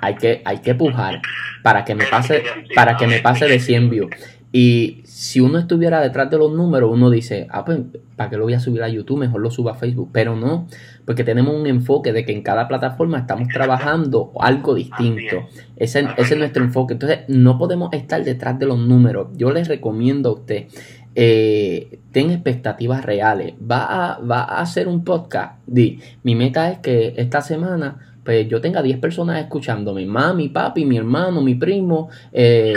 Hay 0.00 0.16
que, 0.16 0.42
hay 0.44 0.58
que 0.58 0.74
pujar 0.74 1.22
para 1.62 1.84
que 1.84 1.94
me 1.94 2.04
pase, 2.06 2.42
para 2.74 2.96
que 2.96 3.06
me 3.06 3.20
pase 3.20 3.46
de 3.46 3.60
100 3.60 3.88
views. 3.90 4.10
Y 4.52 5.02
si 5.20 5.38
uno 5.38 5.58
estuviera 5.58 6.00
detrás 6.00 6.30
de 6.30 6.38
los 6.38 6.50
números, 6.50 6.90
uno 6.90 7.10
dice, 7.10 7.46
ah, 7.50 7.62
pues, 7.62 7.80
¿para 8.16 8.30
qué 8.30 8.38
lo 8.38 8.44
voy 8.44 8.54
a 8.54 8.58
subir 8.58 8.82
a 8.82 8.88
YouTube? 8.88 9.18
Mejor 9.18 9.42
lo 9.42 9.50
subo 9.50 9.68
a 9.68 9.74
Facebook. 9.74 10.08
Pero 10.14 10.34
no, 10.34 10.66
porque 11.04 11.24
tenemos 11.24 11.54
un 11.54 11.66
enfoque 11.66 12.14
de 12.14 12.24
que 12.24 12.32
en 12.32 12.40
cada 12.40 12.66
plataforma 12.66 13.18
estamos 13.18 13.48
trabajando 13.48 14.32
algo 14.40 14.74
distinto. 14.74 15.46
Ese, 15.76 16.08
ese 16.16 16.32
es 16.32 16.38
nuestro 16.38 16.64
enfoque. 16.64 16.94
Entonces, 16.94 17.18
no 17.28 17.58
podemos 17.58 17.92
estar 17.92 18.24
detrás 18.24 18.58
de 18.58 18.64
los 18.64 18.78
números. 18.78 19.28
Yo 19.36 19.50
les 19.50 19.68
recomiendo 19.68 20.30
a 20.30 20.32
usted, 20.32 20.68
eh, 21.14 22.00
ten 22.12 22.30
expectativas 22.30 23.04
reales. 23.04 23.52
Va 23.60 24.14
a, 24.14 24.20
va 24.20 24.40
a 24.40 24.62
hacer 24.62 24.88
un 24.88 25.04
podcast. 25.04 25.60
Di, 25.66 26.00
mi 26.22 26.34
meta 26.34 26.70
es 26.70 26.78
que 26.78 27.12
esta 27.18 27.42
semana 27.42 28.09
pues 28.24 28.48
yo 28.48 28.60
tenga 28.60 28.82
10 28.82 28.98
personas 28.98 29.38
escuchándome, 29.40 30.04
mami, 30.06 30.48
papi, 30.48 30.84
mi 30.84 30.96
hermano, 30.96 31.40
mi 31.40 31.54
primo, 31.54 32.08
eh, 32.32 32.74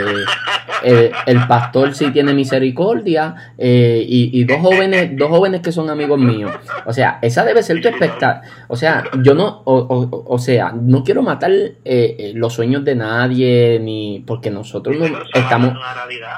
eh, 0.82 1.10
el 1.26 1.46
pastor 1.46 1.94
si 1.94 2.10
tiene 2.10 2.32
misericordia 2.34 3.34
eh, 3.58 4.04
y, 4.06 4.38
y 4.40 4.44
dos 4.44 4.58
jóvenes, 4.58 5.10
dos 5.16 5.28
jóvenes 5.28 5.60
que 5.60 5.72
son 5.72 5.90
amigos 5.90 6.18
míos. 6.18 6.50
O 6.86 6.92
sea, 6.92 7.18
esa 7.22 7.44
debe 7.44 7.62
ser 7.62 7.80
tu 7.80 7.88
expectativa. 7.88 8.42
O 8.68 8.76
sea, 8.76 9.04
yo 9.22 9.34
no, 9.34 9.62
o, 9.64 9.74
o- 9.76 10.24
o 10.26 10.38
sea, 10.38 10.72
no 10.72 11.04
quiero 11.04 11.22
matar 11.22 11.50
eh, 11.84 12.32
los 12.34 12.52
sueños 12.54 12.84
de 12.84 12.94
nadie, 12.94 13.78
ni 13.80 14.22
porque 14.26 14.50
nosotros 14.50 14.96
no- 14.98 15.06
estamos, 15.34 15.74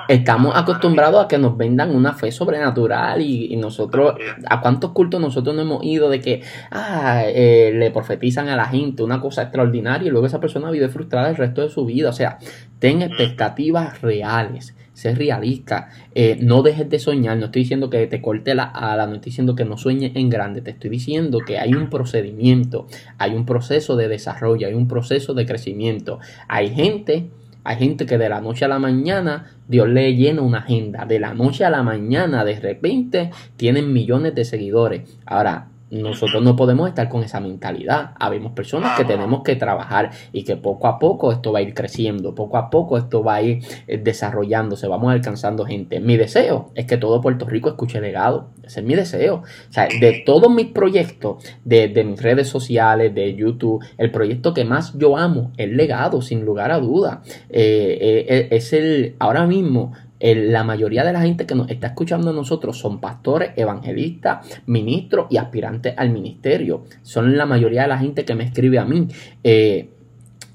estamos 0.09 0.57
acostumbrados 0.57 1.25
a 1.25 1.29
que 1.29 1.39
nos 1.39 1.57
vendan 1.57 1.95
una 1.95 2.13
fe 2.13 2.31
sobrenatural 2.33 3.21
y, 3.21 3.53
y 3.53 3.57
nosotros, 3.57 4.15
¿a 4.49 4.61
cuántos 4.61 4.91
cultos 4.93 5.21
nosotros 5.21 5.55
no 5.55 5.63
hemos 5.63 5.85
ido 5.85 6.09
de 6.11 6.21
que 6.21 6.43
ah, 6.71 7.23
le 7.27 7.91
profetizan 7.91 8.49
a 8.49 8.57
la 8.57 8.67
gente 8.67 8.96
una 9.05 9.21
cosa 9.21 9.43
extraordinaria 9.43 10.09
y 10.09 10.11
luego 10.11 10.27
esa 10.27 10.41
persona 10.41 10.71
vive 10.71 10.89
frustrada 10.89 11.31
el 11.31 11.37
resto 11.37 11.63
de 11.63 11.69
su 11.69 11.85
vida? 11.85 12.11
O 12.11 12.13
sea, 12.13 12.39
ten 12.79 13.03
expectativas 13.03 14.01
reales, 14.03 14.75
sé 14.93 15.15
realista, 15.15 15.91
eh, 16.15 16.39
no 16.41 16.63
dejes 16.63 16.89
de 16.89 16.99
soñar, 16.99 17.37
no 17.37 17.47
estoy 17.47 17.63
diciendo 17.63 17.91
que 17.91 18.07
te 18.07 18.23
corte 18.23 18.55
la 18.55 18.65
ala, 18.65 19.07
no 19.07 19.15
estoy 19.15 19.31
diciendo 19.31 19.55
que 19.55 19.65
no 19.65 19.77
sueñes 19.77 20.13
en 20.15 20.31
grande, 20.31 20.63
te 20.63 20.71
estoy 20.71 20.91
diciendo 20.91 21.41
que 21.47 21.59
hay 21.59 21.75
un 21.75 21.91
procedimiento, 21.91 22.87
hay 23.19 23.35
un 23.35 23.47
proceso 23.47 23.97
de 23.97 24.09
desarrollo, 24.09 24.67
hay 24.67 24.75
un 24.75 24.89
proceso 24.89 25.35
de 25.35 25.47
crecimiento. 25.47 26.19
Hay 26.49 26.71
gente 26.71 27.31
hay 27.67 27.79
gente 27.79 28.07
que 28.07 28.17
de 28.17 28.29
la 28.29 28.41
noche 28.41 28.65
a 28.65 28.69
la 28.69 28.79
mañana 28.79 29.57
Dios 29.67 29.89
le 29.89 30.15
llena 30.15 30.41
una 30.43 30.59
agenda. 30.59 31.05
De 31.05 31.19
la 31.19 31.35
noche 31.35 31.65
a 31.65 31.71
la 31.71 31.83
mañana, 31.83 32.45
de 32.45 32.61
repente, 32.61 33.33
tienen 33.57 33.93
millones 33.93 34.37
de 34.37 34.45
seguidores. 34.45 35.19
Ahora, 35.27 35.67
nosotros 35.91 36.43
no 36.43 36.57
podemos 36.57 36.89
estar 36.89 37.09
con 37.09 37.23
esa 37.23 37.41
mentalidad. 37.41 38.13
Habemos 38.19 38.53
personas 38.53 38.97
que 38.97 39.05
tenemos 39.05 39.43
que 39.43 39.57
trabajar 39.57 40.11
y 40.33 40.45
que 40.45 40.57
poco 40.57 40.89
a 40.89 40.99
poco 40.99 41.31
esto 41.31 41.53
va 41.53 41.61
a 41.61 41.63
ir 41.63 41.75
creciendo, 41.75 42.35
poco 42.35 42.57
a 42.57 42.71
poco 42.71 42.99
esto 42.99 43.23
va 43.23 43.37
a 43.37 43.43
ir 43.43 43.63
eh, 43.87 43.99
desarrollándose, 43.99 44.89
vamos 44.89 45.13
alcanzando 45.13 45.65
gente. 45.65 46.01
Mi 46.01 46.17
deseo 46.17 46.71
es 46.75 46.87
que 46.87 46.97
todo 46.97 47.21
Puerto 47.21 47.47
Rico 47.47 47.69
escuche 47.69 48.01
legado. 48.01 48.51
Ese 48.65 48.81
es 48.81 48.87
mi 48.87 48.95
deseo. 48.95 49.37
O 49.37 49.73
sea, 49.73 49.87
de 50.01 50.23
todos 50.27 50.53
mis 50.53 50.67
proyectos, 50.67 51.45
de, 51.65 51.89
de 51.89 52.05
mis 52.05 52.21
redes 52.21 52.49
sociales, 52.49 53.15
de 53.15 53.35
YouTube, 53.35 53.85
el 53.97 54.11
proyecto 54.11 54.55
que 54.55 54.65
más 54.65 54.97
yo 54.99 55.17
amo 55.17 55.53
es 55.57 55.71
legado, 55.71 56.21
sin 56.21 56.45
lugar 56.45 56.73
a 56.73 56.81
duda. 56.81 57.23
Eh, 57.49 58.27
eh, 58.29 58.49
es 58.51 58.73
el, 58.73 59.15
ahora 59.21 59.47
mismo, 59.47 59.93
la 60.21 60.65
mayoría 60.65 61.05
de 61.05 61.13
la 61.13 61.23
gente 61.23 61.47
que 61.47 61.55
nos 61.55 61.71
está 61.71 61.89
escuchando 61.89 62.31
a 62.31 62.33
nosotros 62.33 62.79
son 62.79 63.01
pastores, 63.01 63.51
evangelistas, 63.57 64.61
ministros 64.67 65.27
y 65.31 65.37
aspirantes 65.37 65.95
al 65.97 66.11
ministerio. 66.11 66.85
Son 67.03 67.37
la 67.37 67.47
mayoría 67.47 67.83
de 67.83 67.89
la 67.89 67.99
gente 67.99 68.25
que 68.25 68.35
me 68.35 68.45
escribe 68.45 68.79
a 68.79 68.85
mí. 68.85 69.09
Eh, 69.45 69.91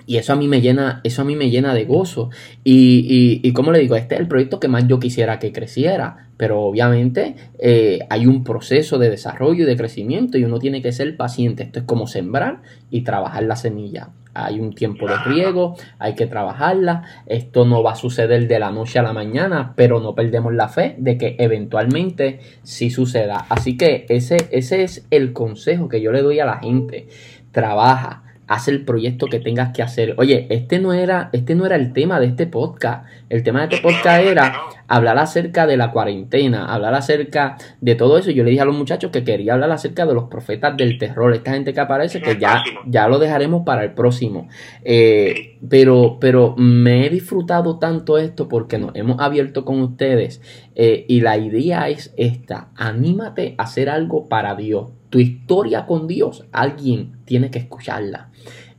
y 0.08 0.18
eso 0.18 0.34
a 0.34 0.36
mí 0.36 0.48
me 0.48 0.62
llena, 0.62 1.00
eso 1.04 1.22
a 1.22 1.26
mí 1.26 1.36
me 1.36 1.50
llena 1.50 1.74
de 1.74 1.86
gozo. 1.86 2.32
Y, 2.64 3.40
y, 3.44 3.48
y 3.48 3.54
como 3.54 3.72
le 3.72 3.80
digo, 3.80 3.96
este 3.96 4.16
es 4.16 4.22
el 4.22 4.28
proyecto 4.28 4.60
que 4.60 4.68
más 4.68 4.88
yo 4.88 5.00
quisiera 5.00 5.40
que 5.40 5.52
creciera. 5.52 6.31
Pero 6.42 6.60
obviamente 6.62 7.36
eh, 7.60 8.00
hay 8.10 8.26
un 8.26 8.44
proceso 8.44 8.98
de 8.98 9.12
desarrollo 9.12 9.64
y 9.64 9.68
de 9.68 9.78
crecimiento 9.78 10.40
y 10.40 10.44
uno 10.44 10.58
tiene 10.58 10.82
que 10.82 10.92
ser 10.92 11.16
paciente. 11.16 11.62
Esto 11.62 11.82
es 11.82 11.86
como 11.86 12.08
sembrar 12.08 12.64
y 12.90 13.02
trabajar 13.02 13.44
la 13.44 13.56
semilla. 13.56 14.10
Hay 14.34 14.60
un 14.60 14.74
tiempo 14.74 15.06
de 15.06 15.18
riego, 15.18 15.76
hay 16.00 16.16
que 16.16 16.26
trabajarla. 16.26 17.04
Esto 17.28 17.64
no 17.64 17.84
va 17.84 17.92
a 17.92 17.96
suceder 17.96 18.48
de 18.48 18.58
la 18.58 18.72
noche 18.72 18.98
a 18.98 19.04
la 19.04 19.14
mañana, 19.14 19.74
pero 19.76 20.00
no 20.00 20.16
perdemos 20.16 20.52
la 20.56 20.68
fe 20.68 20.96
de 20.98 21.20
que 21.20 21.36
eventualmente 21.38 22.40
sí 22.64 22.90
suceda. 22.90 23.46
Así 23.50 23.78
que 23.78 24.08
ese, 24.10 24.48
ese 24.50 24.82
es 24.82 25.06
el 25.12 25.34
consejo 25.34 25.90
que 25.90 26.02
yo 26.02 26.12
le 26.12 26.24
doy 26.24 26.40
a 26.40 26.46
la 26.48 26.58
gente. 26.58 27.08
Trabaja, 27.52 28.24
haz 28.52 28.68
el 28.68 28.84
proyecto 28.84 29.28
que 29.28 29.40
tengas 29.40 29.72
que 29.72 29.82
hacer. 29.82 30.14
Oye, 30.18 30.48
este 30.50 30.80
no 30.80 30.92
era, 30.92 31.30
este 31.32 31.56
no 31.56 31.66
era 31.66 31.78
el 31.78 31.94
tema 31.94 32.20
de 32.20 32.26
este 32.26 32.48
podcast. 32.48 33.06
El 33.30 33.44
tema 33.44 33.66
de 33.66 33.76
este 33.76 33.78
podcast 33.78 34.26
era 34.26 34.54
hablar 34.90 35.18
acerca 35.20 35.66
de 35.66 35.78
la 35.78 35.92
cuarentena, 35.92 36.66
hablar 36.66 36.94
acerca 36.94 37.56
de 37.80 37.96
todo 37.96 38.18
eso. 38.18 38.30
Yo 38.30 38.44
le 38.44 38.50
dije 38.50 38.62
a 38.62 38.66
los 38.66 38.76
muchachos 38.76 39.10
que 39.10 39.24
quería 39.24 39.54
hablar 39.54 39.72
acerca 39.72 40.06
de 40.06 40.14
los 40.14 40.26
profetas 40.26 40.76
del 40.76 40.98
terror, 40.98 41.34
esta 41.34 41.54
gente 41.54 41.74
que 41.74 41.80
aparece, 41.80 42.22
que 42.22 42.38
ya, 42.38 42.62
ya 42.86 43.08
lo 43.08 43.20
dejaremos 43.20 43.64
para 43.66 43.86
el 43.86 43.94
próximo. 43.94 44.50
Eh, 44.84 45.58
pero, 45.70 46.18
pero 46.20 46.54
me 46.58 47.06
he 47.06 47.10
disfrutado 47.10 47.80
tanto 47.80 48.18
esto 48.18 48.50
porque 48.50 48.78
nos 48.78 48.94
hemos 48.96 49.22
abierto 49.22 49.64
con 49.64 49.80
ustedes 49.80 50.42
eh, 50.76 51.06
y 51.08 51.22
la 51.22 51.38
idea 51.38 51.88
es 51.88 52.14
esta, 52.18 52.72
anímate 52.76 53.56
a 53.58 53.64
hacer 53.64 53.90
algo 53.90 54.28
para 54.28 54.56
Dios. 54.56 54.90
Tu 55.12 55.20
historia 55.20 55.86
con 55.86 56.08
Dios, 56.08 56.46
alguien 56.52 57.18
tiene 57.26 57.52
que 57.52 57.60
escucharla. 57.60 58.32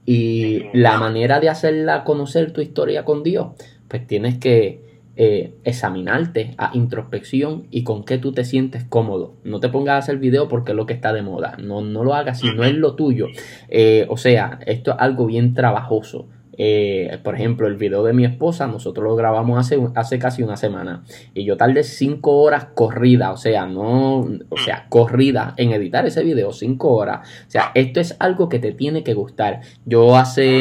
Y 0.05 0.65
la 0.73 0.99
manera 0.99 1.39
de 1.39 1.49
hacerla 1.49 2.03
conocer 2.03 2.53
tu 2.53 2.61
historia 2.61 3.05
con 3.05 3.23
Dios, 3.23 3.51
pues 3.87 4.05
tienes 4.09 4.39
que 4.39 4.83
eh, 5.15 5.53
examinarte 5.65 6.55
a 6.57 6.71
introspección 6.73 7.67
y 7.71 7.85
con 7.85 8.03
qué 8.03 8.17
tú 8.17 8.33
te 8.33 8.45
sientes 8.45 8.83
cómodo. 8.85 9.35
No 9.45 9.61
te 9.61 9.69
pongas 9.69 9.95
a 9.95 9.99
hacer 9.99 10.17
video 10.17 10.49
porque 10.49 10.73
es 10.73 10.77
lo 10.77 10.87
que 10.87 10.95
está 10.95 11.13
de 11.13 11.21
moda. 11.21 11.57
No, 11.63 11.83
no 11.83 12.03
lo 12.03 12.15
hagas 12.15 12.41
si 12.41 12.51
no 12.55 12.65
es 12.65 12.75
lo 12.75 12.95
tuyo. 12.97 13.27
Eh, 13.69 14.07
o 14.09 14.17
sea, 14.17 14.59
esto 14.67 14.93
es 14.93 14.97
algo 14.99 15.27
bien 15.27 15.53
trabajoso. 15.53 16.29
Eh, 16.65 17.19
por 17.25 17.35
ejemplo, 17.35 17.67
el 17.67 17.75
video 17.75 18.05
de 18.05 18.13
mi 18.13 18.25
esposa, 18.25 18.69
nosotros 18.69 19.05
lo 19.05 19.17
grabamos 19.17 19.59
hace, 19.59 19.81
hace 19.97 20.21
casi 20.21 20.45
una 20.45 20.57
semana. 20.57 21.03
Y 21.35 21.45
yo 21.45 21.57
tardé 21.57 21.83
cinco 21.83 22.41
horas 22.41 22.67
corrida, 22.73 23.33
o 23.33 23.37
sea, 23.37 23.67
no, 23.67 24.21
o 24.21 24.57
sea, 24.65 24.87
corrida 24.89 25.55
en 25.57 25.73
editar 25.73 26.07
ese 26.07 26.23
video, 26.23 26.53
cinco 26.53 26.91
horas. 26.95 27.29
O 27.49 27.51
sea, 27.51 27.73
esto 27.75 27.99
es 27.99 28.15
algo 28.21 28.49
que 28.49 28.61
te 28.61 28.71
tiene 28.71 29.03
que 29.03 29.13
gustar. 29.13 29.63
Yo 29.87 30.17
hace. 30.17 30.61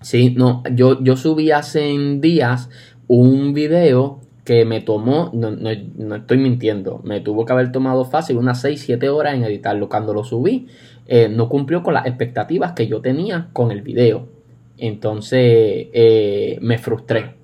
Sí, 0.00 0.34
no, 0.36 0.64
yo, 0.72 1.00
yo 1.04 1.16
subí 1.16 1.52
hace 1.52 1.96
días 2.18 2.68
un 3.06 3.54
video 3.54 4.18
que 4.44 4.64
me 4.64 4.80
tomó, 4.80 5.30
no, 5.32 5.52
no, 5.52 5.70
no, 5.98 6.16
estoy 6.16 6.38
mintiendo, 6.38 7.00
me 7.04 7.20
tuvo 7.20 7.44
que 7.44 7.52
haber 7.52 7.70
tomado 7.70 8.04
fácil 8.04 8.38
unas 8.38 8.60
6, 8.60 8.82
7 8.86 9.08
horas 9.08 9.34
en 9.34 9.44
editarlo. 9.44 9.88
Cuando 9.88 10.12
lo 10.12 10.24
subí, 10.24 10.66
eh, 11.06 11.28
no 11.28 11.48
cumplió 11.48 11.84
con 11.84 11.94
las 11.94 12.06
expectativas 12.06 12.72
que 12.72 12.88
yo 12.88 13.00
tenía 13.00 13.50
con 13.52 13.70
el 13.70 13.82
video. 13.82 14.39
Entonces 14.80 15.88
eh, 15.92 16.58
me 16.60 16.78
frustré. 16.78 17.34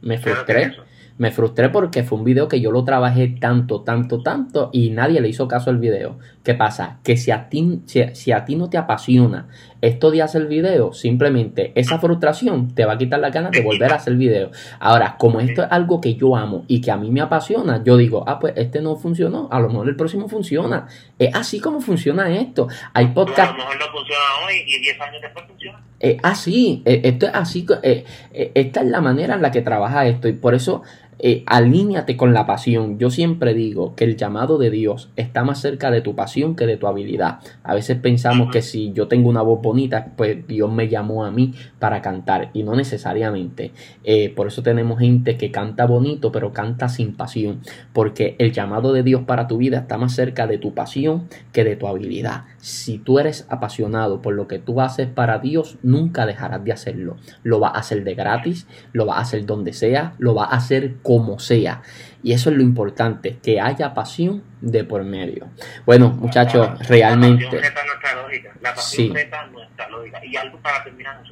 Me 0.00 0.18
frustré. 0.18 0.72
Me 1.16 1.30
frustré 1.30 1.68
porque 1.68 2.02
fue 2.02 2.18
un 2.18 2.24
video 2.24 2.48
que 2.48 2.60
yo 2.60 2.72
lo 2.72 2.82
trabajé 2.82 3.28
tanto, 3.28 3.82
tanto, 3.82 4.22
tanto 4.22 4.70
y 4.72 4.90
nadie 4.90 5.20
le 5.20 5.28
hizo 5.28 5.46
caso 5.46 5.70
al 5.70 5.78
video. 5.78 6.18
¿Qué 6.42 6.54
pasa? 6.54 6.98
Que 7.04 7.16
si 7.16 7.30
a 7.30 7.48
ti, 7.48 7.82
si, 7.86 8.32
a 8.32 8.44
ti 8.44 8.56
no 8.56 8.68
te 8.68 8.78
apasiona 8.78 9.46
esto 9.84 10.10
de 10.10 10.22
hacer 10.22 10.46
video, 10.46 10.92
simplemente 10.92 11.72
esa 11.74 11.98
frustración 11.98 12.74
te 12.74 12.84
va 12.84 12.94
a 12.94 12.98
quitar 12.98 13.20
la 13.20 13.30
ganas 13.30 13.52
de 13.52 13.60
volver 13.60 13.92
a 13.92 13.96
hacer 13.96 14.14
video. 14.14 14.50
Ahora, 14.80 15.16
como 15.18 15.40
esto 15.40 15.62
es 15.62 15.68
algo 15.70 16.00
que 16.00 16.14
yo 16.14 16.36
amo 16.36 16.64
y 16.68 16.80
que 16.80 16.90
a 16.90 16.96
mí 16.96 17.10
me 17.10 17.20
apasiona, 17.20 17.82
yo 17.84 17.96
digo, 17.96 18.24
ah, 18.26 18.38
pues 18.38 18.54
este 18.56 18.80
no 18.80 18.96
funcionó, 18.96 19.48
a 19.50 19.60
lo 19.60 19.68
mejor 19.68 19.88
el 19.88 19.96
próximo 19.96 20.28
funciona. 20.28 20.86
Es 21.18 21.34
así 21.34 21.60
como 21.60 21.80
funciona 21.80 22.34
esto. 22.34 22.68
Hay 22.92 23.08
podcast. 23.08 23.50
a 23.50 23.52
lo 23.52 23.58
mejor 23.58 23.78
no 23.78 23.86
funciona 23.92 24.22
hoy 24.46 24.54
y 24.66 24.80
10 24.80 25.00
años 25.00 25.22
después 25.22 25.46
funciona. 25.46 25.84
Es 26.00 26.16
así, 26.22 26.82
esto 26.84 27.26
es 27.26 27.34
así, 27.34 27.66
eh, 27.82 28.04
eh, 28.32 28.52
esta 28.54 28.80
es 28.80 28.86
la 28.88 29.00
manera 29.00 29.34
en 29.34 29.42
la 29.42 29.50
que 29.50 29.62
trabaja 29.62 30.06
esto 30.06 30.28
y 30.28 30.32
por 30.32 30.54
eso 30.54 30.82
eh, 31.26 31.42
alíñate 31.46 32.18
con 32.18 32.34
la 32.34 32.44
pasión. 32.44 32.98
Yo 32.98 33.08
siempre 33.08 33.54
digo 33.54 33.94
que 33.94 34.04
el 34.04 34.18
llamado 34.18 34.58
de 34.58 34.68
Dios 34.68 35.08
está 35.16 35.42
más 35.42 35.58
cerca 35.58 35.90
de 35.90 36.02
tu 36.02 36.14
pasión 36.14 36.54
que 36.54 36.66
de 36.66 36.76
tu 36.76 36.86
habilidad. 36.86 37.38
A 37.62 37.72
veces 37.72 37.96
pensamos 37.96 38.52
que 38.52 38.60
si 38.60 38.92
yo 38.92 39.08
tengo 39.08 39.30
una 39.30 39.40
voz 39.40 39.62
bonita, 39.62 40.12
pues 40.18 40.46
Dios 40.46 40.70
me 40.70 40.86
llamó 40.86 41.24
a 41.24 41.30
mí 41.30 41.54
para 41.78 42.02
cantar 42.02 42.50
y 42.52 42.62
no 42.62 42.76
necesariamente. 42.76 43.72
Eh, 44.04 44.34
por 44.36 44.48
eso 44.48 44.62
tenemos 44.62 44.98
gente 44.98 45.38
que 45.38 45.50
canta 45.50 45.86
bonito 45.86 46.30
pero 46.30 46.52
canta 46.52 46.90
sin 46.90 47.16
pasión. 47.16 47.62
Porque 47.94 48.36
el 48.38 48.52
llamado 48.52 48.92
de 48.92 49.02
Dios 49.02 49.22
para 49.22 49.48
tu 49.48 49.56
vida 49.56 49.78
está 49.78 49.96
más 49.96 50.14
cerca 50.14 50.46
de 50.46 50.58
tu 50.58 50.74
pasión 50.74 51.28
que 51.52 51.64
de 51.64 51.76
tu 51.76 51.88
habilidad. 51.88 52.44
Si 52.64 52.96
tú 52.96 53.18
eres 53.18 53.46
apasionado 53.50 54.22
por 54.22 54.32
lo 54.32 54.48
que 54.48 54.58
tú 54.58 54.80
haces 54.80 55.06
para 55.06 55.38
Dios, 55.38 55.76
nunca 55.82 56.24
dejarás 56.24 56.64
de 56.64 56.72
hacerlo. 56.72 57.18
Lo 57.42 57.60
vas 57.60 57.74
a 57.74 57.80
hacer 57.80 58.04
de 58.04 58.14
gratis, 58.14 58.66
lo 58.92 59.04
vas 59.04 59.18
a 59.18 59.20
hacer 59.20 59.44
donde 59.44 59.74
sea, 59.74 60.14
lo 60.16 60.32
vas 60.32 60.50
a 60.50 60.56
hacer 60.56 60.94
como 61.02 61.38
sea. 61.38 61.82
Y 62.22 62.32
eso 62.32 62.48
es 62.48 62.56
lo 62.56 62.62
importante, 62.62 63.36
que 63.42 63.60
haya 63.60 63.92
pasión 63.92 64.42
de 64.62 64.82
por 64.82 65.04
medio. 65.04 65.46
Bueno, 65.84 66.08
muchachos, 66.08 66.70
realmente... 66.88 67.44
La 67.44 67.60
pasión 67.60 67.86
nuestra 67.86 68.22
lógica. 68.22 68.54
La 68.62 68.74
pasión 68.74 69.12
nuestra 69.52 69.88
lógica. 69.90 70.24
Y 70.24 70.34
algo 70.34 70.58
para 70.60 70.82
terminar, 70.84 71.22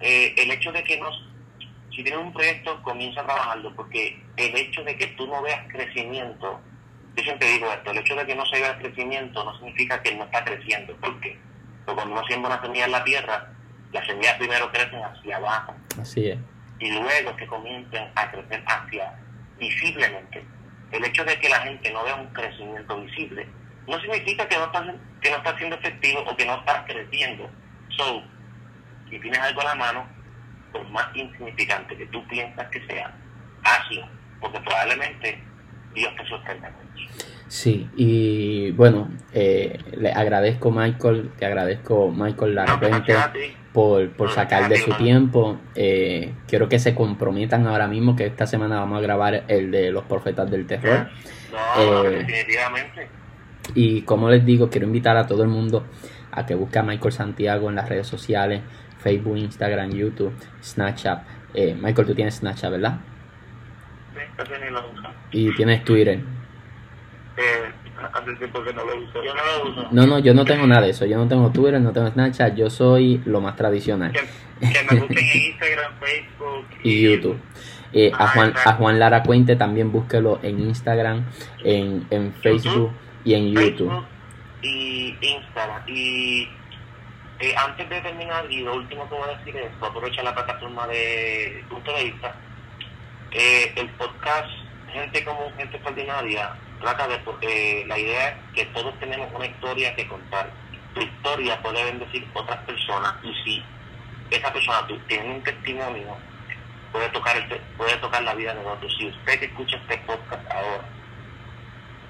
eh, 0.00 0.34
el 0.38 0.50
hecho 0.52 0.72
de 0.72 0.82
que 0.84 0.98
nos... 0.98 1.28
Si 1.94 2.02
tienes 2.02 2.18
un 2.18 2.32
proyecto, 2.32 2.82
comienza 2.82 3.20
a 3.20 3.26
trabajarlo, 3.26 3.76
porque 3.76 4.18
el 4.38 4.56
hecho 4.56 4.82
de 4.84 4.96
que 4.96 5.08
tú 5.08 5.26
no 5.26 5.42
veas 5.42 5.70
crecimiento, 5.70 6.62
yo 7.16 7.22
siempre 7.22 7.48
digo 7.48 7.70
esto, 7.70 7.90
el 7.90 7.98
hecho 7.98 8.16
de 8.16 8.26
que 8.26 8.34
no 8.34 8.46
se 8.46 8.60
vea 8.60 8.78
crecimiento 8.78 9.44
no 9.44 9.54
significa 9.58 10.02
que 10.02 10.14
no 10.14 10.24
está 10.24 10.44
creciendo. 10.44 10.96
¿Por 10.96 11.20
qué? 11.20 11.38
Porque 11.84 11.96
cuando 11.96 12.14
uno 12.14 12.26
siembra 12.26 12.54
una 12.54 12.62
semilla 12.62 12.84
en 12.86 12.92
la 12.92 13.04
tierra, 13.04 13.52
las 13.92 14.06
semillas 14.06 14.36
primero 14.38 14.70
crecen 14.72 15.02
hacia 15.02 15.36
abajo. 15.36 15.74
Así 16.00 16.28
es 16.28 16.38
y 16.82 16.90
luego 16.90 17.36
que 17.36 17.46
comiencen 17.46 18.10
a 18.16 18.30
crecer 18.30 18.62
hacia 18.66 19.14
visiblemente. 19.58 20.44
El 20.90 21.04
hecho 21.04 21.24
de 21.24 21.38
que 21.38 21.48
la 21.48 21.60
gente 21.60 21.92
no 21.92 22.02
vea 22.02 22.16
un 22.16 22.26
crecimiento 22.28 23.00
visible 23.00 23.46
no 23.86 24.00
significa 24.00 24.48
que 24.48 24.56
no 24.56 24.64
está, 24.64 24.94
que 25.20 25.30
no 25.30 25.36
está 25.36 25.56
siendo 25.58 25.76
efectivo 25.76 26.20
o 26.26 26.36
que 26.36 26.44
no 26.44 26.56
está 26.56 26.84
creciendo. 26.84 27.48
So, 27.96 28.22
si 29.08 29.18
tienes 29.20 29.38
algo 29.38 29.60
a 29.60 29.64
la 29.64 29.74
mano, 29.76 30.06
por 30.72 30.88
más 30.90 31.06
insignificante 31.14 31.96
que 31.96 32.06
tú 32.06 32.26
piensas 32.26 32.68
que 32.68 32.84
sea, 32.86 33.14
hazlo, 33.62 34.08
porque 34.40 34.60
probablemente 34.60 35.40
Dios 35.94 36.12
te 36.16 36.26
sostenga. 36.26 36.72
Sí, 37.52 37.86
y 37.96 38.70
bueno, 38.70 39.10
eh, 39.34 39.78
le 39.94 40.10
agradezco 40.10 40.70
Michael, 40.70 41.32
te 41.38 41.44
agradezco 41.44 42.10
Michael 42.10 42.54
la 42.54 42.64
repente 42.64 43.14
por, 43.74 44.10
por 44.12 44.30
sacar 44.30 44.70
de 44.70 44.78
su 44.78 44.90
tiempo. 44.94 45.58
Eh, 45.74 46.32
quiero 46.48 46.70
que 46.70 46.78
se 46.78 46.94
comprometan 46.94 47.66
ahora 47.66 47.88
mismo 47.88 48.16
que 48.16 48.24
esta 48.24 48.46
semana 48.46 48.80
vamos 48.80 48.98
a 48.98 49.02
grabar 49.02 49.44
el 49.48 49.70
de 49.70 49.90
los 49.90 50.04
profetas 50.04 50.50
del 50.50 50.66
terror. 50.66 51.10
No, 51.76 52.04
eh, 52.06 52.24
definitivamente. 52.26 53.08
Y 53.74 54.00
como 54.00 54.30
les 54.30 54.46
digo, 54.46 54.70
quiero 54.70 54.86
invitar 54.86 55.18
a 55.18 55.26
todo 55.26 55.42
el 55.42 55.50
mundo 55.50 55.84
a 56.30 56.46
que 56.46 56.54
busque 56.54 56.78
a 56.78 56.82
Michael 56.82 57.12
Santiago 57.12 57.68
en 57.68 57.76
las 57.76 57.86
redes 57.86 58.06
sociales, 58.06 58.62
Facebook, 59.02 59.36
Instagram, 59.36 59.90
YouTube, 59.90 60.32
Snapchat. 60.62 61.22
Michael, 61.82 62.08
tú 62.08 62.14
tienes 62.14 62.36
Snapchat, 62.36 62.70
¿verdad? 62.70 62.98
Y 65.30 65.54
tienes 65.54 65.84
Twitter. 65.84 66.20
Eh, 67.36 67.72
hace 68.12 68.34
tiempo 68.34 68.62
que 68.62 68.72
no 68.72 68.84
lo 68.84 68.96
uso. 68.98 69.22
Yo 69.22 69.34
no 69.34 69.42
lo 69.44 69.70
uso. 69.70 69.88
No, 69.90 70.06
no, 70.06 70.18
yo 70.18 70.34
no 70.34 70.44
tengo 70.44 70.66
nada 70.66 70.82
de 70.82 70.90
eso. 70.90 71.06
Yo 71.06 71.16
no 71.18 71.28
tengo 71.28 71.50
Twitter, 71.50 71.80
no 71.80 71.92
tengo 71.92 72.10
Snapchat. 72.10 72.54
Yo 72.54 72.70
soy 72.70 73.22
lo 73.24 73.40
más 73.40 73.56
tradicional. 73.56 74.12
Que, 74.12 74.20
me 74.90 75.00
busquen 75.00 75.18
en 75.18 75.42
Instagram, 75.42 75.92
Facebook 75.98 76.66
y, 76.82 77.02
YouTube. 77.02 77.38
Eh, 77.92 78.10
a, 78.14 78.28
Juan, 78.28 78.54
a 78.64 78.72
Juan 78.74 78.98
Lara 78.98 79.22
Cuente 79.22 79.56
también 79.56 79.92
búsquelo 79.92 80.40
en 80.42 80.60
Instagram, 80.60 81.26
en, 81.62 82.06
en 82.10 82.32
Facebook 82.32 82.92
y 83.24 83.34
en 83.34 83.52
YouTube. 83.52 83.88
Facebook 83.88 84.04
y 84.62 85.16
Instagram. 85.20 85.82
Y 85.88 86.48
eh, 87.40 87.54
antes 87.56 87.88
de 87.90 88.00
terminar, 88.00 88.50
y 88.50 88.60
lo 88.60 88.76
último 88.76 89.08
que 89.08 89.16
voy 89.16 89.28
a 89.28 89.36
decir 89.36 89.56
es, 89.56 89.70
aprovechar 89.80 90.24
la 90.24 90.32
plataforma 90.32 90.86
de 90.86 91.64
punto 91.68 91.92
de 91.96 92.04
vista, 92.04 92.36
eh, 93.34 93.72
el 93.76 93.88
podcast 93.90 94.48
Gente 94.92 95.24
como 95.24 95.50
Gente 95.56 95.76
Extraordinaria 95.76 96.52
trata 96.80 97.08
de, 97.08 97.18
porque 97.20 97.84
la 97.86 97.98
idea 97.98 98.28
es 98.28 98.36
que 98.54 98.66
todos 98.66 98.98
tenemos 99.00 99.28
una 99.32 99.46
historia 99.46 99.94
que 99.96 100.06
contar. 100.06 100.50
Tu 100.94 101.00
historia 101.00 101.60
puede 101.62 101.82
bendecir 101.84 102.28
otras 102.34 102.58
personas 102.64 103.14
y 103.22 103.34
si 103.42 103.64
esa 104.30 104.52
persona 104.52 104.86
tiene 105.08 105.36
un 105.36 105.42
testimonio, 105.42 106.16
puede 106.90 107.08
tocar, 107.08 107.36
el, 107.36 107.48
puede 107.78 107.96
tocar 107.96 108.22
la 108.22 108.34
vida 108.34 108.54
de 108.54 108.66
otros. 108.66 108.94
Si 108.98 109.06
usted 109.06 109.38
que 109.38 109.46
escucha 109.46 109.76
este 109.76 109.96
podcast 109.98 110.50
ahora 110.50 110.84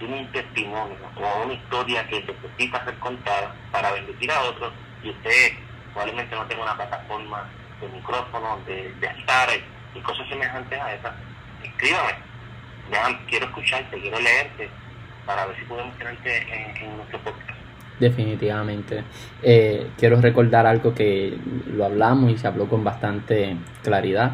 tiene 0.01 0.21
un 0.21 0.33
testimonio 0.33 0.97
o 1.17 1.43
una 1.45 1.53
historia 1.53 2.07
que 2.09 2.21
necesita 2.21 2.85
ser 2.85 2.99
contada 2.99 3.55
para 3.71 3.93
bendecir 3.93 4.33
a 4.33 4.43
otros 4.43 4.73
y 5.05 5.11
usted 5.11 5.53
probablemente 5.93 6.35
no 6.35 6.47
tenga 6.47 6.63
una 6.63 6.77
plataforma 6.77 7.49
de 7.81 7.89
micrófono, 7.89 8.59
de, 8.67 8.93
de 8.95 9.09
y 9.95 10.01
cosas 10.01 10.29
semejantes 10.29 10.81
a 10.81 10.95
esas, 10.95 11.13
escríbame 11.63 12.33
quiero 13.29 13.47
escucharte, 13.47 13.99
quiero 14.01 14.19
leerte, 14.21 14.69
para 15.27 15.47
ver 15.47 15.57
si 15.57 15.65
podemos 15.65 15.97
tenerte 15.97 16.39
en, 16.39 16.97
nuestro 16.97 17.19
podcast. 17.21 17.59
Definitivamente. 17.99 19.05
Eh, 19.43 19.91
quiero 19.97 20.21
recordar 20.21 20.67
algo 20.67 20.95
que 20.95 21.37
lo 21.67 21.85
hablamos 21.85 22.33
y 22.33 22.39
se 22.39 22.47
habló 22.47 22.69
con 22.69 22.83
bastante 22.83 23.57
claridad. 23.83 24.33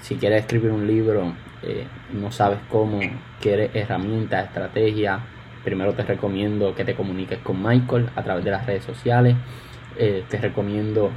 Si 0.00 0.16
quieres 0.16 0.42
escribir 0.42 0.70
un 0.70 0.86
libro, 0.86 1.32
eh, 1.62 1.86
no 2.12 2.30
sabes 2.30 2.58
cómo, 2.68 3.00
quieres 3.40 3.70
herramientas, 3.74 4.46
estrategias, 4.46 5.20
primero 5.64 5.94
te 5.94 6.02
recomiendo 6.02 6.74
que 6.74 6.84
te 6.84 6.94
comuniques 6.94 7.38
con 7.38 7.62
Michael 7.62 8.10
a 8.14 8.22
través 8.22 8.44
de 8.44 8.50
las 8.50 8.66
redes 8.66 8.84
sociales. 8.84 9.34
Eh, 9.98 10.24
te 10.28 10.38
recomiendo 10.38 11.10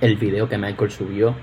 el 0.00 0.16
video 0.16 0.48
que 0.48 0.56
Michael 0.56 0.90
subió 0.90 1.34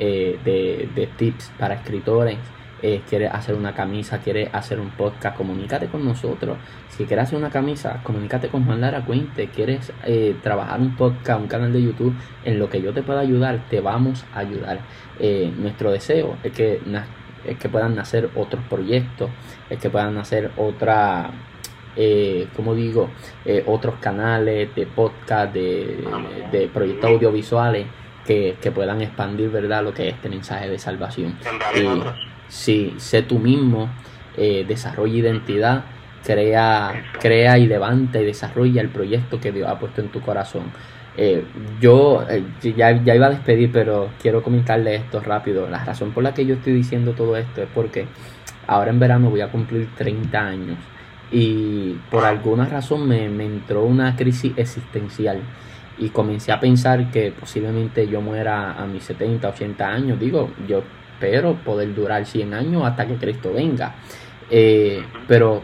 de, 0.00 0.88
de 0.94 1.06
tips 1.16 1.52
para 1.58 1.74
escritores 1.74 2.38
eh, 2.82 3.02
quieres 3.08 3.30
hacer 3.32 3.54
una 3.54 3.74
camisa, 3.74 4.18
quieres 4.20 4.48
hacer 4.54 4.80
un 4.80 4.90
podcast, 4.90 5.36
comunícate 5.36 5.88
con 5.88 6.04
nosotros. 6.04 6.56
Si 6.88 7.04
quieres 7.04 7.24
hacer 7.24 7.38
una 7.38 7.50
camisa, 7.50 8.00
comunícate 8.02 8.48
con 8.48 8.64
Juan 8.64 8.80
Lara 8.80 9.04
Cuente. 9.04 9.48
Quieres 9.48 9.92
eh, 10.04 10.36
trabajar 10.42 10.80
un 10.80 10.96
podcast, 10.96 11.40
un 11.40 11.46
canal 11.46 11.72
de 11.72 11.82
YouTube, 11.82 12.14
en 12.44 12.58
lo 12.58 12.70
que 12.70 12.80
yo 12.80 12.94
te 12.94 13.02
pueda 13.02 13.20
ayudar, 13.20 13.66
te 13.68 13.80
vamos 13.80 14.24
a 14.32 14.38
ayudar. 14.38 14.80
Eh, 15.18 15.52
nuestro 15.58 15.90
deseo 15.90 16.36
es 16.42 16.52
que, 16.52 16.80
es 17.44 17.58
que 17.58 17.68
puedan 17.68 17.94
nacer 17.94 18.30
otros 18.34 18.62
proyectos, 18.70 19.30
es 19.68 19.78
que 19.78 19.90
puedan 19.90 20.14
nacer 20.14 20.50
otra 20.56 21.30
eh, 21.96 22.46
como 22.54 22.74
digo, 22.74 23.10
eh, 23.44 23.64
otros 23.66 23.96
canales 24.00 24.74
de 24.74 24.86
podcast, 24.86 25.52
de, 25.52 26.02
de 26.52 26.68
proyectos 26.68 27.10
audiovisuales 27.10 27.86
que, 28.60 28.70
puedan 28.70 29.00
expandir, 29.00 29.50
¿verdad?, 29.50 29.82
lo 29.82 29.92
que 29.92 30.08
es 30.08 30.14
este 30.14 30.28
mensaje 30.28 30.68
de 30.68 30.78
salvación. 30.78 31.36
Eh, 31.74 32.02
sí, 32.48 32.94
sé 32.98 33.22
tú 33.22 33.38
mismo, 33.38 33.88
eh, 34.36 34.64
desarrolla 34.66 35.14
identidad, 35.14 35.84
crea, 36.24 37.10
crea 37.20 37.58
y 37.58 37.66
levanta 37.66 38.20
y 38.20 38.24
desarrolla 38.24 38.82
el 38.82 38.88
proyecto 38.88 39.40
que 39.40 39.52
Dios 39.52 39.68
ha 39.68 39.78
puesto 39.78 40.00
en 40.00 40.08
tu 40.08 40.20
corazón. 40.20 40.64
yo 41.80 42.24
ya, 42.62 43.02
ya, 43.02 43.14
iba 43.14 43.26
a 43.26 43.30
despedir, 43.30 43.70
pero 43.72 44.10
quiero 44.22 44.42
comentarle 44.42 44.94
esto 44.94 45.20
rápido. 45.20 45.68
La 45.68 45.84
razón 45.84 46.12
por 46.12 46.22
la 46.22 46.32
que 46.32 46.46
yo 46.46 46.54
estoy 46.54 46.72
diciendo 46.72 47.12
todo 47.12 47.36
esto 47.36 47.62
es 47.62 47.68
porque 47.74 48.06
ahora 48.66 48.90
en 48.90 49.00
verano 49.00 49.28
voy 49.28 49.40
a 49.40 49.48
cumplir 49.48 49.88
30 49.96 50.38
años 50.38 50.78
y 51.32 51.96
por 52.10 52.24
alguna 52.24 52.66
razón 52.66 53.08
me, 53.08 53.24
entró 53.24 53.84
una 53.84 54.16
crisis 54.16 54.52
existencial 54.56 55.40
y 56.00 56.08
comencé 56.08 56.50
a 56.50 56.58
pensar 56.58 57.10
que 57.10 57.30
posiblemente 57.30 58.08
yo 58.08 58.22
muera 58.22 58.72
a 58.72 58.86
mis 58.86 59.04
70, 59.04 59.50
80 59.50 59.86
años. 59.86 60.18
Digo, 60.18 60.50
yo 60.66 60.82
espero 61.12 61.54
poder 61.56 61.94
durar 61.94 62.24
100 62.24 62.54
años 62.54 62.84
hasta 62.84 63.06
que 63.06 63.16
Cristo 63.16 63.52
venga. 63.52 63.96
Eh, 64.50 65.04
pero, 65.28 65.62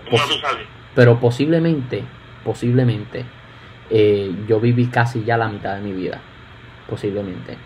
pero 0.95 1.19
posiblemente, 1.19 2.03
posiblemente, 2.45 3.25
eh, 3.89 4.31
yo 4.47 4.61
viví 4.61 4.87
casi 4.87 5.25
ya 5.25 5.39
la 5.39 5.49
mitad 5.49 5.77
de 5.77 5.81
mi 5.81 5.93
vida. 5.93 6.21
Posiblemente. 6.87 7.57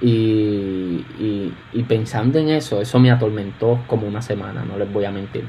Y, 0.00 1.04
y, 1.18 1.54
y 1.72 1.82
pensando 1.84 2.40
en 2.40 2.48
eso, 2.48 2.80
eso 2.82 2.98
me 2.98 3.12
atormentó 3.12 3.84
como 3.86 4.06
una 4.06 4.20
semana, 4.20 4.64
no 4.64 4.76
les 4.76 4.92
voy 4.92 5.04
a 5.04 5.12
mentir. 5.12 5.44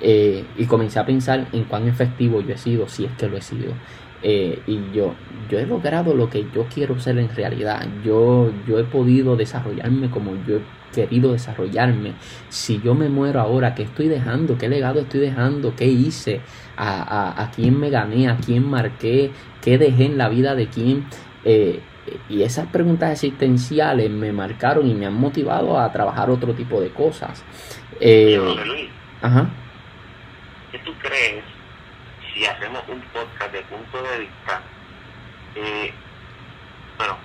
Eh, 0.00 0.44
y 0.56 0.64
comencé 0.66 0.98
a 0.98 1.06
pensar 1.06 1.46
en 1.52 1.64
cuán 1.64 1.86
efectivo 1.88 2.40
yo 2.40 2.54
he 2.54 2.58
sido, 2.58 2.88
si 2.88 3.04
es 3.04 3.12
que 3.12 3.28
lo 3.28 3.36
he 3.36 3.42
sido. 3.42 3.72
Eh, 4.22 4.62
y 4.66 4.80
yo, 4.92 5.14
yo 5.48 5.58
he 5.58 5.66
logrado 5.66 6.14
lo 6.14 6.30
que 6.30 6.46
yo 6.54 6.66
quiero 6.72 6.98
ser 6.98 7.18
en 7.18 7.34
realidad. 7.34 7.86
Yo, 8.04 8.50
yo 8.66 8.78
he 8.78 8.84
podido 8.84 9.36
desarrollarme 9.36 10.10
como 10.10 10.32
yo 10.46 10.56
he 10.56 10.60
querido 10.94 11.32
desarrollarme. 11.32 12.14
Si 12.48 12.80
yo 12.80 12.94
me 12.94 13.08
muero 13.08 13.40
ahora, 13.40 13.74
¿qué 13.74 13.82
estoy 13.82 14.08
dejando? 14.08 14.58
¿Qué 14.58 14.68
legado 14.68 15.00
estoy 15.00 15.20
dejando? 15.20 15.74
¿Qué 15.76 15.86
hice? 15.86 16.40
¿A, 16.76 17.42
a, 17.42 17.50
quién 17.50 17.78
me 17.78 17.90
gané? 17.90 18.28
¿A 18.28 18.36
quién 18.36 18.68
marqué? 18.68 19.30
¿Qué 19.62 19.78
dejé 19.78 20.06
en 20.06 20.18
la 20.18 20.28
vida 20.28 20.54
de 20.54 20.68
quién? 20.68 21.04
Eh, 21.44 21.80
y 22.28 22.42
esas 22.42 22.66
preguntas 22.68 23.10
existenciales 23.10 24.10
me 24.10 24.32
marcaron 24.32 24.86
y 24.88 24.94
me 24.94 25.06
han 25.06 25.14
motivado 25.14 25.78
a 25.78 25.90
trabajar 25.92 26.30
otro 26.30 26.54
tipo 26.54 26.80
de 26.80 26.90
cosas. 26.90 27.44
ajá 29.20 29.50
tú 30.84 30.92
crees 31.00 31.44
si 32.36 32.44
hacemos 32.44 32.82
un 32.88 33.00
podcast 33.00 33.50
de 33.50 33.62
punto 33.62 34.02
de 34.02 34.18
vista? 34.18 34.60
Eh, 35.54 35.92
bueno, 36.98 37.16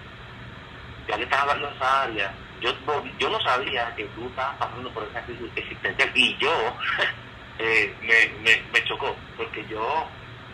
ya 1.08 1.18
que 1.18 1.24
estás 1.24 1.42
hablando 1.42 1.68
de 1.68 1.76
esa 1.76 2.04
área, 2.04 2.34
yo, 2.62 2.74
yo 3.20 3.30
no 3.30 3.42
sabía 3.42 3.94
que 3.96 4.06
tú 4.06 4.28
estabas 4.28 4.56
pasando 4.58 4.90
por 4.92 5.04
esa 5.04 5.22
crisis 5.24 5.52
existencial 5.56 6.12
y 6.16 6.38
yo 6.38 6.54
eh, 7.60 7.94
me, 8.02 8.62
me, 8.72 8.86
chocó 8.86 9.16
porque 9.36 9.66
yo 9.68 10.08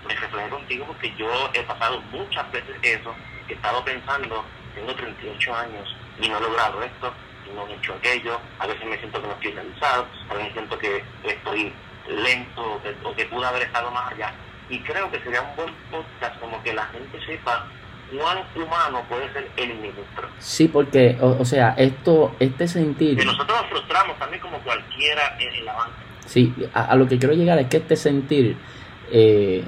me 0.08 0.16
reflejé 0.16 0.50
contigo 0.50 0.86
porque 0.88 1.14
yo 1.18 1.50
he 1.54 1.62
pasado 1.64 2.02
muchas 2.12 2.52
veces 2.52 2.76
eso, 2.82 3.14
he 3.48 3.54
estado 3.54 3.84
pensando, 3.86 4.44
tengo 4.74 4.96
38 4.96 5.56
años 5.56 5.96
y 6.20 6.30
no 6.30 6.38
he 6.38 6.42
logrado 6.42 6.82
esto, 6.82 7.14
y 7.46 7.54
no 7.54 7.68
he 7.68 7.76
hecho 7.76 7.94
aquello, 7.94 8.42
a 8.58 8.66
veces 8.66 8.86
me 8.86 8.98
siento 8.98 9.22
que 9.22 9.28
no 9.28 9.34
estoy 9.34 9.52
realizado, 9.52 10.08
a 10.30 10.34
veces 10.34 10.54
siento 10.54 10.80
que 10.80 11.04
estoy 11.24 11.74
lento 12.08 12.82
o 13.04 13.16
que, 13.16 13.26
pudo 13.26 13.46
haber 13.46 13.64
estado 13.64 13.92
más 13.92 14.12
allá. 14.12 14.34
Y 14.70 14.80
creo 14.80 15.10
que 15.12 15.20
sería 15.22 15.42
un 15.42 15.56
buen 15.56 15.74
podcast 15.90 16.40
como 16.40 16.62
que 16.64 16.74
la 16.74 16.86
gente 16.88 17.20
sepa 17.26 17.68
cuán 18.12 18.38
humano 18.56 19.04
puede 19.10 19.32
ser 19.34 19.50
el 19.58 19.76
ministro. 19.76 20.28
Sí, 20.40 20.68
porque, 20.68 21.18
o, 21.22 21.44
sea, 21.46 21.74
esto, 21.78 22.36
este 22.40 22.68
sentir... 22.68 23.18
Que 23.18 23.26
nosotros 23.26 23.62
nos 23.62 23.70
frustramos 23.70 24.18
también 24.18 24.42
como 24.42 24.60
cualquiera 24.60 25.38
en, 25.40 25.66
la 25.66 25.74
banca. 25.74 25.96
Sí, 26.26 26.54
a, 26.74 26.96
lo 26.96 27.08
que 27.08 27.18
quiero 27.18 27.34
llegar 27.34 27.58
es 27.60 27.68
que 27.68 27.78
este 27.78 27.96
sentir 27.96 28.58
eh, 29.12 29.64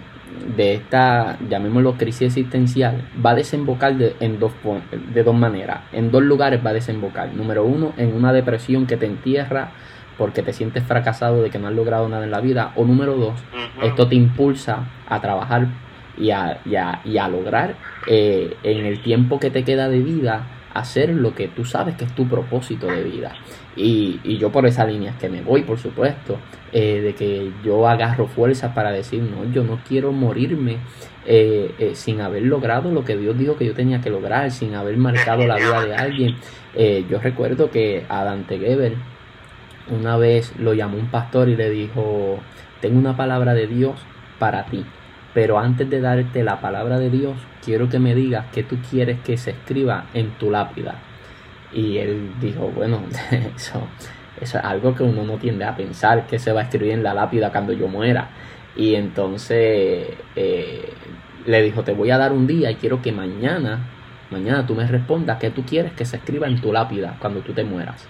de 0.56 0.74
esta, 0.74 1.38
llamémoslo 1.48 1.98
crisis 1.98 2.28
existencial, 2.28 3.10
va 3.26 3.32
a 3.32 3.36
desembocar 3.36 3.96
de, 3.96 4.16
en 4.20 4.40
dos, 4.40 4.52
de 4.92 5.24
dos 5.24 5.36
maneras. 5.36 5.82
En 5.92 6.12
dos 6.12 6.24
lugares 6.24 6.66
va 6.66 6.72
a 6.72 6.74
desembocar. 6.74 7.34
Número 7.34 7.64
uno, 7.64 7.94
en 7.98 8.14
una 8.14 8.34
depresión 8.34 8.86
que 8.86 8.98
te 8.98 9.06
entierra 9.06 9.72
porque 10.20 10.44
te 10.44 10.52
sientes 10.52 10.84
fracasado 10.84 11.42
de 11.42 11.50
que 11.50 11.58
no 11.58 11.70
has 11.70 11.74
logrado 11.74 12.08
nada 12.10 12.26
en 12.26 12.32
la 12.32 12.42
vida. 12.42 12.74
O 12.76 12.84
número 12.84 13.16
dos, 13.16 13.40
esto 13.82 14.08
te 14.08 14.16
impulsa 14.16 14.90
a 15.08 15.22
trabajar 15.22 15.70
y 16.18 16.32
a, 16.32 16.60
y 17.06 17.18
a, 17.18 17.28
lograr 17.30 17.76
eh, 18.06 18.58
en 18.62 18.86
el 18.86 19.02
tiempo 19.02 19.40
que 19.40 19.50
te 19.50 19.64
queda 19.64 19.88
de 19.88 20.00
vida 20.00 20.46
hacer 20.74 21.10
lo 21.10 21.34
que 21.34 21.48
tú 21.48 21.64
sabes 21.64 21.96
que 21.96 22.04
es 22.04 22.14
tu 22.14 22.28
propósito 22.28 22.88
de 22.88 23.04
vida. 23.04 23.34
Y, 23.78 24.20
y 24.26 24.38
yo 24.38 24.52
por 24.52 24.66
esa 24.66 24.86
línea 24.86 25.12
es 25.12 25.18
que 25.18 25.30
me 25.30 25.42
voy, 25.42 25.62
por 25.62 25.80
supuesto, 25.80 26.38
eh, 26.74 27.00
de 27.00 27.16
que 27.16 27.52
yo 27.64 27.88
agarro 27.88 28.28
fuerza 28.28 28.74
para 28.74 28.92
decir, 28.92 29.24
no, 29.24 29.50
yo 29.54 29.64
no 29.64 29.80
quiero 29.88 30.12
morirme 30.12 30.80
eh, 31.26 31.92
sin 31.94 32.20
haber 32.20 32.44
logrado 32.44 32.92
lo 32.92 33.06
que 33.06 33.16
Dios 33.16 33.38
dijo 33.38 33.56
que 33.56 33.66
yo 33.66 33.74
tenía 33.74 34.02
que 34.02 34.10
lograr, 34.10 34.52
sin 34.52 34.76
haber 34.76 34.98
marcado 34.98 35.48
la 35.48 35.56
vida 35.56 35.86
de 35.86 35.96
alguien. 35.96 36.36
yo 37.10 37.20
recuerdo 37.20 37.72
que 37.72 38.06
a 38.10 38.26
Dante 38.26 38.60
Geber, 38.60 38.96
una 39.92 40.18
vez 40.18 40.54
lo 40.58 40.74
llamó 40.74 40.98
un 40.98 41.08
pastor 41.08 41.50
y 41.50 41.56
le 41.56 41.70
dijo, 41.70 42.40
tengo 42.82 43.00
una 43.00 43.18
palabra 43.18 43.54
de 43.54 43.68
Dios 43.68 43.96
para 44.38 44.66
ti, 44.66 44.86
pero 45.34 45.60
antes 45.60 45.90
de 45.90 46.02
darte 46.02 46.44
la 46.44 46.62
palabra 46.62 47.00
de 47.00 47.10
Dios, 47.10 47.36
quiero 47.64 47.90
que 47.90 48.00
me 48.00 48.16
digas 48.16 48.46
qué 48.54 48.64
tú 48.64 48.78
quieres 48.90 49.20
que 49.20 49.38
se 49.38 49.52
escriba 49.52 50.06
en 50.14 50.32
tu 50.32 50.50
lápida. 50.50 50.96
Y 51.72 51.98
él 51.98 52.32
dijo, 52.42 52.72
bueno, 52.74 53.02
eso, 53.56 53.82
es 54.40 54.56
algo 54.56 54.96
que 54.96 55.04
uno 55.04 55.24
no 55.24 55.38
tiende 55.38 55.66
a 55.66 55.76
pensar, 55.76 56.26
que 56.26 56.40
se 56.40 56.52
va 56.52 56.62
a 56.62 56.64
escribir 56.64 56.94
en 56.94 57.04
la 57.04 57.14
lápida 57.14 57.52
cuando 57.52 57.74
yo 57.74 57.88
muera. 57.88 58.30
Y 58.76 58.96
entonces 58.96 60.08
eh, 60.36 60.94
le 61.46 61.62
dijo, 61.62 61.84
te 61.84 61.94
voy 61.94 62.12
a 62.12 62.18
dar 62.18 62.32
un 62.32 62.48
día 62.48 62.72
y 62.72 62.76
quiero 62.76 63.02
que 63.02 63.12
mañana, 63.12 63.88
mañana 64.32 64.66
tú 64.66 64.74
me 64.74 64.88
respondas 64.88 65.38
qué 65.38 65.50
tú 65.50 65.64
quieres 65.64 65.92
que 65.94 66.06
se 66.06 66.18
escriba 66.18 66.48
en 66.48 66.62
tu 66.62 66.72
lápida 66.72 67.18
cuando 67.20 67.42
tú 67.42 67.54
te 67.54 67.64
mueras. 67.64 68.08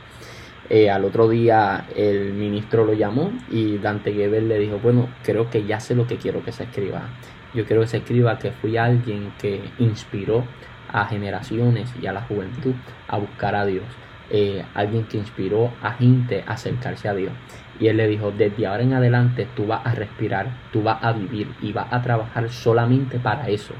Eh, 0.70 0.92
al 0.92 1.04
otro 1.04 1.28
día 1.28 1.88
el 1.96 2.34
ministro 2.34 2.86
lo 2.86 2.94
llamó 2.94 3.32
y 3.50 3.80
Dante 3.80 4.14
Gebel 4.14 4.48
le 4.48 4.60
dijo, 4.60 4.78
bueno, 4.78 5.10
creo 5.24 5.50
que 5.50 5.66
ya 5.66 5.80
sé 5.80 5.96
lo 5.96 6.06
que 6.06 6.18
quiero 6.18 6.44
que 6.44 6.52
se 6.52 6.64
escriba. 6.64 7.10
Yo 7.56 7.66
quiero 7.66 7.82
que 7.82 7.88
se 7.88 7.98
escriba 7.98 8.38
que 8.38 8.52
fui 8.52 8.78
alguien 8.78 9.34
que 9.40 9.62
inspiró 9.80 10.44
a 10.92 11.06
generaciones 11.06 11.92
y 12.00 12.06
a 12.06 12.14
la 12.14 12.22
juventud 12.22 12.74
a 13.08 13.18
buscar 13.18 13.56
a 13.56 13.66
Dios. 13.66 13.86
Eh, 14.30 14.64
alguien 14.76 15.06
que 15.06 15.18
inspiró 15.18 15.72
a 15.82 15.94
gente 15.94 16.44
a 16.46 16.54
acercarse 16.54 17.10
a 17.10 17.16
Dios. 17.16 17.34
Y 17.80 17.88
él 17.88 17.98
le 17.98 18.08
dijo, 18.08 18.32
desde 18.32 18.68
ahora 18.68 18.84
en 18.84 18.94
adelante 18.94 19.48
tú 19.56 19.66
vas 19.66 19.84
a 19.84 19.96
respirar, 19.96 20.48
tú 20.72 20.84
vas 20.84 21.04
a 21.04 21.14
vivir 21.14 21.48
y 21.62 21.74
vas 21.74 21.92
a 21.92 22.02
trabajar 22.04 22.48
solamente 22.52 23.18
para 23.18 23.48
eso, 23.50 23.74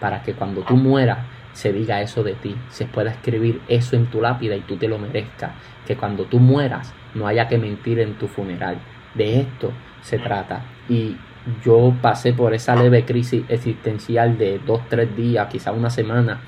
para 0.00 0.22
que 0.24 0.32
cuando 0.34 0.62
tú 0.62 0.74
mueras 0.74 1.18
se 1.52 1.72
diga 1.72 2.00
eso 2.00 2.22
de 2.22 2.34
ti, 2.34 2.56
se 2.70 2.86
pueda 2.86 3.10
escribir 3.10 3.60
eso 3.68 3.96
en 3.96 4.06
tu 4.06 4.20
lápida 4.20 4.56
y 4.56 4.60
tú 4.60 4.76
te 4.76 4.88
lo 4.88 4.98
merezcas, 4.98 5.52
que 5.86 5.96
cuando 5.96 6.24
tú 6.24 6.38
mueras 6.38 6.94
no 7.14 7.26
haya 7.26 7.48
que 7.48 7.58
mentir 7.58 8.00
en 8.00 8.14
tu 8.14 8.28
funeral. 8.28 8.78
De 9.14 9.40
esto 9.40 9.72
se 10.00 10.18
trata. 10.18 10.64
Y 10.88 11.16
yo 11.64 11.94
pasé 12.00 12.32
por 12.32 12.54
esa 12.54 12.76
leve 12.76 13.04
crisis 13.04 13.44
existencial 13.48 14.38
de 14.38 14.60
dos, 14.64 14.80
tres 14.88 15.14
días, 15.16 15.48
quizá 15.48 15.72
una 15.72 15.90
semana, 15.90 16.40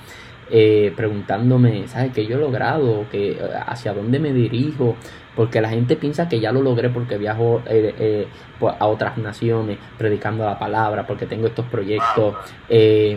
eh, 0.51 0.93
preguntándome, 0.97 1.89
¿sabes 1.89 2.13
qué 2.13 2.27
yo 2.27 2.37
he 2.37 2.41
logrado? 2.41 3.07
que 3.11 3.39
¿Hacia 3.67 3.95
dónde 3.95 4.19
me 4.19 4.33
dirijo? 4.33 4.97
Porque 5.35 5.61
la 5.61 5.69
gente 5.69 5.97
piensa 5.97 6.29
que 6.29 6.41
ya 6.41 6.53
lo 6.53 6.63
logré 6.63 6.91
porque 6.91 7.19
viajo 7.19 7.63
eh, 7.67 7.95
eh, 7.99 8.27
a 8.61 8.87
otras 8.87 9.19
naciones 9.19 9.79
predicando 9.99 10.45
la 10.45 10.59
palabra, 10.59 11.07
porque 11.07 11.27
tengo 11.27 11.47
estos 11.47 11.67
proyectos. 11.67 12.35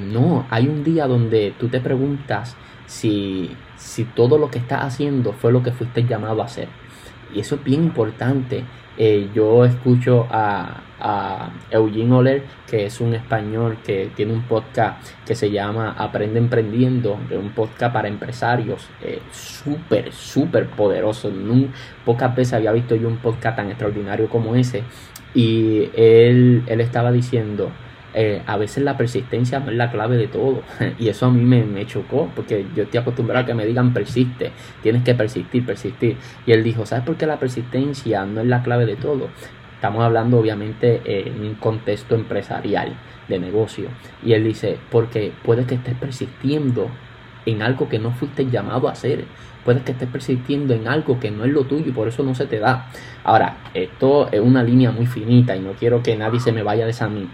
no, 0.02 0.46
hay 0.50 0.68
un 0.68 0.84
día 0.84 1.08
donde 1.08 1.54
tú 1.60 1.68
te 1.68 1.80
preguntas 1.80 2.56
si, 2.86 3.56
si 3.76 4.06
todo 4.06 4.38
lo 4.38 4.50
que 4.50 4.60
estás 4.60 4.84
haciendo 4.84 5.34
fue 5.34 5.52
lo 5.52 5.62
que 5.62 5.72
fuiste 5.72 6.04
llamado 6.06 6.42
a 6.42 6.46
hacer. 6.46 6.70
Y 7.34 7.42
eso 7.42 7.56
es 7.56 7.64
bien 7.64 7.84
importante. 7.84 8.64
Eh, 8.98 9.30
yo 9.34 9.64
escucho 9.64 10.28
a, 10.32 10.82
a 11.00 11.50
Eugene 11.70 12.14
Oler, 12.14 12.44
que 12.68 12.86
es 12.86 13.00
un 13.00 13.14
español 13.14 13.78
que 13.86 14.10
tiene 14.16 14.34
un 14.34 14.44
podcast 14.44 15.08
que 15.26 15.36
se 15.36 15.52
llama 15.52 15.96
Aprende 15.98 16.40
Emprendiendo, 16.40 17.18
un 17.32 17.52
podcast 17.52 17.94
para 17.94 18.08
empresarios 18.08 18.88
eh, 19.02 19.22
súper, 19.32 20.12
súper 20.12 20.68
poderoso. 20.68 21.32
pocas 22.06 22.36
veces 22.36 22.54
había 22.54 22.72
visto 22.72 22.96
yo 22.96 23.08
un 23.08 23.18
podcast 23.18 23.58
tan 23.58 23.70
extraordinario 23.70 24.30
como 24.30 24.56
ese. 24.56 24.84
Y 25.34 25.90
él, 25.96 26.64
él 26.66 26.82
estaba 26.82 27.12
diciendo, 27.12 27.72
eh, 28.20 28.42
a 28.48 28.58
veces 28.58 28.84
la 28.84 28.98
persistencia 28.98 29.60
no 29.60 29.70
es 29.70 29.78
la 29.78 29.92
clave 29.92 30.18
de 30.18 30.28
todo. 30.28 30.64
Y 31.00 31.10
eso 31.10 31.28
a 31.28 31.30
mí 31.30 31.44
me, 31.44 31.64
me, 31.64 31.86
chocó, 31.86 32.32
porque 32.36 32.66
yo 32.76 32.84
estoy 32.84 33.00
acostumbrado 33.00 33.44
a 33.44 33.46
que 33.46 33.54
me 33.54 33.66
digan 33.66 33.94
persiste, 33.94 34.52
tienes 34.82 35.04
que 35.04 35.14
persistir, 35.14 35.66
persistir. 35.66 36.18
Y 36.48 36.52
él 36.52 36.64
dijo, 36.64 36.86
¿sabes 36.86 37.06
por 37.06 37.16
qué 37.16 37.28
la 37.28 37.38
persistencia 37.38 38.26
no 38.26 38.42
es 38.42 38.48
la 38.48 38.64
clave 38.64 38.88
de 38.88 38.96
todo? 38.96 39.30
Estamos 39.76 40.04
hablando 40.04 40.40
obviamente 40.40 41.02
en 41.06 41.42
un 41.42 41.54
contexto 41.54 42.16
empresarial, 42.16 42.98
de 43.28 43.38
negocio. 43.38 43.90
Y 44.24 44.34
él 44.34 44.44
dice, 44.44 44.80
porque 44.90 45.32
puede 45.44 45.66
que 45.66 45.76
estés 45.76 45.96
persistiendo 45.96 46.90
en 47.46 47.62
algo 47.62 47.88
que 47.88 48.00
no 48.00 48.12
fuiste 48.12 48.50
llamado 48.50 48.88
a 48.88 48.94
hacer. 48.94 49.26
Puede 49.68 49.82
que 49.82 49.92
estés 49.92 50.08
persistiendo 50.08 50.74
en 50.74 50.88
algo 50.88 51.20
que 51.20 51.30
no 51.30 51.44
es 51.44 51.52
lo 51.52 51.66
tuyo 51.66 51.88
y 51.88 51.92
por 51.92 52.08
eso 52.08 52.24
no 52.24 52.34
se 52.34 52.46
te 52.46 52.58
da. 52.58 52.88
Ahora, 53.26 53.58
esto 53.74 54.30
es 54.32 54.40
una 54.40 54.64
línea 54.64 54.92
muy 54.92 55.08
finita 55.08 55.58
y 55.58 55.60
no 55.60 55.74
quiero 55.74 56.02
que 56.02 56.16
nadie 56.16 56.40
se 56.40 56.54
me 56.54 56.64
vaya 56.64 56.86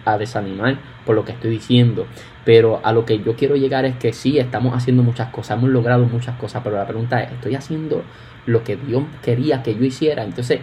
a 0.06 0.18
desanimar 0.18 0.80
por 1.06 1.14
lo 1.14 1.26
que 1.26 1.34
estoy 1.34 1.52
diciendo. 1.52 2.08
Pero 2.44 2.82
a 2.84 2.92
lo 2.92 3.06
que 3.06 3.20
yo 3.20 3.36
quiero 3.36 3.56
llegar 3.56 3.86
es 3.86 3.98
que 3.98 4.14
sí, 4.14 4.40
estamos 4.40 4.74
haciendo 4.76 5.04
muchas 5.04 5.30
cosas, 5.30 5.60
hemos 5.60 5.70
logrado 5.70 6.06
muchas 6.06 6.36
cosas, 6.40 6.64
pero 6.64 6.76
la 6.76 6.88
pregunta 6.88 7.22
es, 7.22 7.34
¿estoy 7.34 7.54
haciendo 7.54 8.02
lo 8.48 8.64
que 8.64 8.78
Dios 8.78 9.04
quería 9.22 9.62
que 9.62 9.76
yo 9.76 9.86
hiciera? 9.86 10.24
Entonces, 10.24 10.62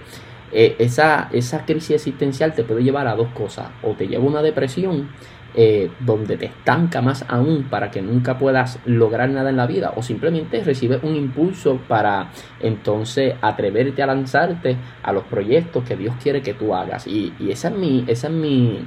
eh, 0.50 0.74
esa, 0.80 1.28
esa 1.30 1.64
crisis 1.66 1.92
existencial 1.92 2.52
te 2.52 2.64
puede 2.64 2.82
llevar 2.82 3.06
a 3.06 3.14
dos 3.14 3.28
cosas. 3.28 3.68
O 3.84 3.92
te 3.92 4.08
lleva 4.08 4.24
a 4.24 4.26
una 4.26 4.42
depresión 4.42 5.08
eh, 5.54 5.90
donde 6.00 6.36
te 6.36 6.46
estanca 6.46 7.02
más 7.02 7.24
aún 7.28 7.64
para 7.64 7.90
que 7.90 8.02
nunca 8.02 8.38
puedas 8.38 8.78
lograr 8.84 9.28
nada 9.30 9.50
en 9.50 9.56
la 9.56 9.66
vida. 9.66 9.92
O 9.96 10.02
simplemente 10.02 10.62
recibes 10.62 11.02
un 11.02 11.16
impulso 11.16 11.78
para 11.88 12.30
entonces 12.60 13.34
atreverte 13.40 14.02
a 14.02 14.06
lanzarte 14.06 14.76
a 15.02 15.12
los 15.12 15.24
proyectos 15.24 15.84
que 15.84 15.96
Dios 15.96 16.14
quiere 16.22 16.42
que 16.42 16.54
tú 16.54 16.74
hagas. 16.74 17.06
Y, 17.06 17.32
esa 17.48 17.68
es 17.68 17.74
mi, 17.74 18.04
esa 18.06 18.28
es 18.28 18.32
mi, 18.32 18.78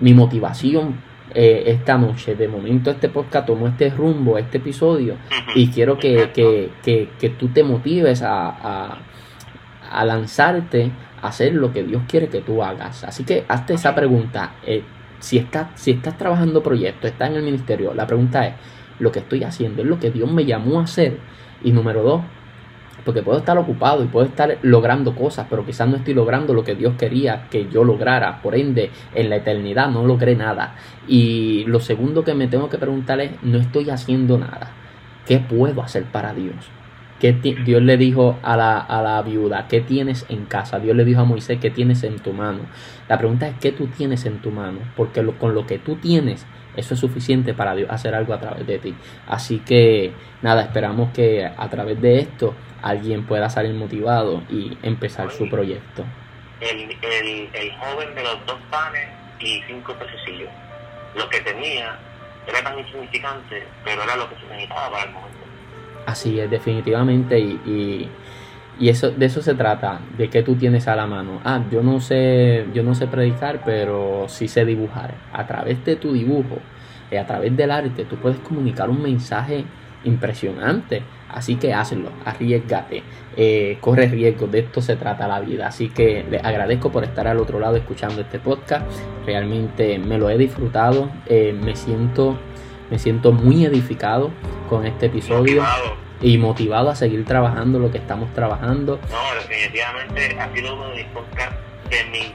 mi 0.00 0.14
motivación 0.14 0.96
eh, 1.34 1.64
esta 1.66 1.96
noche. 1.96 2.34
De 2.36 2.48
momento 2.48 2.90
este 2.90 3.08
podcast 3.08 3.46
tomó 3.46 3.68
este 3.68 3.90
rumbo, 3.90 4.38
este 4.38 4.58
episodio, 4.58 5.16
y 5.54 5.68
quiero 5.68 5.98
que, 5.98 6.30
que, 6.34 6.70
que, 6.82 7.08
que 7.18 7.30
tú 7.30 7.48
te 7.48 7.64
motives 7.64 8.22
a, 8.22 8.98
a 9.90 10.04
lanzarte 10.04 10.90
a 11.22 11.28
hacer 11.28 11.54
lo 11.54 11.72
que 11.72 11.82
Dios 11.82 12.02
quiere 12.06 12.28
que 12.28 12.40
tú 12.40 12.62
hagas. 12.62 13.04
Así 13.04 13.24
que 13.24 13.44
hazte 13.48 13.74
esa 13.74 13.94
pregunta. 13.94 14.54
Eh, 14.64 14.82
si, 15.18 15.38
estás, 15.38 15.68
si 15.74 15.92
estás 15.92 16.16
trabajando 16.18 16.62
proyectos, 16.62 17.10
estás 17.10 17.30
en 17.30 17.36
el 17.36 17.42
ministerio, 17.42 17.94
la 17.94 18.06
pregunta 18.06 18.46
es, 18.46 18.54
¿lo 18.98 19.12
que 19.12 19.20
estoy 19.20 19.44
haciendo 19.44 19.82
es 19.82 19.88
lo 19.88 19.98
que 19.98 20.10
Dios 20.10 20.30
me 20.30 20.44
llamó 20.44 20.80
a 20.80 20.84
hacer? 20.84 21.18
Y 21.62 21.72
número 21.72 22.02
dos, 22.02 22.20
porque 23.04 23.22
puedo 23.22 23.38
estar 23.38 23.56
ocupado 23.56 24.02
y 24.02 24.08
puedo 24.08 24.26
estar 24.26 24.58
logrando 24.62 25.14
cosas, 25.14 25.46
pero 25.48 25.64
quizás 25.64 25.88
no 25.88 25.96
estoy 25.96 26.12
logrando 26.12 26.52
lo 26.54 26.64
que 26.64 26.74
Dios 26.74 26.94
quería 26.98 27.46
que 27.50 27.68
yo 27.68 27.84
lograra. 27.84 28.42
Por 28.42 28.56
ende, 28.56 28.90
en 29.14 29.30
la 29.30 29.36
eternidad 29.36 29.88
no 29.88 30.04
logré 30.04 30.34
nada. 30.34 30.74
Y 31.06 31.64
lo 31.66 31.78
segundo 31.78 32.24
que 32.24 32.34
me 32.34 32.48
tengo 32.48 32.68
que 32.68 32.78
preguntar 32.78 33.20
es, 33.20 33.30
no 33.42 33.58
estoy 33.58 33.90
haciendo 33.90 34.38
nada. 34.38 34.72
¿Qué 35.24 35.38
puedo 35.38 35.82
hacer 35.82 36.04
para 36.04 36.34
Dios? 36.34 36.75
¿Qué 37.20 37.32
Dios 37.32 37.82
le 37.82 37.96
dijo 37.96 38.38
a 38.42 38.56
la, 38.56 38.78
a 38.78 39.00
la 39.00 39.22
viuda, 39.22 39.68
¿qué 39.68 39.80
tienes 39.80 40.26
en 40.28 40.44
casa? 40.44 40.78
Dios 40.78 40.94
le 40.94 41.04
dijo 41.04 41.20
a 41.20 41.24
Moisés, 41.24 41.58
¿qué 41.60 41.70
tienes 41.70 42.02
en 42.02 42.18
tu 42.18 42.34
mano? 42.34 42.60
La 43.08 43.16
pregunta 43.16 43.48
es, 43.48 43.54
¿qué 43.58 43.72
tú 43.72 43.86
tienes 43.86 44.26
en 44.26 44.42
tu 44.42 44.50
mano? 44.50 44.80
Porque 44.96 45.24
con 45.38 45.54
lo 45.54 45.66
que 45.66 45.78
tú 45.78 45.96
tienes, 45.96 46.46
eso 46.76 46.92
es 46.92 47.00
suficiente 47.00 47.54
para 47.54 47.74
Dios 47.74 47.88
hacer 47.90 48.14
algo 48.14 48.34
a 48.34 48.40
través 48.40 48.66
de 48.66 48.78
ti. 48.78 48.94
Así 49.26 49.60
que 49.60 50.12
nada, 50.42 50.62
esperamos 50.62 51.10
que 51.12 51.46
a 51.46 51.68
través 51.70 52.00
de 52.02 52.18
esto 52.18 52.54
alguien 52.82 53.24
pueda 53.24 53.48
salir 53.48 53.72
motivado 53.74 54.42
y 54.50 54.76
empezar 54.82 55.30
su 55.30 55.48
proyecto. 55.48 56.04
El, 56.60 56.82
el, 56.82 57.48
el 57.52 57.72
joven 57.78 58.14
de 58.14 58.22
los 58.22 58.44
dos 58.46 58.58
panes 58.70 59.08
y 59.40 59.62
cinco 59.66 59.94
pececillos, 59.94 60.50
lo 61.14 61.28
que 61.30 61.40
tenía 61.40 61.98
era 62.46 62.62
tan 62.62 62.78
insignificante, 62.78 63.66
pero 63.84 64.02
era 64.02 64.16
lo 64.16 64.28
que 64.28 64.36
se 64.36 64.46
necesitaba 64.48 64.90
para 64.90 65.10
momento. 65.10 65.45
Así 66.06 66.40
es, 66.40 66.50
definitivamente. 66.50 67.38
Y, 67.38 68.08
y, 68.78 68.88
eso, 68.88 69.10
de 69.10 69.26
eso 69.26 69.42
se 69.42 69.54
trata, 69.54 70.00
de 70.16 70.28
que 70.30 70.42
tú 70.42 70.54
tienes 70.54 70.86
a 70.88 70.96
la 70.96 71.06
mano. 71.06 71.40
Ah, 71.44 71.62
yo 71.70 71.82
no 71.82 72.00
sé, 72.00 72.66
yo 72.72 72.82
no 72.82 72.94
sé 72.94 73.06
predicar, 73.06 73.62
pero 73.64 74.26
sí 74.28 74.48
sé 74.48 74.64
dibujar. 74.64 75.14
A 75.32 75.46
través 75.46 75.84
de 75.84 75.96
tu 75.96 76.12
dibujo, 76.12 76.58
y 77.10 77.16
a 77.16 77.26
través 77.26 77.56
del 77.56 77.70
arte, 77.70 78.04
tú 78.04 78.16
puedes 78.16 78.38
comunicar 78.38 78.90
un 78.90 79.02
mensaje 79.02 79.64
impresionante. 80.04 81.02
Así 81.28 81.56
que 81.56 81.74
hazlo, 81.74 82.10
arriesgate, 82.24 83.02
eh, 83.36 83.78
corre 83.80 84.06
riesgo, 84.06 84.46
de 84.46 84.60
esto 84.60 84.80
se 84.80 84.96
trata 84.96 85.28
la 85.28 85.40
vida. 85.40 85.66
Así 85.66 85.88
que 85.88 86.24
les 86.30 86.42
agradezco 86.44 86.90
por 86.90 87.04
estar 87.04 87.26
al 87.26 87.38
otro 87.38 87.60
lado 87.60 87.76
escuchando 87.76 88.20
este 88.20 88.38
podcast. 88.38 88.86
Realmente 89.26 89.98
me 89.98 90.18
lo 90.18 90.30
he 90.30 90.38
disfrutado, 90.38 91.10
eh, 91.26 91.54
me 91.60 91.76
siento 91.76 92.38
me 92.90 92.98
siento 92.98 93.32
muy 93.32 93.64
edificado 93.64 94.30
con 94.68 94.86
este 94.86 95.06
episodio. 95.06 95.62
Y 96.22 96.38
motivado 96.38 96.88
a 96.88 96.96
seguir 96.96 97.26
trabajando 97.26 97.78
lo 97.78 97.90
que 97.90 97.98
estamos 97.98 98.32
trabajando. 98.32 98.98
No, 99.10 99.34
definitivamente 99.38 100.34
ha 100.40 100.50
sido 100.54 100.74
uno 100.74 100.88
de 100.88 100.96
mis 100.96 101.04
podcasts 101.06 101.56
de 101.90 102.04
mis 102.10 102.32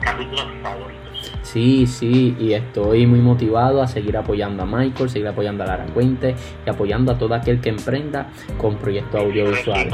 capítulos 0.00 0.46
favoritos. 0.62 1.32
Sí, 1.42 1.86
sí, 1.86 2.36
y 2.38 2.52
estoy 2.52 3.06
muy 3.06 3.18
motivado 3.18 3.82
a 3.82 3.88
seguir 3.88 4.16
apoyando 4.16 4.62
a 4.62 4.66
Michael, 4.66 5.10
seguir 5.10 5.26
apoyando 5.26 5.64
a 5.64 5.66
Lara 5.66 5.86
Cuente 5.86 6.36
y 6.64 6.70
apoyando 6.70 7.12
a 7.12 7.18
todo 7.18 7.34
aquel 7.34 7.60
que 7.60 7.70
emprenda 7.70 8.28
con 8.58 8.76
proyectos 8.76 9.20
audiovisuales. 9.20 9.92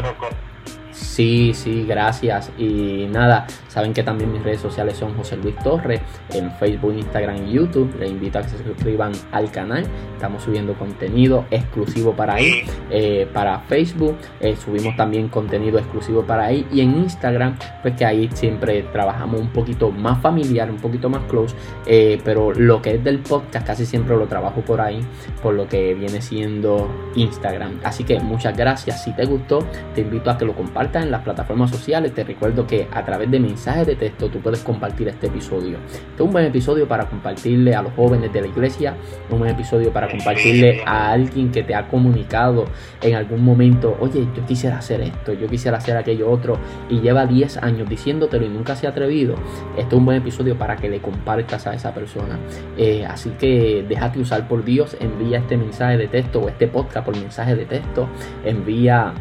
Sí, 1.03 1.53
sí, 1.53 1.85
gracias. 1.87 2.51
Y 2.57 3.07
nada, 3.11 3.47
saben 3.69 3.93
que 3.93 4.03
también 4.03 4.33
mis 4.33 4.43
redes 4.43 4.61
sociales 4.61 4.97
son 4.97 5.15
José 5.15 5.37
Luis 5.37 5.57
Torres 5.57 6.01
en 6.33 6.51
Facebook, 6.53 6.95
Instagram 6.97 7.49
y 7.49 7.53
YouTube. 7.53 7.95
Les 7.99 8.11
invito 8.11 8.39
a 8.39 8.43
que 8.43 8.51
se 8.51 8.65
suscriban 8.65 9.12
al 9.33 9.51
canal. 9.51 9.85
Estamos 10.15 10.45
subiendo 10.45 10.74
contenido 10.74 11.45
exclusivo 11.51 12.12
para 12.12 12.35
ahí. 12.35 12.62
Eh, 12.91 13.29
para 13.33 13.59
Facebook 13.61 14.16
eh, 14.41 14.55
subimos 14.57 14.97
también 14.97 15.29
contenido 15.29 15.79
exclusivo 15.79 16.23
para 16.23 16.45
ahí. 16.45 16.66
Y 16.73 16.81
en 16.81 16.97
Instagram, 16.97 17.59
pues 17.83 17.97
que 17.97 18.05
ahí 18.05 18.31
siempre 18.33 18.83
trabajamos 18.85 19.41
un 19.41 19.49
poquito 19.49 19.91
más 19.91 20.23
familiar, 20.23 20.70
un 20.70 20.79
poquito 20.79 21.11
más 21.11 21.24
close. 21.24 21.55
Eh, 21.85 22.20
pero 22.24 22.53
lo 22.53 22.81
que 22.81 22.95
es 22.95 23.05
del 23.05 23.19
podcast 23.19 23.66
casi 23.66 23.87
siempre 23.87 24.16
lo 24.16 24.27
trabajo 24.29 24.61
por 24.61 24.81
ahí, 24.81 25.01
por 25.43 25.55
lo 25.55 25.66
que 25.66 25.95
viene 25.95 26.23
siendo 26.23 26.89
Instagram. 27.16 27.81
Así 27.83 28.05
que 28.05 28.20
muchas 28.20 28.57
gracias. 28.57 29.03
Si 29.03 29.12
te 29.12 29.24
gustó, 29.24 29.66
te 29.95 30.03
invito 30.03 30.31
a 30.31 30.39
que 30.39 30.45
lo 30.45 30.55
compartas 30.55 30.91
en 31.01 31.10
las 31.10 31.23
plataformas 31.23 31.70
sociales. 31.70 32.12
Te 32.12 32.24
recuerdo 32.24 32.66
que 32.66 32.89
a 32.93 33.05
través 33.05 33.31
de 33.31 33.40
mensajes 33.40 33.86
de 33.86 33.97
texto 33.97 34.28
tú 34.28 34.40
puedes 34.40 34.60
compartir 34.60 35.09
este 35.09 35.28
episodio. 35.28 35.78
Este 35.86 36.14
es 36.16 36.20
un 36.20 36.32
buen 36.32 36.44
episodio 36.44 36.86
para 36.86 37.06
compartirle 37.06 37.74
a 37.74 37.82
los 37.82 37.93
jóvenes 37.94 38.32
de 38.32 38.40
la 38.43 38.47
iglesia, 38.48 38.94
un 39.31 39.39
buen 39.39 39.51
episodio 39.52 39.93
para 39.93 40.10
compartirle 40.10 40.82
a 40.85 41.12
alguien 41.12 41.51
que 41.51 41.62
te 41.62 41.74
ha 41.74 41.89
comunicado 41.89 42.66
en 43.01 43.14
algún 43.14 43.44
momento, 43.44 43.97
oye, 44.01 44.27
yo 44.35 44.44
quisiera 44.47 44.78
hacer 44.78 45.01
esto, 45.01 45.32
yo 45.32 45.47
quisiera 45.48 45.78
hacer 45.78 45.97
aquello 45.97 46.31
otro, 46.31 46.59
y 46.89 47.01
lleva 47.01 47.27
10 47.27 47.59
años 47.59 47.89
diciéndotelo 47.89 48.44
y 48.44 48.48
nunca 48.48 48.77
se 48.77 48.86
ha 48.86 48.90
atrevido. 48.90 49.36
Este 49.77 49.94
es 49.94 49.98
un 49.98 50.05
buen 50.05 50.19
episodio 50.19 50.56
para 50.56 50.77
que 50.77 50.89
le 50.89 51.01
compartas 51.01 51.66
a 51.66 51.74
esa 51.74 51.94
persona. 51.94 52.39
Eh, 52.77 53.06
así 53.06 53.31
que 53.39 53.85
déjate 53.89 54.19
usar 54.19 54.48
por 54.48 54.64
Dios, 54.64 54.97
envía 55.01 55.39
este 55.39 55.56
mensaje 55.56 55.97
de 55.97 56.09
texto 56.09 56.40
o 56.40 56.48
este 56.48 56.69
podcast 56.69 57.06
por 57.06 57.16
mensaje 57.16 57.56
de 57.56 57.64
texto, 57.64 58.09
envía 58.44 59.14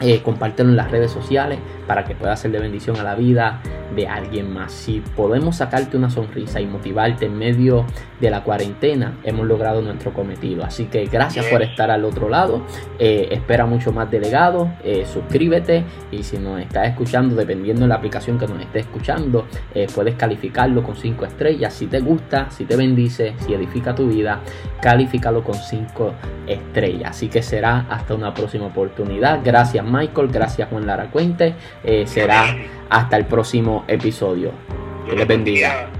eh, 0.00 0.22
compártelo 0.22 0.70
en 0.70 0.76
las 0.76 0.90
redes 0.90 1.10
sociales 1.10 1.58
para 1.86 2.04
que 2.04 2.14
pueda 2.14 2.36
ser 2.36 2.50
de 2.50 2.60
bendición 2.60 2.96
a 2.96 3.02
la 3.02 3.14
vida 3.14 3.60
de 3.94 4.06
alguien 4.06 4.52
más. 4.52 4.72
Si 4.72 5.00
podemos 5.16 5.56
sacarte 5.56 5.96
una 5.96 6.10
sonrisa 6.10 6.60
y 6.60 6.66
motivarte 6.66 7.26
en 7.26 7.36
medio 7.36 7.84
de 8.20 8.30
la 8.30 8.42
cuarentena, 8.42 9.18
hemos 9.24 9.46
logrado 9.46 9.80
nuestro 9.80 10.12
cometido. 10.12 10.64
Así 10.64 10.84
que 10.84 11.06
gracias 11.06 11.46
por 11.46 11.62
estar 11.62 11.90
al 11.90 12.04
otro 12.04 12.28
lado. 12.28 12.62
Eh, 12.98 13.28
espera 13.30 13.66
mucho 13.66 13.92
más 13.92 14.10
delegados. 14.10 14.68
Eh, 14.84 15.06
suscríbete 15.06 15.84
y 16.10 16.22
si 16.22 16.38
nos 16.38 16.60
estás 16.60 16.88
escuchando, 16.88 17.34
dependiendo 17.34 17.82
de 17.82 17.88
la 17.88 17.96
aplicación 17.96 18.38
que 18.38 18.46
nos 18.46 18.60
esté 18.60 18.80
escuchando, 18.80 19.46
eh, 19.74 19.86
puedes 19.94 20.14
calificarlo 20.16 20.82
con 20.82 20.96
5 20.96 21.24
estrellas. 21.24 21.74
Si 21.74 21.86
te 21.86 22.00
gusta, 22.00 22.50
si 22.50 22.64
te 22.64 22.76
bendice, 22.76 23.34
si 23.46 23.54
edifica 23.54 23.94
tu 23.94 24.08
vida, 24.08 24.40
califícalo 24.80 25.42
con 25.42 25.54
5 25.54 26.12
estrellas. 26.46 27.10
Así 27.10 27.28
que 27.28 27.42
será 27.42 27.86
hasta 27.88 28.14
una 28.14 28.34
próxima 28.34 28.66
oportunidad. 28.66 29.40
Gracias 29.42 29.84
Michael, 29.88 30.28
gracias 30.28 30.68
Juan 30.68 30.86
Lara 30.86 31.10
Cuente. 31.10 31.54
será 32.06 32.56
hasta 32.88 33.16
el 33.16 33.24
próximo 33.26 33.84
episodio. 33.88 34.52
Que 35.08 35.16
les 35.16 35.26
bendiga. 35.26 35.97